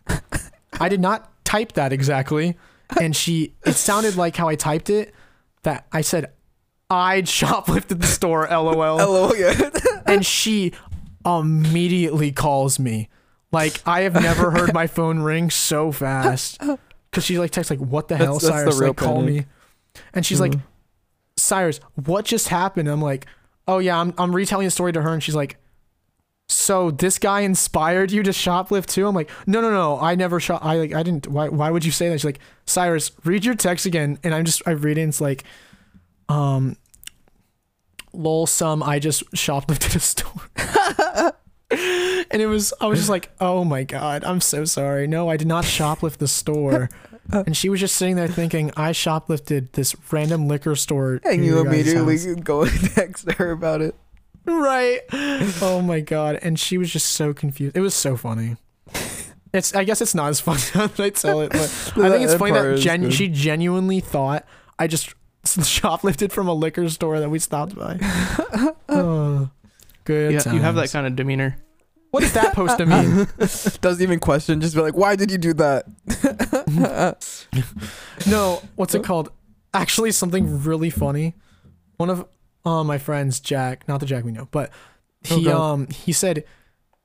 I 0.79 0.89
did 0.89 0.99
not 1.01 1.31
type 1.45 1.73
that 1.73 1.91
exactly, 1.93 2.57
and 2.99 3.15
she. 3.15 3.53
It 3.65 3.73
sounded 3.73 4.15
like 4.15 4.35
how 4.35 4.47
I 4.47 4.55
typed 4.55 4.89
it. 4.89 5.13
That 5.63 5.85
I 5.91 6.01
said, 6.01 6.31
I 6.89 7.21
shoplifted 7.21 7.99
the 8.01 8.07
store. 8.07 8.47
LOL 8.49 8.73
LOL, 8.97 9.35
yeah. 9.35 9.69
and 10.05 10.25
she 10.25 10.71
immediately 11.25 12.31
calls 12.31 12.79
me. 12.79 13.09
Like 13.51 13.81
I 13.85 14.01
have 14.01 14.13
never 14.15 14.51
heard 14.51 14.73
my 14.73 14.87
phone 14.87 15.19
ring 15.19 15.49
so 15.49 15.91
fast. 15.91 16.59
Cause 17.11 17.23
she 17.23 17.37
like 17.37 17.51
texts 17.51 17.69
like, 17.69 17.79
"What 17.79 18.07
the 18.07 18.17
hell, 18.17 18.39
That's- 18.39 18.41
that's 18.41 18.55
the 18.65 18.71
Cyrus? 18.71 18.79
real 18.79 18.89
Like, 18.89 18.97
call 18.97 19.19
panic. 19.19 19.33
me." 19.35 20.01
And 20.13 20.25
she's 20.25 20.39
like, 20.39 20.53
Mhm. 20.53 20.61
"Cyrus, 21.37 21.79
what 21.93 22.25
just 22.25 22.47
happened?" 22.47 22.87
I'm 22.89 23.01
like, 23.01 23.27
"Oh 23.67 23.79
yeah, 23.79 23.99
I'm 23.99 24.13
I'm 24.17 24.35
retelling 24.35 24.65
the 24.65 24.71
story 24.71 24.93
to 24.93 25.01
her." 25.01 25.13
And 25.13 25.21
she's 25.23 25.35
like, 25.35 25.57
"So 26.47 26.91
this 26.91 27.19
guy 27.19 27.41
inspired 27.41 28.11
you 28.11 28.23
to 28.23 28.31
shoplift 28.31 28.87
too?" 28.87 29.07
I'm 29.07 29.15
like, 29.15 29.29
"No, 29.47 29.61
no, 29.61 29.71
no. 29.71 29.99
I 29.99 30.15
never 30.15 30.39
shop. 30.39 30.63
I 30.65 30.77
like 30.77 30.93
I 30.93 31.03
didn't. 31.03 31.27
Why 31.27 31.49
why 31.49 31.71
would 31.71 31.85
you 31.85 31.91
say 31.91 32.09
that?" 32.09 32.19
She's 32.19 32.25
like, 32.25 32.39
"Cyrus, 32.65 33.11
read 33.23 33.45
your 33.45 33.55
text 33.55 33.85
again." 33.85 34.19
And 34.23 34.33
I'm 34.33 34.45
just 34.45 34.61
I 34.65 34.71
read 34.71 34.97
it. 34.97 35.01
and 35.01 35.09
It's 35.09 35.21
like, 35.21 35.43
um, 36.29 36.77
lol, 38.13 38.45
some 38.47 38.83
I 38.83 38.99
just 38.99 39.23
shoplifted 39.31 39.95
a 39.95 39.99
store. 39.99 41.33
and 42.31 42.41
it 42.41 42.47
was 42.47 42.73
I 42.79 42.87
was 42.87 42.99
just 42.99 43.09
like, 43.09 43.31
oh 43.39 43.63
my 43.63 43.83
god, 43.83 44.23
I'm 44.23 44.41
so 44.41 44.65
sorry. 44.65 45.07
No, 45.07 45.29
I 45.29 45.37
did 45.37 45.47
not 45.47 45.65
shoplift 45.65 46.17
the 46.17 46.27
store. 46.27 46.89
Uh, 47.31 47.43
and 47.45 47.55
she 47.55 47.69
was 47.69 47.79
just 47.79 47.95
sitting 47.95 48.15
there 48.15 48.27
thinking, 48.27 48.71
I 48.75 48.91
shoplifted 48.91 49.71
this 49.73 49.95
random 50.11 50.47
liquor 50.47 50.75
store. 50.75 51.21
And 51.23 51.45
you 51.45 51.59
immediately 51.59 52.17
house." 52.17 52.41
go 52.41 52.63
and 52.63 52.91
text 52.93 53.31
her 53.33 53.51
about 53.51 53.81
it. 53.81 53.95
right. 54.45 55.01
Oh 55.61 55.81
my 55.81 56.01
god. 56.01 56.39
And 56.41 56.59
she 56.59 56.77
was 56.77 56.91
just 56.91 57.11
so 57.11 57.33
confused. 57.33 57.77
It 57.77 57.81
was 57.81 57.93
so 57.93 58.17
funny. 58.17 58.57
It's 59.53 59.75
I 59.75 59.83
guess 59.83 60.01
it's 60.01 60.15
not 60.15 60.29
as 60.29 60.39
funny 60.39 60.61
now 60.75 60.87
that 60.87 60.99
I 60.99 61.09
tell 61.11 61.41
it, 61.41 61.51
but 61.51 61.61
I 61.95 62.09
think 62.09 62.23
it's 62.23 62.33
funny 62.33 62.51
that 62.51 62.79
gen- 62.79 63.11
she 63.11 63.27
genuinely 63.27 63.99
thought 63.99 64.45
I 64.77 64.87
just 64.87 65.13
shoplifted 65.45 66.31
from 66.31 66.47
a 66.47 66.53
liquor 66.53 66.89
store 66.89 67.19
that 67.19 67.29
we 67.29 67.37
stopped 67.39 67.75
by. 67.75 67.97
oh, 68.89 69.49
good. 70.05 70.33
Yeah, 70.33 70.53
you 70.53 70.59
have 70.59 70.75
that 70.75 70.91
kind 70.91 71.05
of 71.05 71.15
demeanor. 71.15 71.57
What 72.13 72.21
is 72.21 72.31
that 72.33 72.51
supposed 72.51 72.77
to 72.77 72.85
mean? 72.85 73.27
Doesn't 73.81 74.03
even 74.03 74.19
question, 74.19 74.61
just 74.61 74.75
be 74.75 74.81
like, 74.81 74.95
why 74.95 75.15
did 75.15 75.31
you 75.31 75.39
do 75.39 75.53
that? 75.55 75.85
No, 78.27 78.61
what's 78.75 78.93
it 78.93 79.03
called? 79.03 79.31
Actually, 79.73 80.11
something 80.11 80.63
really 80.63 80.91
funny. 80.91 81.33
One 81.97 82.11
of 82.11 82.25
uh, 82.65 82.83
my 82.83 82.99
friends, 82.99 83.39
Jack, 83.39 83.87
not 83.87 83.99
the 83.99 84.05
Jack 84.05 84.23
we 84.23 84.31
know, 84.31 84.47
but 84.51 84.69
Oh, 85.31 85.37
he 85.37 85.45
God. 85.45 85.55
um 85.73 85.87
he 85.87 86.11
said, 86.11 86.43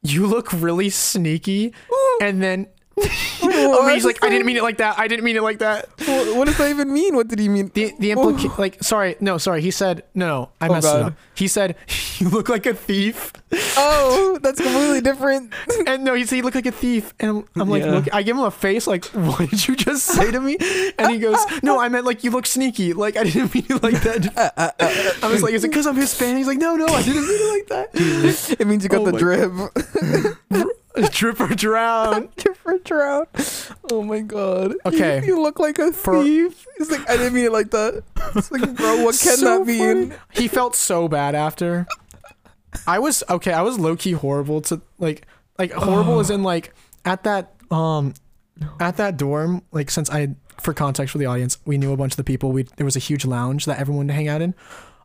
"You 0.03 0.27
look 0.27 0.53
really 0.53 0.91
sneaky," 0.91 1.73
and 2.21 2.43
then 2.43 2.67
Oh, 3.51 3.79
oh, 3.81 3.89
he's 3.95 4.05
like, 4.05 4.23
"I 4.23 4.29
didn't 4.29 4.47
mean 4.47 4.57
it 4.57 4.63
like 4.63 4.77
that. 4.79 4.99
I 4.99 5.09
didn't 5.09 5.25
mean 5.25 5.35
it 5.37 5.43
like 5.43 5.59
that." 5.61 5.89
What, 6.07 6.37
what 6.37 6.45
does 6.47 6.59
that 6.59 6.69
even 6.71 6.93
mean? 6.93 7.17
What 7.17 7.27
did 7.29 7.39
he 7.39 7.49
mean? 7.49 7.71
The 7.75 7.93
the 7.99 8.11
implica- 8.13 8.57
like 8.59 8.83
sorry 8.85 9.17
no 9.21 9.39
sorry 9.39 9.63
he 9.63 9.71
said 9.73 10.05
no 10.15 10.29
no 10.29 10.51
I 10.61 10.69
Oh, 10.69 10.73
messed 10.75 10.95
it 10.95 11.03
up. 11.03 11.15
He 11.35 11.49
said 11.49 11.75
you 12.19 12.29
look 12.29 12.49
like 12.49 12.67
a 12.67 12.75
thief, 12.75 13.33
Oh, 13.77 14.39
that's 14.43 14.61
completely 14.61 15.01
different. 15.01 15.53
and 15.87 16.05
no 16.05 16.15
he 16.15 16.25
said 16.27 16.37
you 16.37 16.43
look 16.43 16.55
like 16.55 16.67
a 16.67 16.73
thief, 16.73 17.15
and 17.19 17.31
I'm, 17.31 17.61
I'm 17.63 17.69
like 17.71 17.83
Yeah. 17.83 17.93
look 17.93 18.15
I 18.15 18.23
give 18.23 18.37
him 18.37 18.45
a 18.45 18.51
face 18.51 18.87
like 18.87 19.07
what 19.07 19.49
did 19.51 19.67
you 19.67 19.75
just 19.75 20.05
say 20.07 20.31
to 20.31 20.41
me? 20.41 20.57
And 20.99 21.11
he 21.11 21.19
goes 21.19 21.39
no 21.63 21.81
I 21.81 21.89
meant 21.89 22.05
like 22.07 22.23
you 22.23 22.31
look 22.31 22.47
sneaky 22.47 22.93
like 22.93 23.17
I 23.17 23.25
didn't 23.25 23.55
mean 23.55 23.67
it 23.71 23.83
like 23.83 24.01
that. 24.03 25.17
I 25.23 25.27
was 25.29 25.43
like 25.43 25.55
is 25.55 25.65
it 25.65 25.69
because 25.69 25.87
I'm 25.87 25.97
Hispanic? 25.97 26.37
He's 26.39 26.47
like 26.47 26.59
no 26.59 26.77
no 26.77 26.87
I 26.87 27.03
didn't 27.03 27.27
mean 27.27 27.41
it 27.41 27.51
like 27.57 27.67
that. 27.69 28.57
it 28.61 28.67
means 28.67 28.85
you 28.85 28.91
got 28.91 29.01
Oh 29.01 29.11
the 29.11 29.19
drip. 29.19 29.51
Drip 31.13 31.41
or 31.41 31.49
drown. 31.49 32.29
Different 32.37 32.85
drown. 32.85 33.27
Oh 33.91 34.03
my 34.03 34.21
god. 34.21 34.75
Okay. 34.87 35.21
You, 35.21 35.27
you 35.37 35.41
look 35.43 35.59
like 35.59 35.79
a 35.79 35.93
For- 35.93 36.23
thief. 36.23 36.67
It's 36.79 36.91
like 36.91 37.09
I 37.09 37.17
didn't 37.17 37.35
mean 37.35 37.45
it 37.47 37.53
like 37.53 37.71
that. 37.71 38.03
It's 38.35 38.51
like, 38.51 38.75
bro, 38.77 38.97
what 39.05 39.19
can 39.19 39.37
So 39.37 39.59
that 39.59 39.67
mean? 39.67 40.11
funny. 40.11 40.21
He 40.33 40.49
felt 40.49 40.75
so 40.75 41.09
bad 41.09 41.35
after. 41.35 41.87
I 42.87 42.99
was 42.99 43.23
okay. 43.31 43.53
I 43.53 43.63
was 43.63 43.79
low 43.79 43.97
key 43.97 44.13
horrible 44.13 44.61
to 44.63 44.81
like 44.99 45.27
like 45.59 45.73
horrible 45.73 46.21
as 46.21 46.31
in 46.31 46.43
like 46.43 46.75
at 47.05 47.25
that 47.25 47.55
um 47.71 48.15
at 48.81 48.97
that 48.99 49.17
dorm 49.17 49.63
like 49.73 49.91
since 49.91 50.11
I 50.11 50.35
for 50.61 50.75
context 50.75 51.13
for 51.13 51.19
the 51.19 51.27
audience 51.27 51.59
we 51.65 51.79
knew 51.79 51.93
a 51.93 51.97
bunch 51.97 52.13
of 52.13 52.17
the 52.17 52.25
people 52.25 52.53
we 52.53 52.65
there 52.77 52.85
was 52.85 52.97
a 52.97 53.01
huge 53.01 53.25
lounge 53.25 53.65
that 53.67 53.79
everyone 53.79 54.07
would 54.07 54.15
hang 54.15 54.29
out 54.29 54.43
in. 54.43 54.55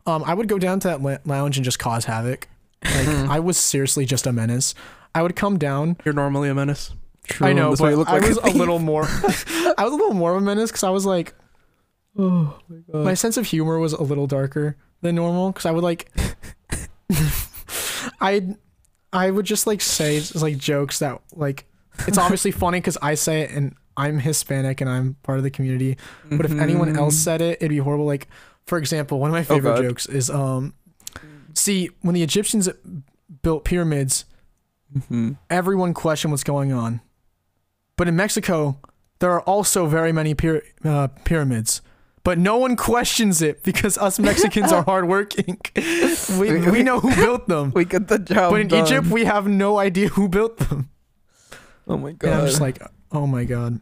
Um, 0.06 0.22
I 0.24 0.34
would 0.34 0.48
go 0.48 0.58
down 0.58 0.80
to 0.80 0.88
that 0.88 1.26
lounge 1.26 1.56
and 1.56 1.64
just 1.64 1.78
cause 1.78 2.04
havoc. 2.04 2.48
Like 2.84 3.08
I 3.08 3.40
was 3.40 3.56
seriously 3.56 4.04
just 4.04 4.26
a 4.26 4.32
menace. 4.32 4.74
I 5.14 5.22
would 5.22 5.36
come 5.36 5.58
down. 5.58 5.96
You're 6.04 6.14
normally 6.14 6.48
a 6.48 6.54
menace. 6.54 6.92
True, 7.26 7.46
I 7.46 7.52
know, 7.52 7.70
that's 7.70 7.80
but 7.80 7.84
why 7.86 7.90
you 7.92 8.04
I 8.04 8.12
like 8.18 8.28
was 8.28 8.38
a 8.38 8.42
thief. 8.42 8.54
little 8.54 8.78
more. 8.78 9.04
I 9.08 9.74
was 9.78 9.92
a 9.92 9.96
little 9.96 10.14
more 10.14 10.32
of 10.32 10.38
a 10.38 10.40
menace 10.44 10.70
because 10.70 10.84
I 10.84 10.90
was 10.90 11.06
like 11.06 11.34
Oh 12.18 12.58
my 12.68 12.76
god. 12.92 13.04
my 13.04 13.14
sense 13.14 13.36
of 13.36 13.46
humor 13.46 13.78
was 13.78 13.92
a 13.92 14.02
little 14.02 14.26
darker 14.26 14.76
than 15.00 15.14
normal 15.14 15.50
because 15.50 15.66
I 15.66 15.70
would 15.70 15.84
like 15.84 16.10
I 18.20 18.54
I 19.12 19.30
would 19.30 19.46
just 19.46 19.66
like 19.66 19.80
say 19.80 20.18
just, 20.18 20.36
like 20.36 20.58
jokes 20.58 20.98
that 20.98 21.20
like 21.34 21.66
it's 22.06 22.18
obviously 22.18 22.50
funny 22.50 22.78
because 22.80 22.98
I 23.00 23.14
say 23.14 23.42
it 23.42 23.50
and 23.52 23.74
I'm 23.96 24.18
Hispanic 24.18 24.80
and 24.80 24.90
I'm 24.90 25.14
part 25.22 25.38
of 25.38 25.44
the 25.44 25.50
community. 25.50 25.96
But 26.30 26.46
if 26.46 26.52
anyone 26.58 26.96
else 26.96 27.14
said 27.14 27.40
it, 27.40 27.58
it'd 27.60 27.68
be 27.68 27.78
horrible. 27.78 28.06
Like 28.06 28.28
for 28.66 28.78
example, 28.78 29.20
one 29.20 29.30
of 29.30 29.34
my 29.34 29.44
favorite 29.44 29.76
God. 29.76 29.82
jokes 29.82 30.06
is 30.06 30.30
um 30.30 30.74
see 31.54 31.90
when 32.02 32.14
the 32.14 32.22
Egyptians 32.22 32.68
built 33.42 33.64
pyramids, 33.64 34.24
Mhm. 34.96 35.36
everyone 35.50 35.94
questioned 35.94 36.32
what's 36.32 36.44
going 36.44 36.72
on. 36.72 37.00
But 37.96 38.08
in 38.08 38.16
Mexico, 38.16 38.78
there 39.20 39.30
are 39.32 39.40
also 39.42 39.86
very 39.86 40.12
many 40.12 40.34
pyra- 40.34 40.62
uh, 40.84 41.08
pyramids. 41.24 41.80
But 42.24 42.38
no 42.38 42.56
one 42.56 42.74
questions 42.76 43.42
it 43.42 43.62
because 43.62 43.98
us 43.98 44.18
Mexicans 44.18 44.72
are 44.72 44.82
hardworking. 44.86 45.58
we, 46.38 46.70
we 46.70 46.82
know 46.82 46.98
who 47.00 47.14
built 47.24 47.48
them. 47.48 47.70
we 47.74 47.84
get 47.84 48.08
the 48.08 48.18
job. 48.18 48.50
But 48.52 48.60
in 48.62 48.68
done. 48.68 48.86
Egypt, 48.86 49.06
we 49.08 49.24
have 49.26 49.46
no 49.46 49.78
idea 49.78 50.08
who 50.08 50.28
built 50.28 50.56
them. 50.58 50.88
oh 51.86 51.98
my 51.98 52.12
god. 52.12 52.28
And 52.30 52.40
I'm 52.40 52.46
just 52.46 52.60
like, 52.60 52.78
oh 53.12 53.26
my 53.26 53.44
God. 53.44 53.80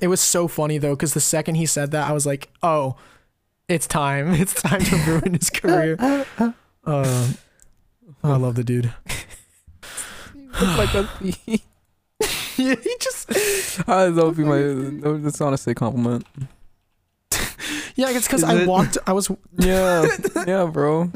It 0.00 0.08
was 0.08 0.20
so 0.20 0.46
funny 0.48 0.76
though, 0.76 0.94
because 0.94 1.14
the 1.14 1.20
second 1.20 1.54
he 1.54 1.64
said 1.66 1.90
that, 1.92 2.08
I 2.08 2.12
was 2.12 2.26
like, 2.26 2.50
oh, 2.62 2.96
it's 3.68 3.86
time. 3.86 4.32
It's 4.40 4.52
time 4.60 4.80
to 4.80 4.96
ruin 5.06 5.32
his 5.34 5.48
career. 5.48 5.96
Um, 6.84 7.38
I 8.22 8.36
love 8.36 8.54
the 8.56 8.64
dude. 8.64 8.92
Like 10.60 10.94
a 10.94 11.04
thief. 11.20 11.60
yeah, 12.58 12.74
he 12.76 12.96
just 13.00 13.30
Ah, 13.88 14.08
that 14.10 14.14
would 14.24 14.36
be 14.36 14.44
my. 14.44 14.60
That's 15.18 15.40
honestly 15.40 15.72
a 15.72 15.74
compliment. 15.74 16.26
Yeah, 17.96 18.10
it's 18.10 18.26
because 18.26 18.42
I 18.42 18.62
it- 18.62 18.68
walked. 18.68 18.98
I 19.06 19.12
was 19.12 19.30
Yeah, 19.58 20.04
yeah, 20.48 20.64
bro. 20.66 21.12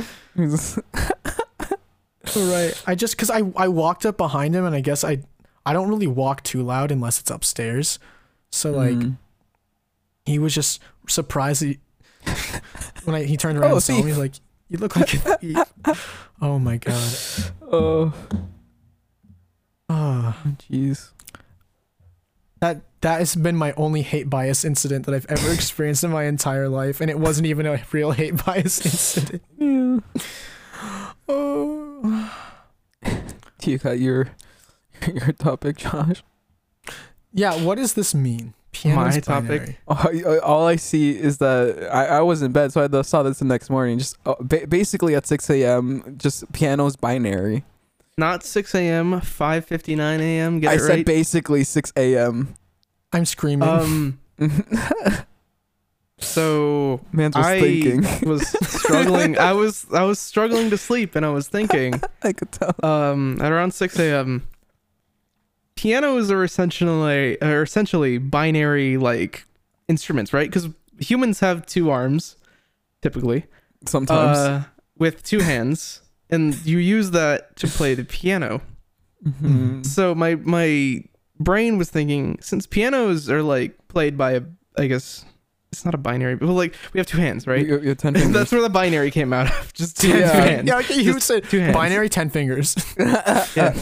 Right. 2.37 2.83
I 2.87 2.95
just 2.95 3.17
because 3.17 3.31
I 3.31 3.43
I 3.57 3.69
walked 3.69 4.05
up 4.07 4.17
behind 4.17 4.55
him, 4.55 4.65
and 4.65 4.75
I 4.75 4.81
guess 4.81 5.03
I 5.03 5.23
I 5.67 5.73
don't 5.73 5.89
really 5.89 6.07
walk 6.07 6.43
too 6.45 6.63
loud 6.63 6.91
unless 6.93 7.19
it's 7.21 7.31
upstairs. 7.31 7.99
So 8.53 8.71
like 8.71 8.95
Mm. 8.97 9.17
he 10.27 10.39
was 10.39 10.55
just 10.55 10.81
surprised 11.09 11.63
he, 11.63 11.79
when 13.05 13.17
I, 13.17 13.25
he 13.25 13.37
turned 13.37 13.59
around 13.59 13.71
Oh, 13.73 13.75
and 13.75 13.83
saw 13.83 13.93
me. 13.95 13.99
thief. 14.03 14.07
He's 14.09 14.19
like, 14.19 14.35
"You 14.69 14.79
look 14.79 14.95
like 14.97 15.15
a 15.15 15.39
thief." 15.39 15.59
oh 16.41 16.59
my 16.59 16.77
god. 16.77 17.13
Oh, 17.73 18.13
Ah, 19.89 20.37
jeez. 20.71 21.11
that 22.61 22.83
that 23.01 23.21
has 23.21 23.35
been 23.37 23.57
my 23.57 23.73
only 23.77 24.03
hate 24.03 24.29
bias 24.29 24.65
incident 24.65 25.07
that 25.07 25.15
I've 25.15 25.27
ever 25.29 25.53
experienced 25.53 26.05
in 26.05 26.11
my 26.11 26.25
entire 26.25 26.69
life, 26.69 27.01
and 27.01 27.11
it 27.11 27.19
wasn't 27.19 27.47
even 27.47 27.65
a 27.67 27.81
real 27.93 28.11
hate 28.13 28.45
bias 28.45 28.85
incident. 28.85 29.43
Yeah. 29.59 29.99
Oh. 31.31 32.33
You 33.63 33.77
got 33.79 33.99
your 33.99 34.31
your 35.07 35.33
topic, 35.33 35.77
Josh. 35.77 36.23
Yeah, 37.35 37.63
what 37.63 37.77
does 37.77 37.93
this 37.95 38.15
mean? 38.15 38.55
Piano's 38.73 39.15
My 39.17 39.21
topic? 39.21 39.61
binary. 39.61 39.79
All 39.87 40.35
I, 40.35 40.39
all 40.39 40.67
I 40.67 40.77
see 40.77 41.11
is 41.19 41.37
that 41.39 41.89
I, 41.93 42.07
I 42.07 42.21
was 42.23 42.41
in 42.41 42.53
bed, 42.53 42.73
so 42.73 42.89
I 42.91 43.03
saw 43.03 43.23
this 43.23 43.41
the 43.41 43.45
next 43.45 43.69
morning. 43.69 43.99
Just 43.99 44.17
uh, 44.25 44.37
ba- 44.41 44.67
basically 44.67 45.15
at 45.17 45.27
6 45.27 45.51
a.m., 45.51 46.15
just 46.17 46.51
piano's 46.53 46.97
binary. 46.97 47.65
Not 48.19 48.45
6 48.45 48.75
a.m. 48.75 49.13
5:59 49.21 50.21
a.m. 50.21 50.61
Get 50.61 50.71
I 50.71 50.75
it 50.75 50.81
said 50.81 50.89
right. 50.89 51.07
basically 51.07 51.65
6 51.65 51.93
a.m. 51.97 52.55
I'm 53.13 53.25
screaming. 53.25 53.67
um. 53.69 54.21
So 56.21 57.01
Man's 57.13 57.37
was 57.37 57.47
I 57.47 57.61
thinking. 57.61 58.29
was 58.29 58.43
struggling. 58.69 59.39
I 59.39 59.53
was 59.53 59.87
I 59.93 60.03
was 60.03 60.19
struggling 60.19 60.69
to 60.71 60.77
sleep, 60.77 61.15
and 61.15 61.25
I 61.25 61.31
was 61.31 61.47
thinking, 61.47 61.95
I 62.25 62.33
could 62.33 62.51
tell. 62.51 62.75
um, 62.83 63.41
at 63.41 63.53
around 63.53 63.73
6 63.73 63.99
a.m. 64.01 64.47
Pianos 65.77 66.33
are 66.33 66.43
essentially 66.43 67.41
are 67.41 67.63
essentially 67.63 68.19
binary 68.19 68.97
like 68.97 69.45
instruments, 69.87 70.33
right? 70.33 70.49
Because 70.51 70.69
humans 70.99 71.39
have 71.39 71.65
two 71.67 71.89
arms, 71.89 72.35
typically, 73.01 73.45
Sometimes. 73.87 74.39
uh, 74.39 74.65
with 74.99 75.23
two 75.23 75.39
hands, 75.39 76.01
and 76.31 76.55
you 76.67 76.79
use 76.79 77.11
that 77.13 77.57
to 77.57 77.67
play 77.69 77.95
the 77.95 78.05
piano. 78.05 78.61
Mhm. 79.27 79.85
So 79.85 80.15
my 80.15 80.37
my 80.37 81.03
brain 81.41 81.79
was 81.79 81.91
thinking, 81.91 82.39
since 82.41 82.67
pianos 82.67 83.29
are 83.31 83.43
like 83.43 83.77
played 83.89 84.17
by 84.17 84.33
a, 84.33 84.43
I 84.77 84.87
guess 84.87 85.25
it's 85.73 85.85
not 85.85 85.95
a 85.95 85.99
binary, 85.99 86.37
but 86.37 86.47
like 86.49 86.75
we 86.93 86.99
have 86.99 87.07
two 87.07 87.19
hands, 87.19 87.47
right? 87.47 87.67
You- 87.67 87.81
you 87.81 87.89
have 87.91 87.99
10 87.99 88.15
fingers. 88.15 88.33
That's 88.33 88.53
where 88.53 88.63
the 88.63 88.71
binary 88.71 89.11
came 89.11 89.33
out 89.33 89.49
of. 89.51 89.73
Just 89.75 90.01
two, 90.01 90.09
Yeah. 90.09 90.33
two 90.33 90.39
hands. 90.39 90.69
yeah, 90.69 90.79
okay, 90.79 90.95
you 91.01 91.13
Just 91.15 91.27
said 91.27 91.45
two 91.51 91.59
hands. 91.61 91.75
binary 91.75 92.09
ten 92.09 92.31
fingers. 92.31 92.75
Yeah. 93.57 93.75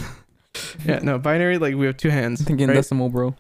yeah, 0.87 1.01
no, 1.03 1.19
binary, 1.19 1.59
like 1.59 1.75
we 1.75 1.87
have 1.87 1.97
two 1.99 2.09
hands. 2.11 2.43
thinking 2.43 2.69
right? 2.69 2.75
decimal, 2.75 3.09
bro. 3.11 3.35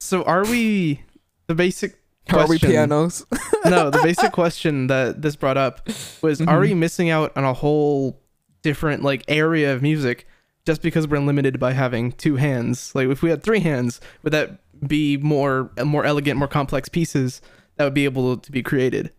So 0.00 0.22
are 0.24 0.44
we 0.44 1.02
the 1.46 1.54
basic 1.54 1.94
Are 2.30 2.40
we 2.46 2.58
question- 2.58 2.70
pianos? 2.70 3.24
no, 3.64 3.88
the 3.90 4.00
basic 4.02 4.32
question 4.40 4.86
that 4.88 5.22
this 5.22 5.34
brought 5.34 5.56
up 5.56 5.88
was 6.22 6.40
are 6.42 6.60
we 6.60 6.70
Mhm. 6.72 6.76
missing 6.78 7.08
out 7.10 7.32
on 7.36 7.44
a 7.44 7.54
whole 7.54 8.20
different 8.62 9.02
like 9.02 9.24
area 9.28 9.72
of 9.74 9.82
music 9.82 10.26
just 10.66 10.82
because 10.82 11.08
we're 11.08 11.18
limited 11.20 11.58
by 11.58 11.72
having 11.72 12.12
two 12.12 12.36
hands? 12.36 12.94
Like 12.94 13.08
if 13.08 13.22
we 13.22 13.30
had 13.30 13.42
three 13.42 13.60
hands, 13.60 14.00
would 14.22 14.32
that 14.32 14.58
be 14.86 15.16
more 15.16 15.70
more 15.84 16.04
elegant, 16.04 16.38
more 16.38 16.48
complex 16.48 16.88
pieces 16.88 17.40
that 17.76 17.84
would 17.84 17.94
be 17.94 18.04
able 18.04 18.36
to 18.36 18.52
be 18.52 18.62
created 18.62 19.12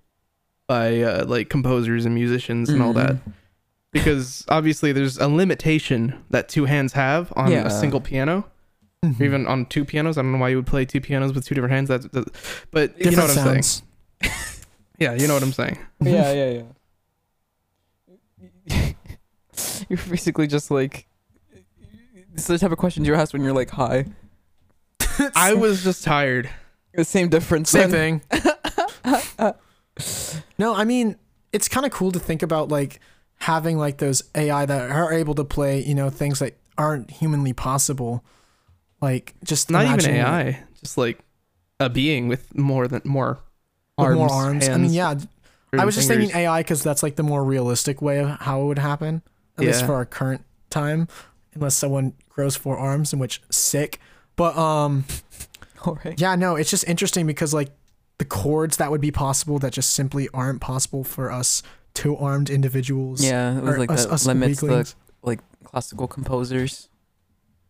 by 0.67 1.01
uh, 1.01 1.25
like 1.25 1.49
composers 1.49 2.05
and 2.05 2.13
musicians 2.15 2.69
and 2.69 2.81
all 2.81 2.93
that? 2.93 3.13
Mhm. 3.13 3.33
Because 3.91 4.45
obviously 4.49 4.91
there's 4.91 5.17
a 5.17 5.27
limitation 5.27 6.23
that 6.29 6.47
two 6.47 6.65
hands 6.65 6.93
have 6.93 7.33
on 7.35 7.51
Yeah. 7.51 7.65
a 7.65 7.71
single 7.71 7.99
piano, 7.99 8.45
or 9.03 9.23
even 9.23 9.47
on 9.47 9.65
two 9.65 9.83
pianos. 9.83 10.15
I 10.17 10.21
don't 10.21 10.31
know 10.33 10.37
why 10.37 10.49
you 10.49 10.57
would 10.57 10.67
play 10.67 10.85
two 10.85 11.01
pianos 11.01 11.33
with 11.33 11.45
two 11.45 11.55
different 11.55 11.73
hands. 11.73 11.89
That's, 11.89 12.05
that, 12.09 12.27
but 12.69 12.95
you 12.99 13.05
know 13.05 13.11
Different 13.25 13.35
what 13.45 13.47
I'm 13.55 13.61
saying. 13.63 13.83
Yeah, 14.99 15.13
you 15.15 15.27
know 15.27 15.33
what 15.33 15.41
I'm 15.41 15.53
saying. 15.53 15.79
yeah, 16.01 16.33
yeah, 16.33 16.61
yeah. 18.67 18.91
you're 19.99 19.99
basically 20.09 20.47
just 20.47 20.71
like. 20.71 21.07
This 22.33 22.43
is 22.43 22.47
the 22.47 22.57
type 22.59 22.71
of 22.71 22.77
questions 22.77 23.07
you 23.07 23.15
ask 23.15 23.33
when 23.33 23.43
you're 23.43 23.53
like 23.53 23.71
high. 23.71 24.05
I 25.35 25.53
was 25.53 25.83
just 25.83 26.03
tired. 26.03 26.49
The 26.93 27.03
same 27.03 27.27
difference. 27.29 27.69
Same 27.69 27.89
then. 27.89 28.21
thing. 28.21 29.53
no, 30.57 30.75
I 30.75 30.85
mean 30.85 31.17
it's 31.51 31.67
kind 31.67 31.85
of 31.85 31.91
cool 31.91 32.11
to 32.11 32.19
think 32.19 32.43
about 32.43 32.69
like 32.69 32.99
having 33.39 33.77
like 33.77 33.97
those 33.97 34.23
AI 34.35 34.65
that 34.65 34.91
are 34.91 35.11
able 35.11 35.33
to 35.35 35.43
play, 35.43 35.83
you 35.83 35.95
know, 35.95 36.09
things 36.09 36.39
that 36.39 36.55
aren't 36.77 37.09
humanly 37.09 37.53
possible. 37.53 38.23
Like 39.01 39.33
just 39.43 39.71
Not 39.71 39.83
even 39.83 39.93
imagining 39.93 40.21
AI, 40.21 40.63
just 40.81 40.97
like 40.97 41.19
a 41.79 41.89
being 41.89 42.27
with 42.27 42.55
more 42.55 42.87
than 42.87 43.01
more 43.05 43.39
arms. 43.97 44.17
more 44.17 44.31
arms. 44.31 44.67
I 44.67 44.77
mean, 44.77 44.91
yeah, 44.91 45.15
I 45.73 45.85
was 45.85 45.95
just 45.95 46.07
fingers. 46.07 46.27
thinking 46.27 46.41
AI 46.41 46.61
because 46.61 46.83
that's 46.83 47.01
like 47.01 47.15
the 47.15 47.23
more 47.23 47.43
realistic 47.43 48.01
way 48.01 48.19
of 48.19 48.29
how 48.41 48.61
it 48.61 48.65
would 48.65 48.79
happen, 48.79 49.21
at 49.59 49.67
least 49.67 49.85
for 49.85 49.93
our 49.93 50.05
current 50.05 50.43
time. 50.69 51.07
Unless 51.53 51.75
someone 51.75 52.13
grows 52.29 52.55
four 52.55 52.77
arms, 52.77 53.11
in 53.13 53.19
which 53.19 53.41
sick. 53.49 53.99
But 54.35 54.55
um, 54.57 55.05
All 55.85 55.97
right. 56.05 56.19
yeah, 56.19 56.35
no, 56.35 56.55
it's 56.55 56.69
just 56.69 56.87
interesting 56.87 57.25
because 57.27 57.53
like 57.53 57.69
the 58.17 58.25
chords 58.25 58.77
that 58.77 58.91
would 58.91 59.01
be 59.01 59.11
possible 59.11 59.59
that 59.59 59.73
just 59.73 59.91
simply 59.91 60.29
aren't 60.33 60.61
possible 60.61 61.03
for 61.03 61.31
us 61.31 61.63
two 61.93 62.15
armed 62.17 62.49
individuals. 62.49 63.23
Yeah, 63.23 63.57
it 63.57 63.63
was 63.63 63.77
like 63.77 63.91
us- 63.91 64.05
that 64.05 64.11
us 64.13 64.25
limits 64.25 64.61
the 64.61 64.93
like 65.23 65.39
classical 65.63 66.07
composers. 66.07 66.87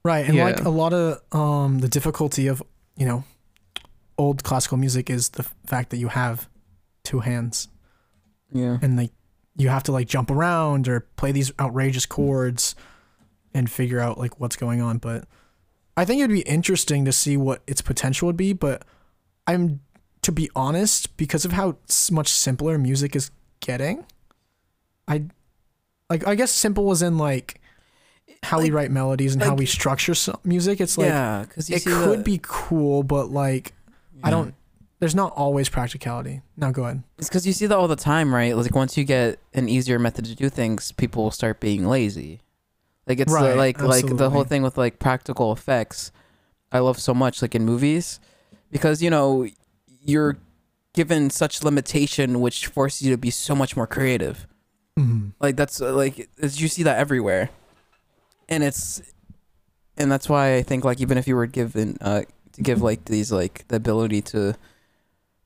Right, 0.04 0.28
and 0.28 0.38
like 0.38 0.62
a 0.64 0.70
lot 0.70 0.94
of 0.94 1.22
um 1.32 1.80
the 1.80 1.88
difficulty 1.90 2.48
of 2.48 2.64
you 2.98 3.06
know 3.06 3.24
old 4.18 4.44
classical 4.44 4.78
music 4.78 5.10
is 5.10 5.30
the 5.30 5.44
fact 5.66 5.90
that 5.92 5.98
you 5.98 6.10
have 6.10 6.50
two 7.04 7.20
hands 7.20 7.70
Yeah. 8.52 8.78
and 8.82 8.98
like 8.98 9.12
you 9.60 9.68
have 9.70 9.84
to 9.84 9.92
like 9.92 10.08
jump 10.08 10.32
around 10.32 10.88
or 10.88 11.02
play 11.18 11.32
these 11.34 11.52
outrageous 11.60 12.06
chords 12.06 12.76
and 13.54 13.70
figure 13.70 14.00
out 14.00 14.18
like 14.18 14.40
what's 14.40 14.56
going 14.56 14.82
on. 14.82 14.98
But 14.98 15.26
I 15.98 16.06
think 16.06 16.20
it'd 16.20 16.32
be 16.32 16.42
interesting 16.42 17.04
to 17.06 17.12
see 17.12 17.36
what 17.36 17.62
its 17.68 17.82
potential 17.82 18.26
would 18.28 18.38
be. 18.38 18.54
But 18.54 18.84
I'm 19.46 19.82
to 20.22 20.32
be 20.32 20.50
honest, 20.56 21.16
because 21.18 21.44
of 21.44 21.52
how 21.52 21.78
much 22.10 22.30
simpler 22.30 22.78
music 22.78 23.16
is 23.18 23.32
getting, 23.60 24.06
I 25.08 25.26
like 26.10 26.26
I 26.26 26.36
guess 26.36 26.52
simple 26.52 26.86
was 26.86 27.02
in 27.02 27.18
like 27.18 27.60
how 28.44 28.62
we 28.62 28.72
write 28.72 28.92
melodies 28.92 29.34
and 29.34 29.44
how 29.44 29.56
we 29.56 29.66
structure 29.66 30.14
music. 30.46 30.80
It's 30.80 30.98
like 30.98 31.08
yeah, 31.08 31.46
it 31.58 31.84
could 31.84 32.24
be 32.24 32.40
cool, 32.42 33.04
but 33.04 33.30
like 33.30 33.74
I 34.24 34.30
don't. 34.30 34.56
There's 35.00 35.16
not 35.16 35.32
always 35.36 35.70
practicality. 35.70 36.42
Now 36.58 36.72
go 36.72 36.84
ahead. 36.84 37.04
It's 37.18 37.30
because 37.30 37.48
you 37.48 37.54
see 37.54 37.66
that 37.68 37.78
all 37.78 37.88
the 37.88 37.96
time, 37.96 38.36
right? 38.36 38.56
Like 38.56 38.76
once 38.76 38.98
you 38.98 39.06
get 39.06 39.40
an 39.54 39.70
easier 39.70 39.98
method 39.98 40.26
to 40.26 40.36
do 40.36 40.50
things, 40.50 40.92
people 40.92 41.24
will 41.24 41.32
start 41.32 41.60
being 41.62 41.88
lazy. 41.88 42.42
Like 43.08 43.20
it's 43.20 43.32
the- 43.32 43.40
Right, 43.40 43.56
like 43.58 43.82
like 43.82 44.06
the 44.18 44.30
whole 44.30 44.44
thing 44.44 44.62
with 44.62 44.78
like 44.78 45.00
practical 45.00 45.52
effects. 45.54 46.12
I 46.72 46.80
love 46.80 47.00
so 47.00 47.14
much 47.14 47.42
like 47.42 47.56
in 47.56 47.66
movies 47.66 48.20
because 48.72 49.02
you 49.02 49.10
know 49.10 49.48
you're 50.04 50.38
given 50.94 51.30
such 51.30 51.64
limitation, 51.64 52.42
which 52.42 52.68
forces 52.68 53.02
you 53.04 53.12
to 53.12 53.18
be 53.18 53.32
so 53.32 53.56
much 53.56 53.76
more 53.78 53.88
creative. 53.88 54.46
Mm-hmm. 54.98 55.30
Like 55.40 55.56
that's 55.56 55.82
uh, 55.82 55.94
like 55.94 56.30
it's, 56.38 56.60
you 56.60 56.68
see 56.68 56.84
that 56.84 57.00
everywhere, 57.00 57.50
and 58.50 58.64
it's 58.64 59.02
and 59.98 60.12
that's 60.12 60.28
why 60.28 60.56
I 60.56 60.62
think 60.62 60.84
like 60.84 61.00
even 61.00 61.18
if 61.18 61.26
you 61.28 61.36
were 61.38 61.48
given 61.48 61.98
uh 62.02 62.24
to 62.52 62.62
give 62.62 62.82
like 62.82 63.06
these 63.06 63.32
like 63.32 63.66
the 63.70 63.78
ability 63.78 64.22
to 64.34 64.56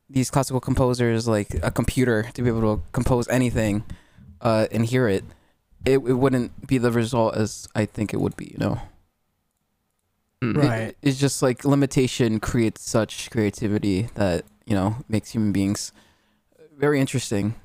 these 0.10 0.30
classical 0.30 0.60
composers 0.60 1.28
like 1.28 1.56
a 1.64 1.72
computer 1.72 2.30
to 2.34 2.42
be 2.42 2.50
able 2.50 2.62
to 2.78 2.82
compose 2.92 3.28
anything 3.30 3.84
uh 4.42 4.68
and 4.72 4.86
hear 4.86 5.08
it 5.08 5.24
it, 5.86 5.94
it 6.00 6.14
wouldn't 6.14 6.68
be 6.68 6.78
the 6.78 6.92
result 6.92 7.36
as 7.36 7.68
I 7.76 7.86
think 7.86 8.14
it 8.14 8.18
would 8.22 8.36
be 8.38 8.46
you 8.46 8.58
know 8.58 8.80
Mm. 10.42 10.58
Right. 10.58 10.82
It- 10.82 10.98
it's 11.02 11.20
just 11.20 11.42
like 11.42 11.64
limitation 11.64 12.40
creates 12.42 12.82
such 12.90 13.32
creativity 13.32 14.10
that 14.16 14.44
you 14.66 14.76
know 14.76 14.98
makes 15.08 15.32
human 15.32 15.52
beings 15.54 15.92
very 16.78 17.00
interesting 17.00 17.56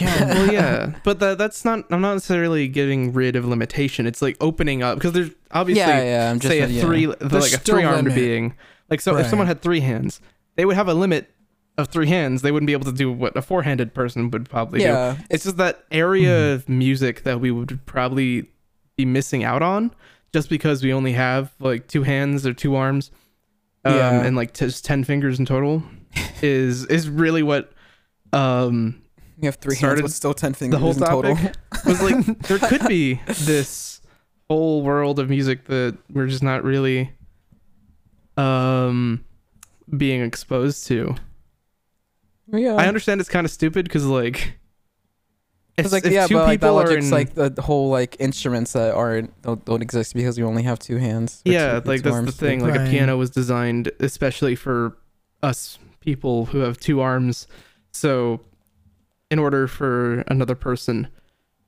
Yeah. 0.00 0.24
well, 0.34 0.52
yeah, 0.52 0.94
but 1.04 1.20
that 1.20 1.38
that's 1.38 1.64
not. 1.64 1.84
I'm 1.90 2.00
not 2.00 2.14
necessarily 2.14 2.66
getting 2.66 3.12
rid 3.12 3.36
of 3.36 3.44
limitation. 3.44 4.06
It's 4.06 4.20
like 4.22 4.36
opening 4.40 4.82
up 4.82 4.96
because 4.98 5.12
there's 5.12 5.30
obviously 5.52 5.82
yeah 5.82 6.02
yeah 6.02 6.30
I'm 6.30 6.40
just 6.40 6.50
say 6.50 6.60
a 6.60 6.66
yeah. 6.66 6.80
three 6.82 7.06
the, 7.06 7.38
like 7.38 7.52
a 7.52 7.58
three 7.58 7.84
armed 7.84 8.08
limit. 8.08 8.14
being. 8.16 8.54
Like 8.90 9.00
so, 9.00 9.16
if 9.18 9.28
someone 9.28 9.46
had 9.46 9.60
three 9.62 9.80
hands, 9.80 10.20
they 10.56 10.64
would 10.64 10.74
have 10.76 10.88
a 10.88 10.94
limit 10.94 11.30
of 11.76 11.88
three 11.88 12.06
hands. 12.06 12.42
They 12.42 12.52
wouldn't 12.52 12.66
be 12.68 12.72
able 12.72 12.84
to 12.84 12.92
do 12.96 13.10
what 13.10 13.36
a 13.36 13.42
four-handed 13.42 13.94
person 13.94 14.30
would 14.30 14.48
probably 14.48 14.78
do. 14.80 14.84
yeah 14.86 15.16
It's 15.30 15.44
just 15.44 15.56
that 15.56 15.84
area 15.90 16.28
Mhm. 16.30 16.54
of 16.54 16.68
music 16.68 17.22
that 17.24 17.40
we 17.40 17.50
would 17.50 17.84
probably 17.86 18.46
be 18.96 19.04
missing 19.04 19.42
out 19.42 19.60
on 19.62 19.90
just 20.32 20.48
because 20.48 20.82
we 20.84 20.92
only 20.92 21.12
have 21.14 21.52
like 21.58 21.88
two 21.88 22.04
hands 22.04 22.46
or 22.46 22.52
two 22.54 22.76
arms 22.76 23.10
um, 23.84 23.94
Yeah. 23.96 24.22
and 24.24 24.36
like 24.36 24.52
t- 24.52 24.66
just 24.66 24.84
10 24.84 25.02
fingers 25.04 25.38
in 25.40 25.46
total 25.46 25.82
is 26.42 26.86
is 26.86 27.08
really 27.08 27.42
what 27.42 27.72
um 28.32 29.00
You 29.40 29.46
have 29.48 29.56
three 29.56 29.74
Started 29.74 30.02
hands, 30.02 30.12
but 30.12 30.16
still 30.16 30.34
ten 30.34 30.54
fingers 30.54 30.78
the 30.78 30.80
whole 30.80 30.92
in 30.92 30.98
total. 31.00 31.34
topic 31.36 31.54
was 31.86 32.00
like 32.02 32.38
there 32.48 32.58
could 32.60 32.86
be 32.86 33.20
this 33.26 34.00
whole 34.48 34.82
world 34.82 35.18
of 35.18 35.28
music 35.28 35.64
that 35.66 35.96
we're 36.08 36.28
just 36.28 36.42
not 36.42 36.62
really 36.62 37.10
um 38.36 39.24
being 39.96 40.22
exposed 40.22 40.86
to. 40.88 41.14
Yeah. 42.52 42.74
I 42.74 42.86
understand 42.86 43.20
it's 43.20 43.30
kind 43.30 43.44
of 43.44 43.50
stupid 43.50 43.84
because 43.84 44.04
like 44.06 44.58
It's 45.76 45.92
like 45.92 46.04
if 46.04 46.12
yeah, 46.12 46.26
two 46.26 46.34
but 46.34 46.46
like 46.46 46.60
that 46.60 46.66
people 46.66 46.78
are 46.80 46.84
logic's 46.86 47.06
in- 47.06 47.10
like 47.10 47.34
the, 47.34 47.50
the 47.50 47.62
whole 47.62 47.90
like 47.90 48.16
instruments 48.20 48.72
that 48.74 48.94
aren't 48.94 49.40
don't, 49.42 49.64
don't 49.64 49.82
exist 49.82 50.14
because 50.14 50.38
you 50.38 50.46
only 50.46 50.62
have 50.62 50.78
two 50.78 50.96
hands. 50.98 51.42
yeah 51.44 51.80
two- 51.80 51.88
like 51.88 52.02
two 52.02 52.10
that's 52.10 52.26
the 52.26 52.32
thing 52.32 52.60
like 52.60 52.78
a 52.80 52.84
piano 52.90 53.16
was 53.16 53.30
designed 53.30 53.90
especially 54.00 54.54
for 54.54 54.96
us 55.42 55.78
people 56.00 56.46
who 56.46 56.58
have 56.58 56.78
two 56.78 57.00
arms. 57.00 57.46
So 57.92 58.40
in 59.30 59.38
order 59.38 59.66
for 59.66 60.20
another 60.28 60.54
person 60.54 61.08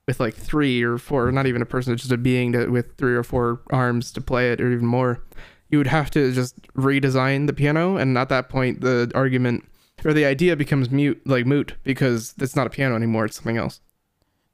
with 0.06 0.20
like 0.20 0.34
three 0.34 0.82
or 0.84 0.98
four 0.98 1.32
not 1.32 1.46
even 1.46 1.62
a 1.62 1.66
person 1.66 1.96
just 1.96 2.12
a 2.12 2.16
being 2.16 2.52
to, 2.52 2.66
with 2.68 2.96
three 2.96 3.14
or 3.14 3.24
four 3.24 3.60
arms 3.70 4.12
to 4.12 4.20
play 4.20 4.52
it 4.52 4.60
or 4.60 4.70
even 4.70 4.86
more 4.86 5.24
you 5.68 5.78
would 5.78 5.86
have 5.88 6.10
to 6.12 6.30
just 6.32 6.60
redesign 6.74 7.48
the 7.48 7.52
piano. 7.52 7.96
And 7.96 8.16
at 8.16 8.28
that 8.28 8.48
point 8.48 8.82
the 8.82 9.10
argument 9.16 9.64
or 10.06 10.14
the 10.14 10.24
idea 10.24 10.56
becomes 10.56 10.90
mute 10.90 11.20
like 11.26 11.44
moot 11.44 11.74
because 11.84 12.32
it's 12.38 12.56
not 12.56 12.66
a 12.66 12.70
piano 12.70 12.94
anymore 12.96 13.24
it's 13.26 13.36
something 13.36 13.56
else 13.58 13.80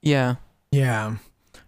yeah 0.00 0.36
Yeah. 0.72 1.16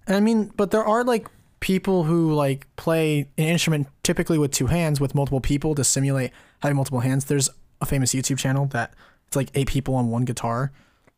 And 0.07 0.16
I 0.16 0.20
mean, 0.20 0.51
but 0.57 0.70
there 0.70 0.85
are 0.85 1.03
like 1.05 1.28
people 1.61 2.05
who 2.05 2.35
like 2.35 2.66
play 2.76 3.20
an 3.39 3.45
instrument 3.45 3.87
typically 4.03 4.39
with 4.39 4.51
two 4.51 4.66
hands 4.66 5.01
with 5.01 5.14
multiple 5.14 5.41
people 5.41 5.74
to 5.76 5.85
simulate 5.85 6.30
having 6.61 6.76
multiple 6.76 7.01
hands. 7.01 7.24
There's 7.26 7.49
a 7.80 7.87
famous 7.87 8.12
YouTube 8.14 8.39
channel 8.39 8.66
that 8.66 8.93
it's 9.26 9.37
like 9.37 9.51
eight 9.55 9.66
people 9.68 9.95
on 9.95 10.11
one 10.11 10.24
guitar. 10.24 10.72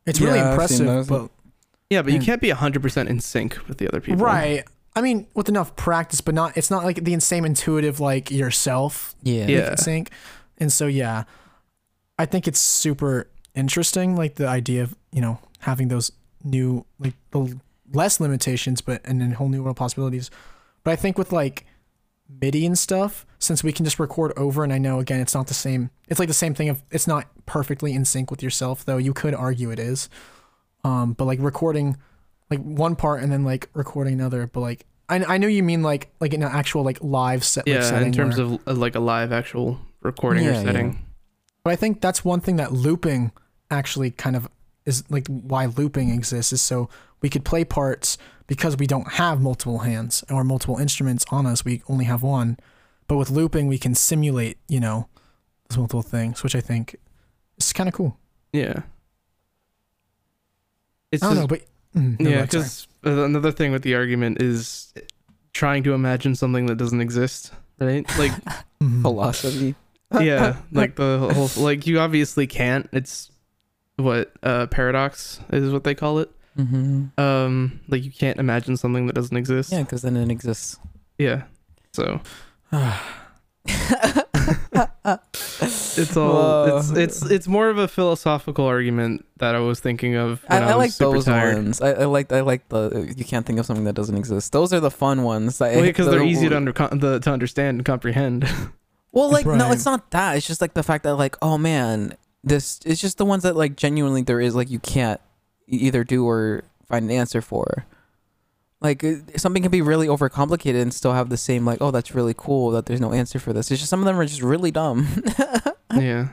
It's 0.05 0.21
really 0.21 0.39
Yeah, 0.39 0.47
I've 0.47 0.53
impressive, 0.53 1.09
but 1.09 1.31
yeah 1.91 2.03
but 2.03 2.13
you 2.13 2.21
can't 2.21 2.41
be 2.41 2.51
100% 2.51 3.09
in 3.09 3.21
sync 3.21 3.59
with 3.69 3.79
the 3.79 3.89
other 3.89 4.01
people 4.01 4.25
right. 4.25 4.65
I 4.95 5.01
mean, 5.03 5.27
with 5.35 5.49
enough 5.49 5.75
practice, 5.77 6.21
but 6.21 6.35
not 6.35 6.57
it's 6.57 6.71
not 6.71 6.85
like 6.85 7.03
the 7.05 7.19
same 7.21 7.45
intuitive 7.45 7.99
like 8.01 8.31
yourself 8.31 9.15
yeah 9.23 9.47
Yeah. 9.47 9.71
in 9.73 9.77
sync. 9.79 10.11
And 10.59 10.73
so 10.73 10.87
yeah, 10.87 11.25
I 12.19 12.27
think 12.27 12.49
it's 12.49 12.61
super 12.61 13.29
interesting, 13.55 14.17
like 14.17 14.37
the 14.37 14.47
idea 14.49 14.83
of 14.83 14.95
you 15.13 15.21
know 15.21 15.39
having 15.61 15.89
those 15.89 16.13
new 16.45 16.85
like 16.99 17.15
the 17.31 17.59
less 17.93 18.21
limitations, 18.21 18.81
but 18.81 19.01
and 19.05 19.21
then 19.21 19.33
whole 19.33 19.49
new 19.49 19.63
world 19.63 19.77
possibilities. 19.77 20.31
But 20.85 20.93
I 20.93 20.97
think 20.97 21.19
with 21.19 21.33
like 21.33 21.67
MIDI 22.41 22.67
and 22.67 22.79
stuff, 22.79 23.27
since 23.39 23.63
we 23.63 23.73
can 23.73 23.85
just 23.85 23.99
record 23.99 24.33
over, 24.37 24.65
and 24.65 24.73
I 24.73 24.79
know 24.79 24.99
again 24.99 25.21
it's 25.21 25.35
not 25.35 25.47
the 25.49 25.55
same. 25.55 25.91
It's 26.09 26.19
like 26.21 26.29
the 26.29 26.35
same 26.35 26.55
thing 26.55 26.69
of 26.69 26.83
it's 26.91 27.07
not 27.07 27.27
perfectly 27.47 27.93
in 27.93 28.05
sync 28.05 28.31
with 28.31 28.43
yourself, 28.43 28.85
though. 28.85 28.97
You 28.99 29.13
could 29.13 29.35
argue 29.35 29.71
it 29.71 29.79
is. 29.79 30.09
Um, 30.85 31.13
but 31.15 31.25
like 31.25 31.41
recording, 31.41 31.97
like 32.51 32.61
one 32.61 32.95
part 32.97 33.23
and 33.23 33.31
then 33.33 33.45
like 33.45 33.69
recording 33.75 34.15
another, 34.15 34.47
but 34.47 34.61
like. 34.61 34.87
I, 35.09 35.23
I 35.25 35.39
know 35.39 35.47
you 35.47 35.63
mean 35.63 35.85
like 35.85 36.09
like 36.19 36.35
in 36.35 36.43
an 36.43 36.51
actual 36.51 36.83
like 36.83 36.99
live 37.01 37.45
set 37.45 37.65
like, 37.65 37.75
yeah 37.77 37.81
setting 37.83 38.09
in 38.09 38.13
terms 38.13 38.39
where- 38.39 38.59
of 38.67 38.77
like 38.79 38.97
a 38.97 39.01
live 39.01 39.33
actual 39.33 39.79
recording 40.03 40.45
or 40.49 40.55
setting. 40.55 40.95
yeah. 40.95 40.99
Setting 41.67 41.71
But 41.71 41.73
I 41.73 41.77
think 41.77 42.01
that's 42.01 42.25
one 42.25 42.41
thing 42.41 42.57
that 42.57 42.73
looping 42.73 43.33
actually 43.71 44.11
kind 44.11 44.37
of 44.37 44.49
is 44.85 45.05
like 45.11 45.27
why 45.29 45.67
looping 45.67 46.11
exists 46.11 46.53
is 46.53 46.63
so 46.63 46.89
we 47.21 47.29
could 47.29 47.45
play 47.45 47.65
parts 47.65 48.19
because 48.47 48.77
we 48.77 48.87
don't 48.87 49.15
have 49.15 49.41
multiple 49.41 49.79
hands 49.79 50.25
or 50.31 50.45
multiple 50.45 50.79
instruments 50.79 51.25
on 51.31 51.47
us. 51.47 51.65
We 51.65 51.83
only 51.89 52.05
have 52.05 52.23
one. 52.23 52.59
But 53.09 53.17
with 53.17 53.31
looping, 53.31 53.67
we 53.69 53.79
can 53.79 53.95
simulate, 53.95 54.59
you 54.69 54.81
know, 54.81 55.09
those 55.69 55.79
multiple 55.79 56.03
things, 56.03 56.43
which 56.45 56.55
I 56.55 56.61
think 56.61 56.97
is 57.59 57.73
kind 57.73 57.89
of 57.89 57.95
cool. 57.95 58.17
Yeah. 58.53 58.83
It's 61.13 61.23
I 61.23 61.35
don't 61.35 61.37
just, 61.37 61.41
know, 61.41 61.47
but 61.47 61.63
mm, 61.97 62.21
no, 62.21 62.31
yeah, 62.31 62.37
go 62.37 62.41
ahead, 62.41 62.51
because 62.51 62.89
another 63.03 63.53
thing 63.53 63.73
with 63.73 63.83
the 63.83 63.95
argument 63.95 64.43
is 64.43 64.93
trying 65.53 65.83
to 65.85 65.95
imagine 65.95 66.35
something 66.35 66.67
that 66.67 66.77
doesn't 66.77 67.01
exist, 67.01 67.53
right? 67.81 68.07
Like, 68.19 68.33
Mhm. 68.81 69.03
philosophy. 69.03 69.75
Yeah, 70.21 70.57
like 70.73 70.97
the 70.97 71.31
whole 71.33 71.51
like 71.65 71.87
you 71.87 71.99
obviously 72.01 72.47
can't. 72.47 72.89
It's 72.93 73.31
what 73.97 74.33
uh 74.43 74.67
paradox 74.67 75.41
is 75.51 75.73
what 75.73 75.85
they 75.85 75.95
call 75.95 76.19
it. 76.19 76.31
mm-hmm. 76.59 77.19
Um, 77.21 77.81
like 77.89 78.05
you 78.05 78.11
can't 78.11 78.39
imagine 78.39 78.77
something 78.77 79.07
that 79.07 79.15
doesn't 79.15 79.37
exist. 79.37 79.73
yeah 79.73 79.83
because 79.83 80.03
then 80.03 80.17
it 80.17 80.31
exists 80.31 80.79
Yeah. 81.19 81.45
So 81.93 82.21
it's 85.97 86.17
all 86.17 86.33
Whoa. 86.33 86.79
it's 86.79 86.91
it's 86.91 87.31
it's 87.31 87.49
more 87.49 87.69
of 87.69 87.79
a 87.79 87.89
philosophical 87.89 88.65
argument 88.67 89.25
that 89.39 89.55
I 89.55 89.61
was 89.61 89.81
thinking 89.81 90.15
of. 90.17 90.45
I, 90.49 90.59
I, 90.59 90.71
I 90.71 90.75
like 90.75 90.95
those 90.97 91.25
tired. 91.25 91.57
ones. 91.57 91.81
I, 91.81 91.93
I 91.93 92.05
like 92.05 92.33
I 92.33 92.41
like 92.41 92.69
the 92.69 93.15
you 93.17 93.25
can't 93.25 93.47
think 93.47 93.59
of 93.59 93.67
something 93.67 93.85
that 93.85 93.95
doesn't 93.95 94.17
exist. 94.17 94.53
Those 94.53 94.73
are 94.73 94.81
the 94.81 94.91
fun 94.91 95.23
ones. 95.23 95.59
Well, 95.61 95.83
because 95.83 96.07
they're 96.07 96.23
easy 96.23 96.49
to 96.49 96.57
under 96.57 96.73
the, 96.73 97.21
to 97.21 97.31
understand 97.31 97.79
and 97.79 97.85
comprehend. 97.85 98.49
Well, 99.13 99.31
like 99.31 99.47
no, 99.47 99.73
it's 99.73 99.85
not 99.85 100.11
that. 100.11 100.37
It's 100.37 100.47
just 100.47 100.61
like 100.61 100.75
the 100.75 100.83
fact 100.83 101.05
that 101.05 101.15
like 101.15 101.37
oh 101.41 101.57
man, 101.59 102.17
this 102.45 102.81
it's 102.85 103.01
just 103.01 103.19
the 103.19 103.25
ones 103.25 103.43
that 103.43 103.57
like 103.57 103.77
genuinely 103.77 104.23
there 104.23 104.41
is 104.41 104.55
like 104.55 104.71
you 104.71 104.79
can't 104.79 105.21
either 105.67 106.05
do 106.05 106.27
or 106.27 106.65
find 106.89 107.07
an 107.07 107.11
answer 107.11 107.41
for. 107.41 107.87
Like 108.81 109.05
something 109.37 109.63
can 109.63 109.73
be 109.73 109.81
really 109.81 110.07
overcomplicated 110.07 110.81
and 110.81 110.93
still 110.93 111.15
have 111.15 111.31
the 111.31 111.37
same 111.39 111.65
like 111.65 111.79
oh 111.81 111.91
that's 111.91 112.15
really 112.15 112.35
cool 112.37 112.71
that 112.73 112.87
there's 112.87 113.01
no 113.01 113.13
answer 113.13 113.39
for 113.39 113.53
this. 113.53 113.71
It's 113.71 113.81
just 113.81 113.91
some 113.91 114.01
of 114.01 114.07
them 114.07 114.19
are 114.19 114.27
just 114.27 114.43
really 114.43 114.71
dumb. 114.71 115.09
yeah. 115.95 116.29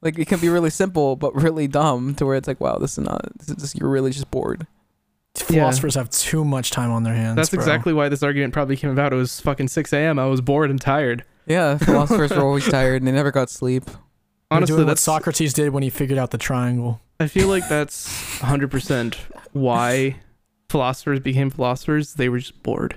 like 0.00 0.18
it 0.18 0.28
can 0.28 0.38
be 0.38 0.48
really 0.48 0.70
simple 0.70 1.16
but 1.16 1.34
really 1.34 1.66
dumb 1.66 2.14
to 2.14 2.26
where 2.26 2.36
it's 2.36 2.46
like 2.46 2.60
wow 2.60 2.76
this 2.78 2.92
is 2.92 3.04
not 3.04 3.26
this 3.38 3.48
is 3.48 3.56
just, 3.56 3.78
you're 3.78 3.90
really 3.90 4.12
just 4.12 4.30
bored. 4.30 4.66
Philosophers 5.34 5.96
have 5.96 6.10
too 6.10 6.44
much 6.44 6.70
time 6.70 6.92
on 6.92 7.02
their 7.02 7.14
hands. 7.14 7.36
That's 7.36 7.50
bro. 7.50 7.58
exactly 7.58 7.92
why 7.92 8.08
this 8.08 8.22
argument 8.22 8.52
probably 8.52 8.76
came 8.76 8.90
about. 8.90 9.12
It 9.12 9.16
was 9.16 9.40
fucking 9.40 9.66
6 9.66 9.92
a.m. 9.92 10.18
I 10.18 10.26
was 10.26 10.40
bored 10.40 10.70
and 10.70 10.80
tired. 10.80 11.24
Yeah, 11.46 11.78
philosophers 11.78 12.30
were 12.30 12.42
always 12.42 12.66
tired 12.70 13.02
and 13.02 13.06
they 13.08 13.12
never 13.12 13.30
got 13.30 13.50
sleep. 13.50 13.84
Honestly, 14.50 14.74
doing 14.76 14.86
what 14.86 14.92
that's 14.92 15.00
Socrates 15.02 15.52
did 15.52 15.70
when 15.72 15.82
he 15.82 15.90
figured 15.90 16.18
out 16.18 16.30
the 16.30 16.38
triangle. 16.38 17.00
I 17.20 17.26
feel 17.26 17.48
like 17.48 17.68
that's 17.68 18.08
100% 18.40 19.14
why 19.52 20.16
philosophers 20.68 21.20
became 21.20 21.50
philosophers. 21.50 22.14
They 22.14 22.28
were 22.28 22.38
just 22.38 22.62
bored. 22.62 22.96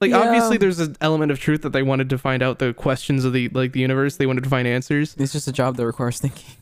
Like 0.00 0.10
Yeah. 0.10 0.18
obviously 0.20 0.56
there's 0.58 0.78
an 0.80 0.96
element 1.00 1.32
of 1.32 1.40
truth 1.40 1.62
that 1.62 1.70
they 1.72 1.82
wanted 1.82 2.08
to 2.10 2.18
find 2.18 2.42
out 2.42 2.58
the 2.58 2.72
questions 2.72 3.24
of 3.24 3.32
the 3.32 3.48
like 3.50 3.72
the 3.72 3.80
universe. 3.80 4.16
They 4.16 4.26
wanted 4.26 4.44
to 4.44 4.50
find 4.50 4.66
answers. 4.68 5.14
It's 5.18 5.32
just 5.32 5.48
a 5.48 5.52
job 5.52 5.76
that 5.76 5.86
requires 5.86 6.18
thinking. 6.20 6.56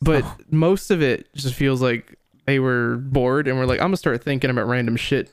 But 0.00 0.24
Oh. 0.24 0.36
most 0.50 0.90
of 0.90 1.02
it 1.02 1.28
just 1.34 1.54
feels 1.54 1.82
like 1.82 2.16
they 2.46 2.58
were 2.60 2.96
bored 2.98 3.48
and 3.48 3.58
were 3.58 3.66
like, 3.66 3.80
I'm 3.80 3.86
gonna 3.88 3.96
start 3.96 4.22
thinking 4.22 4.50
about 4.50 4.68
random 4.68 4.96
shit. 4.96 5.30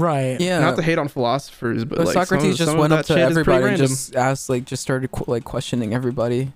Right. 0.00 0.40
Yeah. 0.40 0.60
Not 0.60 0.76
to 0.76 0.82
hate 0.82 0.98
on 0.98 1.08
philosophers, 1.08 1.84
but 1.84 1.98
But 1.98 2.06
like 2.08 2.14
some 2.14 2.24
Socrates 2.24 2.52
of- 2.52 2.58
just 2.58 2.68
some 2.70 2.76
of 2.76 2.80
went 2.80 2.90
that 2.90 3.00
up 3.00 3.06
to 3.06 3.12
shit 3.14 3.18
is 3.18 3.24
pretty 3.34 3.40
everybody 3.40 3.56
and 3.56 3.64
random. 3.64 3.86
just 3.88 4.16
asked, 4.16 4.48
like, 4.48 4.64
just 4.64 4.82
started 4.82 5.10
qu- 5.12 5.24
like 5.30 5.44
questioning 5.44 5.92
everybody. 5.94 6.52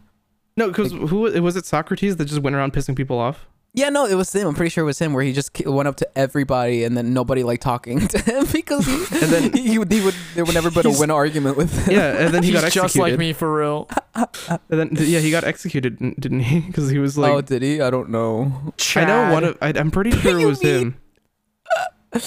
No, 0.57 0.69
because 0.69 0.93
who 0.93 1.21
was 1.43 1.57
it? 1.57 1.67
Socrates 1.67 2.17
that 2.17 2.27
just 2.27 2.41
went 2.41 2.55
around 2.57 2.73
pissing 2.73 2.97
people 2.97 3.19
off. 3.19 3.47
Yeah, 3.77 3.89
no, 3.89 4.07
it 4.07 4.15
was 4.15 4.33
him. 4.33 4.47
I'm 4.47 4.55
pretty 4.55 4.71
sure 4.71 4.83
it 4.83 4.87
was 4.87 5.01
him 5.01 5.15
where 5.15 5.25
he 5.25 5.33
just 5.33 5.51
went 5.67 5.89
up 5.89 5.97
to 5.97 6.09
everybody 6.17 6.85
and 6.85 6.97
then 6.97 7.13
nobody 7.13 7.43
liked 7.43 7.65
talking 7.65 8.07
to 8.15 8.19
him 8.21 8.47
because 8.53 8.87
he 8.87 8.95
And 9.19 9.33
then- 9.33 9.53
he, 9.57 9.79
would 9.81 9.91
he 9.91 10.01
would 10.01 10.15
there 10.37 10.45
would 10.45 10.55
never 10.55 10.71
been 10.71 10.87
a 10.87 10.91
He's- 10.91 11.01
win 11.01 11.11
argument 11.11 11.57
with 11.57 11.73
him. 11.89 11.93
Yeah, 11.97 12.13
and 12.25 12.33
then 12.33 12.45
he 12.45 12.51
He's 12.53 12.61
got 12.61 12.67
executed. 12.67 12.87
just 12.87 12.97
like 12.99 13.19
me 13.19 13.33
for 13.33 13.53
real. 13.53 13.89
And 14.47 14.61
then 14.69 14.91
yeah, 14.93 15.19
he 15.19 15.33
got 15.33 15.43
executed, 15.43 15.99
didn't 16.21 16.39
he? 16.41 16.61
Because 16.61 16.89
he 16.89 17.01
was 17.01 17.19
like, 17.19 17.33
oh, 17.33 17.41
did 17.41 17.63
he? 17.63 17.81
I 17.81 17.91
don't 17.91 18.11
know. 18.11 18.73
I 18.95 19.05
know 19.05 19.33
one 19.33 19.43
of. 19.43 19.59
I, 19.61 19.71
I'm 19.75 19.91
pretty 19.91 20.13
sure 20.13 20.39
it 20.39 20.41
you 20.43 20.47
was 20.47 20.61
him. 20.63 20.97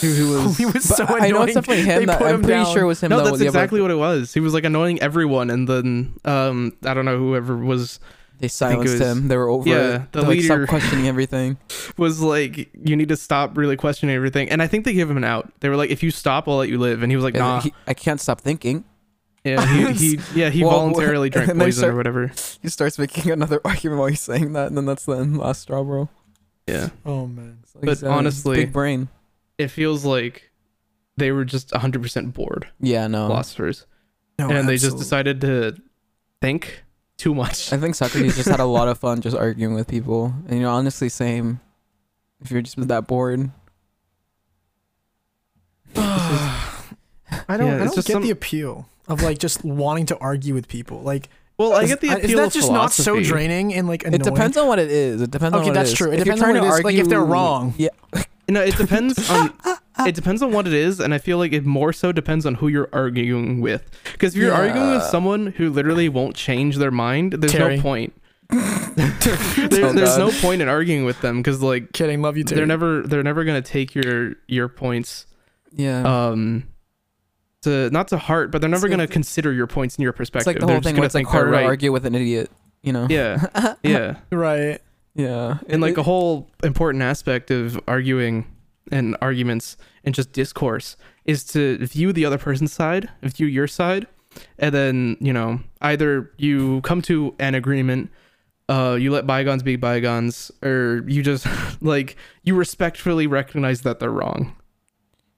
Who, 0.02 0.08
who 0.14 0.32
was? 0.44 0.58
he 0.58 0.66
was 0.66 0.84
so 0.84 1.06
annoying. 1.06 1.24
I 1.24 1.30
know 1.30 1.42
it's 1.44 1.54
definitely 1.54 1.84
him. 1.84 2.00
They 2.00 2.06
That, 2.06 2.18
put 2.20 2.28
I'm 2.28 2.36
him 2.36 2.42
pretty 2.42 2.64
down. 2.64 2.74
sure 2.74 2.84
it 2.84 2.88
was 2.88 3.02
him. 3.02 3.10
no, 3.10 3.18
though, 3.18 3.26
that's 3.26 3.38
the 3.40 3.48
other- 3.48 3.60
exactly 3.60 3.82
what 3.82 3.92
it 3.92 3.96
was. 3.98 4.34
He 4.34 4.40
was 4.40 4.54
like 4.54 4.64
annoying 4.64 5.00
everyone, 5.02 5.50
and 5.50 5.68
then 5.68 6.14
um, 6.26 6.74
I 6.84 6.94
don't 6.94 7.06
know 7.06 7.18
whoever 7.18 7.56
was 7.58 8.00
They 8.40 8.48
silenced 8.48 8.94
was- 8.94 9.02
him. 9.02 9.28
They 9.30 9.38
were 9.38 9.50
over 9.50 9.68
yeah, 9.68 9.96
it. 10.04 10.12
the 10.12 10.22
They, 10.22 10.28
like, 10.28 10.38
leader- 10.40 10.68
questioning 10.68 11.08
everything. 11.08 11.58
was 11.98 12.20
like, 12.22 12.70
you 12.74 12.96
need 12.96 13.10
to 13.10 13.18
stop 13.18 13.58
really 13.58 13.78
questioning 13.78 14.16
everything. 14.16 14.50
And 14.50 14.62
I 14.62 14.68
think 14.68 14.86
they 14.86 14.94
gave 14.94 15.10
him 15.10 15.18
an 15.18 15.24
out. 15.24 15.52
They 15.62 15.70
were 15.70 15.76
like, 15.76 15.90
if 15.90 16.04
you 16.04 16.12
stop, 16.12 16.48
I'll 16.48 16.58
let 16.58 16.70
you 16.70 16.78
live. 16.80 17.02
And 17.02 17.12
he 17.12 17.16
was 17.16 17.24
like, 17.24 17.34
And 17.36 17.42
nah. 17.42 17.62
he- 17.62 17.74
I 17.88 17.94
can't 17.94 18.20
stop 18.22 18.42
thinking. 18.42 18.84
yeah, 19.44 19.66
he, 19.94 19.94
he 20.18 20.20
yeah 20.42 20.50
he 20.50 20.64
Well, 20.64 20.72
voluntarily 20.74 21.30
drank 21.30 21.50
poison 21.58 21.72
start- 21.72 21.94
or 21.94 21.96
whatever. 21.98 22.32
He 22.62 22.68
starts 22.70 23.00
making 23.00 23.32
another 23.32 23.62
argument 23.64 24.00
while 24.00 24.10
he's 24.10 24.20
saying 24.22 24.52
that, 24.54 24.68
and 24.68 24.76
then 24.78 24.86
that's 24.86 25.06
the 25.06 25.16
last 25.24 25.62
straw, 25.62 25.84
bro. 25.84 26.10
Yeah, 26.68 26.90
Oh 27.06 27.28
man. 27.28 27.60
So 27.72 27.80
But 27.80 27.90
he's, 27.90 28.04
uh, 28.04 28.10
honestly- 28.10 28.58
big 28.58 28.74
brain. 28.74 29.08
It 29.58 29.70
feels 29.70 30.06
like 30.06 30.52
they 31.18 31.32
were 31.32 31.46
just 31.46 31.72
100 31.72 32.02
percent 32.02 32.34
bored 32.34 32.68
Yeah, 32.80 33.08
no. 33.08 33.28
philosophers, 33.28 33.86
No, 34.38 34.50
and 34.50 34.68
they 34.70 34.78
just 34.78 34.98
decided 34.98 35.42
to 35.42 35.76
think 36.42 36.84
too 37.18 37.34
much. 37.34 37.74
I 37.74 37.78
think 37.78 37.96
Socrates 37.96 38.36
just 38.36 38.50
had 38.50 38.60
a 38.60 38.66
lot 38.66 38.88
of 38.88 39.00
fun 39.00 39.22
just 39.22 39.36
arguing 39.36 39.74
with 39.74 39.88
people, 39.88 40.34
and 40.48 40.58
you 40.58 40.62
know, 40.64 40.70
honestly, 40.72 41.10
same. 41.10 41.60
If 42.42 42.52
you're 42.52 42.62
just 42.62 42.78
that 42.88 43.08
bored, 43.08 43.50
I 45.96 47.58
don't. 47.58 47.68
Yeah, 47.68 47.76
I 47.76 47.78
don't 47.80 47.96
just 47.96 48.08
get 48.08 48.14
some- 48.14 48.24
the 48.24 48.30
appeal 48.32 48.88
of 49.08 49.22
like 49.24 49.38
just 49.40 49.64
wanting 49.64 50.06
to 50.08 50.18
argue 50.20 50.54
with 50.54 50.68
people. 50.68 51.02
Like, 51.02 51.30
Well, 51.58 51.74
I 51.74 51.84
is, 51.84 51.90
get 51.90 52.02
the 52.02 52.08
is 52.10 52.14
appeal 52.26 52.38
that 52.38 52.48
of 52.48 52.54
just 52.54 52.72
not 52.72 52.92
so 52.92 53.22
draining 53.24 53.74
and 53.74 53.88
like 53.88 54.04
annoying? 54.06 54.22
it 54.22 54.24
depends 54.24 54.58
on 54.58 54.68
what 54.68 54.80
it 54.80 54.92
is. 54.92 55.22
It 55.22 55.32
depends 55.32 55.56
on 55.56 55.62
Okay, 55.62 55.70
what 55.70 55.74
that's 55.74 55.90
it 55.90 55.94
is. 55.94 55.98
true. 55.98 56.12
It 56.12 56.20
if 56.20 56.24
depends 56.26 56.42
you're 56.42 56.50
on 56.50 56.54
trying 56.56 56.64
what 56.64 56.70
to 56.70 56.76
it 56.76 56.80
is, 56.80 56.84
like, 56.84 56.96
if 56.96 57.10
they're 57.10 57.24
wrong. 57.24 57.74
Yeah, 57.78 57.90
No, 58.50 58.62
it 58.62 58.78
depends 58.78 59.30
on 59.30 59.54
it 60.06 60.16
depends 60.16 60.42
on 60.42 60.52
what 60.52 60.68
it 60.68 60.74
is, 60.74 61.00
and 61.00 61.14
I 61.14 61.18
feel 61.18 61.38
like 61.38 61.52
it 61.54 61.66
more 61.66 61.92
so 61.92 62.12
depends 62.12 62.46
on 62.46 62.56
who 62.56 62.68
you're 62.70 62.90
arguing 62.94 63.60
with. 63.62 63.90
Because 64.14 64.36
if 64.36 64.42
you're 64.42 64.54
arguing 64.54 64.92
with 64.92 65.04
someone 65.04 65.48
who 65.48 65.70
literally 65.70 66.08
won't 66.10 66.36
change 66.36 66.78
their 66.78 66.92
mind, 66.92 67.34
there's 67.34 67.52
Terry. 67.52 67.76
no 67.78 67.82
point. 67.82 68.14
there, 68.50 69.86
Oh, 69.86 69.92
there's 69.94 70.18
no 70.18 70.32
point 70.32 70.62
in 70.62 70.70
arguing 70.70 71.04
with 71.04 71.20
them 71.22 71.38
because 71.42 71.62
like 71.62 71.92
Kidding. 71.92 72.22
Love 72.22 72.38
you 72.38 72.44
too. 72.46 72.56
they're 72.56 72.66
never 72.66 73.02
they're 73.02 73.24
never 73.24 73.44
gonna 73.44 73.62
take 73.62 73.94
your 73.94 74.36
your 74.48 74.70
points 74.70 75.26
yeah. 75.74 76.30
um 76.30 76.64
to 77.64 77.90
not 77.90 78.08
to 78.10 78.18
heart, 78.18 78.52
but 78.52 78.62
they're 78.62 78.70
never 78.70 78.88
It's 78.88 78.92
gonna 78.92 79.04
like- 79.04 79.10
consider 79.12 79.52
your 79.52 79.68
points 79.68 79.98
in 79.98 80.04
your 80.04 80.14
perspective. 80.14 80.52
it's 80.56 80.62
perspective. 80.62 80.62
like 80.62 80.62
the 80.62 80.66
They're 80.68 80.76
whole 80.76 80.82
thing 80.82 80.94
gonna 80.94 81.02
where 81.02 81.06
it's 81.08 81.16
like 81.16 81.26
think 81.26 81.32
they're 81.34 81.42
harder 81.42 81.52
to 81.52 81.58
right. 81.58 81.66
argue 81.66 81.92
with 81.92 82.06
an 82.06 82.16
idiot. 82.16 82.50
You 82.84 82.94
know. 82.94 83.08
Yeah, 83.10 83.74
yeah. 83.84 84.16
right. 84.32 84.80
Yeah. 85.18 85.58
and 85.68 85.82
like 85.82 85.94
It- 85.94 86.00
a 86.00 86.04
whole 86.04 86.50
important 86.64 87.04
aspect 87.04 87.52
of 87.52 87.80
arguing 87.88 88.46
and 88.92 89.18
arguments 89.22 89.76
and 90.06 90.16
just 90.16 90.32
discourse 90.32 90.96
is 91.26 91.44
to 91.44 91.78
view 91.86 92.14
the 92.14 92.24
other 92.24 92.38
person's 92.38 92.72
side 92.72 93.10
view 93.22 93.46
your 93.48 93.68
side 93.68 94.08
and 94.58 94.74
then 94.74 95.18
you 95.20 95.34
know 95.34 95.60
either 95.82 96.32
you 96.38 96.80
come 96.82 97.02
to 97.02 97.36
an 97.40 97.54
agreement 97.54 98.10
uh 98.70 98.96
you 98.98 99.12
let 99.12 99.28
bygones 99.28 99.62
be 99.64 99.76
bygones 99.76 100.52
or 100.64 101.04
you 101.08 101.22
just 101.22 101.46
like 101.82 102.16
you 102.44 102.56
respectfully 102.56 103.28
recognize 103.28 103.82
that 103.82 104.00
they're 104.00 104.10
wrong 104.12 104.56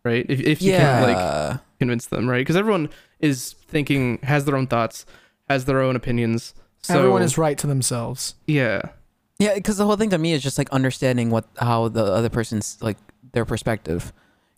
right 0.03 0.25
if, 0.29 0.39
if 0.41 0.61
you 0.61 0.71
yeah. 0.73 0.99
can 1.05 1.13
like 1.13 1.59
convince 1.79 2.05
them 2.07 2.29
right 2.29 2.41
because 2.41 2.55
everyone 2.55 2.87
is 3.19 3.55
thinking 3.67 4.19
has 4.23 4.45
their 4.45 4.55
own 4.55 4.67
thoughts 4.67 5.05
has 5.49 5.65
their 5.65 5.81
own 5.81 5.95
opinions 5.95 6.53
so 6.81 6.97
Everyone 6.99 7.23
is 7.23 7.37
right 7.37 7.57
to 7.57 7.67
themselves. 7.67 8.35
yeah 8.47 8.81
Yeah, 9.39 9.53
because 9.55 9.77
the 9.77 9.85
whole 9.85 9.95
thing 9.95 10.09
to 10.11 10.17
me 10.17 10.33
is 10.33 10.43
just 10.43 10.57
like 10.57 10.69
understanding 10.71 11.29
what 11.29 11.45
how 11.57 11.87
the 11.87 12.03
other 12.03 12.29
person's 12.29 12.77
like 12.81 12.97
their 13.31 13.45
perspective. 13.45 14.11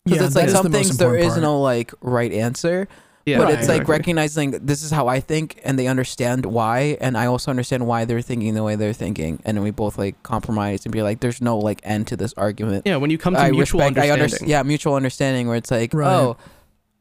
Because 0.04 0.18
Yeah, 0.20 0.26
it's 0.26 0.34
that 0.34 0.40
like 0.40 0.46
is 0.48 0.52
some 0.54 0.64
the 0.64 0.70
most 0.70 0.86
things 0.88 0.98
there 0.98 1.08
important 1.08 1.26
is 1.28 1.32
part. 1.34 1.42
no 1.42 1.60
like 1.60 1.94
right 2.00 2.32
answer, 2.32 2.88
yeah 3.24 3.38
but 3.38 3.44
Right. 3.44 3.54
it's 3.54 3.68
like 3.68 3.82
exactly. 3.82 3.92
recognizing 3.92 4.50
this 4.50 4.82
is 4.82 4.90
how 4.90 5.06
I 5.06 5.20
think, 5.20 5.60
and 5.64 5.78
they 5.78 5.86
understand 5.86 6.44
why, 6.46 6.96
and 7.00 7.16
I 7.16 7.26
also 7.26 7.50
understand 7.52 7.86
why 7.86 8.04
they're 8.04 8.20
thinking 8.20 8.54
the 8.54 8.64
way 8.64 8.74
they're 8.74 8.92
thinking, 8.92 9.40
and 9.44 9.56
then 9.56 9.62
we 9.62 9.70
both 9.70 9.96
like 9.98 10.20
compromise 10.24 10.84
and 10.84 10.92
be 10.92 11.02
like, 11.02 11.20
there's 11.20 11.40
no 11.40 11.56
like 11.58 11.80
end 11.84 12.08
to 12.08 12.16
this 12.16 12.34
argument. 12.36 12.82
yeah 12.84 12.96
when 12.96 13.10
you 13.10 13.18
come 13.18 13.34
to 13.34 13.40
I 13.40 13.52
mutual 13.52 13.78
respect, 13.78 13.98
I 13.98 14.10
understanding 14.10 14.12
understand. 14.22 14.50
Yeah, 14.50 14.62
mutual 14.64 14.94
understanding 14.96 15.46
where 15.46 15.56
it's 15.56 15.70
like, 15.70 15.94
Right. 15.94 16.12
oh, 16.12 16.36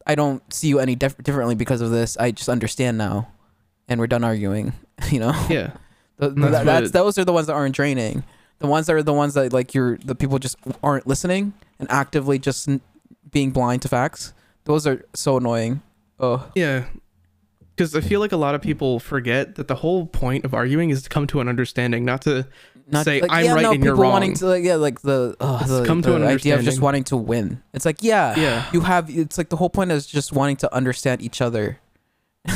I 0.05 0.13
don't 0.13 0.41
see 0.53 0.67
you 0.67 0.77
any 0.77 0.93
dif- 0.95 1.17
differently 1.23 1.55
because 1.55 1.81
of 1.81 1.89
this. 1.89 2.15
I 2.17 2.29
just 2.29 2.49
understand 2.49 2.99
now, 2.99 3.29
and 3.87 3.99
we're 3.99 4.05
done 4.07 4.23
arguing. 4.23 4.73
You 5.09 5.19
know. 5.21 5.47
yeah 5.49 5.71
Th- 6.21 6.33
That's 6.35 6.51
that- 6.53 6.65
that's 6.65 6.91
those 6.91 7.17
are 7.17 7.25
the 7.25 7.33
ones 7.33 7.47
that 7.47 7.53
aren't 7.53 7.75
draining. 7.75 8.23
The 8.59 8.67
ones 8.67 8.85
that 8.87 8.95
are 8.95 9.03
the 9.03 9.11
ones 9.13 9.33
that 9.33 9.51
like 9.51 9.73
you're 9.73 9.97
the 9.97 10.15
people 10.15 10.37
just 10.39 10.55
aren't 10.83 11.07
listening 11.07 11.53
and 11.79 11.89
actively 11.91 12.37
just 12.39 12.69
n- 12.69 12.79
being 13.31 13.51
blind 13.51 13.81
to 13.81 13.87
facts. 13.87 14.33
Those 14.65 14.85
are 14.85 15.03
so 15.15 15.37
annoying. 15.37 15.81
Oh, 16.19 16.47
Yeah. 16.55 16.85
Because 17.75 17.95
I 17.95 18.01
feel 18.01 18.19
like 18.19 18.31
a 18.31 18.37
lot 18.37 18.53
of 18.53 18.61
people 18.61 18.99
forget 18.99 19.55
that 19.55 19.67
the 19.67 19.73
whole 19.75 20.05
point 20.05 20.45
of 20.45 20.53
arguing 20.53 20.91
is 20.91 21.01
to 21.01 21.09
come 21.09 21.25
to 21.27 21.39
an 21.39 21.47
understanding, 21.47 22.05
not 22.05 22.21
to 22.23 22.45
not 22.91 23.05
say, 23.05 23.21
like, 23.21 23.31
"I'm 23.31 23.55
right 23.55 23.65
and 23.65 23.83
you're 23.83 23.95
people 23.95 24.09
wanting 24.11 24.33
to 24.35 24.45
like, 24.45 24.63
yeah, 24.63 24.75
like 24.75 25.01
the, 25.01 25.35
uh, 25.39 25.65
the, 25.65 25.85
come 25.85 26.03
to 26.03 26.09
the 26.11 26.15
an 26.17 26.23
idea 26.23 26.55
of 26.55 26.63
just 26.63 26.79
wanting 26.81 27.05
to 27.05 27.17
win. 27.17 27.63
It's 27.73 27.85
like 27.85 28.03
yeah, 28.03 28.35
yeah. 28.37 28.65
you 28.73 28.81
have. 28.81 29.09
It's 29.09 29.37
like 29.39 29.49
the 29.49 29.55
whole 29.55 29.69
point 29.71 29.91
is 29.91 30.05
just 30.05 30.31
wanting 30.33 30.57
to 30.57 30.71
understand 30.75 31.21
each 31.23 31.41
other. 31.41 31.79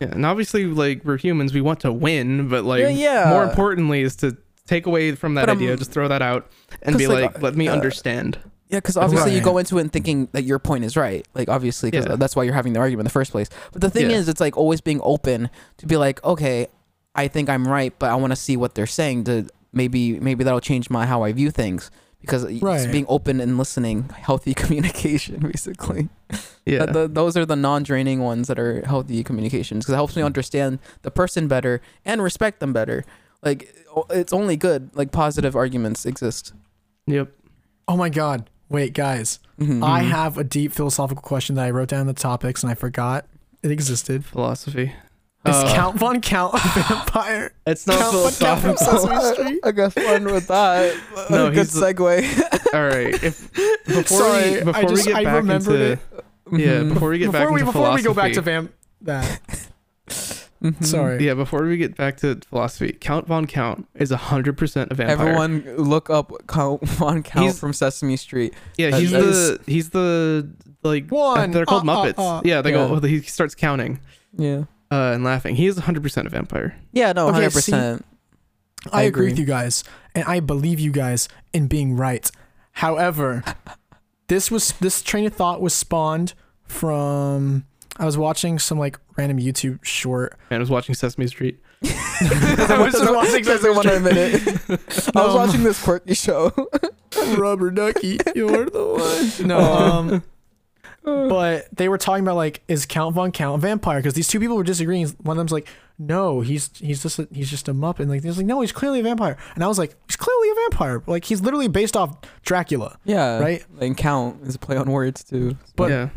Yeah. 0.00 0.08
And 0.12 0.24
obviously, 0.24 0.64
like, 0.66 1.04
we're 1.04 1.16
humans, 1.18 1.52
we 1.52 1.60
want 1.60 1.80
to 1.80 1.92
win, 1.92 2.48
but, 2.48 2.64
like, 2.64 2.80
Yeah, 2.82 2.88
yeah. 2.88 3.30
more 3.30 3.44
importantly 3.44 4.00
is 4.02 4.16
to 4.16 4.36
take 4.66 4.86
away 4.86 5.14
from 5.14 5.34
that 5.34 5.42
But, 5.46 5.50
um, 5.50 5.58
idea, 5.58 5.76
just 5.76 5.90
throw 5.92 6.08
that 6.08 6.22
out 6.22 6.48
and 6.82 6.96
be 6.96 7.06
like, 7.06 7.34
like, 7.34 7.42
let 7.42 7.54
me 7.56 7.68
uh, 7.68 7.72
understand. 7.72 8.38
Yeah, 8.68 8.78
because 8.78 8.96
obviously 8.96 9.34
you 9.34 9.40
go 9.40 9.58
into 9.58 9.78
it 9.78 9.80
and 9.80 9.92
thinking 9.92 10.28
that 10.32 10.44
your 10.44 10.60
point 10.60 10.84
is 10.84 10.96
right. 10.96 11.26
Like 11.34 11.48
obviously, 11.48 11.90
because 11.90 12.06
Yeah. 12.06 12.14
that's 12.14 12.36
why 12.36 12.44
you're 12.44 12.54
having 12.54 12.72
the 12.72 12.78
argument 12.78 13.00
in 13.00 13.04
the 13.04 13.10
first 13.10 13.32
place. 13.32 13.48
But 13.72 13.82
the 13.82 13.90
thing 13.90 14.10
Yeah. 14.10 14.16
is, 14.18 14.28
it's 14.28 14.40
like 14.40 14.56
always 14.56 14.80
being 14.80 15.00
open 15.02 15.50
to 15.78 15.86
be 15.86 15.96
like, 15.96 16.22
okay, 16.24 16.68
I 17.16 17.26
think 17.26 17.48
I'm 17.48 17.66
right, 17.66 17.92
but 17.98 18.10
I 18.10 18.14
want 18.14 18.30
to 18.30 18.36
see 18.36 18.56
what 18.56 18.76
they're 18.76 18.86
saying. 18.86 19.24
To 19.24 19.48
maybe 19.72 20.20
maybe 20.20 20.44
that'll 20.44 20.60
change 20.60 20.88
my 20.88 21.04
how 21.04 21.22
I 21.24 21.32
view 21.32 21.50
things. 21.50 21.90
Because 22.20 22.44
it's 22.44 22.62
Right. 22.62 22.90
being 22.92 23.06
open 23.08 23.40
and 23.40 23.56
listening, 23.56 24.08
healthy 24.10 24.52
communication, 24.62 25.38
basically. 25.40 26.08
Yeah. 26.66 26.80
That- 26.86 26.92
the- 26.92 27.08
those 27.08 27.36
are 27.36 27.46
the 27.46 27.56
non-draining 27.56 28.20
ones 28.20 28.46
that 28.48 28.58
are 28.58 28.82
healthy 28.86 29.24
communications 29.24 29.84
because 29.84 29.94
it 29.94 29.96
helps 29.96 30.16
me 30.16 30.22
understand 30.22 30.78
the 31.02 31.10
person 31.10 31.48
better 31.48 31.80
and 32.04 32.22
respect 32.22 32.60
them 32.60 32.72
better. 32.72 33.04
Like 33.42 33.74
it's 34.10 34.32
only 34.32 34.56
good. 34.56 34.90
Like 34.94 35.12
positive 35.12 35.56
arguments 35.56 36.04
exist. 36.04 36.52
yep. 37.06 37.32
Oh 37.88 37.96
my 37.96 38.08
god. 38.10 38.48
Wait, 38.68 38.92
guys. 38.94 39.40
Mhm. 39.58 39.82
I 39.82 40.00
have 40.02 40.38
a 40.38 40.44
deep 40.44 40.72
philosophical 40.72 41.22
question 41.22 41.56
that 41.56 41.64
I 41.64 41.70
wrote 41.70 41.88
down 41.88 42.02
in 42.02 42.06
the 42.06 42.12
topics 42.12 42.62
and 42.62 42.70
I 42.70 42.74
forgot 42.74 43.26
it 43.62 43.70
existed. 43.70 44.24
Philosophy. 44.24 44.92
Is 45.46 45.54
Uh, 45.56 45.74
Count 45.74 45.96
Von 45.98 46.20
Count 46.20 46.54
a 46.54 46.58
vampire? 46.58 47.52
It's 47.66 47.86
not 47.86 47.98
Count 47.98 48.12
Von 48.12 48.32
Count 48.32 48.60
from. 48.60 48.76
Sesame 48.76 49.20
Street? 49.34 49.60
I 49.64 49.72
got 49.72 49.92
fun 49.94 50.24
with 50.26 50.48
that. 50.48 50.94
No, 51.30 51.48
good 51.48 51.56
he's 51.58 51.72
the- 51.72 51.80
segue. 51.94 52.74
All 52.74 52.86
right. 52.86 53.14
If 53.24 53.50
before 53.86 54.04
Sorry, 54.04 54.50
we 54.50 54.56
before 54.64 54.76
I 54.76 54.82
just 54.84 55.06
we 55.06 55.12
get 55.12 55.16
I 55.16 55.24
back 55.24 55.44
into 55.44 55.74
it. 55.74 55.98
yeah, 56.52 56.66
Mhm. 56.80 56.94
before 56.94 57.08
we 57.08 57.18
get 57.18 57.26
before 57.32 57.40
back 57.40 57.48
we 57.54 57.60
into 57.60 57.72
before 57.72 57.94
we 57.94 58.02
go 58.02 58.12
back 58.14 58.32
to 58.34 58.42
vamp 58.42 58.72
that. 59.02 59.40
Mhm. 60.62 60.84
Sorry. 60.84 61.24
Yeah, 61.24 61.32
before 61.34 61.62
we 61.62 61.78
get 61.78 61.96
back 61.96 62.18
to 62.18 62.38
philosophy, 62.50 62.92
Count 63.00 63.26
Von 63.26 63.46
Count 63.46 63.88
is 63.94 64.10
hundred 64.10 64.58
percent 64.58 64.92
a 64.92 64.94
vampire. 64.94 65.16
Everyone 65.28 65.64
look 65.78 66.10
up 66.10 66.32
Count 66.48 66.86
Von 66.86 67.22
Count 67.22 67.44
He's- 67.44 67.58
from 67.58 67.72
Sesame 67.72 68.16
Street. 68.18 68.52
yeah, 68.76 68.94
he's 68.94 69.10
that 69.12 69.22
the 69.22 69.60
he's 69.66 69.88
the 69.88 70.50
like 70.82 71.08
One. 71.08 71.50
They're 71.52 71.64
called 71.64 71.88
Uh, 71.88 71.92
uh, 71.92 72.04
Muppets. 72.04 72.18
uh. 72.18 72.42
yeah, 72.44 72.60
they 72.60 72.72
Yeah. 72.72 72.88
go. 72.88 73.00
He 73.00 73.22
starts 73.22 73.54
counting 73.54 74.00
Yeah. 74.36 74.64
Uh, 74.90 75.12
and 75.14 75.24
laughing. 75.24 75.56
He 75.56 75.66
is 75.66 75.78
hundred 75.78 76.02
percent 76.02 76.26
a 76.26 76.30
vampire. 76.30 76.76
Yeah, 76.92 77.12
no, 77.12 77.26
Okay, 77.28 77.34
hundred 77.34 77.52
percent. 77.52 78.04
I, 78.92 79.00
I 79.00 79.02
agree 79.02 79.26
agree. 79.26 79.30
with 79.32 79.38
you 79.38 79.44
guys, 79.46 79.84
and 80.14 80.24
I 80.24 80.40
believe 80.40 80.80
you 80.80 80.90
guys 80.92 81.28
in 81.52 81.66
being 81.66 81.96
right. 81.96 82.30
However, 82.72 83.42
this 84.28 84.50
was 84.50 84.72
this 84.80 85.02
train 85.02 85.26
of 85.26 85.34
thought 85.34 85.60
was 85.60 85.74
spawned 85.74 86.34
from 86.64 87.66
I 87.98 88.06
was 88.06 88.16
watching 88.16 88.58
some 88.58 88.78
like 88.78 88.98
random 89.16 89.38
YouTube 89.38 89.84
short. 89.84 90.38
Man, 90.50 90.58
I 90.58 90.60
was 90.60 90.70
watching 90.70 90.94
Sesame 90.94 91.26
Street. 91.26 91.60
I 91.84 92.76
was 92.80 92.92
just 92.94 93.12
watching 93.12 93.44
Doesn't 93.44 93.74
want 93.74 93.88
to. 93.88 94.78
I 95.14 95.24
was 95.26 95.34
Um, 95.34 95.34
watching 95.34 95.62
this 95.62 95.82
quirky 95.82 96.14
show. 96.14 96.52
Rubber 97.36 97.70
Ducky, 97.70 98.18
you're 98.34 98.66
the 98.70 98.84
one. 99.40 99.46
No, 99.48 99.58
um, 99.58 100.22
but 101.02 101.66
they 101.74 101.88
were 101.88 101.98
talking 101.98 102.24
about 102.24 102.36
like 102.36 102.62
is 102.68 102.86
Count 102.86 103.14
Von 103.14 103.32
Count 103.32 103.56
a 103.56 103.66
vampire? 103.66 103.98
Because 103.98 104.14
these 104.14 104.28
two 104.28 104.38
people 104.40 104.56
were 104.56 104.64
disagreeing. 104.64 105.08
One 105.22 105.36
of 105.36 105.38
them's 105.40 105.52
like, 105.52 105.68
no, 105.98 106.40
he's 106.40 106.70
he's 106.78 107.02
just 107.02 107.18
a, 107.18 107.28
he's 107.32 107.50
just 107.50 107.68
a 107.68 107.74
muppet. 107.74 108.00
And 108.00 108.10
like 108.10 108.22
he's 108.22 108.36
like, 108.36 108.46
no, 108.46 108.60
he's 108.60 108.72
clearly 108.72 109.00
a 109.00 109.02
vampire. 109.02 109.36
And 109.54 109.64
I 109.64 109.66
was 109.68 109.78
like, 109.78 109.94
he's 110.06 110.16
clearly 110.16 110.50
a 110.50 110.54
vampire. 110.54 111.02
Like 111.06 111.24
he's 111.24 111.40
literally 111.40 111.68
based 111.68 111.96
off 111.96 112.16
Dracula. 112.42 112.98
yeah, 113.04 113.38
Right. 113.38 113.64
And 113.80 113.96
count 113.96 114.42
is 114.46 114.54
a 114.54 114.58
play 114.58 114.76
on 114.76 114.90
words 114.90 115.24
too. 115.24 115.56
But 115.76 115.90
yeah, 115.90 116.08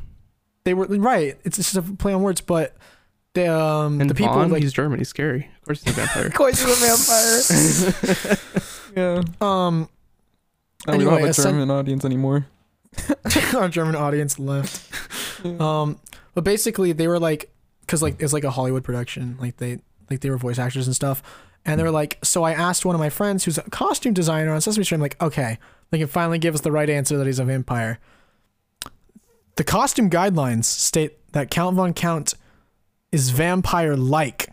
they 0.64 0.73
were 0.73 0.85
right. 0.85 1.38
It's 1.43 1.57
just 1.57 1.76
a 1.76 1.81
play 1.81 2.14
on 2.14 2.22
words, 2.22 2.41
but 2.41 2.76
the 3.34 3.53
um 3.53 3.99
and 3.99 4.10
the 4.10 4.15
people 4.15 4.34
Vaughn, 4.34 4.51
like 4.51 4.61
he's 4.61 4.73
German. 4.73 4.99
He's 4.99 5.10
scary. 5.10 5.49
Of 5.61 5.65
course, 5.65 5.84
he's 5.84 5.97
a 5.97 6.01
vampire. 6.01 6.26
Of 6.27 6.34
course, 6.34 6.61
he's 6.61 7.88
a 7.88 7.91
vampire. 8.26 8.38
yeah. 8.95 9.22
um 9.41 9.89
I 10.88 10.97
don't 10.97 11.07
have 11.14 11.22
a 11.22 11.26
a 11.30 11.34
sen- 11.34 11.53
German 11.53 11.72
audience 11.72 12.03
anymore. 12.05 12.47
our 13.56 13.70
German 13.70 13.95
audience 13.95 14.40
left. 14.40 14.90
Um, 15.60 15.99
but 16.36 16.45
basically 16.45 16.94
they 16.94 17.06
were 17.06 17.20
like, 17.20 17.52
because 17.82 18.02
like 18.02 18.22
it's 18.22 18.32
like 18.32 18.45
a 18.45 18.52
Hollywood 18.52 18.86
production, 18.86 19.36
like 19.41 19.57
they 19.57 19.82
like 20.10 20.22
they 20.22 20.30
were 20.30 20.38
voice 20.38 20.57
actors 20.57 20.88
and 20.88 20.95
stuff, 20.95 21.22
and 21.65 21.78
they 21.78 21.84
were 21.84 21.91
like, 21.91 22.18
so 22.24 22.44
I 22.44 22.53
asked 22.53 22.86
one 22.86 22.95
of 22.95 22.99
my 22.99 23.10
friends 23.10 23.44
who's 23.44 23.57
a 23.57 23.64
costume 23.64 24.14
designer 24.14 24.53
on 24.53 24.61
Sesame 24.61 24.86
Street, 24.86 24.95
I'm 24.95 25.02
like, 25.02 25.22
okay, 25.22 25.60
they 25.90 25.98
can 25.98 26.07
finally 26.07 26.40
give 26.40 26.56
us 26.56 26.61
the 26.61 26.72
right 26.72 26.90
answer 26.90 27.18
that 27.18 27.28
he's 27.28 27.40
a 27.40 27.44
vampire. 27.44 27.99
The 29.56 29.64
costume 29.64 30.10
guidelines 30.10 30.64
state 30.64 31.20
that 31.34 31.52
Count 31.52 31.76
Von 31.76 31.94
Count 31.94 32.36
is 33.11 33.30
vampire-like, 33.30 34.49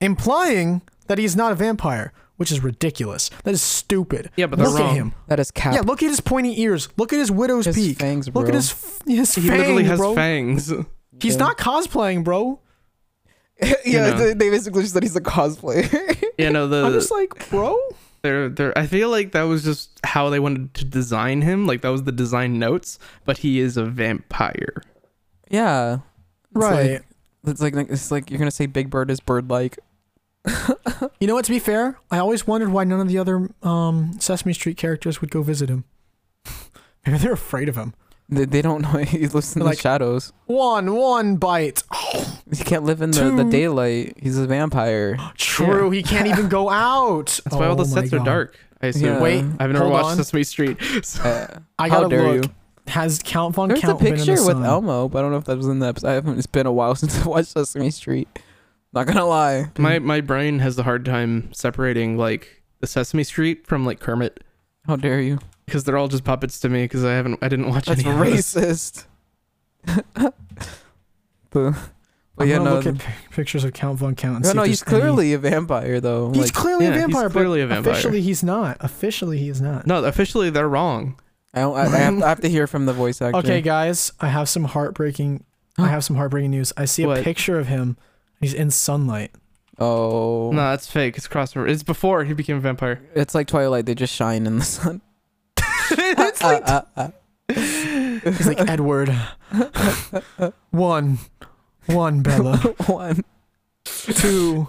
implying 0.00 0.82
that 1.08 1.18
he's 1.18 1.36
not 1.36 1.52
a 1.52 1.54
vampire, 1.54 2.12
which 2.36 2.50
is 2.52 2.62
ridiculous. 2.62 3.30
That 3.44 3.54
is 3.54 3.62
stupid. 3.62 4.30
Yeah, 4.36 4.46
but 4.46 4.58
they're 4.58 4.68
look 4.68 4.78
wrong. 4.80 4.90
at 4.90 4.94
him. 4.96 5.14
That 5.28 5.38
is 5.40 5.50
cap. 5.50 5.74
Yeah, 5.74 5.80
look 5.82 6.02
at 6.02 6.08
his 6.08 6.20
pointy 6.20 6.60
ears. 6.62 6.88
Look 6.96 7.12
at 7.12 7.18
his 7.18 7.30
widow's 7.30 7.66
his 7.66 7.76
peak. 7.76 7.98
fangs, 7.98 8.28
bro. 8.28 8.40
Look 8.42 8.48
at 8.48 8.54
his 8.54 8.70
f- 8.72 9.00
his 9.06 9.34
He 9.34 9.48
fang, 9.48 9.58
literally 9.58 9.84
has 9.84 9.98
bro. 9.98 10.14
fangs. 10.14 10.72
He's 11.20 11.34
Yeah. 11.34 11.38
not 11.38 11.58
cosplaying, 11.58 12.24
bro. 12.24 12.60
yeah, 13.62 13.74
you 13.84 13.98
know. 13.98 14.18
they 14.18 14.34
they 14.34 14.50
basically 14.50 14.82
just 14.82 14.94
said 14.94 15.02
he's 15.04 15.14
a 15.16 15.20
cosplayer. 15.20 15.88
Yeah, 16.38 16.48
no, 16.48 16.64
I'm 16.64 16.92
just 16.92 17.12
like, 17.12 17.48
bro. 17.50 17.78
they're 18.22 18.48
they're. 18.48 18.76
I 18.76 18.88
feel 18.88 19.08
like 19.10 19.30
that 19.32 19.42
was 19.44 19.62
just 19.62 20.00
how 20.02 20.28
they 20.30 20.40
wanted 20.40 20.74
to 20.74 20.84
design 20.84 21.42
him. 21.42 21.64
Like 21.64 21.82
that 21.82 21.90
was 21.90 22.02
the 22.02 22.10
design 22.10 22.58
notes. 22.58 22.98
But 23.24 23.38
he 23.38 23.60
is 23.60 23.76
a 23.76 23.84
vampire. 23.84 24.82
yeah. 25.48 25.98
It's 26.56 26.64
Right. 26.64 26.90
Like, 26.92 27.04
it's 27.46 27.60
like 27.60 27.74
it's 27.90 28.10
like 28.10 28.30
you're 28.30 28.38
gonna 28.38 28.50
say 28.50 28.66
Big 28.66 28.90
Bird 28.90 29.10
is 29.12 29.20
bird 29.20 29.48
like. 29.50 29.78
you 31.20 31.26
know 31.26 31.34
what? 31.34 31.44
To 31.46 31.50
be 31.52 31.58
fair, 31.58 31.98
I 32.10 32.18
always 32.18 32.46
wondered 32.46 32.70
why 32.70 32.84
none 32.84 33.00
of 33.00 33.08
the 33.08 33.18
other 33.18 33.48
um, 33.62 34.12
Sesame 34.20 34.52
Street 34.52 34.76
characters 34.76 35.20
would 35.20 35.30
go 35.30 35.42
visit 35.42 35.68
him. 35.68 35.84
Maybe 37.06 37.18
they're 37.18 37.32
afraid 37.32 37.68
of 37.68 37.76
him. 37.76 37.94
They, 38.28 38.44
they 38.46 38.62
don't 38.62 38.80
know 38.82 38.88
he 39.04 39.26
lives 39.28 39.54
in 39.56 39.62
Like- 39.62 39.76
the 39.76 39.82
shadows. 39.82 40.32
One, 40.46 40.94
one 40.94 41.36
bite. 41.36 41.82
He 42.54 42.62
can't 42.62 42.84
live 42.84 43.00
in 43.02 43.10
the, 43.10 43.30
the 43.30 43.42
Two. 43.44 43.50
daylight. 43.50 44.18
He's 44.20 44.38
a 44.38 44.46
vampire. 44.46 45.16
True, 45.36 45.90
he 45.90 46.02
can't 46.02 46.28
even 46.28 46.48
go 46.48 46.68
out. 46.70 47.40
That's 47.44 47.56
why 47.56 47.66
all 47.66 47.74
the 47.74 47.84
Oh 47.84 47.86
my 47.94 48.00
sets 48.02 48.12
are 48.12 48.18
dark. 48.18 48.56
I 48.82 48.88
assume. 48.88 49.04
Yeah. 49.06 49.20
Wait, 49.20 49.44
I've 49.58 49.70
never 49.70 49.78
hold 49.78 49.92
watched 49.92 50.06
on. 50.06 50.16
Sesame 50.18 50.44
Street. 50.44 50.76
So. 51.02 51.22
Uh, 51.22 51.58
I 51.78 51.88
how 51.88 52.02
gotta 52.02 52.08
dare 52.16 52.22
look. 52.34 52.44
you? 52.44 52.50
Has 52.86 53.20
Count 53.24 53.54
Von 53.56 53.70
There's 53.70 53.80
Count 53.80 53.98
a 54.00 54.04
been 54.04 54.12
in 54.12 54.18
picture 54.18 54.36
the 54.36 54.42
with 54.46 54.56
sun? 54.56 54.64
Elmo, 54.64 55.08
but 55.08 55.18
I 55.18 55.22
don't 55.22 55.30
know 55.32 55.38
if 55.38 55.46
that 55.46 55.56
was 55.56 55.66
in 55.66 55.78
the 55.80 55.86
episode. 55.86 56.08
I 56.08 56.12
haven't. 56.12 56.36
It's 56.38 56.46
been 56.46 56.66
a 56.66 56.72
while 56.72 56.94
since 56.94 57.18
I 57.22 57.26
watched 57.28 57.48
Sesame 57.48 57.90
Street. 57.90 58.28
Not 58.94 59.06
gonna 59.06 59.24
lie. 59.26 59.70
My 59.78 59.98
my 59.98 60.20
brain 60.20 60.60
has 60.60 60.78
a 60.78 60.82
hard 60.84 61.04
time 61.04 61.52
separating 61.52 62.16
like 62.16 62.62
the 62.80 62.86
Sesame 62.86 63.24
Street 63.24 63.66
from 63.66 63.84
like 63.84 63.98
Kermit 64.00 64.44
How 64.86 64.96
dare 64.96 65.20
you? 65.20 65.38
because 65.66 65.84
they're 65.84 65.96
all 65.96 66.08
just 66.08 66.24
puppets 66.24 66.60
to 66.60 66.68
me 66.68 66.84
because 66.84 67.04
I 67.04 67.12
haven't 67.14 67.38
I 67.42 67.48
didn't 67.48 67.68
watch 67.70 67.86
That's 67.86 68.04
any 68.04 68.10
of 68.10 68.18
those. 68.18 68.54
racist. 68.54 69.04
but, 70.14 70.34
but 71.50 71.74
I'm 72.38 72.48
yeah, 72.48 72.56
gonna 72.58 72.70
no. 72.70 72.74
look 72.76 72.84
the- 72.84 72.90
at 72.90 72.98
pi- 72.98 73.14
pictures 73.32 73.64
of 73.64 73.72
Count 73.72 73.98
Von 73.98 74.14
Count. 74.14 74.36
And 74.36 74.44
no, 74.44 74.50
see 74.50 74.56
no, 74.56 74.62
if 74.62 74.68
he's 74.68 74.80
there's 74.82 74.92
any- 74.92 75.00
clearly 75.02 75.32
a 75.34 75.38
vampire 75.38 76.00
though. 76.00 76.30
He's 76.32 76.44
like, 76.44 76.52
clearly 76.54 76.84
Yeah, 76.86 76.90
a 76.90 76.94
he's 76.94 77.00
vampire. 77.02 77.30
clearly 77.30 77.60
but 77.60 77.64
a 77.64 77.66
vampire. 77.74 77.92
Officially, 77.92 78.20
he's 78.20 78.42
not. 78.42 78.76
Officially, 78.80 79.38
he 79.38 79.48
is 79.48 79.60
not. 79.60 79.86
No, 79.86 80.04
officially 80.04 80.50
they're 80.50 80.68
wrong. 80.68 81.18
I, 81.52 81.60
don't, 81.60 81.76
I, 81.76 81.82
I, 81.82 81.86
have 81.88 82.18
to, 82.18 82.24
I 82.24 82.28
have 82.28 82.40
to 82.40 82.48
hear 82.48 82.66
from 82.66 82.86
the 82.86 82.92
voice 82.92 83.22
actor. 83.22 83.38
Okay, 83.38 83.60
guys, 83.60 84.12
I 84.20 84.26
have 84.28 84.48
some 84.48 84.64
heartbreaking. 84.64 85.44
I 85.78 85.86
have 85.88 86.02
some 86.04 86.16
heartbreaking 86.16 86.50
news. 86.50 86.72
I 86.76 86.84
see 86.84 87.04
a 87.04 87.08
What? 87.08 87.22
picture 87.24 87.58
of 87.58 87.68
him. 87.68 87.96
He's 88.40 88.54
in 88.54 88.70
sunlight. 88.70 89.30
Oh, 89.78 90.50
No, 90.52 90.70
that's 90.70 90.86
fake. 90.90 91.16
It's 91.16 91.26
crossover. 91.26 91.68
It's 91.68 91.82
before 91.82 92.24
he 92.24 92.32
became 92.32 92.56
a 92.56 92.60
vampire. 92.60 93.00
it's 93.14 93.34
like 93.34 93.46
Twilight. 93.48 93.86
They 93.86 93.94
just 93.94 94.14
shine 94.14 94.46
in 94.46 94.58
the 94.58 94.64
sun. 94.64 95.00
it's 95.90 96.42
Uh, 96.44 96.60
uh, 96.64 96.82
uh. 96.96 97.10
He's 97.52 98.46
like 98.46 98.60
Edward. 98.70 99.10
one, 100.70 101.18
one 101.86 102.22
Bella. 102.22 102.56
One. 102.86 103.22
Two, 103.84 104.68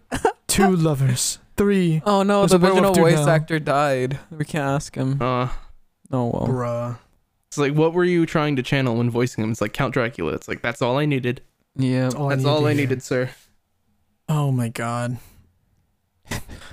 two 0.48 0.74
lovers. 0.76 1.38
Three. 1.56 2.02
Oh 2.04 2.22
no, 2.22 2.40
There's 2.40 2.50
the 2.50 2.56
a 2.56 2.60
werewolf 2.60 2.84
original 2.96 3.04
voice 3.16 3.26
now. 3.26 3.32
actor 3.32 3.58
died. 3.58 4.18
We 4.30 4.44
can't 4.44 4.64
ask 4.68 4.94
him. 4.94 5.20
Uh, 5.22 5.48
Oh 6.12 6.26
well. 6.26 6.46
Bruh. 6.48 6.98
it's 7.48 7.58
like 7.58 7.74
what 7.74 7.92
were 7.92 8.04
you 8.04 8.26
trying 8.26 8.56
to 8.56 8.62
channel 8.62 8.96
when 8.96 9.10
voicing 9.10 9.42
him? 9.44 9.50
It's 9.52 9.60
like 9.60 9.72
Count 9.72 9.94
Dracula. 9.94 10.32
It's 10.34 10.48
like 10.48 10.62
that's 10.62 10.82
all 10.82 10.98
I 10.98 11.06
needed. 11.06 11.42
Yeah. 11.76 12.02
That's 12.04 12.14
all 12.14 12.28
that's 12.28 12.44
I, 12.44 12.48
all 12.48 12.66
I 12.66 12.72
needed, 12.72 13.02
sir. 13.02 13.30
Oh 14.28 14.50
my 14.50 14.68
god. 14.68 15.18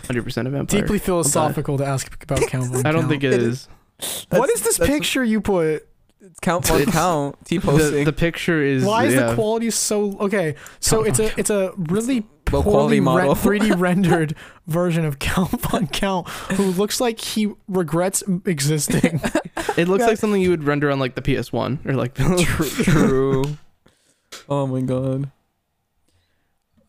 Hundred 0.07 0.23
percent 0.23 0.47
of 0.47 0.53
vampire. 0.53 0.81
Deeply 0.81 0.99
philosophical 0.99 1.77
to 1.77 1.85
ask 1.85 2.21
about 2.23 2.41
Count 2.47 2.71
Von 2.71 2.85
I 2.85 2.91
don't 2.91 3.01
Count. 3.01 3.09
think 3.11 3.23
it 3.23 3.33
It 3.33 3.41
is. 3.43 3.67
What 4.29 4.49
is 4.49 4.61
this 4.63 4.77
that's- 4.77 4.93
picture 4.95 5.23
you 5.23 5.39
put? 5.41 5.87
It's 6.25 6.39
count 6.39 6.69
one 6.69 6.81
It's- 6.81 6.95
count. 6.95 7.35
T 7.45 7.57
The, 7.57 7.67
posting. 7.67 8.05
the 8.05 8.13
picture 8.13 8.63
is 8.63 8.85
Why 8.85 9.05
is 9.05 9.13
yeah. 9.13 9.27
the 9.27 9.35
quality 9.35 9.69
so 9.71 10.17
okay? 10.19 10.55
So 10.79 11.03
Count 11.03 11.07
it's 11.09 11.17
Von 11.19 11.27
a 11.27 11.39
it's 11.39 11.49
a 11.49 11.73
really 11.77 12.25
Low 12.51 12.61
poorly 12.63 12.71
quality 12.71 12.95
re- 12.99 13.05
model. 13.05 13.35
3D 13.35 13.79
rendered 13.79 14.35
version 14.67 15.05
of 15.05 15.19
Count 15.19 15.51
Von 15.61 15.87
Count, 15.87 16.27
who 16.29 16.63
looks 16.63 16.99
like 17.01 17.19
he 17.19 17.51
regrets 17.67 18.23
existing. 18.45 19.19
It 19.77 19.87
looks 19.87 20.01
Yeah. 20.01 20.07
like 20.07 20.17
something 20.23 20.41
you 20.41 20.49
would 20.51 20.63
render 20.63 20.89
on 20.91 20.99
like 20.99 21.15
the 21.15 21.21
PS1 21.21 21.85
or 21.85 21.93
like 21.93 22.13
the 22.15 22.23
True. 22.83 23.57
Oh 24.49 24.67
my 24.67 24.81
god. 24.81 25.31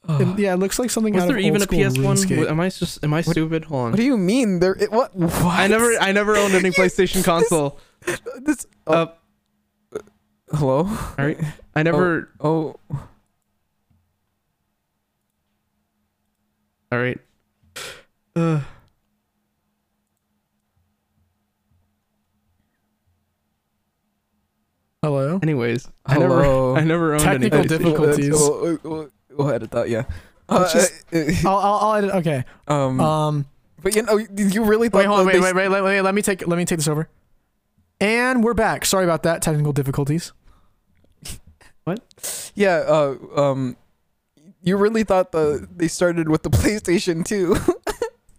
And, 0.07 0.39
yeah, 0.39 0.53
it 0.53 0.59
looks 0.59 0.79
like 0.79 0.91
something 0.91 1.15
Was 1.15 1.23
out 1.25 1.29
there 1.29 1.37
of 1.39 1.43
even 1.45 1.63
old 1.63 1.71
a 1.71 1.75
PS1? 1.75 2.19
school 2.19 2.47
Am 2.47 2.61
I 2.61 2.69
just 2.69 3.03
am 3.03 3.15
I 3.15 3.19
What- 3.23 3.25
stupid? 3.33 3.65
Hold 3.65 3.85
on. 3.87 3.91
What 3.93 3.97
do 3.97 4.05
you 4.05 4.19
mean? 4.19 4.59
There. 4.61 4.77
It, 4.79 4.93
what? 4.93 5.15
What? 5.17 5.33
I 5.45 5.67
never 5.67 5.93
I 5.99 6.13
never 6.13 6.37
owned 6.37 6.53
any 6.55 6.71
PlayStation 6.71 7.25
console. 7.25 7.79
This. 8.43 8.67
Oh, 8.87 8.93
Uh, 8.93 9.07
hello. 10.53 10.79
all 10.87 11.15
right. 11.17 11.39
I 11.75 11.83
never. 11.83 12.29
Oh. 12.39 12.77
All 16.93 16.99
right. 16.99 17.19
Uh, 18.37 18.61
Hello. 25.05 25.39
anyways, 25.43 25.89
I 26.07 26.15
Hello. 26.15 26.29
never 26.29 26.77
I 26.81 26.85
never 26.85 27.13
owned 27.15 27.23
Technical 27.23 27.61
PlayStation. 27.61 27.69
difficulties. 27.69 28.31
We'll, 28.33 28.79
we'll, 28.83 29.09
we'll 29.31 29.51
edit 29.51 29.71
that. 29.73 29.89
Yeah. 29.89 30.05
Let's 30.49 30.73
just- 30.73 31.05
uh, 31.15 31.49
I'll, 31.49 31.57
I'll, 31.59 31.75
I'll 31.91 31.95
edit. 31.97 32.11
Okay. 32.17 32.45
um. 32.69 33.01
Um. 33.01 33.47
but 33.83 33.95
you 33.97 34.03
know, 34.03 34.19
you 34.37 34.65
really 34.65 34.89
thought 34.89 34.99
Wait, 34.99 35.07
hold 35.07 35.21
on. 35.21 35.27
that 35.27 35.35
Wait, 35.35 35.43
wait, 35.43 35.55
wait, 35.55 35.69
wait, 35.69 35.83
wait. 35.83 36.01
Let 36.03 36.15
me 36.15 36.23
take. 36.23 36.47
Let 36.47 36.57
me 36.57 36.65
take 36.65 36.79
this 36.79 36.89
over. 36.89 37.09
And 38.01 38.43
we're 38.43 38.55
back. 38.55 38.85
Sorry 38.85 39.05
about 39.05 39.23
that. 39.25 39.41
Technical 39.43 39.73
difficulties. 39.73 40.33
What? 41.85 42.01
Yeah. 42.55 42.77
Uh. 42.87 43.17
Um. 43.37 43.77
You 44.63 44.79
really 44.79 45.05
thought 45.05 45.33
the 45.33 45.69
they 45.77 45.89
started 45.89 46.31
with 46.31 46.43
the 46.43 46.49
PlayStation 46.51 47.23
2. 47.25 47.55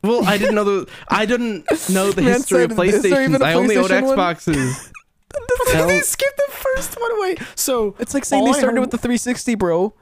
Well, 0.02 0.26
I 0.26 0.38
didn't 0.40 0.56
know 0.56 0.64
the 0.64 0.92
I 1.10 1.26
didn't 1.28 1.66
know 1.90 2.12
the 2.12 2.22
history 2.24 2.64
of 2.64 2.74
said, 2.74 2.86
"Is 2.88 3.02
there 3.04 3.24
even 3.24 3.40
PlayStations. 3.40 3.42
a 3.42 3.46
I 3.46 3.54
only 3.54 3.78
owned 3.78 3.90
PlayStation 3.90 4.06
one?" 4.06 4.18
Xboxes. 4.18 4.92
Hell- 5.74 5.88
they 5.88 6.02
skipped 6.02 6.38
the 6.38 6.52
first 6.52 7.00
one 7.00 7.12
away. 7.18 7.36
So 7.56 7.96
It's 8.00 8.14
like 8.14 8.26
saying 8.26 8.42
All 8.42 8.48
they 8.48 8.58
I 8.58 8.60
started 8.60 8.76
heard- 8.78 8.82
with 8.82 8.92
the 8.92 8.98
360, 8.98 9.56
bro. 9.56 9.94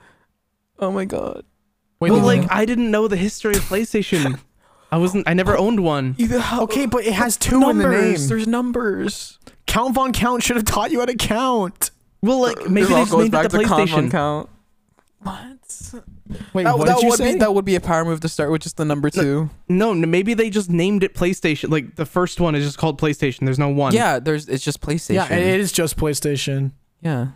Oh 0.79 0.91
my 0.91 1.05
god. 1.05 1.43
wait. 1.99 2.11
Well, 2.11 2.25
wait, 2.25 2.41
like 2.41 2.51
I 2.51 2.65
didn't 2.65 2.91
know 2.91 3.07
the 3.07 3.15
history 3.17 3.55
of 3.55 3.61
PlayStation. 3.61 4.39
I 4.91 4.97
wasn't. 4.97 5.27
I 5.27 5.33
never 5.33 5.57
owned 5.57 5.83
one. 5.83 6.13
You, 6.19 6.39
how, 6.39 6.61
okay, 6.63 6.85
but 6.85 7.03
it 7.05 7.13
has 7.13 7.35
two 7.37 7.55
in 7.55 7.61
the 7.61 7.83
numbers. 7.83 8.19
name. 8.21 8.27
There's 8.29 8.47
numbers. 8.47 9.39
Count 9.65 9.95
Von 9.95 10.13
Count 10.13 10.43
should 10.43 10.55
have 10.55 10.65
taught 10.65 10.91
you 10.91 10.99
how 10.99 11.05
to 11.05 11.15
count. 11.15 11.89
Well, 12.21 12.39
like 12.41 12.69
maybe 12.69 12.85
It 12.85 12.89
they 12.89 12.95
just 13.01 13.11
goes 13.11 13.31
named 13.31 13.45
it 13.45 13.51
the 13.51 13.57
to 13.59 13.63
Con 13.65 13.87
Von 13.87 13.87
PlayStation. 13.87 14.11
Count. 14.11 14.49
What? 15.19 16.03
Wait, 16.53 16.63
That, 16.63 16.77
what 16.77 16.87
that 16.87 16.95
did 16.95 17.03
you 17.03 17.09
would 17.09 17.17
say? 17.17 17.33
be 17.33 17.39
that 17.39 17.53
would 17.53 17.65
be 17.65 17.75
a 17.75 17.79
power 17.81 18.03
move 18.05 18.19
to 18.21 18.29
start 18.29 18.51
with 18.51 18.61
just 18.61 18.77
the 18.77 18.85
number 18.85 19.09
two. 19.09 19.49
No, 19.69 19.91
n- 19.91 20.09
maybe 20.11 20.33
they 20.33 20.49
just 20.49 20.69
named 20.69 21.03
it 21.03 21.13
PlayStation. 21.13 21.69
Like 21.69 21.95
the 21.95 22.05
first 22.05 22.39
one 22.39 22.55
is 22.55 22.63
just 22.65 22.77
called 22.77 22.99
PlayStation. 22.99 23.45
There's 23.45 23.59
no 23.59 23.69
one. 23.69 23.93
Yeah, 23.93 24.19
there's 24.19 24.47
it's 24.49 24.63
just 24.63 24.81
PlayStation. 24.81 25.15
yeah, 25.15 25.33
it 25.33 25.59
is 25.59 25.71
just 25.71 25.97
PlayStation. 25.97 26.71
yeah. 27.01 27.27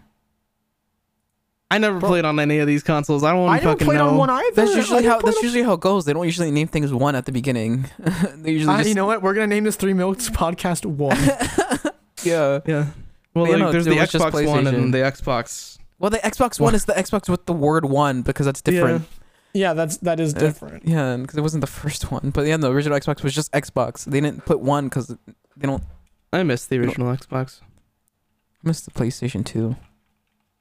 I 1.70 1.80
never 1.80 2.00
Bro. 2.00 2.08
played 2.10 2.24
on 2.24 2.40
any 2.40 2.60
of 2.60 2.68
these 2.68 2.82
consoles. 2.82 3.24
I 3.26 3.32
don't 3.34 3.40
I 3.42 3.44
want 3.44 3.60
to 3.62 3.66
never 3.66 3.76
fucking 3.76 3.88
played 3.88 3.98
know. 3.98 4.08
on 4.10 4.18
one 4.18 4.30
either. 4.30 4.52
That's 4.56 4.72
I 4.72 4.76
usually 4.78 5.02
didn't 5.02 5.12
how 5.12 5.20
that's 5.22 5.38
on- 5.38 5.44
usually 5.44 5.64
how 5.64 5.74
it 5.74 5.82
goes. 5.82 6.06
They 6.06 6.14
don't 6.14 6.24
usually 6.24 6.50
name 6.50 6.70
things 6.70 6.94
one 6.94 7.14
at 7.14 7.26
the 7.26 7.34
beginning. 7.34 7.90
they 8.36 8.52
usually 8.54 8.74
Uh, 8.74 8.78
just 8.78 8.88
you 8.90 8.96
know 8.96 9.06
what? 9.06 9.22
We're 9.22 9.34
gonna 9.34 9.48
name 9.48 9.66
this 9.66 9.76
Three 9.76 9.92
Milks 9.94 10.30
Podcast 10.30 10.86
One. 10.86 11.18
yeah. 12.24 12.62
Yeah. 12.66 12.86
Well, 13.34 13.48
like, 13.52 13.60
know, 13.60 13.72
there's 13.74 13.84
the 13.84 13.96
was 13.98 14.10
just 14.10 14.24
Xbox 14.26 14.48
One 14.48 14.66
and 14.66 14.94
the 14.94 15.00
Xbox. 15.00 15.77
Well, 16.00 16.10
the 16.12 16.18
Xbox 16.20 16.60
One 16.60 16.76
is 16.76 16.86
the 16.86 16.94
Xbox 16.94 17.28
with 17.30 17.46
the 17.46 17.54
word 17.54 17.86
one 17.86 18.22
because 18.22 18.46
that's 18.46 18.62
different. 18.62 19.08
yeah, 19.54 19.74
that's 19.74 19.98
that 19.98 20.20
is 20.20 20.36
Uh, 20.36 20.40
different. 20.40 20.88
Yeah, 20.88 21.18
because 21.18 21.38
it 21.38 21.42
wasn't 21.42 21.62
the 21.62 21.68
first 21.82 22.12
one. 22.12 22.30
But 22.30 22.46
yeah, 22.46 22.58
the 22.58 22.72
original 22.72 23.00
Xbox 23.00 23.24
was 23.24 23.34
just 23.34 23.52
Xbox. 23.52 24.06
They 24.06 24.22
didn't 24.22 24.46
put 24.46 24.60
one 24.60 24.86
because 24.86 25.08
they 25.08 25.68
don't 25.68 25.84
I 26.32 26.44
missed 26.44 26.70
the 26.70 26.78
original 26.80 27.16
Xbox. 27.16 27.62
I 27.64 28.68
miss 28.68 28.82
the 28.82 28.92
PlayStation 28.92 29.44
2. 29.46 29.76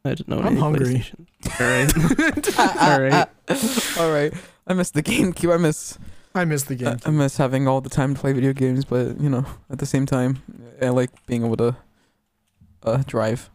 I 0.05 0.11
didn't 0.11 0.29
know 0.29 0.39
I'm 0.39 0.47
any 0.49 0.61
hungry. 0.61 1.05
PlayStation. 1.43 2.59
All 2.81 3.01
right. 3.01 3.29
All 3.59 3.59
right. 3.59 3.99
All 3.99 4.13
right. 4.13 4.33
I 4.67 4.75
miss 4.75 4.91
the 4.93 5.03
GameCube. 5.03 5.53
I 5.53 5.57
miss 5.59 5.99
I 6.35 6.45
missed 6.45 6.69
the 6.69 6.77
game. 6.77 6.97
I 7.05 7.11
miss 7.11 7.37
having 7.39 7.67
all 7.67 7.81
the 7.81 7.89
time 7.91 8.15
to 8.15 8.21
play 8.21 8.33
video 8.35 8.53
games, 8.53 8.85
but 8.85 9.19
you 9.21 9.29
know, 9.31 9.45
at 9.71 9.79
the 9.79 9.87
same 9.87 10.05
time, 10.07 10.43
I 10.83 10.89
like 10.91 11.11
being 11.27 11.45
able 11.45 11.57
to 11.59 11.77
uh 12.85 13.03
drive. 13.07 13.51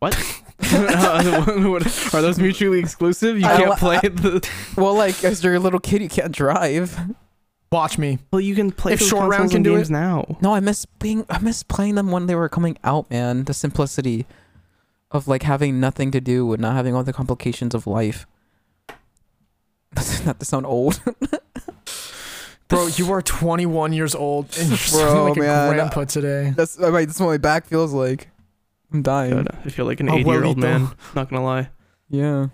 What- 0.00 0.16
Are 0.72 2.22
those 2.22 2.38
mutually 2.38 2.78
exclusive? 2.78 3.36
You 3.36 3.42
can't 3.44 3.68
wa- 3.68 3.76
play 3.76 3.98
the. 4.00 4.48
Well, 4.76 4.94
like 4.94 5.22
as 5.24 5.42
you're 5.44 5.54
a 5.54 5.58
little 5.60 5.80
kid, 5.80 6.02
you 6.02 6.08
can't 6.08 6.32
drive. 6.32 6.98
Watch 7.72 7.98
me. 7.98 8.18
Well, 8.32 8.40
you 8.40 8.54
can 8.54 8.70
play 8.72 8.94
If 8.94 9.00
those 9.00 9.08
Short 9.08 9.22
Round 9.22 9.34
consoles 9.34 9.52
can 9.52 9.62
do 9.62 9.74
games 9.76 9.90
it- 9.90 9.92
now. 9.92 10.38
No, 10.40 10.54
I 10.54 10.60
miss 10.60 10.86
being 10.86 11.26
I 11.28 11.38
miss 11.40 11.62
playing 11.62 11.94
them 11.96 12.10
when 12.10 12.26
they 12.26 12.34
were 12.34 12.48
coming 12.48 12.78
out, 12.84 13.10
man. 13.10 13.44
The 13.44 13.54
simplicity 13.54 14.24
of 15.10 15.28
like 15.28 15.42
having 15.42 15.78
nothing 15.78 16.10
to 16.12 16.20
do 16.20 16.52
and 16.52 16.62
not 16.62 16.74
having 16.74 16.94
all 16.94 17.02
the 17.04 17.12
complications 17.12 17.74
of 17.74 17.86
life. 17.86 18.26
not 20.24 20.38
to 20.40 20.44
sound 20.46 20.66
old. 20.66 21.00
Bro, 22.68 22.88
you 22.96 23.12
are 23.12 23.22
21 23.22 23.92
years 23.92 24.14
old 24.14 24.46
and 24.58 24.68
you're 24.68 24.76
Bro, 24.78 25.08
sounding 25.14 25.28
like 25.28 25.36
man, 25.38 25.70
a 25.70 25.74
grandpa 25.74 26.04
today. 26.04 26.52
That's 26.56 26.78
I 26.80 26.90
mean, 26.90 27.06
that's 27.06 27.20
what 27.20 27.26
my 27.26 27.36
back 27.36 27.66
feels 27.66 27.92
like. 27.92 28.28
I'm 28.92 29.02
dying. 29.02 29.30
God, 29.34 29.48
I 29.64 29.68
feel 29.68 29.84
like 29.84 30.00
an 30.00 30.08
Oh, 30.08 30.16
80 30.16 30.30
year 30.30 30.44
old 30.44 30.58
man. 30.58 30.88
Not 31.14 31.28
gonna 31.30 31.44
lie. 31.44 31.70
Yeah. 32.08 32.48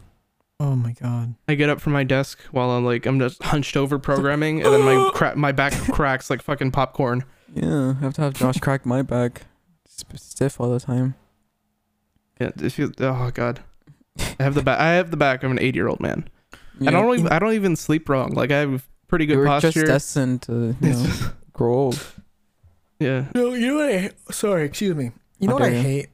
Oh 0.60 0.76
my 0.76 0.92
god. 0.92 1.34
I 1.48 1.54
get 1.54 1.68
up 1.68 1.80
from 1.80 1.92
my 1.92 2.04
desk 2.04 2.38
while 2.52 2.70
I'm 2.70 2.84
like 2.84 3.04
I'm 3.06 3.18
just 3.18 3.42
hunched 3.42 3.76
over 3.76 3.98
programming, 3.98 4.62
and 4.62 4.72
then 4.72 4.82
my 4.82 5.10
cra- 5.14 5.36
my 5.36 5.52
back 5.52 5.72
cracks 5.92 6.30
like 6.30 6.40
fucking 6.42 6.70
popcorn. 6.70 7.24
Yeah. 7.54 7.94
I 7.98 8.00
have 8.04 8.14
to 8.14 8.22
have 8.22 8.34
Josh 8.34 8.58
crack 8.60 8.86
my 8.86 9.02
back. 9.02 9.42
Stiff 10.14 10.60
all 10.60 10.70
the 10.70 10.80
time. 10.80 11.14
Yeah, 12.40 12.50
it 12.56 12.70
feels. 12.70 12.92
Oh 13.00 13.30
god. 13.34 13.60
I 14.18 14.42
have 14.42 14.54
the 14.54 14.62
back. 14.62 14.78
I 14.80 14.92
have 14.92 15.10
the 15.10 15.16
back 15.16 15.42
of 15.42 15.50
an 15.50 15.58
eight 15.58 15.74
year 15.74 15.88
old 15.88 16.00
man. 16.00 16.28
Yeah. 16.80 16.90
I 16.90 16.92
don't. 16.92 17.18
Even, 17.18 17.28
I 17.32 17.38
don't 17.38 17.52
even 17.52 17.76
sleep 17.76 18.08
wrong. 18.08 18.32
Like 18.32 18.50
I 18.50 18.58
have 18.58 18.88
pretty 19.08 19.24
you 19.26 19.32
good 19.34 19.38
were 19.38 19.46
posture. 19.46 19.70
just 19.72 19.86
destined 19.86 20.42
to 20.42 20.74
you 20.80 20.88
know, 20.92 21.10
grow 21.52 21.74
old. 21.74 22.06
yeah. 22.98 23.26
No, 23.34 23.52
you 23.54 23.68
know 23.68 23.76
what 23.76 23.94
I 23.94 24.10
sorry, 24.32 24.64
excuse 24.64 24.94
me. 24.96 25.12
You 25.38 25.48
know 25.48 25.54
what 25.54 25.64
I 25.64 25.68
you. 25.68 25.80
hate? 25.82 26.06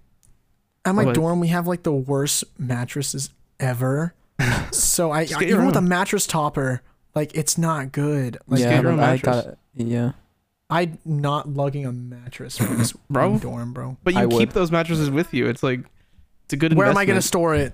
At 0.88 0.94
my 0.94 1.04
What? 1.04 1.14
dorm 1.14 1.40
we 1.40 1.48
have 1.48 1.66
like 1.66 1.82
the 1.82 1.92
worst 1.92 2.44
mattresses 2.58 3.30
ever. 3.60 4.14
so 4.72 5.10
I, 5.10 5.24
Just 5.24 5.36
I 5.36 5.40
get 5.40 5.48
your 5.48 5.58
even 5.58 5.66
with 5.66 5.76
a 5.76 5.80
mattress 5.82 6.26
topper, 6.26 6.82
like 7.14 7.34
it's 7.34 7.58
not 7.58 7.92
good. 7.92 8.38
Like 8.46 8.60
yeah, 8.60 8.80
your 8.80 8.90
own 8.92 9.00
I 9.00 9.16
got 9.18 9.58
yeah. 9.74 10.12
I'm 10.70 10.98
not 11.04 11.48
lugging 11.48 11.86
a 11.86 11.92
mattress 11.92 12.58
from 12.58 12.78
this 12.78 12.92
Bro. 13.10 13.38
dorm, 13.38 13.72
bro. 13.72 13.96
But 14.04 14.14
you 14.14 14.20
I 14.20 14.26
keep 14.26 14.32
would. 14.38 14.50
those 14.50 14.70
mattresses 14.70 15.10
with 15.10 15.32
you. 15.34 15.48
It's 15.48 15.62
like 15.62 15.80
it's 16.44 16.52
a 16.54 16.56
good. 16.56 16.74
Where 16.74 16.86
am 16.86 16.96
I 16.96 17.04
gonna 17.04 17.22
store 17.22 17.54
it? 17.54 17.72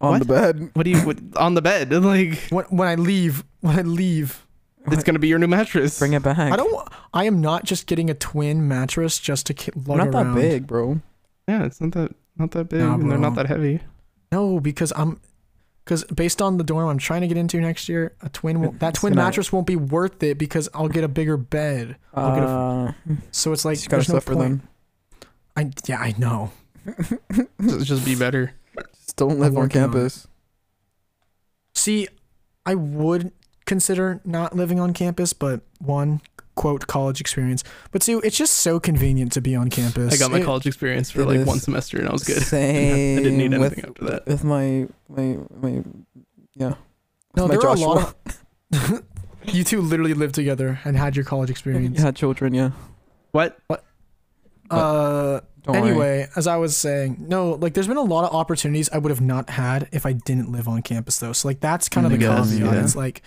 On 0.00 0.12
What? 0.12 0.18
the 0.20 0.24
bed. 0.24 0.70
What 0.74 0.84
do 0.84 0.90
you 0.90 0.98
what, 1.00 1.18
on 1.36 1.54
the 1.54 1.62
bed? 1.62 1.92
Like 2.04 2.38
When 2.50 2.64
when 2.66 2.88
I 2.88 2.94
leave, 2.94 3.44
when 3.60 3.78
I 3.78 3.82
leave. 3.82 4.46
it's 4.90 5.04
gonna 5.04 5.18
be 5.18 5.28
your 5.28 5.38
new 5.38 5.46
mattress. 5.46 5.98
Bring 5.98 6.12
it 6.14 6.22
back. 6.22 6.38
I 6.38 6.56
don't 6.56 6.88
I 7.14 7.24
am 7.24 7.40
not 7.40 7.64
just 7.64 7.86
getting 7.86 8.08
a 8.10 8.14
twin 8.14 8.66
mattress 8.66 9.18
just 9.18 9.46
to 9.46 9.54
ki- 9.54 9.72
lug 9.86 10.00
I'm 10.00 10.10
not 10.10 10.22
around. 10.24 10.34
that 10.34 10.40
big, 10.40 10.66
bro. 10.66 11.00
Yeah, 11.50 11.64
it's 11.64 11.80
not 11.80 11.92
that 11.92 12.14
not 12.36 12.52
that 12.52 12.68
big, 12.68 12.80
Nah, 12.80 12.94
and 12.94 13.10
they're 13.10 13.18
not 13.18 13.34
that 13.34 13.46
heavy. 13.46 13.80
No, 14.32 14.60
because 14.60 14.92
I'm 14.96 15.20
because 15.84 16.04
based 16.04 16.40
on 16.40 16.56
the 16.58 16.64
dorm 16.64 16.88
I'm 16.88 16.98
trying 16.98 17.22
to 17.22 17.26
get 17.26 17.36
into 17.36 17.60
next 17.60 17.88
year, 17.88 18.14
a 18.22 18.28
twin 18.28 18.60
won't, 18.60 18.78
that 18.80 18.90
It's 18.90 19.00
twin 19.00 19.14
gonna- 19.14 19.24
mattress 19.26 19.52
won't 19.52 19.66
be 19.66 19.76
worth 19.76 20.22
it 20.22 20.38
because 20.38 20.68
I'll 20.74 20.88
get 20.88 21.02
a 21.04 21.08
bigger 21.08 21.36
bed. 21.36 21.96
I'll 22.14 22.34
get 22.34 22.44
a- 22.44 22.46
Uh, 22.46 22.92
So 23.32 23.52
it's 23.52 23.64
like 23.64 23.78
you 23.82 23.88
gotta 23.88 23.96
there's 23.96 24.08
no 24.08 24.14
suffer 24.16 24.34
point. 24.34 24.60
I 25.56 25.70
yeah 25.86 25.98
I 26.00 26.14
know. 26.18 26.52
Just, 27.60 27.86
just 27.86 28.04
be 28.04 28.14
better. 28.14 28.54
Just 28.94 29.16
don't 29.16 29.38
live 29.40 29.48
on 29.56 29.62
working 29.64 29.82
on 29.82 29.88
campus. 29.92 30.26
See, 31.74 32.08
I 32.64 32.74
would 32.74 33.32
consider 33.66 34.20
not 34.24 34.54
living 34.56 34.80
on 34.80 34.92
campus, 34.92 35.32
but 35.32 35.60
one 35.78 36.20
quote 36.54 36.86
college 36.86 37.20
experience. 37.20 37.64
But 37.90 38.02
two, 38.02 38.20
it's 38.24 38.36
just 38.36 38.54
so 38.54 38.78
convenient 38.80 39.32
to 39.32 39.40
be 39.40 39.54
on 39.56 39.70
campus. 39.70 40.14
I 40.14 40.16
got 40.16 40.30
my 40.30 40.38
It- 40.38 40.44
college 40.44 40.66
experience 40.66 41.10
for 41.10 41.24
like 41.24 41.46
one 41.46 41.60
semester, 41.60 41.98
and 41.98 42.08
I 42.08 42.12
was 42.12 42.24
good. 42.24 42.42
Same. 42.42 43.18
I 43.18 43.22
didn't 43.22 43.38
need 43.38 43.52
with, 43.52 43.72
anything 43.72 43.90
after 43.90 44.04
that. 44.06 44.26
With 44.26 44.44
my 44.44 44.86
my 45.08 45.38
my 45.60 45.82
yeah. 46.54 46.74
No, 47.36 47.46
my 47.46 47.56
there 47.56 47.60
are 47.66 47.76
a 47.76 47.78
lot 47.78 48.14
of. 48.72 49.02
you 49.46 49.64
two 49.64 49.80
literally 49.80 50.14
lived 50.14 50.34
together 50.34 50.80
and 50.84 50.96
had 50.96 51.16
your 51.16 51.24
college 51.24 51.50
experience. 51.50 51.98
You 51.98 52.04
had 52.04 52.16
children, 52.16 52.54
yeah. 52.54 52.70
What? 53.32 53.58
What? 53.68 53.84
Uh, 54.70 55.40
Don't 55.62 55.80
worry. 55.80 55.88
anyway, 55.90 56.28
as 56.36 56.46
I 56.46 56.56
was 56.56 56.76
saying, 56.76 57.16
no, 57.28 57.52
like 57.52 57.74
there's 57.74 57.88
been 57.88 57.96
a 57.96 58.02
lot 58.02 58.24
of 58.24 58.34
opportunities 58.34 58.88
I 58.92 58.98
would 58.98 59.10
have 59.10 59.20
not 59.20 59.50
had 59.50 59.88
if 59.92 60.06
I 60.06 60.12
didn't 60.12 60.52
live 60.52 60.68
on 60.68 60.82
campus 60.82 61.18
though. 61.18 61.32
So 61.32 61.48
like 61.48 61.60
that's 61.60 61.88
kind 61.88 62.06
of 62.06 62.12
I 62.12 62.16
the 62.16 62.20
guess, 62.20 62.52
caveat. 62.52 62.74
yeah. 62.74 62.82
It's 62.82 62.94
like, 62.96 63.22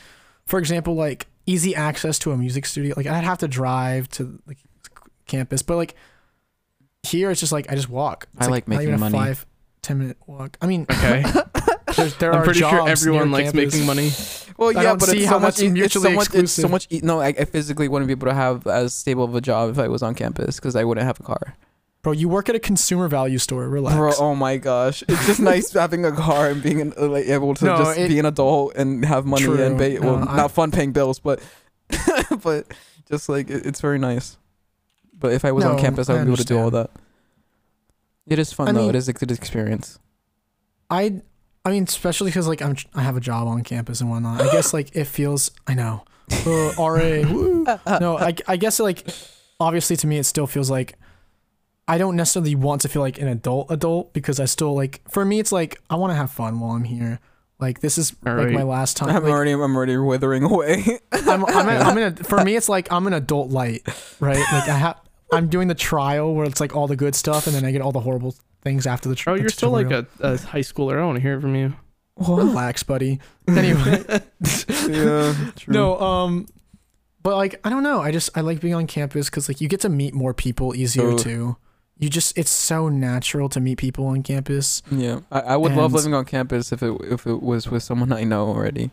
for 0.45 0.59
example, 0.59 0.95
like 0.95 1.27
easy 1.45 1.75
access 1.75 2.17
to 2.19 2.31
a 2.31 2.37
music 2.37 2.65
studio. 2.65 2.93
Like 2.97 3.07
I'd 3.07 3.23
have 3.23 3.39
to 3.39 3.47
drive 3.47 4.09
to 4.11 4.39
like 4.47 4.57
campus, 5.27 5.61
but 5.61 5.77
like 5.77 5.95
here 7.03 7.31
it's 7.31 7.39
just 7.39 7.51
like 7.51 7.71
I 7.71 7.75
just 7.75 7.89
walk. 7.89 8.27
It's 8.37 8.47
I 8.47 8.51
like 8.51 8.67
not 8.67 8.81
even 8.81 8.91
making 8.91 8.95
a 8.95 8.97
money. 8.97 9.17
Five, 9.17 9.45
ten 9.81 9.99
minute 9.99 10.17
walk. 10.25 10.57
I 10.61 10.67
mean, 10.67 10.85
Okay. 10.89 11.23
there's, 11.95 12.15
there 12.17 12.33
I'm 12.33 12.41
are 12.41 12.43
pretty 12.45 12.59
sure 12.61 12.87
everyone 12.89 13.29
near 13.29 13.39
likes 13.39 13.51
campus. 13.51 13.73
making 13.73 13.85
money. 13.87 14.11
Well, 14.57 14.69
I 14.69 14.81
yeah, 14.81 14.89
don't 14.89 14.99
but 14.99 15.09
see 15.09 15.17
it's 15.19 15.27
how 15.27 15.37
so 15.39 15.39
that's 15.45 15.59
much. 15.59 15.65
It's 15.67 15.73
mutually 15.73 16.09
so 16.09 16.15
much. 16.15 16.35
It's 16.35 16.51
so 16.51 16.67
much. 16.67 16.87
e- 16.89 17.01
No, 17.03 17.19
I, 17.21 17.27
I 17.27 17.45
physically 17.45 17.87
wouldn't 17.87 18.07
be 18.07 18.13
able 18.13 18.27
to 18.27 18.33
have 18.33 18.65
as 18.67 18.93
stable 18.93 19.23
of 19.25 19.35
a 19.35 19.41
job 19.41 19.69
if 19.71 19.79
I 19.79 19.87
was 19.87 20.01
on 20.03 20.15
campus 20.15 20.57
because 20.57 20.75
I 20.75 20.83
wouldn't 20.83 21.05
have 21.05 21.19
a 21.19 21.23
car. 21.23 21.55
Bro, 22.03 22.11
you 22.13 22.27
work 22.29 22.49
at 22.49 22.55
a 22.55 22.59
consumer 22.59 23.07
value 23.07 23.37
store. 23.37 23.67
Relax. 23.69 23.95
Bro, 23.95 24.11
oh 24.19 24.35
my 24.35 24.57
gosh, 24.57 25.03
it's 25.07 25.25
just 25.25 25.39
nice 25.53 25.71
having 25.71 26.03
a 26.05 26.11
car 26.11 26.49
and 26.49 26.61
being 26.61 26.81
an, 26.81 26.93
like 26.97 27.25
able 27.27 27.53
to 27.55 27.65
No, 27.65 27.77
just 27.77 27.97
it- 27.97 28.09
be 28.09 28.19
an 28.19 28.25
adult 28.25 28.75
and 28.75 29.05
have 29.05 29.25
money 29.25 29.43
True. 29.45 29.63
and 29.63 29.77
pay. 29.79 29.97
Well, 29.99 30.17
No, 30.19 30.25
I- 30.27 30.35
not 30.37 30.51
fun 30.51 30.69
paying 30.71 30.91
bills, 30.91 31.19
but 31.19 31.41
but 32.43 32.67
just 33.09 33.29
like 33.29 33.49
it, 33.49 33.65
it's 33.65 33.79
very 33.81 33.97
nice. 33.99 34.37
But 35.17 35.31
if 35.31 35.45
I 35.45 35.51
was 35.53 35.63
on 35.63 35.79
campus, 35.79 36.09
I 36.09 36.15
I 36.15 36.17
would 36.17 36.25
be 36.25 36.29
able 36.31 36.37
to 36.37 36.43
do 36.43 36.59
all 36.59 36.71
that. 36.71 36.91
It 38.27 38.37
is 38.39 38.51
fun 38.51 38.67
I 38.67 38.71
though. 38.73 38.79
mean- 38.81 38.89
it 38.89 38.95
is 38.95 39.07
a 39.07 39.13
good 39.13 39.31
experience. 39.31 39.97
I 40.89 41.21
I 41.65 41.71
mean, 41.71 41.83
especially 41.83 42.31
because 42.31 42.47
like 42.49 42.61
I'm 42.61 42.75
I 42.93 43.01
have 43.03 43.15
a 43.15 43.21
job 43.21 43.47
on 43.47 43.63
campus 43.63 44.01
and 44.01 44.09
whatnot. 44.09 44.41
I 44.41 44.51
guess 44.51 44.73
like 44.73 44.93
it 44.95 45.05
feels. 45.05 45.51
I 45.67 45.73
know. 45.73 46.03
Uh, 46.45 46.71
RA. 46.79 47.99
No, 47.99 48.17
I 48.17 48.33
I 48.47 48.57
guess 48.57 48.79
like 48.81 49.07
obviously 49.59 49.95
to 49.97 50.07
me 50.07 50.17
it 50.17 50.23
still 50.25 50.47
feels 50.47 50.69
like 50.69 50.95
I 51.87 51.97
don't 51.97 52.15
necessarily 52.15 52.55
want 52.55 52.81
to 52.81 52.89
feel 52.89 53.01
like 53.01 53.19
an 53.19 53.27
adult 53.27 53.69
adult 53.69 54.13
because 54.13 54.39
I 54.39 54.45
still 54.45 54.73
like 54.73 55.01
for 55.09 55.25
me 55.25 55.39
it's 55.39 55.51
like 55.51 55.81
I 55.89 55.95
want 55.95 56.11
to 56.11 56.15
have 56.15 56.31
fun 56.31 56.59
while 56.59 56.71
I'm 56.71 56.83
here. 56.85 57.19
Like 57.59 57.79
this 57.81 57.97
is 57.97 58.13
All 58.25 58.33
like 58.35 58.47
right. 58.47 58.53
my 58.53 58.63
last 58.63 58.97
time. 58.97 59.09
I'm 59.09 59.23
like, 59.23 59.31
already 59.31 59.51
I'm 59.51 59.61
already 59.75 59.97
withering 59.97 60.43
away. 60.43 60.99
I'm, 61.11 61.45
I'm, 61.45 61.69
in, 61.69 61.81
I'm 61.81 61.97
in 61.97 62.03
a, 62.03 62.15
for 62.23 62.43
me 62.43 62.55
it's 62.55 62.69
like 62.69 62.91
I'm 62.91 63.07
an 63.07 63.13
adult 63.13 63.49
light, 63.49 63.83
right? 64.19 64.37
Like 64.37 64.69
I 64.69 64.77
have 64.77 64.99
I'm 65.31 65.47
doing 65.47 65.67
the 65.67 65.75
trial 65.75 66.33
where 66.33 66.45
it's 66.45 66.59
like 66.59 66.75
all 66.75 66.87
the 66.87 66.95
good 66.95 67.15
stuff 67.15 67.47
and 67.47 67.55
then 67.55 67.65
I 67.65 67.71
get 67.71 67.81
all 67.81 67.91
the 67.91 67.99
horrible 67.99 68.35
things 68.61 68.87
after 68.87 69.09
the 69.09 69.15
trial. 69.15 69.35
Oh, 69.35 69.39
you're 69.39 69.49
still 69.49 69.71
like 69.71 69.91
a, 69.91 70.05
a 70.19 70.37
high 70.37 70.59
schooler. 70.59 70.93
I 70.93 70.97
don't 70.97 71.07
want 71.07 71.17
to 71.17 71.21
hear 71.21 71.37
it 71.37 71.41
from 71.41 71.55
you. 71.55 71.73
relax, 72.17 72.83
buddy. 72.83 73.19
Anyway, 73.47 74.05
yeah. 74.87 75.35
True. 75.57 75.73
no, 75.73 75.99
um, 75.99 76.45
but 77.23 77.35
like 77.35 77.59
I 77.65 77.69
don't 77.69 77.83
know. 77.83 77.99
I 78.01 78.11
just 78.11 78.29
I 78.37 78.41
like 78.41 78.61
being 78.61 78.73
on 78.73 78.87
campus 78.87 79.29
because 79.29 79.49
like 79.49 79.59
you 79.59 79.67
get 79.67 79.81
to 79.81 79.89
meet 79.89 80.13
more 80.13 80.33
people 80.33 80.73
easier 80.75 81.11
Ugh. 81.11 81.19
too. 81.19 81.57
You 81.99 82.09
just 82.09 82.37
it's 82.37 82.49
so 82.51 82.89
natural 82.89 83.47
to 83.49 83.59
meet 83.59 83.77
people 83.77 84.05
on 84.07 84.23
campus. 84.23 84.81
Yeah, 84.91 85.19
I, 85.31 85.39
I 85.41 85.57
would 85.57 85.73
love 85.73 85.93
living 85.93 86.13
on 86.13 86.25
campus 86.25 86.71
if 86.71 86.81
it 86.83 86.91
if 87.03 87.25
it 87.27 87.41
was 87.41 87.69
with 87.69 87.83
someone 87.83 88.11
I 88.11 88.23
know 88.23 88.47
already. 88.47 88.91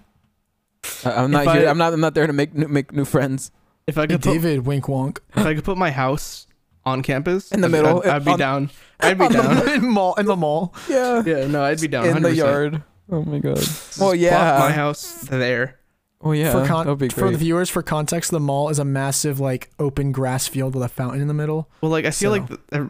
I, 1.05 1.13
I'm 1.23 1.31
not 1.31 1.47
If 1.47 1.53
here. 1.55 1.67
I- 1.67 1.71
I'm 1.71 1.79
not. 1.79 1.93
I'm 1.93 2.01
not 2.01 2.15
there 2.15 2.27
to 2.27 2.33
make 2.33 2.55
new, 2.55 2.69
make 2.69 2.93
new 2.93 3.05
friends. 3.05 3.51
If 3.87 3.97
I 3.99 4.03
Hey, 4.03 4.07
could 4.09 4.23
put, 4.23 4.33
David, 4.35 4.67
wink 4.67 4.85
wonk. 4.85 5.19
if 5.35 5.45
I 5.45 5.55
could 5.55 5.65
put 5.65 5.77
my 5.79 5.91
house 5.91 6.47
on 6.85 7.03
campus 7.03 7.51
In 7.51 7.61
the 7.63 7.67
I'd- 7.67 7.73
middle, 7.73 8.01
I'd, 8.03 8.09
I'd 8.09 8.25
be 8.25 8.31
on- 8.33 8.39
down. 8.39 8.71
I'd 9.01 9.19
be 9.19 9.25
On 9.25 9.33
the- 9.33 9.43
down. 9.43 9.69
in 9.71 9.89
mall 9.91 10.15
in 10.15 10.27
the 10.27 10.37
mall. 10.37 10.75
Yeah. 10.89 11.23
Yeah, 11.25 11.47
no, 11.47 11.63
I'd 11.65 11.81
be 11.81 11.89
down. 11.89 12.07
In 12.07 12.23
the 12.23 12.29
100%. 12.31 12.37
yard. 12.37 12.83
Oh 13.11 13.23
my 13.25 13.39
god. 13.41 13.57
Just 13.57 13.99
Well, 13.99 14.11
plop 14.11 14.21
yeah. 14.21 14.57
my 14.61 14.71
house 14.73 15.23
there. 15.23 15.80
Oh 16.23 16.33
yeah. 16.33 16.53
for 16.53 16.67
con- 16.67 16.85
that 16.87 16.91
would 16.91 16.99
be 16.99 17.09
for 17.09 17.31
the 17.31 17.39
viewers 17.39 17.71
for 17.71 17.83
context, 17.83 18.31
the 18.31 18.41
mall 18.41 18.69
is 18.69 18.79
a 18.79 18.85
massive 18.85 19.41
like 19.41 19.71
open 19.79 20.13
grass 20.13 20.47
field 20.47 20.75
with 20.75 20.85
a 20.85 20.89
fountain 20.89 21.21
in 21.23 21.29
the 21.29 21.35
middle. 21.35 21.69
Well, 21.81 21.91
like 21.91 22.05
I 22.05 22.11
feel 22.11 22.35
So- 22.35 22.41
like 22.41 22.47
the, 22.49 22.59
uh, 22.83 22.87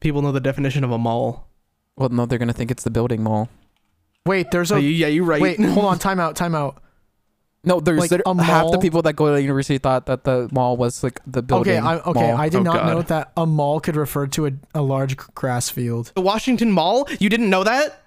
people 0.00 0.22
know 0.22 0.32
the 0.32 0.40
definition 0.40 0.84
of 0.84 0.90
a 0.90 0.98
mall. 0.98 1.48
Well, 1.96 2.08
no, 2.10 2.24
they're 2.26 2.38
gonna 2.38 2.52
think 2.52 2.70
it's 2.70 2.84
the 2.84 2.90
building 2.90 3.22
mall. 3.22 3.48
Wait, 4.24 4.50
there's 4.52 4.70
a 4.70 4.80
you- 4.80 4.88
yeah, 4.90 5.08
you're 5.08 5.24
right. 5.24 5.42
wait. 5.42 5.58
Hold 5.60 5.86
on, 5.86 5.98
time 6.00 6.20
out, 6.20 6.36
time 6.36 6.54
out. 6.54 6.78
No, 7.64 7.78
there's 7.78 8.00
Like 8.00 8.10
there- 8.10 8.22
a 8.26 8.42
half 8.42 8.72
the 8.72 8.78
people 8.78 9.02
that 9.02 9.14
go 9.14 9.26
to 9.26 9.32
the 9.34 9.42
university 9.42 9.78
thought 9.78 10.06
that 10.06 10.24
the 10.24 10.48
mall 10.52 10.76
was 10.76 11.02
like 11.04 11.20
the 11.26 11.42
building. 11.42 11.74
Okay, 11.78 11.86
I, 11.86 11.98
okay. 11.98 12.20
mall. 12.32 12.36
I 12.36 12.48
did 12.48 12.58
Oh, 12.58 12.62
not 12.64 12.74
God. 12.74 12.86
know 12.88 13.02
that 13.02 13.32
a 13.36 13.46
mall 13.46 13.78
could 13.80 13.94
refer 13.94 14.26
to 14.28 14.46
a, 14.46 14.50
a 14.74 14.82
large 14.82 15.16
grass 15.16 15.68
field. 15.68 16.10
The 16.16 16.22
Washington 16.22 16.72
Mall? 16.72 17.08
You 17.20 17.28
didn't 17.28 17.50
know 17.50 17.62
that? 17.62 18.01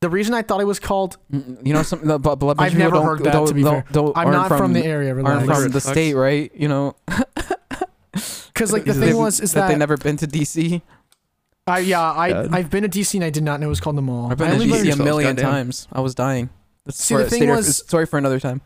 The 0.00 0.08
reason 0.08 0.32
I 0.34 0.42
thought 0.42 0.60
it 0.60 0.64
was 0.66 0.78
called 0.78 1.16
Mm, 1.32 1.66
You 1.66 1.72
know, 1.74 1.82
some 1.82 2.06
the, 2.06 2.18
but, 2.18 2.36
but 2.36 2.60
I've 2.60 2.68
of 2.68 2.72
people 2.72 2.78
never 2.78 2.94
don't- 2.96 3.04
heard 3.06 3.18
that, 3.24 3.32
Don't, 3.32 3.48
to 3.48 3.54
be 3.54 3.62
don't, 3.62 3.72
fair. 3.82 3.84
don't- 3.92 4.16
I'm 4.16 4.28
aren't 4.28 4.50
not 4.50 4.58
from, 4.58 4.72
the 4.72 4.84
area. 4.84 5.14
Aren't 5.14 5.46
from 5.46 5.68
the 5.72 5.80
state, 5.80 6.14
right? 6.14 6.52
You 6.54 6.68
know, 6.68 6.96
Because 8.12 8.72
like 8.72 8.84
the 8.84 8.94
thing 8.94 9.16
was 9.16 9.40
is 9.40 9.52
that, 9.52 9.62
that, 9.62 9.68
they 9.68 9.76
never 9.76 9.96
been 9.96 10.16
to 10.18 10.26
DC. 10.26 10.82
I 11.66 11.78
yeah 11.80 12.00
I 12.12 12.30
God. 12.32 12.54
I've 12.54 12.70
been 12.70 12.82
to 12.82 12.88
DC 12.88 13.14
and 13.14 13.22
I 13.24 13.30
did 13.30 13.42
not 13.44 13.60
know 13.60 13.66
it 13.66 13.70
was 13.70 13.80
called 13.80 13.96
the 13.96 14.02
mall. 14.02 14.30
I've 14.32 14.38
been 14.38 14.48
I 14.48 14.50
to 14.50 14.54
only 14.56 14.68
been 14.70 14.84
DC 14.86 14.92
a 15.00 15.02
million 15.04 15.36
goddamn. 15.36 15.50
times. 15.52 15.86
I 15.92 16.00
was 16.00 16.14
dying. 16.14 16.48
That's 16.84 17.02
See, 17.04 17.14
the 17.14 17.24
thing 17.28 17.38
stay 17.40 17.46
there- 17.46 17.54
was- 17.56 17.84
sorry 17.88 18.06
for 18.06 18.18
another 18.18 18.40
time. 18.40 18.60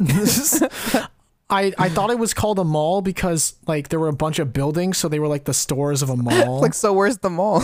I 1.50 1.72
I 1.78 1.88
thought 1.90 2.10
it 2.10 2.18
was 2.18 2.32
called 2.34 2.58
a 2.58 2.64
mall 2.64 3.02
because 3.02 3.54
like 3.66 3.88
there 3.88 4.00
were 4.00 4.08
a 4.08 4.12
bunch 4.14 4.38
of 4.38 4.52
buildings, 4.52 4.96
so 4.98 5.08
they 5.08 5.18
were 5.18 5.28
like 5.28 5.44
the 5.44 5.54
stores 5.54 6.02
of 6.02 6.08
a 6.10 6.16
mall. 6.28 6.60
Like, 6.60 6.74
so 6.74 6.92
where's 6.92 7.18
the 7.18 7.30
mall? 7.30 7.62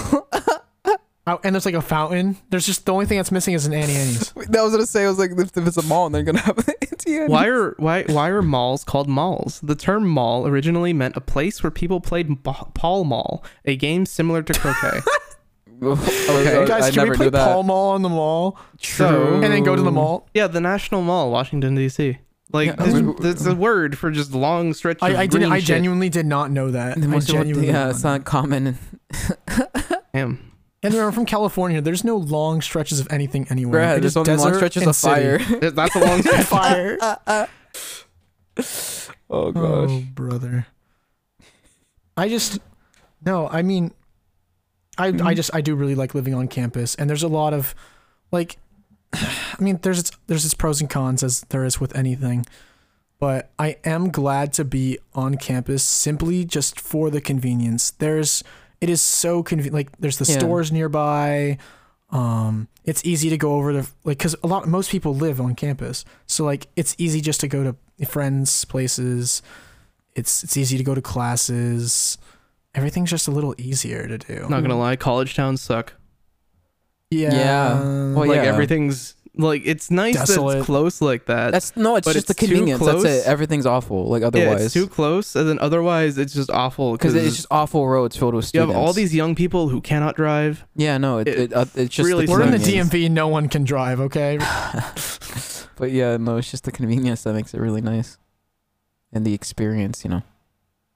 Oh, 1.29 1.41
and 1.45 1.55
there's 1.55 1.67
like 1.67 1.75
a 1.75 1.83
fountain. 1.83 2.37
There's 2.51 2.65
just 2.67 2.87
the 2.87 2.93
only 2.93 3.07
thing 3.07 3.19
that's 3.19 3.31
missing 3.31 3.55
is 3.55 3.67
an 3.67 3.75
Auntie 3.75 3.93
Anne's. 3.95 4.33
that 4.49 4.63
was 4.63 4.73
gonna 4.73 4.87
say. 4.87 5.05
I 5.05 5.09
was 5.09 5.19
like, 5.19 5.31
if, 5.33 5.57
if 5.57 5.67
it's 5.67 5.77
a 5.77 5.83
mall, 5.83 6.09
they're 6.11 6.23
gonna 6.23 6.41
have 6.41 6.59
an 6.59 6.65
ATM. 6.83 7.29
Why 7.29 7.47
are 7.47 7.75
why 7.79 8.05
why 8.05 8.29
are 8.29 8.43
malls 8.43 8.85
called 8.85 9.09
malls? 9.09 9.61
The 9.63 9.75
term 9.75 10.09
mall 10.09 10.47
originally 10.47 10.93
meant 10.93 11.17
a 11.17 11.21
place 11.21 11.63
where 11.63 11.71
people 11.71 12.01
played 12.01 12.43
b- 12.43 12.53
Pall 12.75 13.05
Mall, 13.05 13.45
a 13.65 13.77
game 13.77 14.07
similar 14.07 14.43
to 14.43 14.53
croquet. 14.55 15.01
Oh, 15.81 15.93
okay, 15.93 16.67
Guys, 16.67 16.87
I 16.87 16.89
can 16.91 16.97
never 16.97 17.11
we 17.13 17.17
play 17.17 17.27
knew 17.27 17.31
that. 17.31 17.45
Pall 17.53 17.63
Mall 17.63 17.91
on 17.91 18.03
the 18.03 18.09
mall 18.09 18.59
True. 18.81 19.35
and 19.35 19.45
then 19.45 19.63
go 19.63 19.77
to 19.77 19.83
the 19.83 19.93
mall? 19.93 20.29
yeah, 20.35 20.49
the 20.49 20.61
National 20.61 21.03
Mall, 21.03 21.31
Washington 21.31 21.77
D.C. 21.77 22.19
Like 22.53 22.67
Yeah, 22.71 22.73
this- 22.85 22.95
we- 23.01 23.13
that's 23.21 23.47
a 23.47 23.55
word 23.55 23.97
for 23.97 24.11
just 24.11 24.33
long 24.35 24.75
stretch 24.75 24.97
of 24.97 25.05
I, 25.05 25.09
I 25.11 25.27
didn't. 25.27 25.31
green 25.43 25.53
I 25.53 25.59
shit. 25.61 25.67
genuinely 25.67 26.09
did 26.09 26.27
not 26.27 26.51
know 26.51 26.73
that. 26.73 26.97
The 27.01 27.05
I 27.05 27.07
most 27.07 27.27
people- 27.29 27.43
genuinely. 27.45 27.69
yeah, 27.69 27.91
it's 27.91 28.03
not 28.03 28.11
not 28.19 28.25
common. 28.25 28.77
Damn. 30.13 30.48
And 30.83 30.95
remember, 30.95 31.13
from 31.13 31.27
California, 31.27 31.81
there's 31.81 32.05
no 32.05 32.17
long 32.17 32.61
stretches 32.61 33.01
of 33.01 33.09
anything 33.11 33.47
anywhere. 33.51 33.97
It 33.97 34.01
there's 34.01 34.17
only 34.17 34.37
long 34.37 34.55
stretches 34.55 34.87
of 34.87 34.97
fire. 34.97 35.39
That's 35.61 35.97
a 35.97 35.99
long 35.99 36.23
stretch. 36.23 36.47
Fire. 36.47 36.99
oh 39.31 39.53
gosh. 39.53 39.91
Oh, 39.91 40.03
brother. 40.15 40.67
I 42.17 42.29
just 42.29 42.61
no, 43.25 43.49
I 43.49 43.63
mean 43.63 43.93
I 44.97 45.13
Mm-hmm. 45.13 45.27
I 45.27 45.35
just 45.35 45.55
I 45.55 45.61
do 45.61 45.75
really 45.75 45.95
like 45.95 46.15
living 46.15 46.35
on 46.35 46.49
campus 46.49 46.95
and 46.97 47.09
there's 47.09 47.23
a 47.23 47.29
lot 47.29 47.55
of 47.55 47.75
like 48.33 48.59
I 49.13 49.57
mean 49.61 49.79
there's 49.83 49.99
its 50.01 50.11
there's 50.27 50.45
its 50.45 50.55
pros 50.55 50.81
and 50.81 50.91
cons 50.91 51.23
as 51.23 51.43
there 51.51 51.65
is 51.65 51.81
with 51.81 51.95
anything. 51.97 52.47
But 53.21 53.51
I 53.59 53.77
am 53.85 54.11
glad 54.11 54.53
to 54.55 54.65
be 54.65 54.99
on 55.13 55.37
campus 55.37 55.83
simply 55.83 56.45
just 56.45 56.79
for 56.81 57.11
the 57.11 57.21
convenience. 57.21 57.91
There's 57.91 58.45
it 58.81 58.89
is 58.91 59.03
so 59.03 59.43
convenient 59.43 59.75
like 59.75 59.97
there's 59.99 60.19
the 60.19 60.31
Yeah. 60.31 60.39
stores 60.39 60.71
nearby. 60.73 61.59
Um 62.11 62.69
it's 62.85 63.05
easy 63.05 63.29
to 63.31 63.37
go 63.37 63.55
over 63.55 63.73
to 63.73 63.87
like 64.05 64.19
cuz 64.19 64.35
a 64.43 64.47
lot 64.47 64.67
most 64.67 64.91
people 64.91 65.15
live 65.15 65.41
on 65.41 65.55
campus. 65.55 66.05
So 66.27 66.45
like 66.45 66.69
it's 66.77 66.95
easy 66.99 67.21
just 67.21 67.41
to 67.41 67.49
go 67.49 67.63
to 67.65 68.07
friends 68.07 68.65
places 68.65 69.43
it's 70.15 70.43
it's 70.43 70.57
easy 70.57 70.79
to 70.79 70.85
go 70.85 70.95
to 70.95 71.03
classes. 71.03 72.19
Everything's 72.75 73.11
just 73.11 73.29
a 73.29 73.31
little 73.31 73.55
easier 73.59 74.07
to 74.09 74.19
do. 74.19 74.47
Not 74.49 74.63
gonna 74.63 74.79
lie, 74.79 74.97
college 74.97 75.35
towns 75.35 75.61
suck. 75.61 75.95
Yeah. 77.11 77.33
Yeah. 77.35 77.75
Well, 78.15 78.27
like 78.27 78.37
yeah. 78.37 78.43
everything's 78.43 79.15
like 79.39 79.63
it's 79.65 79.91
nice 79.91 80.15
that 80.15 80.57
it's 80.57 80.67
close 80.67 81.01
like 81.01 81.27
that. 81.27 81.53
That's 81.53 81.77
no, 81.77 81.97
it's 81.97 82.13
just 82.13 82.27
the 82.27 82.33
it's 82.33 82.41
too 82.41 82.47
convenience. 82.47 82.81
That's 82.81 83.01
close. 83.01 83.05
it. 83.05 83.27
Everything's 83.27 83.67
awful. 83.67 84.07
Like 84.07 84.23
otherwise, 84.23 84.45
yeah, 84.45 84.51
otherwise, 84.51 84.65
it's 84.67 84.75
too 84.75 84.89
close, 84.89 85.37
and 85.37 85.49
then 85.49 85.59
otherwise 85.61 86.19
it's 86.19 86.35
just 86.35 86.51
awful 86.51 86.93
because 86.93 87.15
because 87.15 87.27
it's 87.27 87.37
just 87.37 87.49
awful 87.51 87.89
roads 87.89 88.17
filled 88.17 88.35
with 88.35 88.45
students. 88.45 88.69
you 88.69 88.75
have 88.75 88.85
all 88.87 88.93
these 88.93 89.15
young 89.15 89.35
people 89.35 89.69
who 89.69 89.81
cannot 89.81 90.17
drive. 90.17 90.67
Yeah, 90.75 90.99
no, 90.99 91.19
it, 91.19 91.29
it 91.29 91.39
it, 91.39 91.53
uh, 91.53 91.65
it's 91.75 91.95
just 91.95 92.07
really 92.07 92.27
the 92.27 92.33
We're 92.33 92.43
in 92.43 92.51
the. 92.51 92.59
DMV, 92.59 93.11
no 93.11 93.29
one 93.29 93.49
can 93.49 93.65
drive, 93.65 94.01
okay? 94.01 94.39
But 95.77 95.93
yeah, 95.93 96.17
no, 96.17 96.39
it's 96.39 96.51
just 96.51 96.65
the 96.65 96.73
convenience 96.73 97.23
that 97.23 97.35
makes 97.35 97.55
it 97.55 97.61
really 97.61 97.81
nice, 97.81 98.19
and 99.13 99.25
the 99.25 99.33
experience. 99.33 100.03
You 100.03 100.11
know. 100.11 100.23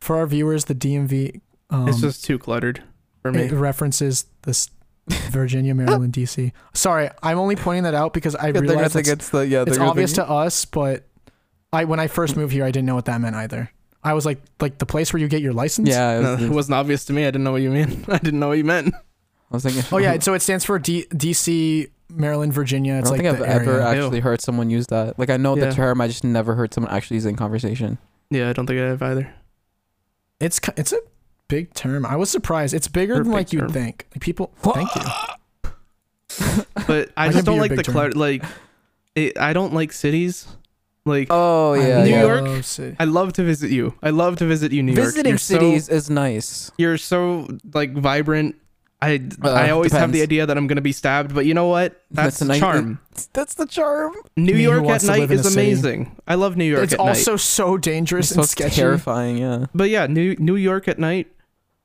For 0.01 0.17
our 0.17 0.27
viewers, 0.27 0.65
the 0.65 0.75
DMV 0.75 1.41
um, 1.73 1.89
it's 1.89 2.01
just 2.01 2.25
too 2.25 2.39
cluttered 2.39 2.83
for 3.23 3.33
me. 3.33 3.43
it 3.43 3.53
references 3.53 4.27
this 4.43 4.69
Virginia, 5.09 5.75
Maryland, 5.77 6.13
DC. 6.13 6.53
Sorry, 6.75 7.11
I'm 7.23 7.39
only 7.39 7.57
pointing 7.57 7.85
that 7.85 7.95
out 7.95 8.13
because 8.15 8.35
I 8.37 8.49
realize 8.49 8.95
it's, 8.97 9.09
it's 9.09 9.29
the 9.31 9.47
yeah. 9.47 9.65
it's 9.67 9.79
obvious 9.79 10.13
to 10.15 10.29
us, 10.29 10.65
but 10.65 11.05
I 11.73 11.85
when 11.85 12.01
I 12.01 12.07
first 12.07 12.37
moved 12.37 12.53
here, 12.53 12.65
I 12.65 12.71
didn't 12.71 12.87
know 12.87 12.95
what 12.95 13.07
that 13.07 13.21
meant 13.21 13.37
either. 13.37 13.71
I 14.05 14.15
was 14.15 14.27
like, 14.27 14.41
like 14.61 14.79
the 14.79 14.87
place 14.87 15.13
where 15.13 15.21
you 15.21 15.29
get 15.29 15.43
your 15.43 15.53
license. 15.53 15.89
Yeah, 15.89 16.19
it 16.19 16.23
No, 16.23 16.33
was, 16.35 16.43
it 16.43 16.49
wasn't 16.51 16.75
obvious 16.75 17.05
to 17.07 17.13
me. 17.13 17.23
I 17.23 17.27
didn't 17.27 17.45
know 17.45 17.53
what 17.53 17.63
you 17.63 17.71
mean. 17.71 18.05
I 18.09 18.19
didn't 18.19 18.41
know 18.41 18.49
what 18.49 18.59
you 18.59 18.65
meant. 18.65 18.93
I 18.95 18.99
was 19.51 19.63
thinking. 19.63 19.83
Oh 19.93 19.99
yeah, 19.99 20.19
so 20.19 20.35
it 20.35 20.43
stands 20.43 20.65
for 20.65 20.79
D- 20.79 21.07
DC, 21.11 21.89
Maryland, 22.09 22.53
Virginia. 22.53 22.95
I 22.95 23.01
don't 23.03 23.11
like 23.11 23.21
think 23.21 23.33
I've 23.33 23.39
the 23.39 23.49
ever 23.49 23.81
area. 23.81 23.87
actually 23.87 24.21
heard 24.21 24.41
someone 24.41 24.71
use 24.71 24.87
that. 24.89 25.19
Like 25.19 25.31
I 25.31 25.37
know 25.37 25.57
Yeah. 25.57 25.67
the 25.67 25.73
term, 25.73 26.01
I 26.01 26.09
just 26.09 26.25
never 26.25 26.55
heard 26.55 26.73
someone 26.75 26.93
actually 26.93 27.17
using 27.17 27.31
in 27.31 27.37
conversation. 27.37 27.99
Yeah, 28.31 28.49
I 28.49 28.53
don't 28.55 28.67
think 28.67 28.81
I 28.81 28.87
have 28.89 29.03
either. 29.03 29.33
It's 30.41 30.61
it's 30.77 30.93
a 30.93 30.99
big 31.57 31.75
term. 31.75 32.07
I 32.07 32.17
was 32.17 32.31
surprised. 32.31 32.73
It's 32.75 32.89
bigger 32.89 33.15
than 33.15 33.25
Perfect 33.25 33.35
like 33.37 33.53
you'd 33.53 33.61
term. 33.61 33.73
think. 33.73 34.07
Like 34.15 34.21
people, 34.21 34.53
thank 34.59 34.89
you. 34.97 35.03
But 36.87 37.11
I, 37.17 37.27
I 37.27 37.33
just 37.33 37.45
don't 37.45 37.59
like 37.59 37.75
the 37.75 37.83
term. 37.83 37.93
clutter. 37.93 38.13
Like, 38.19 38.43
it, 39.15 39.39
I 39.39 39.53
don't 39.53 39.75
like 39.75 39.93
cities. 39.93 40.47
Like, 41.05 41.29
Oh 41.31 41.75
yeah, 41.75 42.05
New 42.05 42.11
yeah. 42.11 42.23
York? 42.23 42.43
love. 42.45 42.97
I 42.99 43.05
love 43.05 43.33
to 43.35 43.43
visit 43.45 43.71
you. 43.71 43.95
I 44.03 44.11
love 44.11 44.37
to 44.37 44.47
visit 44.47 44.73
you, 44.73 44.83
New 44.83 44.93
York. 44.93 45.07
Visiting 45.07 45.31
You're 45.31 45.39
so- 45.39 45.55
cities 45.55 45.89
is 45.89 46.09
nice. 46.09 46.71
you're 46.79 46.97
so 46.99 47.49
like 47.75 47.93
vibrant. 47.93 48.57
I 49.03 49.21
Uh, 49.43 49.51
I 49.51 49.71
always 49.71 49.91
have 49.93 50.13
the 50.13 50.23
idea 50.23 50.47
that 50.47 50.57
I'm 50.57 50.69
gonna 50.69 50.81
be 50.81 50.93
stabbed, 50.93 51.35
but 51.35 51.45
you 51.45 51.55
know 51.55 51.67
what? 51.67 52.01
That's, 52.13 52.39
That's 52.39 52.43
a 52.43 52.45
nice- 52.47 52.61
charm. 52.61 53.01
That's 53.33 53.55
the 53.55 53.67
charm. 53.67 54.15
New 54.37 54.55
Me 54.55 54.63
York 54.63 54.85
at 54.87 55.03
night 55.03 55.29
is 55.31 55.41
a 55.45 55.51
city. 55.51 55.61
amazing. 55.73 56.17
I 56.29 56.37
love 56.37 56.57
New 56.57 56.65
York 56.65 56.85
It's 56.85 56.93
at 56.93 57.01
night. 57.01 57.09
also 57.09 57.37
so 57.37 57.77
dangerous 57.77 58.31
It's 58.31 58.37
and 58.39 58.45
so 58.47 58.51
sketchy. 58.51 58.77
terrifying. 58.77 59.39
Yeah. 59.39 59.67
But 59.75 59.91
yeah, 59.91 60.07
New 60.07 60.37
New 60.39 60.55
York 60.57 60.87
at 60.87 61.01
night 61.01 61.27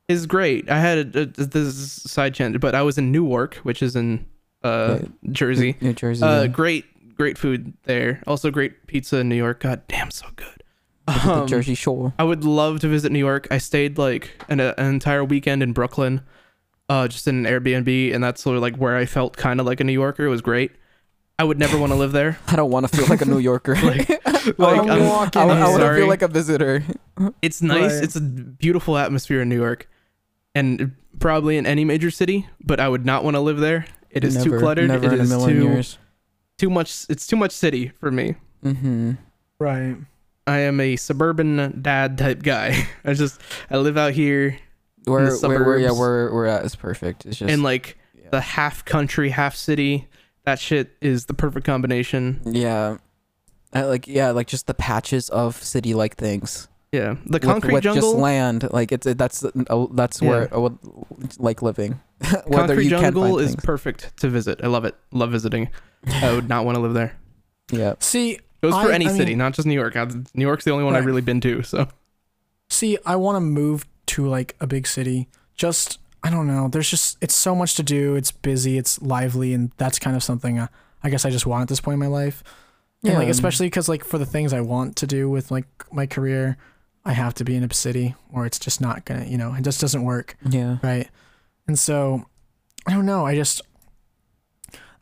is 0.07 0.25
great. 0.25 0.69
I 0.69 0.79
had 0.79 1.15
a, 1.15 1.21
a, 1.21 1.25
this 1.25 1.75
side 2.03 2.35
tangent, 2.35 2.61
but 2.61 2.75
I 2.75 2.81
was 2.81 2.97
in 2.97 3.11
Newark, 3.11 3.55
which 3.57 3.81
is 3.81 3.95
in 3.95 4.25
uh, 4.63 4.99
Jersey. 5.31 5.75
New 5.81 5.93
Jersey. 5.93 6.23
Uh, 6.23 6.41
yeah. 6.41 6.47
great, 6.47 7.15
great 7.15 7.37
food 7.37 7.73
there. 7.83 8.21
Also, 8.27 8.49
great 8.51 8.87
pizza 8.87 9.17
in 9.17 9.29
New 9.29 9.35
York. 9.35 9.61
God 9.61 9.81
damn, 9.87 10.11
so 10.11 10.27
good. 10.35 10.63
At 11.07 11.23
the 11.23 11.33
Um, 11.33 11.47
Jersey 11.47 11.75
Shore. 11.75 12.13
I 12.19 12.23
would 12.23 12.43
love 12.43 12.79
to 12.81 12.87
visit 12.87 13.11
New 13.11 13.19
York. 13.19 13.47
I 13.51 13.57
stayed 13.59 13.97
like 13.97 14.31
an, 14.49 14.59
an 14.59 14.73
entire 14.77 15.23
weekend 15.23 15.63
in 15.63 15.71
Brooklyn, 15.73 16.21
uh, 16.89 17.07
just 17.07 17.27
in 17.27 17.45
an 17.45 17.51
Airbnb, 17.51 18.13
and 18.13 18.23
that's 18.23 18.41
sort 18.41 18.55
of 18.55 18.61
like 18.61 18.75
where 18.77 18.95
I 18.97 19.05
felt 19.05 19.35
kind 19.37 19.59
of 19.59 19.65
like 19.65 19.79
a 19.79 19.83
New 19.83 19.93
Yorker. 19.93 20.25
It 20.25 20.29
was 20.29 20.41
great. 20.41 20.71
I 21.39 21.43
would 21.43 21.59
never 21.59 21.77
want 21.77 21.91
to 21.91 21.95
live 21.97 22.13
there. 22.13 22.39
I 22.47 22.55
don't 22.55 22.71
want 22.71 22.89
to 22.89 22.97
feel 22.97 23.07
like 23.07 23.21
a 23.21 23.25
New 23.25 23.39
Yorker. 23.39 23.75
Like, 24.57 24.79
I'm 24.79 24.89
I'm- 24.89 25.07
walking 25.09 25.41
I, 25.41 25.45
I'm 25.45 25.51
I 25.63 25.69
want 25.69 25.81
to 25.83 25.95
feel 25.95 26.07
like 26.07 26.21
a 26.21 26.29
visitor. 26.29 26.81
it's 27.41 27.61
nice. 27.61 27.95
Right. 27.95 28.03
It's 28.03 28.15
a 28.15 28.21
beautiful 28.21 28.97
atmosphere 28.97 29.41
in 29.41 29.49
New 29.49 29.57
York, 29.57 29.89
and 30.57 30.95
probably 31.19 31.57
in 31.57 31.65
any 31.65 31.85
major 31.85 32.11
city. 32.11 32.47
But 32.63 32.79
I 32.79 32.89
would 32.89 33.05
not 33.05 33.23
want 33.23 33.35
to 33.35 33.39
live 33.41 33.57
there. 33.57 33.85
It 34.09 34.23
is 34.23 34.43
too 34.43 34.57
cluttered. 34.57 34.87
Never 34.87 35.05
it 35.07 35.13
in 35.13 35.21
a 35.21 35.25
million 35.25 35.57
too 35.57 35.63
years. 35.63 35.97
too 36.57 36.69
much. 36.69 37.05
It's 37.09 37.27
too 37.27 37.35
much 37.35 37.51
city 37.51 37.89
for 37.99 38.11
me. 38.11 38.35
Mm-hmm. 38.63 39.13
Right. 39.59 39.97
I 40.47 40.59
am 40.59 40.79
a 40.79 40.95
suburban 40.95 41.81
dad 41.81 42.17
type 42.17 42.41
guy. 42.41 42.87
I 43.05 43.13
just 43.13 43.39
I 43.69 43.77
live 43.77 43.97
out 43.97 44.13
here 44.13 44.57
Where, 45.03 45.25
where, 45.41 45.63
where, 45.63 45.79
yeah, 45.79 45.89
suburbs. 45.89 45.99
where 45.99 46.33
we're 46.33 46.45
at 46.45 46.65
is 46.65 46.75
perfect. 46.75 47.25
It's 47.25 47.37
just 47.37 47.51
in 47.51 47.63
like 47.63 47.97
yeah. 48.15 48.29
the 48.31 48.41
half 48.41 48.85
country, 48.85 49.29
half 49.29 49.55
city. 49.55 50.07
That 50.45 50.59
shit 50.59 50.95
is 51.01 51.25
the 51.25 51.33
perfect 51.33 51.65
combination. 51.65 52.41
yeah, 52.45 52.97
I 53.73 53.83
like 53.83 54.07
yeah, 54.07 54.31
like 54.31 54.47
just 54.47 54.65
the 54.65 54.73
patches 54.73 55.29
of 55.29 55.61
city-like 55.61 56.15
things. 56.15 56.69
Yeah, 56.97 57.15
the 57.25 57.39
concrete 57.39 57.73
with, 57.73 57.83
jungle. 57.83 58.11
just 58.11 58.17
land. 58.21 58.67
Like 58.71 58.91
it's 58.91 59.05
it, 59.05 59.17
that's 59.17 59.43
uh, 59.43 59.87
that's 59.91 60.21
Yeah. 60.21 60.29
where 60.29 60.53
I 60.53 60.57
would 60.57 60.77
like 61.39 61.61
living. 61.61 61.99
Whether 62.19 62.67
concrete 62.67 62.83
you 62.85 62.89
jungle 62.89 63.39
is 63.39 63.51
things. 63.51 63.63
perfect 63.65 64.17
to 64.21 64.29
visit. 64.29 64.59
I 64.63 64.67
love 64.67 64.85
it. 64.85 64.95
Love 65.11 65.31
visiting. 65.31 65.69
I 66.07 66.33
would 66.33 66.49
not 66.49 66.65
want 66.65 66.75
to 66.75 66.81
live 66.81 66.93
there. 66.93 67.17
yeah. 67.71 67.93
See, 67.99 68.31
it 68.33 68.41
Goes 68.61 68.73
for 68.73 68.91
I- 68.91 68.95
any 68.95 69.07
I 69.07 69.11
city, 69.11 69.31
mean- 69.31 69.37
not 69.39 69.53
just 69.53 69.67
New 69.67 69.73
York. 69.73 69.95
Uh, 69.95 70.05
New 70.33 70.45
York's 70.45 70.63
the 70.65 70.71
only 70.71 70.83
one 70.83 70.95
I've 70.95 71.05
really 71.05 71.21
been 71.21 71.41
to. 71.41 71.61
So 71.63 71.87
see, 72.69 72.97
I 73.05 73.15
want 73.15 73.35
to 73.37 73.41
move 73.41 73.85
to 74.07 74.27
like 74.27 74.55
a 74.59 74.67
big 74.67 74.87
city. 74.87 75.27
Just 75.55 75.99
I 76.23 76.29
don't 76.29 76.47
know. 76.47 76.67
There's 76.67 76.89
just 76.89 77.17
it's 77.21 77.35
so 77.35 77.53
much 77.55 77.75
to 77.75 77.83
do. 77.83 78.15
It's 78.15 78.31
busy. 78.31 78.77
It's 78.77 79.01
lively, 79.01 79.53
and 79.53 79.71
that's 79.77 79.99
kind 79.99 80.15
of 80.15 80.23
something 80.23 80.57
uh, 80.59 80.67
I 81.03 81.09
guess 81.09 81.25
I 81.25 81.29
just 81.29 81.45
want 81.45 81.61
at 81.63 81.67
this 81.67 81.79
point 81.79 81.93
in 81.93 81.99
my 81.99 82.07
life. 82.07 82.43
Yeah, 83.03 83.11
Yeah. 83.13 83.17
like 83.19 83.29
especially 83.29 83.67
because 83.67 83.87
like 83.87 84.03
for 84.03 84.17
the 84.17 84.25
things 84.25 84.53
I 84.53 84.61
want 84.61 84.95
to 84.97 85.07
do 85.07 85.29
with 85.29 85.51
like 85.51 85.67
my 85.91 86.07
career, 86.07 86.57
I 87.07 87.13
have 87.13 87.33
to 87.35 87.43
be 87.45 87.55
in 87.55 87.63
a 87.63 87.73
city, 87.73 88.15
or 88.33 88.45
it's 88.45 88.59
just 88.59 88.81
not 88.81 89.05
gonna. 89.05 89.25
You 89.25 89.37
know, 89.37 89.53
it 89.53 89.63
just 89.63 89.79
doesn't 89.81 90.03
work. 90.03 90.35
Yeah. 90.47 90.77
right? 90.83 91.07
And 91.67 91.79
so 91.79 92.25
I 92.85 92.93
don't 92.93 93.05
know. 93.05 93.25
I 93.25 93.33
just 93.35 93.61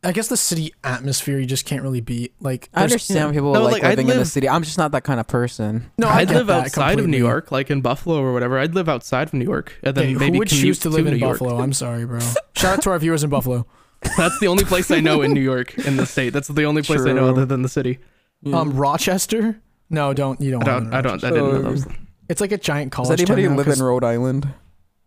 I 0.03 0.11
guess 0.11 0.27
the 0.27 0.37
city 0.37 0.71
atmosphere 0.83 1.39
you 1.39 1.47
just 1.47 1.65
can't 1.65 1.81
really 1.81 2.01
beat. 2.01 2.33
Like 2.39 2.69
I 2.75 2.81
there's- 2.81 2.91
understand 2.91 3.33
people 3.33 3.53
No, 3.53 3.63
like, 3.63 3.73
like, 3.73 3.83
I'd 3.83 3.89
living 3.97 4.09
in 4.09 4.17
the 4.19 4.25
city. 4.25 4.47
I'm 4.47 4.61
just 4.61 4.77
not 4.77 4.91
that 4.91 5.03
kind 5.03 5.19
of 5.19 5.25
person. 5.27 5.89
No, 5.97 6.07
I 6.07 6.17
I'd 6.17 6.27
get 6.27 6.37
live 6.37 6.47
that 6.47 6.65
outside 6.65 6.99
of 6.99 7.07
New. 7.07 7.17
York, 7.17 7.51
like 7.51 7.71
in 7.71 7.81
Buffalo 7.81 8.19
or 8.21 8.31
whatever. 8.31 8.59
I'd 8.59 8.75
live 8.75 8.87
outside 8.87 9.27
of 9.29 9.33
New 9.33 9.45
York, 9.45 9.79
and 9.81 9.95
then 9.95 10.05
Okay, 10.05 10.13
maybe 10.13 10.33
who 10.33 10.39
would 10.39 10.47
choose 10.47 10.77
to 10.79 10.89
live 10.89 11.07
in 11.07 11.13
New 11.13 11.19
York. 11.19 11.39
Buffalo? 11.39 11.59
I'm 11.59 11.73
sorry, 11.85 12.05
bro. 12.05 12.19
Shout 12.55 12.77
out 12.77 12.81
to 12.83 12.91
our 12.91 12.99
viewers 12.99 13.23
in 13.23 13.31
Buffalo. 13.31 13.65
That's 14.15 14.39
the 14.39 14.47
only 14.47 14.63
place 14.63 14.91
I 14.91 14.99
know 14.99 15.23
in 15.23 15.33
New 15.33 15.41
York 15.41 15.75
in 15.79 15.97
the 15.97 16.05
state. 16.05 16.29
That's 16.31 16.49
the 16.49 16.65
only 16.65 16.83
place 16.83 17.01
I 17.01 17.11
know 17.13 17.27
other 17.27 17.45
than 17.47 17.63
the 17.63 17.69
city. 17.69 17.97
Um, 18.53 18.77
Rochester? 18.77 19.59
No, 19.89 20.13
don't 20.13 20.39
you 20.41 20.51
don't. 20.51 20.67
I 20.67 20.73
want 20.73 20.83
don't. 20.85 20.93
I 20.93 21.01
don't. 21.01 21.23
I 21.23 21.29
didn't 21.29 21.45
know 21.51 21.61
that 21.61 21.71
was. 21.71 21.87
It's 22.27 22.41
like 22.41 22.51
a 22.51 22.57
giant 22.57 22.91
college. 22.91 23.19
Does 23.19 23.25
college. 23.27 23.29
anybody 23.39 23.43
town 23.43 23.51
now, 23.51 23.57
live 23.57 23.65
'cause- 23.67 23.79
in 23.79 23.85
Rhode 23.85 24.03
Island? 24.03 24.45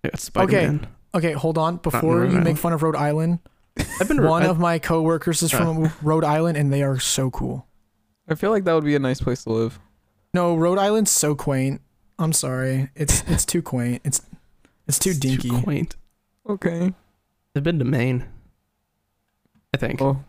Yeah, 0.05 0.11
it's 0.15 0.23
Spider-Man. 0.25 0.87
Okay, 1.15 1.33
hold 1.33 1.59
on. 1.59 1.79
Before 1.79 2.19
Rhode 2.21 2.31
you 2.33 2.37
make 2.39 2.43
Island. 2.45 2.61
fun 2.61 2.73
of 2.75 2.83
Rhode 2.83 2.95
Island, 2.97 3.41
I've 4.01 4.07
been 4.09 4.23
one 4.23 4.43
I, 4.45 4.47
of 4.47 4.59
my 4.61 4.79
coworkers 4.79 5.43
is 5.43 5.51
from 5.51 5.91
Rhode 6.03 6.23
Island, 6.25 6.57
and 6.57 6.73
they 6.73 6.83
are 6.83 6.99
so 7.01 7.31
cool. 7.31 7.67
I 8.29 8.35
feel 8.37 8.51
like 8.51 8.65
that 8.65 8.75
would 8.75 8.85
be 8.85 8.95
a 8.95 8.99
nice 9.01 9.21
place 9.21 9.43
to 9.45 9.51
live. 9.53 9.81
No, 10.35 10.55
Rhode 10.55 10.79
Island's 10.79 11.11
so 11.11 11.35
quaint. 11.35 11.81
I'm 12.19 12.33
sorry. 12.33 12.91
It's 12.95 13.23
it's 13.27 13.45
too 13.45 13.63
quaint. 13.63 14.03
It's 14.05 14.21
it's 14.87 14.99
too 14.99 15.11
it's 15.11 15.19
dinky. 15.19 15.49
quaint. 15.63 15.97
Okay. 16.49 16.93
I've 17.57 17.63
been 17.65 17.79
to 17.81 17.85
Maine. 17.85 18.27
I 19.75 19.79
think. 19.79 20.01
Oh, 20.01 20.23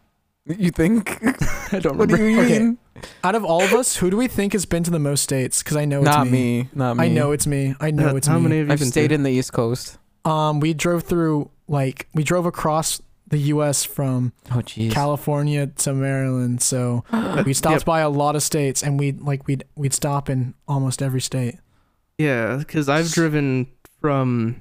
you 0.57 0.71
think? 0.71 1.17
I 1.73 1.79
don't 1.79 1.97
what 1.97 2.09
do 2.09 2.15
remember. 2.15 2.29
you 2.29 2.41
Okay. 2.41 2.59
mean? 2.59 2.77
Out 3.23 3.35
of 3.35 3.45
all 3.45 3.61
of 3.61 3.73
us, 3.73 3.95
who 3.97 4.09
do 4.09 4.17
we 4.17 4.27
think 4.27 4.53
has 4.53 4.65
been 4.65 4.83
to 4.83 4.91
the 4.91 4.99
most 4.99 5.21
states? 5.21 5.63
Because 5.63 5.77
I 5.77 5.85
know 5.85 5.99
it's 5.99 6.05
Not 6.09 6.25
me. 6.27 6.63
me. 6.63 6.69
Not 6.73 6.97
me. 6.97 7.03
I 7.05 7.07
know 7.07 7.31
it's 7.31 7.47
me. 7.47 7.75
I 7.79 7.91
know 7.91 8.15
it's 8.15 8.27
How 8.27 8.37
me. 8.37 8.43
many 8.43 8.57
have 8.57 8.67
you 8.67 8.73
I've 8.73 8.83
stayed 8.83 9.11
in 9.11 9.23
the 9.23 9.31
East 9.31 9.53
Coast. 9.53 9.97
Um, 10.25 10.59
we 10.59 10.73
drove 10.73 11.03
through 11.03 11.49
like 11.67 12.07
we 12.13 12.23
drove 12.23 12.45
across 12.45 13.01
the 13.27 13.37
U.S. 13.53 13.85
from 13.85 14.33
Oh. 14.51 14.61
California 14.89 15.67
to 15.67 15.93
Maryland, 15.93 16.61
so 16.61 17.03
we 17.45 17.53
stopped 17.53 17.81
Yep. 17.81 17.85
by 17.85 17.99
a 18.01 18.09
lot 18.09 18.35
of 18.35 18.43
states, 18.43 18.83
and 18.83 18.99
we 18.99 19.11
like 19.13 19.47
we'd 19.47 19.63
we'd 19.75 19.93
stop 19.93 20.29
in 20.29 20.55
almost 20.67 21.01
every 21.01 21.21
state. 21.21 21.55
Yeah, 22.17 22.57
because 22.57 22.89
I've 22.89 23.11
driven 23.11 23.67
from 24.01 24.59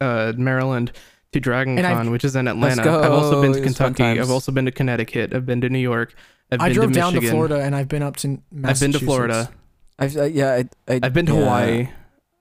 uh, 0.00 0.34
Maryland 0.36 0.92
to 1.32 1.40
Dragon 1.40 1.78
And 1.78 1.86
I've- 1.86 2.08
which 2.08 2.24
is 2.24 2.36
in 2.36 2.44
Let's 2.46 2.78
Atlanta. 2.78 3.04
I've 3.04 3.12
also 3.12 3.40
been 3.42 3.52
to 3.54 3.60
go. 3.60 3.66
It's 3.66 3.78
fun 3.78 3.94
Kentucky. 3.94 4.20
I've 4.20 4.30
also 4.30 4.52
been 4.52 4.64
to 4.66 4.70
Connecticut. 4.72 5.34
I've 5.34 5.46
been 5.46 5.60
to 5.62 5.68
New 5.68 5.78
York. 5.78 6.14
I've 6.50 6.60
I 6.60 6.68
been 6.68 6.74
drove 6.74 6.88
to 6.92 6.94
down 6.94 7.14
Michigan. 7.14 7.30
to 7.30 7.34
Florida, 7.36 7.60
and 7.62 7.74
I've 7.74 7.88
been 7.88 8.02
up 8.02 8.16
to 8.18 8.40
I've 8.64 8.78
been 8.80 8.92
to 8.92 8.98
Florida. 8.98 9.50
I've 9.98 10.16
uh, 10.16 10.24
yeah. 10.24 10.62
I, 10.88 10.92
I, 10.94 11.00
I've 11.02 11.14
been 11.14 11.26
to 11.26 11.32
yeah. 11.32 11.38
Hawaii. 11.40 11.88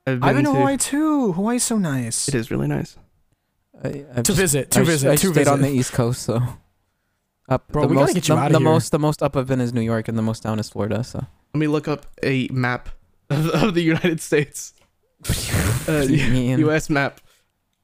I've 0.07 0.19
been, 0.19 0.23
I've 0.23 0.35
been 0.35 0.45
to 0.45 0.51
to 0.51 0.57
Hawaii 0.57 0.77
too. 0.77 1.31
Hawaii's 1.33 1.63
so 1.63 1.77
nice. 1.77 2.27
It 2.27 2.35
is 2.35 2.51
really 2.51 2.67
nice. 2.67 2.97
I, 3.83 3.87
I've 3.87 4.15
To 4.17 4.21
just- 4.23 4.37
visit, 4.39 4.71
to 4.71 4.81
I, 4.81 4.83
visit, 4.83 5.09
I 5.11 5.15
to 5.15 5.17
stayed 5.19 5.33
visit. 5.33 5.47
on 5.51 5.61
the 5.61 5.69
East 5.69 5.93
Coast, 5.93 6.23
so 6.23 6.41
up. 7.49 7.67
Bro, 7.71 7.83
the 7.83 7.87
we 7.87 7.93
gotta 7.95 8.05
most, 8.07 8.13
get 8.15 8.27
you 8.27 8.35
the, 8.35 8.41
outta 8.41 8.53
the 8.53 8.59
here. 8.59 8.65
most, 8.65 8.91
the 8.91 8.99
most 8.99 9.23
up 9.23 9.35
I've 9.37 9.47
been 9.47 9.61
is 9.61 9.73
New 9.73 9.81
York, 9.81 10.07
and 10.09 10.17
the 10.17 10.21
most 10.21 10.43
down 10.43 10.59
is 10.59 10.69
Florida. 10.69 11.03
So 11.03 11.25
Let 11.53 11.59
me 11.59 11.67
look 11.67 11.87
up 11.87 12.05
a 12.23 12.47
map 12.51 12.89
of, 13.29 13.47
of 13.49 13.73
the 13.73 13.81
United 13.81 14.19
States. 14.21 14.73
Uh, 15.27 15.33
What 15.85 16.07
do 16.07 16.15
you 16.15 16.29
mean? 16.31 16.59
U.S. 16.59 16.89
map. 16.89 17.21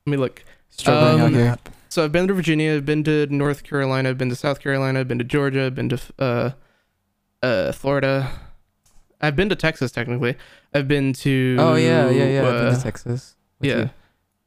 Let 0.05 0.11
me 0.11 0.17
look. 0.17 0.43
Struggling 0.77 1.19
out 1.21 1.27
um, 1.27 1.33
here. 1.33 1.57
So 1.89 2.03
I've 2.03 2.11
been 2.11 2.27
to 2.27 2.33
Virginia. 2.33 2.75
I've 2.75 2.85
been 2.85 3.03
to 3.05 3.25
North 3.27 3.63
Carolina. 3.63 4.09
I've 4.09 4.17
been 4.17 4.29
to 4.29 4.35
South 4.35 4.59
Carolina. 4.59 4.99
I've 4.99 5.07
been 5.07 5.17
to 5.19 5.23
Georgia. 5.23 5.65
I've 5.65 5.75
been 5.75 5.89
to 5.89 5.99
uh, 6.19 6.51
uh, 7.41 7.71
Florida. 7.71 8.29
I've 9.21 9.35
been 9.35 9.49
to 9.49 9.55
Texas 9.55 9.91
technically. 9.91 10.35
I've 10.73 10.87
been 10.87 11.13
to. 11.13 11.55
Oh 11.59 11.75
yeah, 11.75 12.09
yeah, 12.09 12.25
yeah. 12.27 12.47
I've 12.47 12.53
been 12.53 12.67
uh, 12.67 12.75
to 12.75 12.83
Texas. 12.83 13.35
yeah. 13.61 13.77
you. 13.77 13.89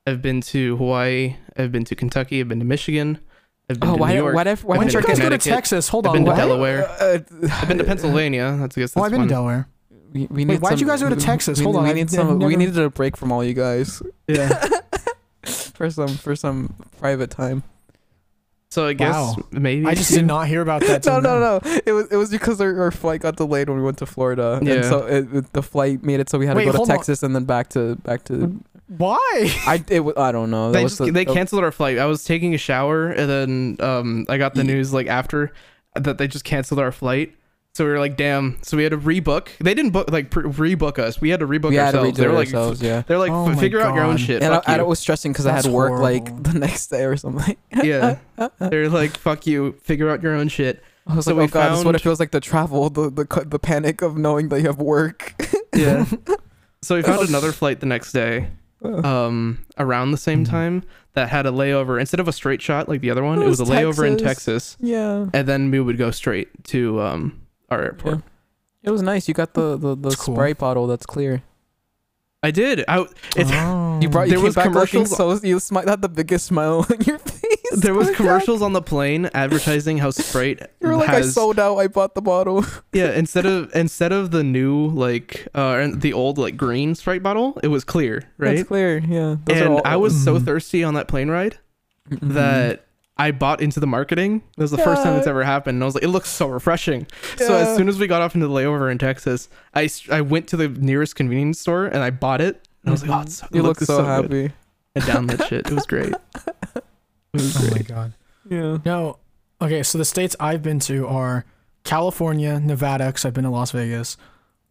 I've 0.06 0.22
been 0.22 0.40
to 0.42 0.76
Hawaii. 0.76 1.36
I've 1.56 1.72
been 1.72 1.84
to 1.84 1.94
Kentucky. 1.94 2.40
I've 2.40 2.48
been 2.48 2.58
to 2.60 2.64
Michigan. 2.64 3.18
I've 3.68 3.78
been 3.78 3.90
Oh, 3.90 3.94
to 3.94 4.00
why? 4.00 4.12
New 4.12 4.18
York. 4.18 4.34
Why? 4.34 4.44
Did, 4.44 4.58
why 4.64 4.76
I've 4.76 4.82
did 4.84 4.92
you 4.94 5.00
guys 5.02 5.18
go 5.18 5.28
to 5.28 5.38
Texas? 5.38 5.88
Hold 5.88 6.06
I've 6.06 6.10
on. 6.12 6.16
been 6.16 6.24
to 6.24 6.30
what? 6.30 6.36
Delaware. 6.36 6.88
Uh, 6.88 7.18
I've 7.52 7.68
been 7.68 7.78
to 7.78 7.84
Pennsylvania. 7.84 8.56
That's 8.60 8.76
I 8.76 8.80
guess 8.80 8.96
Oh, 8.96 9.02
I've 9.02 9.10
been 9.10 9.20
one. 9.20 9.28
to 9.28 9.34
Delaware. 9.34 9.68
We, 10.12 10.26
we 10.26 10.44
need 10.44 10.54
Wait, 10.54 10.60
why'd 10.62 10.80
you 10.80 10.86
guys 10.86 11.02
go 11.02 11.08
to 11.08 11.16
Texas? 11.16 11.58
We, 11.58 11.64
Hold 11.64 11.76
on, 11.76 11.84
We 11.84 11.90
I- 11.90 11.92
need 11.92 12.02
I've 12.02 12.10
some. 12.10 12.38
We 12.40 12.56
needed 12.56 12.78
a 12.78 12.90
break 12.90 13.16
from 13.16 13.30
all 13.30 13.44
you 13.44 13.54
guys 13.54 14.02
Yeah. 14.26 14.68
For 15.80 15.88
some 15.88 16.08
for 16.08 16.36
some 16.36 16.74
private 16.98 17.30
time. 17.30 17.62
So 18.70 18.86
I 18.86 18.92
guess 18.92 19.14
Wow. 19.14 19.36
maybe 19.50 19.86
I 19.86 19.94
just 19.94 20.12
did 20.12 20.26
not 20.26 20.46
hear 20.46 20.60
about 20.60 20.82
that. 20.82 21.04
No, 21.06 21.20
till 21.20 21.22
no, 21.22 21.40
now. 21.40 21.60
no. 21.64 21.80
It 21.86 21.92
was 21.92 22.06
it 22.12 22.16
was 22.16 22.28
because 22.30 22.60
our, 22.60 22.82
our 22.82 22.90
flight 22.90 23.22
got 23.22 23.36
delayed 23.36 23.70
when 23.70 23.78
we 23.78 23.82
went 23.84 23.96
to 23.98 24.06
Florida. 24.06 24.60
Yeah. 24.62 24.74
And 24.74 24.84
so 24.84 25.06
it, 25.06 25.34
it- 25.34 25.52
the 25.54 25.62
flight 25.62 26.02
made 26.04 26.20
it 26.20 26.28
so 26.28 26.38
we 26.38 26.46
had 26.46 26.54
Wait, 26.54 26.64
to 26.64 26.68
go 26.68 26.72
to 26.72 26.76
hold 26.76 26.90
on. 26.90 26.96
Texas 26.98 27.22
and 27.22 27.34
then 27.34 27.44
back 27.44 27.70
to 27.70 27.96
back 27.96 28.24
to. 28.24 28.60
Why? 28.98 29.50
I 29.66 29.82
it 29.88 30.00
wa- 30.00 30.12
I 30.18 30.32
don't 30.32 30.50
know. 30.50 30.70
That 30.70 30.78
They 30.78 30.82
was 30.84 30.92
just 30.98 31.06
the- 31.06 31.10
they 31.12 31.24
canceled 31.24 31.64
our 31.64 31.72
flight. 31.72 31.96
I 31.96 32.04
was 32.04 32.24
taking 32.24 32.54
a 32.54 32.58
shower 32.58 33.08
and 33.08 33.30
then 33.30 33.76
um 33.80 34.26
I 34.28 34.36
got 34.36 34.54
the 34.54 34.64
news 34.64 34.92
like 34.92 35.06
after 35.06 35.50
that 35.94 36.18
they 36.18 36.28
just 36.28 36.44
canceled 36.44 36.78
our 36.80 36.92
flight. 36.92 37.32
So 37.80 37.86
we 37.86 37.92
were 37.92 37.98
like, 37.98 38.18
damn. 38.18 38.58
So 38.60 38.76
we 38.76 38.82
had 38.82 38.90
to 38.92 38.98
rebook. 38.98 39.48
They 39.58 39.72
didn't 39.72 39.92
book 39.92 40.10
like 40.10 40.28
pre- 40.28 40.42
rebook 40.74 40.98
us. 40.98 41.18
We 41.18 41.30
had 41.30 41.40
to 41.40 41.46
rebook 41.46 41.70
we 41.70 41.76
had 41.76 41.92
to 41.92 41.98
ourselves. 42.00 42.18
they 42.18 42.26
were 42.28 42.34
like, 42.34 42.48
ourselves. 42.48 42.82
Yeah. 42.82 43.04
they're 43.06 43.16
like, 43.16 43.30
Oh 43.30 43.48
"F- 43.48 43.54
my 43.56 43.60
figure 43.62 43.80
out 43.80 43.94
your 43.94 44.04
own 44.04 44.18
shit. 44.18 44.42
And 44.42 44.52
I, 44.52 44.60
I 44.66 44.82
was 44.82 44.98
stressing 44.98 45.32
because 45.32 45.46
I 45.46 45.52
That's 45.54 45.64
had 45.64 45.74
work 45.74 45.88
horrible. 45.88 46.02
like 46.04 46.42
the 46.52 46.58
next 46.58 46.88
day 46.88 47.04
or 47.06 47.16
something. 47.16 47.56
yeah. 47.82 48.18
They're 48.58 48.90
like, 48.90 49.16
fuck 49.16 49.46
you. 49.46 49.72
Figure 49.82 50.10
out 50.10 50.22
your 50.22 50.34
own 50.34 50.48
shit. 50.48 50.82
I 51.06 51.16
was 51.16 51.24
So 51.24 51.30
like, 51.34 51.38
we 51.38 51.44
oh 51.44 51.48
god, 51.48 51.72
this 51.72 51.78
is 51.78 51.84
what 51.86 51.94
it 51.94 52.02
feels 52.02 52.20
like 52.20 52.32
to 52.32 52.40
travel. 52.40 52.90
The 52.90 53.08
the 53.08 53.44
the 53.46 53.58
panic 53.58 54.02
of 54.02 54.18
knowing 54.18 54.50
that 54.50 54.60
you 54.60 54.66
have 54.66 54.78
work. 54.78 55.34
Yeah. 55.74 56.04
so 56.82 56.96
we 56.96 57.02
found 57.02 57.26
another 57.30 57.52
flight 57.52 57.80
the 57.80 57.86
next 57.86 58.12
day. 58.12 58.48
um 58.84 59.64
around 59.78 60.10
the 60.10 60.16
same 60.18 60.44
Mhm. 60.44 60.50
time 60.50 60.82
that 61.14 61.28
had 61.30 61.46
a 61.46 61.50
layover 61.50 61.98
instead 61.98 62.20
of 62.20 62.28
a 62.28 62.32
straight 62.32 62.60
shot 62.60 62.88
like 62.88 63.00
the 63.00 63.10
other 63.10 63.22
one 63.24 63.40
it 63.42 63.46
was, 63.46 63.60
a 63.60 63.64
layover 63.64 64.06
in 64.06 64.18
Texas 64.18 64.76
Yeah. 64.80 65.26
and 65.32 65.46
then 65.48 65.70
we 65.70 65.80
would 65.80 65.96
go 65.96 66.10
straight 66.10 66.48
to 66.64 67.00
um 67.00 67.39
our 67.70 67.82
airport. 67.82 68.16
Yeah. 68.16 68.20
It 68.82 68.90
was 68.90 69.02
nice. 69.02 69.28
You 69.28 69.34
got 69.34 69.54
the 69.54 69.76
the, 69.76 69.94
the 69.94 70.08
That's 70.10 70.16
cool. 70.16 70.34
Sprite 70.34 70.58
bottle 70.58 70.86
that's 70.86 71.06
clear. 71.06 71.42
I 72.42 72.50
did. 72.50 72.84
I 72.88 73.04
it's 73.36 73.50
Oh. 73.52 73.88
You 74.00 74.08
brought 74.08 74.28
you 74.28 74.30
There 74.30 74.38
came 74.38 74.44
was 74.44 74.54
back 74.54 74.64
commercials- 74.64 75.14
so 75.14 75.32
you 75.46 75.56
smi- 75.56 75.86
had 75.86 76.00
the 76.00 76.08
biggest 76.08 76.46
smile 76.46 76.86
on 76.90 77.00
your 77.02 77.18
face. 77.18 77.80
there 77.82 77.92
was 77.92 78.06
Like, 78.08 78.16
commercials 78.16 78.62
on 78.62 78.72
the 78.72 78.80
plane 78.80 79.28
advertising 79.34 79.98
how 79.98 80.10
Sprite 80.10 80.58
You 80.80 80.88
were 80.88 80.96
like, 80.96 81.10
I 81.10 81.20
sold 81.20 81.58
out. 81.60 81.76
I 81.76 81.86
bought 81.88 82.14
the 82.14 82.22
bottle. 82.22 82.64
yeah 82.94 83.12
instead 83.12 83.44
of 83.44 83.70
instead 83.76 84.12
of 84.12 84.30
the 84.30 84.42
new 84.42 84.86
like 84.86 85.48
uh 85.54 85.76
and 85.82 86.00
the 86.00 86.14
old 86.14 86.38
like 86.38 86.56
green 86.56 86.94
Sprite 86.94 87.22
bottle 87.22 87.60
it 87.62 87.68
was 87.68 87.84
clear 87.84 88.22
right 88.38 88.56
That's 88.56 88.68
clear. 88.68 89.00
Yeah. 89.00 89.36
Those 89.44 89.58
are 89.58 89.64
and 89.64 89.68
all- 89.74 89.82
I 89.84 89.96
was 89.96 90.24
so 90.24 90.38
Mhm. 90.38 90.44
thirsty 90.46 90.82
on 90.82 90.94
that 90.94 91.06
plane 91.08 91.28
ride 91.28 91.58
Mhm. 92.08 92.32
that 92.32 92.86
I 93.20 93.30
bought 93.32 93.60
into 93.60 93.80
the 93.80 93.86
marketing. 93.86 94.42
It 94.56 94.60
was 94.60 94.70
the 94.70 94.78
first 94.78 95.02
time 95.02 95.16
it's 95.18 95.26
ever 95.26 95.44
happened. 95.44 95.76
And 95.76 95.82
I 95.82 95.86
was 95.86 95.94
like, 95.94 96.04
it 96.04 96.08
looks 96.08 96.28
so 96.30 96.48
refreshing. 96.48 97.06
So 97.36 97.54
as 97.54 97.76
soon 97.76 97.88
as 97.88 97.98
we 97.98 98.06
got 98.06 98.22
off 98.22 98.34
into 98.34 98.46
the 98.46 98.52
layover 98.54 98.90
in 98.90 98.98
Texas, 98.98 99.48
I, 99.74 99.88
I 100.10 100.22
went 100.22 100.48
to 100.48 100.56
the 100.56 100.68
nearest 100.68 101.16
convenience 101.16 101.60
store 101.60 101.84
and 101.86 101.98
I 101.98 102.10
bought 102.10 102.40
it. 102.40 102.66
And 102.82 102.88
I 102.88 102.92
was 102.92 103.02
like, 103.06 103.18
oh, 103.18 103.22
it's 103.22 103.34
so, 103.36 103.46
you 103.52 103.60
it 103.60 103.62
look 103.62 103.80
looks 103.80 103.86
so, 103.86 103.98
good. 103.98 104.06
happy. 104.06 104.54
And 104.94 105.04
down 105.06 105.26
that 105.28 105.46
shit. 105.48 105.66
It 105.66 105.72
was 105.72 105.86
great. 105.86 106.14
It 107.32 107.42
was 107.42 107.56
Oh 107.56 107.62
my 107.64 107.70
great. 107.74 107.86
god. 107.88 108.12
Yeah. 108.48 108.78
No. 108.84 109.18
Okay, 109.62 109.82
so 109.84 109.98
the 109.98 110.04
states 110.04 110.34
I've 110.40 110.62
been 110.62 110.80
to 110.80 111.06
are 111.06 111.44
California, 111.84 112.58
Nevada, 112.58 113.06
because 113.06 113.24
I've 113.24 113.34
been 113.34 113.44
to 113.44 113.50
Las 113.50 113.70
Vegas. 113.70 114.16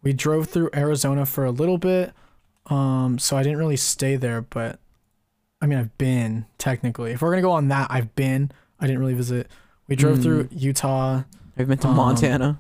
We 0.01 0.11
drove 0.13 0.49
through 0.49 0.69
Arizona 0.76 1.26
for 1.26 1.45
a 1.45 1.51
little 1.51 1.77
bit, 1.77 2.11
um, 2.65 3.17
so 3.19 3.38
I 3.38 3.43
didn't 3.43 3.57
really 3.59 3.77
stay 3.77 4.15
there, 4.15 4.41
but 4.41 4.80
I 5.61 5.65
mean, 5.68 5.77
I've 5.80 5.98
been 5.98 6.45
technically. 6.57 7.11
If 7.11 7.22
we're 7.22 7.31
gonna 7.31 7.41
go 7.41 7.52
on 7.52 7.68
that, 7.69 7.88
I've 7.90 8.15
been. 8.15 8.52
I 8.80 8.88
didn't 8.88 8.99
really 8.99 9.14
visit. 9.14 9.48
We 9.88 9.95
drove 9.95 10.19
Mm. 10.19 10.23
through 10.23 10.48
Utah. 10.52 11.23
I've 11.57 11.68
been 11.68 11.77
to 11.80 11.88
Um, 11.88 11.95
Montana. 11.95 12.60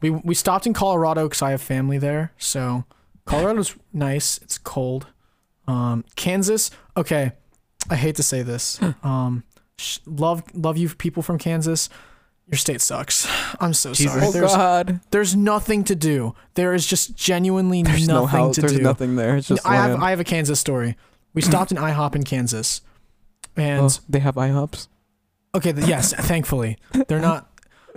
We 0.00 0.10
we 0.10 0.34
stopped 0.34 0.66
in 0.66 0.72
Colorado 0.72 1.24
because 1.28 1.42
I 1.42 1.50
have 1.50 1.60
family 1.60 1.98
there. 1.98 2.32
So 2.38 2.84
Colorado's 3.26 3.74
nice. 3.92 4.38
It's 4.38 4.58
cold. 4.58 5.06
Um, 5.66 6.04
Kansas. 6.16 6.70
Okay, 6.96 7.32
I 7.88 7.96
hate 7.96 8.16
to 8.16 8.22
say 8.22 8.42
this. 8.42 8.78
Um, 9.02 9.42
sh- 9.78 9.98
love 10.06 10.42
love 10.54 10.76
you 10.78 10.88
people 10.90 11.22
from 11.22 11.38
Kansas. 11.38 11.88
Your 12.46 12.58
state 12.58 12.80
sucks. 12.80 13.28
I'm 13.60 13.72
so 13.74 13.92
sorry. 13.92 14.22
Oh 14.24 14.32
There's 14.32 14.54
God. 14.54 15.00
there's 15.10 15.36
nothing 15.36 15.84
to 15.84 15.94
do. 15.94 16.34
There 16.54 16.74
is 16.74 16.86
just 16.86 17.14
genuinely 17.16 17.82
There's 17.82 18.08
no 18.08 18.22
nothing 18.22 18.28
house. 18.40 18.54
to 18.56 18.60
There's 18.62 18.72
do. 18.74 18.82
nothing 18.82 19.16
there. 19.16 19.36
It's 19.36 19.48
just 19.48 19.64
I 19.66 19.76
have 19.76 19.90
land. 19.92 20.04
I 20.04 20.10
have 20.10 20.20
a 20.20 20.24
Kansas 20.24 20.58
story. 20.58 20.96
We 21.34 21.42
stopped 21.42 21.70
in 21.70 21.78
IHOP 21.78 22.16
in 22.16 22.24
Kansas, 22.24 22.80
and 23.56 23.98
they 24.08 24.18
have 24.18 24.34
IHOPs. 24.34 24.88
Okay, 25.54 25.72
th- 25.72 25.86
yes, 25.86 26.12
thankfully. 26.12 26.78
They're 27.08 27.20
not 27.20 27.50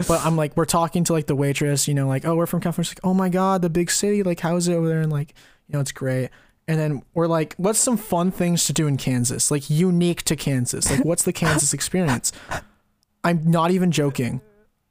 but 0.08 0.26
I'm 0.26 0.36
like 0.36 0.56
we're 0.58 0.66
talking 0.66 1.04
to 1.06 1.14
like 1.14 1.28
the 1.28 1.36
waitress, 1.36 1.88
you 1.88 1.94
know, 1.94 2.08
like, 2.08 2.26
"Oh, 2.26 2.36
we're 2.36 2.46
from 2.46 2.62
California." 2.62 2.86
She's 2.86 2.98
like, 2.98 3.06
"Oh 3.06 3.14
my 3.14 3.30
god, 3.30 3.62
the 3.62 3.70
big 3.70 3.92
city, 3.92 4.24
like 4.24 4.40
how's 4.40 4.68
it 4.68 4.74
over 4.74 4.88
there?" 4.88 5.02
And 5.02 5.12
like, 5.12 5.34
you 5.68 5.74
know, 5.74 5.80
it's 5.80 5.92
great. 5.92 6.30
And 6.68 6.80
then 6.80 7.04
we're 7.14 7.28
like, 7.28 7.56
"What's 7.58 7.80
some 7.80 7.98
fun 7.98 8.32
things 8.32 8.66
to 8.68 8.74
do 8.74 8.88
in 8.88 8.98
Kansas? 8.98 9.52
Like 9.52 9.70
unique 9.70 10.24
to 10.24 10.36
Kansas? 10.36 10.90
Like 10.90 11.06
what's 11.06 11.24
the 11.24 11.34
Kansas 11.34 11.74
experience?" 11.74 12.32
I'm 13.24 13.50
not 13.50 13.72
even 13.72 13.92
joking. 13.92 14.42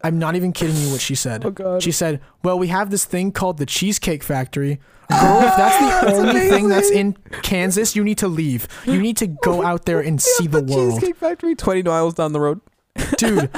I'm 0.04 0.18
not 0.18 0.34
even 0.36 0.52
kidding 0.52 0.76
you. 0.76 0.90
What 0.90 1.00
she 1.00 1.14
said. 1.14 1.44
Oh 1.44 1.50
god. 1.50 1.82
She 1.82 1.92
said, 1.92 2.20
"Well, 2.42 2.58
we 2.58 2.68
have 2.68 2.90
this 2.90 3.04
thing 3.04 3.32
called 3.32 3.58
the 3.58 3.66
Cheesecake 3.66 4.22
Factory. 4.22 4.80
Girl, 5.10 5.40
if 5.42 5.56
that's 5.56 5.78
the 5.78 6.06
That's 6.06 6.18
only 6.18 6.40
thing 6.48 6.68
that's 6.68 6.90
in 6.90 7.14
Kansas, 7.42 7.94
you 7.94 8.02
need 8.02 8.18
to 8.18 8.28
leave. 8.28 8.66
You 8.86 9.00
need 9.00 9.16
to 9.18 9.26
go 9.26 9.62
out 9.70 9.84
there 9.84 10.00
and 10.00 10.20
see 10.20 10.46
the 10.46 10.62
world, 10.62 10.94
Cheesecake 11.00 11.16
Factory, 11.16 11.54
twenty 11.54 11.82
miles 11.82 12.14
down 12.14 12.32
the 12.32 12.40
road. 12.40 12.60
dude." 13.18 13.50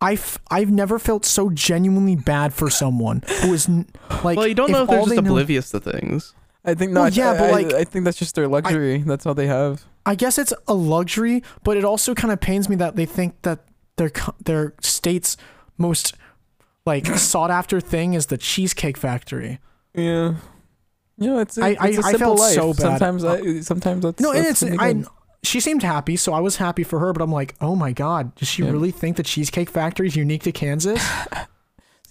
I've 0.00 0.70
never 0.70 0.98
felt 0.98 1.24
so 1.24 1.48
genuinely 1.48 2.14
bad 2.14 2.52
for 2.52 2.68
someone 2.68 3.22
who 3.40 3.54
is 3.54 3.66
n- 3.68 3.86
like. 4.22 4.36
well, 4.36 4.46
you 4.46 4.54
don't 4.54 4.70
know 4.70 4.82
if 4.82 4.88
they're 4.90 4.98
just 4.98 5.08
they 5.10 5.16
know- 5.16 5.30
oblivious 5.30 5.70
to 5.70 5.80
things. 5.80 6.34
I 6.62 6.74
think 6.74 6.94
Well, 6.94 7.04
not. 7.04 7.16
yeah, 7.16 7.30
I, 7.32 7.38
but, 7.38 7.50
like, 7.52 7.72
I, 7.72 7.84
think 7.84 8.04
that's 8.04 8.18
just 8.18 8.34
their 8.34 8.48
luxury. 8.48 8.98
that's 8.98 9.24
all 9.26 9.32
they 9.34 9.46
have. 9.46 9.84
I 10.06 10.14
guess 10.14 10.36
it's 10.38 10.52
a 10.68 10.74
luxury, 10.74 11.42
but 11.62 11.76
it 11.78 11.84
also 11.84 12.14
kind 12.14 12.32
of 12.32 12.40
pains 12.40 12.68
me 12.68 12.76
that 12.76 12.96
they 12.96 13.06
think 13.06 13.40
that 13.42 13.60
their 13.96 14.10
their 14.44 14.74
state's 14.82 15.36
most 15.78 16.14
like 16.86 17.06
sought 17.16 17.50
after 17.50 17.80
thing 17.80 18.14
is 18.14 18.26
the 18.26 18.38
Cheesecake 18.38 18.96
Factory. 18.96 19.58
Yeah. 19.94 20.34
You 21.16 21.30
know, 21.30 21.38
it's 21.38 21.56
a, 21.58 21.62
I- 21.64 21.68
it's 21.70 21.80
I- 21.80 22.08
I 22.08 22.10
simple 22.12 22.18
felt 22.18 22.38
life. 22.40 22.54
so 22.54 22.68
bad. 22.74 22.98
Sometimes, 22.98 23.24
I, 23.24 23.60
sometimes 23.60 24.02
that's 24.02 24.20
No, 24.20 24.32
and 24.32 24.44
that's 24.44 24.62
it's 24.62 24.78
I. 24.80 25.04
She 25.42 25.60
seemed 25.60 25.82
happy, 25.82 26.16
so 26.16 26.32
I 26.32 26.40
was 26.40 26.56
happy 26.56 26.82
for 26.84 26.98
her. 27.00 27.12
But 27.12 27.22
I'm 27.22 27.30
like, 27.30 27.54
oh 27.60 27.76
my 27.76 27.92
god, 27.92 28.34
does 28.34 28.48
she 28.48 28.62
Yeah. 28.64 28.70
really 28.70 28.90
think 28.90 29.16
the 29.16 29.22
Cheesecake 29.22 29.68
Factory 29.70 30.06
is 30.08 30.16
unique 30.16 30.42
to 30.44 30.52
Kansas? 30.52 31.00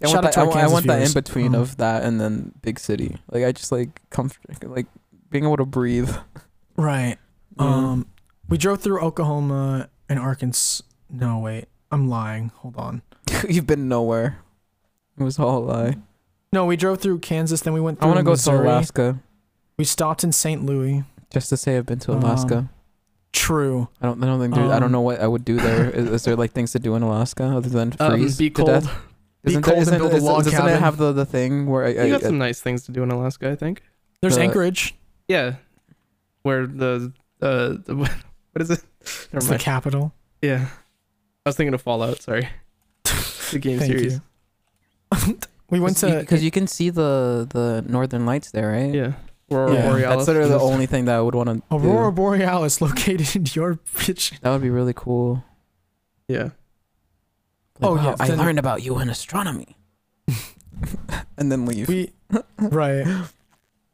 I 0.02 0.07
Shout 0.07 0.23
want 0.23 0.34
that, 0.34 0.38
I 0.38 0.44
want, 0.44 0.56
I 0.56 0.60
Kansas 0.60 0.73
want 0.73 0.88
that 0.88 1.02
in 1.07 1.14
between 1.14 1.56
Um, 1.56 1.61
of 1.61 1.77
that 1.77 2.03
and 2.03 2.19
then 2.22 2.52
big 2.61 2.80
city. 2.80 3.18
Like 3.31 3.44
I 3.44 3.52
just 3.52 3.72
like 3.72 4.02
comfort, 4.10 4.41
like 4.64 4.85
being 5.30 5.45
able 5.45 5.57
to 5.57 5.65
breathe. 5.65 6.11
Right. 6.77 7.18
Yeah. 7.60 7.65
Um, 7.65 8.07
we 8.49 8.57
drove 8.57 8.81
through 8.81 8.99
Oklahoma 9.02 9.88
and 10.10 10.18
Arkansas. 10.18 10.84
No, 11.07 11.38
wait, 11.38 11.65
I'm 11.91 12.10
lying. 12.10 12.49
Hold 12.57 12.77
on. 12.77 13.03
You've 13.50 13.68
been 13.68 13.88
nowhere. 13.88 14.38
It 15.20 15.24
was 15.24 15.38
all 15.40 15.58
a 15.60 15.66
lie. 15.66 15.95
No, 16.52 16.66
we 16.66 16.76
drove 16.76 17.00
through 17.00 17.20
Kansas. 17.20 17.62
Then 17.62 17.74
we 17.74 17.82
went 17.82 18.02
I 18.02 18.06
want 18.06 18.18
to 18.18 18.24
go 18.24 18.32
Missouri. 18.32 18.58
to 18.60 18.64
Alaska 18.64 19.20
We 19.78 19.86
stopped 19.86 20.24
in 20.24 20.32
St. 20.32 20.64
Louis. 20.66 21.04
just 21.32 21.50
to 21.50 21.58
say 21.58 21.78
I've 21.78 21.86
been 21.86 22.00
to 22.00 22.12
Um, 22.14 22.20
Alaska. 22.20 22.70
True. 23.32 23.88
I 24.02 24.06
don't. 24.06 24.24
I 24.24 24.28
don't 24.28 24.40
think. 24.40 24.54
There, 24.54 24.66
I 24.66 24.74
don't 24.80 24.84
um, 24.84 24.91
know 24.91 25.02
what 25.02 25.20
I 25.20 25.26
would 25.28 25.44
do 25.44 25.58
there. 25.58 25.90
Is, 25.90 26.08
is 26.10 26.24
there 26.24 26.36
like 26.36 26.52
things 26.52 26.72
to 26.74 26.80
do 26.80 26.94
in 26.95 27.02
Alaska 27.02 27.44
other 27.45 27.70
than 27.70 27.94
Um, 28.00 28.12
freeze 28.12 28.38
be 28.38 28.50
to 28.52 28.54
cold. 28.56 28.68
death? 28.68 28.86
Be 29.44 29.52
Isn't 29.52 29.64
cold 29.64 29.74
there, 29.78 29.82
and 29.82 29.88
isn't, 29.88 29.98
build 30.00 30.14
a 30.14 30.16
is- 30.18 30.24
log 30.24 30.44
doesn't 30.44 30.54
it 30.54 30.62
cabin. 30.62 30.80
have 30.80 30.98
the, 30.98 31.12
the 31.12 31.26
thing 31.26 31.66
where 31.68 31.84
I, 31.86 31.90
You 31.90 32.12
got 32.12 32.24
I- 32.24 32.28
some 32.28 32.38
nice 32.38 32.62
things 32.62 32.84
to 32.84 32.91
do 32.91 33.02
in 33.04 33.10
Alaska, 33.12 33.50
I 33.50 33.56
think. 33.56 33.82
There's 34.22 34.36
The- 34.36 34.44
Anchorage. 34.44 34.94
Yeah, 35.28 35.56
where 36.44 36.68
the 36.68 37.12
uh, 37.41 37.70
the, 37.86 37.95
what 38.52 38.62
is 38.62 38.70
it? 38.70 38.84
It's 39.02 39.28
the 39.32 39.41
mind. 39.50 39.62
capital. 39.62 40.14
Yeah, 40.44 40.68
I 41.45 41.50
was 41.50 41.56
thinking 41.56 41.74
of 41.74 41.82
Fallout. 41.82 42.22
Sorry, 42.22 42.48
the 43.54 43.60
game 43.60 43.80
Thank 43.80 43.92
series. 43.92 44.20
you. 45.32 45.40
we 45.70 45.80
went 45.80 45.98
to 45.98 46.20
because 46.20 46.44
you 46.44 46.52
can 46.52 46.68
see 46.68 46.90
the 46.90 47.48
the 47.50 47.84
northern 47.88 48.26
lights 48.26 48.52
there, 48.52 48.72
right? 48.72 48.94
Yeah, 48.94 49.14
Aurora 49.52 49.74
Yeah. 49.74 49.90
Borealis. 49.90 50.16
That's 50.16 50.26
sort 50.26 50.38
of 50.44 50.50
the 50.50 50.60
only 50.60 50.86
thing 50.86 51.06
that 51.06 51.16
I 51.16 51.22
would 51.22 51.36
want 51.36 51.50
to. 51.50 51.62
Aurora 51.76 52.12
Do. 52.12 52.16
Borealis, 52.16 52.82
located 52.88 53.36
in 53.36 53.46
your 53.54 53.76
bitch. 53.96 54.40
That 54.42 54.52
would 54.52 54.62
be 54.62 54.70
really 54.70 54.94
cool. 54.96 55.44
Yeah, 56.28 56.44
Like, 56.44 56.52
Oh, 57.84 57.96
wow, 57.96 58.04
yeah, 58.04 58.16
I 58.20 58.28
then- 58.30 58.38
learned 58.38 58.60
about 58.60 58.82
you 58.84 58.98
in 59.00 59.10
astronomy. 59.10 59.76
and 61.38 61.52
then 61.52 61.66
leave. 61.66 61.88
We 61.88 62.12
right. 62.60 63.06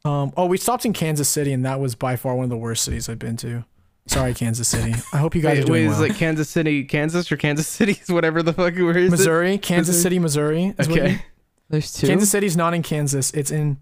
Um. 0.04 0.32
Oh, 0.36 0.46
we 0.46 0.56
stopped 0.56 0.86
in 0.86 0.92
Kansas 0.94 1.28
City, 1.28 1.52
and 1.52 1.64
that 1.66 1.78
was 1.80 1.94
by 1.94 2.16
far 2.16 2.34
one 2.34 2.44
of 2.44 2.50
the 2.50 2.56
worst 2.56 2.84
cities 2.84 3.08
I've 3.08 3.18
been 3.18 3.36
to. 3.38 3.64
Sorry, 4.10 4.34
Kansas 4.34 4.66
City. 4.66 4.94
I 5.12 5.18
hope 5.18 5.34
you 5.36 5.40
guys 5.40 5.58
wait, 5.58 5.62
are 5.62 5.66
doing 5.66 5.82
wait, 5.84 5.88
well. 5.88 6.02
is 6.02 6.10
it 6.10 6.16
Kansas 6.16 6.48
City, 6.48 6.84
Kansas, 6.84 7.30
or 7.30 7.36
Kansas 7.36 7.68
City? 7.68 7.92
Is 8.02 8.08
whatever 8.08 8.42
the 8.42 8.52
fuck. 8.52 8.74
Where 8.74 8.98
is 8.98 9.10
Missouri, 9.10 9.56
Kansas 9.58 9.94
Missouri? 9.96 10.02
City, 10.02 10.18
Missouri. 10.18 10.74
is 10.78 10.86
it? 10.86 10.90
what 10.90 10.96
you- 10.96 11.02
Okay. 11.02 11.24
There's 11.68 11.92
two. 11.92 12.08
Kansas 12.08 12.28
City's 12.30 12.56
not 12.56 12.74
in 12.74 12.82
Kansas. 12.82 13.30
It's 13.32 13.52
in. 13.52 13.78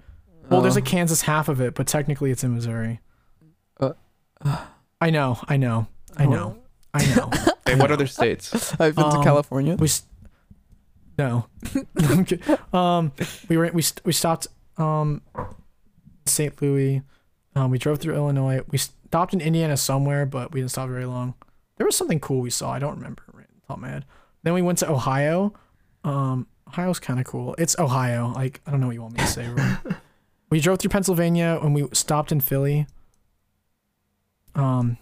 Well, 0.51 0.61
there's 0.61 0.77
Oh. 0.77 0.81
a 0.81 0.83
Kansas 0.83 1.23
half 1.23 1.49
of 1.49 1.61
it, 1.63 1.75
but 1.75 1.87
technically 1.87 2.31
it's 2.31 2.45
in 2.45 2.55
Missouri. 2.55 3.01
Uh, 3.81 3.93
I 5.01 5.09
know. 5.11 5.39
I 5.49 5.57
know. 5.57 5.87
I 6.17 6.27
know. 6.27 6.59
I 6.93 7.05
know. 7.15 7.31
Hey, 7.67 7.75
what 7.75 7.91
other 7.91 8.07
states? 8.07 8.55
I've 8.81 8.95
been 8.95 9.05
to 9.11 9.17
Um, 9.19 9.23
California. 9.23 9.77
We 9.77 9.89
s- 9.89 10.03
no. 11.19 11.47
Um, 12.73 13.13
we 13.49 13.57
were 13.59 13.71
we 13.75 13.83
st- 13.83 14.05
we 14.07 14.13
stopped 14.13 14.47
um, 14.79 15.21
St. 16.27 16.61
Louis. 16.63 17.03
Um, 17.55 17.71
we 17.71 17.77
drove 17.79 17.99
through 17.99 18.15
Illinois. 18.15 18.61
We 18.71 18.79
stopped 19.09 19.33
in 19.35 19.41
Indiana 19.41 19.77
somewhere, 19.77 20.25
but 20.27 20.53
we 20.53 20.61
didn't 20.61 20.71
stop 20.71 20.89
very 20.89 21.07
long. 21.07 21.35
There 21.77 21.87
was 21.87 21.97
something 21.97 22.21
cool 22.21 22.41
we 22.41 22.51
saw. 22.51 22.73
I 22.73 22.79
don't 22.79 22.97
remember 22.97 23.23
right 23.33 23.47
off 23.47 23.67
top 23.69 23.77
of 23.79 23.83
my 23.83 23.89
head. 23.91 24.05
Then 24.43 24.55
we 24.55 24.63
went 24.63 24.79
to 24.79 24.91
Ohio. 24.91 25.53
Um, 26.05 26.47
Ohio's 26.69 26.99
kind 27.01 27.19
of 27.19 27.27
cool. 27.27 27.55
It's 27.59 27.79
Ohio. 27.79 28.29
Like 28.35 28.61
I 28.67 28.71
don't 28.71 28.81
know 28.81 28.87
what 28.87 28.95
you 28.95 29.03
want 29.03 29.15
me 29.15 29.21
to 29.21 29.27
say. 29.27 29.49
We 30.51 30.61
drove 30.61 30.79
through 30.79 30.89
Pennsylvania 30.89 31.59
and 31.63 31.75
we 31.75 31.87
stopped 31.93 32.33
in 32.33 32.41
Philly. 32.41 32.87
Um, 34.55 34.97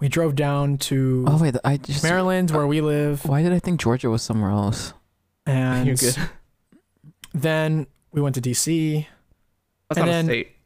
we 0.00 0.08
drove 0.08 0.34
down 0.34 0.76
to 0.78 1.24
oh 1.26 1.38
wait, 1.42 1.56
I 1.64 1.78
just. 1.78 2.02
Maryland, 2.02 2.50
where 2.50 2.66
we 2.66 2.82
live. 2.82 3.24
Why 3.24 3.42
did 3.42 3.52
I 3.54 3.58
think 3.58 3.80
Georgia 3.80 4.10
was 4.10 4.22
somewhere 4.22 4.50
else? 4.50 4.92
and 5.46 5.86
You're 5.86 5.96
good. 5.96 6.16
then 7.32 7.86
we 8.12 8.20
went 8.20 8.34
to 8.36 8.42
DC. 8.42 9.06
That's 9.88 9.98
And 9.98 10.06
not 10.06 10.12
then- 10.12 10.24
a 10.26 10.28
state. 10.28 10.56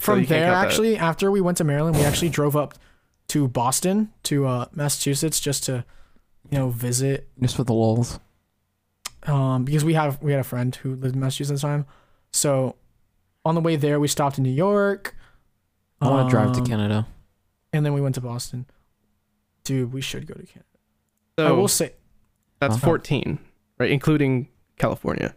So 0.00 0.06
From 0.06 0.20
you 0.20 0.26
can't 0.26 0.40
there, 0.40 0.46
count 0.52 0.62
that. 0.62 0.66
actually, 0.68 0.96
after 0.98 1.30
we 1.30 1.40
went 1.40 1.56
to 1.58 1.64
Maryland, 1.64 1.96
we 1.96 2.02
actually 2.04 2.28
drove 2.28 2.56
up 2.56 2.74
to 3.28 3.48
Boston, 3.48 4.12
to 4.24 4.46
uh, 4.46 4.66
Massachusetts, 4.72 5.40
just 5.40 5.64
to, 5.64 5.84
you 6.50 6.58
know, 6.58 6.68
visit. 6.70 7.28
Just 7.40 7.56
for 7.56 7.64
the 7.64 7.72
lulls. 7.72 8.18
Um, 9.22 9.64
because 9.64 9.84
we 9.84 9.94
have 9.94 10.20
we 10.22 10.32
had 10.32 10.40
a 10.40 10.44
friend 10.44 10.74
who 10.76 10.94
lived 10.96 11.14
in 11.14 11.20
Massachusetts 11.20 11.62
at 11.64 11.66
the 11.66 11.72
time. 11.74 11.86
So, 12.32 12.76
on 13.44 13.54
the 13.54 13.60
way 13.62 13.76
there, 13.76 13.98
we 13.98 14.08
stopped 14.08 14.36
in 14.36 14.44
New 14.44 14.50
York. 14.50 15.14
I 16.00 16.08
want 16.10 16.28
to 16.28 16.30
drive 16.30 16.52
to 16.52 16.58
um, 16.60 16.66
Canada. 16.66 17.06
and 17.72 17.86
then 17.86 17.94
we 17.94 18.00
went 18.02 18.16
to 18.16 18.20
Boston. 18.20 18.66
Dude, 19.62 19.92
we 19.94 20.02
should 20.02 20.26
go 20.26 20.34
to 20.34 20.42
Canada. 20.44 20.64
I 21.38 21.52
will 21.52 21.68
say, 21.68 21.92
that's 22.60 22.74
Uh-huh. 22.74 22.86
14, 22.86 23.38
right? 23.78 23.90
Including 23.90 24.48
California. 24.76 25.34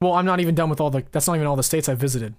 well, 0.00 0.12
I'm 0.12 0.24
not 0.26 0.38
even 0.38 0.54
done 0.54 0.70
with 0.70 0.80
all 0.80 0.90
the. 0.90 1.04
That's 1.10 1.26
not 1.26 1.34
even 1.34 1.46
all 1.48 1.56
the 1.56 1.62
states 1.64 1.88
I've 1.88 1.98
visited. 1.98 2.34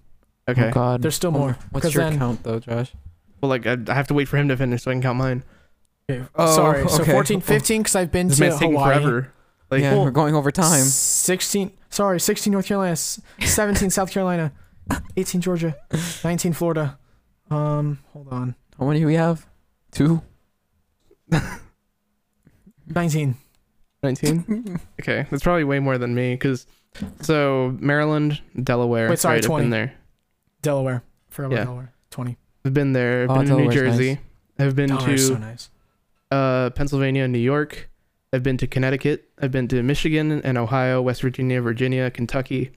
Okay. 0.50 0.68
Oh 0.70 0.72
God. 0.72 1.02
There's 1.02 1.16
still 1.16 1.30
Oh, 1.36 1.40
more. 1.40 1.58
What's 1.72 1.86
'cause 1.86 1.94
your 1.94 2.04
then- 2.10 2.18
count 2.20 2.44
though, 2.44 2.60
Josh? 2.60 2.94
well, 3.42 3.50
like 3.50 3.66
I, 3.68 3.78
I 3.88 3.94
have 3.94 4.08
to 4.08 4.14
wait 4.14 4.28
for 4.28 4.38
him 4.38 4.48
to 4.48 4.58
finish 4.58 4.84
so 4.84 4.92
I 4.92 4.94
can 4.94 5.02
count 5.02 5.18
mine. 5.18 5.44
Okay, 6.10 6.24
Oh, 6.36 6.56
sorry. 6.56 6.88
So 6.88 7.02
okay. 7.04 7.12
14, 7.12 7.42
15, 7.42 7.82
because 7.82 7.96
I've 7.96 8.12
been 8.12 8.30
This 8.30 8.38
to 8.38 8.44
man's 8.46 8.60
taking 8.60 8.72
Hawaii. 8.76 8.94
forever. 8.96 9.34
Like, 9.70 9.82
yeah, 9.82 9.94
well, 9.94 10.06
we're 10.06 10.12
going 10.12 10.34
over 10.36 10.50
time. 10.52 10.84
16 10.86 11.72
sorry 11.90 12.20
16 12.20 12.52
north 12.54 12.66
carolina 12.68 12.92
s- 12.94 13.20
17 13.42 13.90
south 13.90 14.12
carolina 14.12 14.52
18 15.18 15.40
georgia 15.42 15.76
19 16.24 16.52
florida 16.54 16.98
um 17.50 18.00
hold 18.14 18.28
on 18.32 18.56
How 18.80 18.86
many 18.88 19.00
do 19.02 19.06
we 19.06 19.16
have? 19.16 19.46
Two. 19.92 20.22
19 22.88 23.36
19. 24.04 24.80
Okay, 25.02 25.26
that's 25.30 25.44
probably 25.44 25.64
way 25.64 25.80
more 25.80 25.98
than 25.98 26.14
me 26.16 26.34
because 26.36 26.66
so 27.22 27.76
Maryland, 27.80 28.42
Delaware. 28.64 29.10
Wait, 29.10 29.20
sorry, 29.20 29.36
right, 29.36 29.44
I've 29.44 29.48
20. 29.48 29.64
been 29.64 29.70
there. 29.72 29.94
Delaware 30.68 31.04
forgot 31.30 31.48
about 31.48 31.58
Yeah. 31.58 31.64
delaware 31.66 31.94
20 32.12 32.38
I've 32.66 32.74
been 32.74 32.92
there. 32.94 33.24
I've 33.24 33.30
Oh, 33.32 33.36
been 33.36 33.46
to 33.46 33.52
New 33.52 33.58
Delaware's 33.70 33.76
Jersey. 33.76 34.10
nice. 34.16 34.20
I've 34.68 34.76
been 34.76 34.90
Delaware's 34.90 35.22
to 35.28 35.34
so 35.34 35.38
nice 35.38 35.70
uh, 36.32 36.70
Pennsylvania, 36.72 37.28
New 37.28 37.40
York. 37.54 37.90
I've 38.34 38.44
been 38.44 38.58
to 38.58 38.68
Connecticut. 38.68 39.30
I've 39.42 39.52
been 39.52 39.68
to 39.70 39.82
Michigan 39.82 40.42
and 40.44 40.58
Ohio, 40.58 41.02
West 41.02 41.22
Virginia, 41.22 41.62
Virginia, 41.62 42.12
Kentucky, 42.12 42.72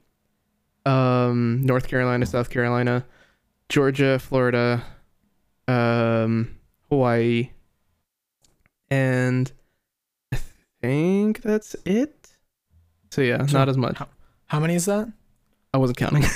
um, 0.86 1.60
North 1.66 1.88
Carolina, 1.88 2.24
South 2.26 2.48
Carolina, 2.50 3.04
Georgia, 3.68 4.20
Florida, 4.20 4.84
um, 5.66 6.54
Hawaii, 6.88 7.50
and 8.90 9.50
I 10.32 10.38
think 10.80 11.42
that's 11.42 11.74
it. 11.84 12.36
So 13.10 13.22
yeah, 13.22 13.44
So 13.46 13.58
not 13.58 13.68
as 13.68 13.76
much. 13.76 13.98
how 14.46 14.60
many 14.60 14.76
is 14.76 14.84
that 14.86 15.08
I 15.74 15.78
wasn't 15.78 15.98
counting. 15.98 16.22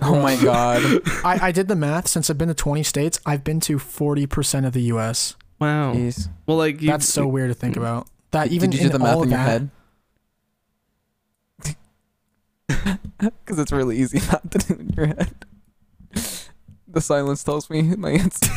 Oh 0.00 0.20
my 0.20 0.36
God. 0.42 0.82
I, 1.24 1.48
I 1.48 1.52
did 1.52 1.68
the 1.68 1.76
math 1.76 2.08
since 2.08 2.28
i've 2.30 2.38
been 2.38 2.48
to 2.48 2.54
20 2.54 2.82
states 2.82 3.20
i've 3.26 3.44
been 3.44 3.60
to 3.60 3.76
40% 3.76 4.66
of 4.66 4.72
the 4.72 4.82
us 4.82 5.36
wow. 5.58 5.94
Jeez. 5.94 6.28
Well, 6.46 6.56
like 6.58 6.82
you, 6.82 6.88
that's 6.88 7.08
so 7.08 7.26
weird 7.26 7.50
to 7.50 7.54
think 7.54 7.74
mm. 7.74 7.78
about 7.78 8.08
that 8.30 8.52
even 8.52 8.70
did 8.70 8.80
you 8.80 8.86
do 8.86 8.92
the 8.92 8.98
math 8.98 9.22
in 9.22 9.30
your 9.30 9.38
that, 9.38 9.48
head? 9.48 9.70
Because 13.18 13.58
it's 13.58 13.72
really 13.72 13.96
easy 13.96 14.20
not 14.32 14.50
to 14.50 14.58
do 14.58 14.74
in 14.74 14.90
your 14.90 15.06
head. 15.06 15.46
The 16.86 17.00
silence 17.00 17.42
tells 17.42 17.70
me 17.70 17.82
my 17.82 18.10
answer. 18.10 18.50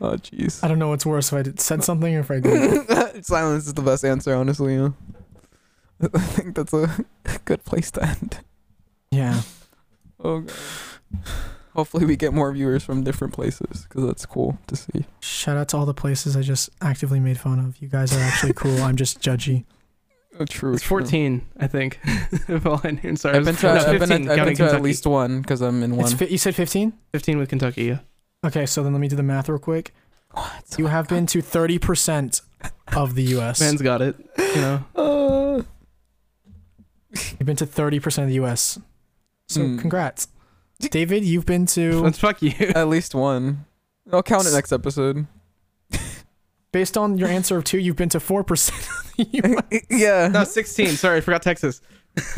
oh 0.00 0.16
jeez. 0.16 0.62
i 0.64 0.68
don't 0.68 0.78
know 0.78 0.88
what's 0.88 1.06
worse 1.06 1.28
if 1.32 1.38
i 1.38 1.42
did, 1.42 1.60
said 1.60 1.84
something 1.84 2.14
or 2.14 2.20
if 2.20 2.30
i 2.30 2.38
didn't. 2.40 3.24
Silence 3.24 3.66
is 3.66 3.74
the 3.74 3.82
best 3.82 4.04
answer, 4.04 4.34
honestly. 4.34 4.76
Yeah. 4.76 4.90
I 6.02 6.18
think 6.18 6.54
that's 6.56 6.72
a 6.72 7.04
good 7.44 7.64
place 7.64 7.90
to 7.92 8.04
end. 8.04 8.40
Yeah 9.12 9.42
Oh 10.24 10.40
god. 10.40 10.54
hopefully 11.74 12.04
we 12.06 12.16
get 12.16 12.32
more 12.32 12.52
viewers 12.52 12.82
from 12.84 13.02
different 13.04 13.32
places 13.34 13.86
because 13.88 14.06
that's 14.06 14.24
cool 14.26 14.58
to 14.68 14.76
see. 14.76 15.04
Shout 15.20 15.56
out 15.56 15.68
to 15.70 15.76
all 15.76 15.86
the 15.86 15.94
places 15.94 16.36
I 16.36 16.42
just 16.42 16.70
actively 16.80 17.18
made 17.20 17.38
fun 17.38 17.58
of. 17.58 17.76
You 17.82 17.88
guys 17.88 18.16
are 18.16 18.20
actually 18.20 18.52
cool. 18.52 18.82
I'm 18.82 18.96
just 18.96 19.20
judgy. 19.20 19.64
Uh, 20.38 20.44
true. 20.48 20.74
It's 20.74 20.82
true. 20.82 21.00
14, 21.00 21.42
I 21.58 21.66
think. 21.66 21.98
if 22.04 22.64
all 22.64 22.80
I 22.84 22.92
knew. 22.92 23.16
Sorry, 23.16 23.36
I've 23.36 23.44
been 23.44 23.56
to, 23.56 23.66
no, 23.66 23.72
I've 23.74 23.98
15, 23.98 23.98
been, 23.98 24.10
at, 24.12 24.30
I've 24.30 24.36
counting 24.38 24.56
been 24.56 24.68
to 24.68 24.74
at 24.76 24.82
least 24.82 25.06
one 25.06 25.40
because 25.42 25.60
I'm 25.60 25.82
in 25.82 25.96
one. 25.96 26.14
Fi- 26.16 26.26
you 26.28 26.38
said 26.38 26.54
15? 26.54 26.92
15 27.10 27.38
with 27.38 27.48
Kentucky. 27.48 27.84
Yeah. 27.84 27.98
Okay, 28.44 28.64
so 28.66 28.82
then 28.84 28.92
let 28.92 29.00
me 29.00 29.08
do 29.08 29.16
the 29.16 29.22
math 29.24 29.48
real 29.48 29.58
quick. 29.58 29.92
What? 30.30 30.76
You 30.78 30.86
have 30.86 31.08
been 31.08 31.26
to 31.26 31.42
30% 31.42 32.40
of 32.96 33.14
the 33.16 33.22
US. 33.38 33.60
Man's 33.60 33.82
got 33.82 34.00
it. 34.02 34.16
You 34.38 34.60
know. 34.60 34.84
Uh, 34.94 35.62
You've 37.38 37.46
been 37.46 37.56
to 37.56 37.66
30% 37.66 38.22
of 38.22 38.28
the 38.28 38.34
US. 38.44 38.78
So 39.48 39.62
Hmm. 39.64 39.78
congrats. 39.78 40.28
David, 40.80 41.24
you've 41.24 41.46
been 41.46 41.66
to 41.66 42.00
Let's 42.02 42.18
fuck 42.18 42.42
you. 42.42 42.52
at 42.74 42.88
least 42.88 43.14
one. 43.14 43.66
I'll 44.12 44.22
count 44.22 44.46
it 44.46 44.52
next 44.52 44.72
episode. 44.72 45.26
based 46.72 46.96
on 46.96 47.18
your 47.18 47.28
answer 47.28 47.56
of 47.56 47.64
2, 47.64 47.78
you've 47.78 47.96
been 47.96 48.08
to 48.10 48.18
4% 48.18 48.68
of 48.70 49.12
the 49.16 49.62
US. 49.72 49.82
yeah. 49.90 50.28
no, 50.28 50.44
16. 50.44 50.88
Sorry, 50.96 51.18
I 51.18 51.20
forgot 51.20 51.42
Texas. 51.42 51.80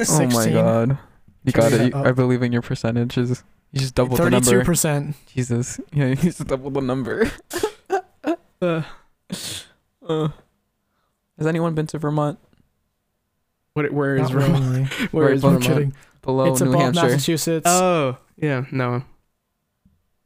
oh 0.09 0.27
my 0.27 0.51
god. 0.51 0.99
You 1.45 1.53
got 1.53 1.73
it. 1.73 1.93
You- 1.93 1.99
up? 1.99 2.07
I 2.07 2.13
believe 2.13 2.43
in 2.43 2.53
your 2.53 2.63
percentages. 2.63 3.43
You 3.73 3.81
just 3.81 3.95
doubled 3.95 4.21
the 4.21 4.31
number. 4.31 4.63
32%. 4.65 5.15
Jesus. 5.27 5.81
Yeah, 5.93 6.07
you 6.09 6.17
just 6.17 6.47
doubled 6.47 6.75
the 6.75 6.81
number. 6.81 7.31
Uh, 8.63 8.83
Uh, 10.07 10.29
has 11.39 11.47
anyone 11.47 11.75
been 11.75 11.87
to 11.89 11.99
Vermont? 11.99 12.39
what? 13.73 13.91
Where 13.93 14.15
is 14.17 14.23
Not 14.31 14.33
Vermont? 14.33 14.65
really. 14.65 14.85
Where 15.11 15.25
Right 15.27 15.35
is 15.35 15.41
above 15.43 15.55
I'm 15.57 15.61
Vermont? 15.63 15.79
kidding. 15.79 15.95
Below 16.25 16.53
it's 16.53 16.61
New 16.61 16.71
above 16.71 16.81
Hampshire. 16.81 17.03
Massachusetts. 17.03 17.67
Oh, 17.69 18.17
yeah. 18.37 18.65
No. 18.73 18.99
No, 18.99 19.03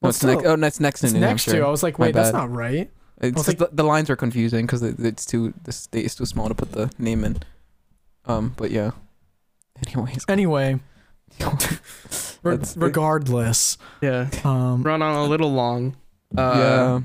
Well, 0.01 0.11
it's 0.11 0.23
next. 0.23 0.41
still- 0.41 0.53
Oh, 0.53 0.57
that's 0.57 0.81
next 0.81 1.03
it's 1.05 1.13
in 1.13 1.21
New 1.21 1.27
next 1.27 1.45
Hampshire. 1.47 1.61
to. 1.63 1.67
I 1.67 1.71
was 1.71 1.83
like, 1.83 1.99
wait, 1.99 2.15
that's 2.15 2.33
not 2.33 2.51
right. 2.53 2.91
It's 3.21 3.37
was 3.37 3.47
just 3.47 3.59
the, 3.59 3.69
the 3.73 3.83
lines 3.83 4.09
are 4.11 4.17
confusing 4.17 4.65
because 4.65 4.81
it, 4.83 4.95
it's 5.01 5.27
too 5.27 5.53
the 5.65 5.73
state 5.73 6.05
is 6.05 6.15
too 6.15 6.25
small 6.25 6.47
to 6.49 6.55
put 6.55 6.71
the 6.71 6.89
name 6.99 7.25
in. 7.25 7.39
Um, 8.27 8.55
but 8.57 8.71
yeah. 8.71 8.93
Anyways, 9.87 10.25
Anyway, 10.29 10.79
re- 11.41 11.49
That's- 12.45 12.77
regardless, 12.77 13.77
Yeah. 14.01 14.29
um, 14.45 14.83
Run 14.85 15.03
on 15.03 15.17
a 15.17 15.25
little 15.25 15.53
long. 15.53 15.97
Uh, 16.37 16.53
yeah, 16.57 17.01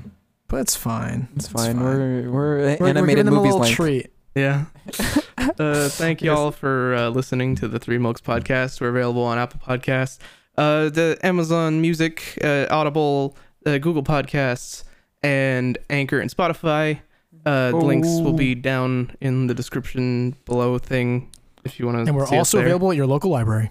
but 0.48 0.58
it's 0.60 0.76
fine. 0.76 1.28
it's 1.34 1.48
fine. 1.48 1.80
We're 1.80 1.98
we're, 1.98 2.30
We're, 2.30 2.76
we're 2.78 2.86
animated 2.88 3.08
giving 3.08 3.24
them 3.26 3.34
a 3.34 3.36
movies 3.38 3.54
little 3.54 3.60
length. 3.60 3.76
treat. 3.76 4.10
Yeah. 4.36 4.64
uh, 5.58 5.88
thank 5.88 6.22
y'all 6.22 6.50
for 6.50 6.94
uh, 6.94 7.08
listening 7.10 7.54
to 7.56 7.68
the 7.68 7.78
Three 7.78 7.98
Milks 7.98 8.20
podcast. 8.20 8.80
We're 8.80 8.88
available 8.88 9.22
on 9.22 9.36
Apple 9.38 9.60
Podcasts, 9.60 10.18
uh, 10.56 10.88
the 10.88 11.18
Amazon 11.22 11.80
Music, 11.80 12.38
uh, 12.42 12.66
Audible, 12.70 13.36
uh, 13.66 13.78
Google 13.78 14.02
Podcasts, 14.02 14.84
and 15.22 15.76
Anchor 15.90 16.18
and 16.20 16.34
Spotify. 16.34 17.00
Uh, 17.44 17.70
the 17.70 17.76
links 17.76 18.08
will 18.08 18.32
be 18.32 18.54
down 18.54 19.14
in 19.20 19.46
the 19.48 19.54
description 19.54 20.34
below 20.46 20.78
thing 20.78 21.30
if 21.64 21.78
you 21.78 21.86
want 21.86 21.98
to. 21.98 22.02
And 22.02 22.16
we're 22.16 22.26
also 22.28 22.58
available 22.60 22.90
at 22.90 22.96
your 22.96 23.06
local 23.06 23.30
library. 23.30 23.70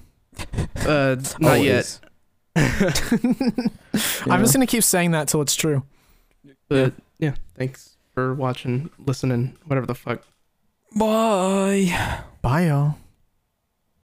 Uh, 0.85 1.15
not 1.39 1.61
yet, 1.61 1.99
Always. 2.55 3.01
I'm 4.29 4.41
just 4.41 4.53
gonna 4.53 4.67
keep 4.67 4.83
saying 4.83 5.11
that 5.11 5.27
till 5.27 5.41
it's 5.41 5.55
true. 5.55 5.83
but 6.67 6.93
yeah. 7.19 7.35
Thanks 7.55 7.97
for 8.13 8.33
watching, 8.33 8.89
listening, 8.99 9.57
whatever 9.65 9.85
the 9.87 9.95
fuck. 9.95 10.23
Bye. 10.95 11.89
Bye, 12.41 12.67
y'all. 12.67 13.02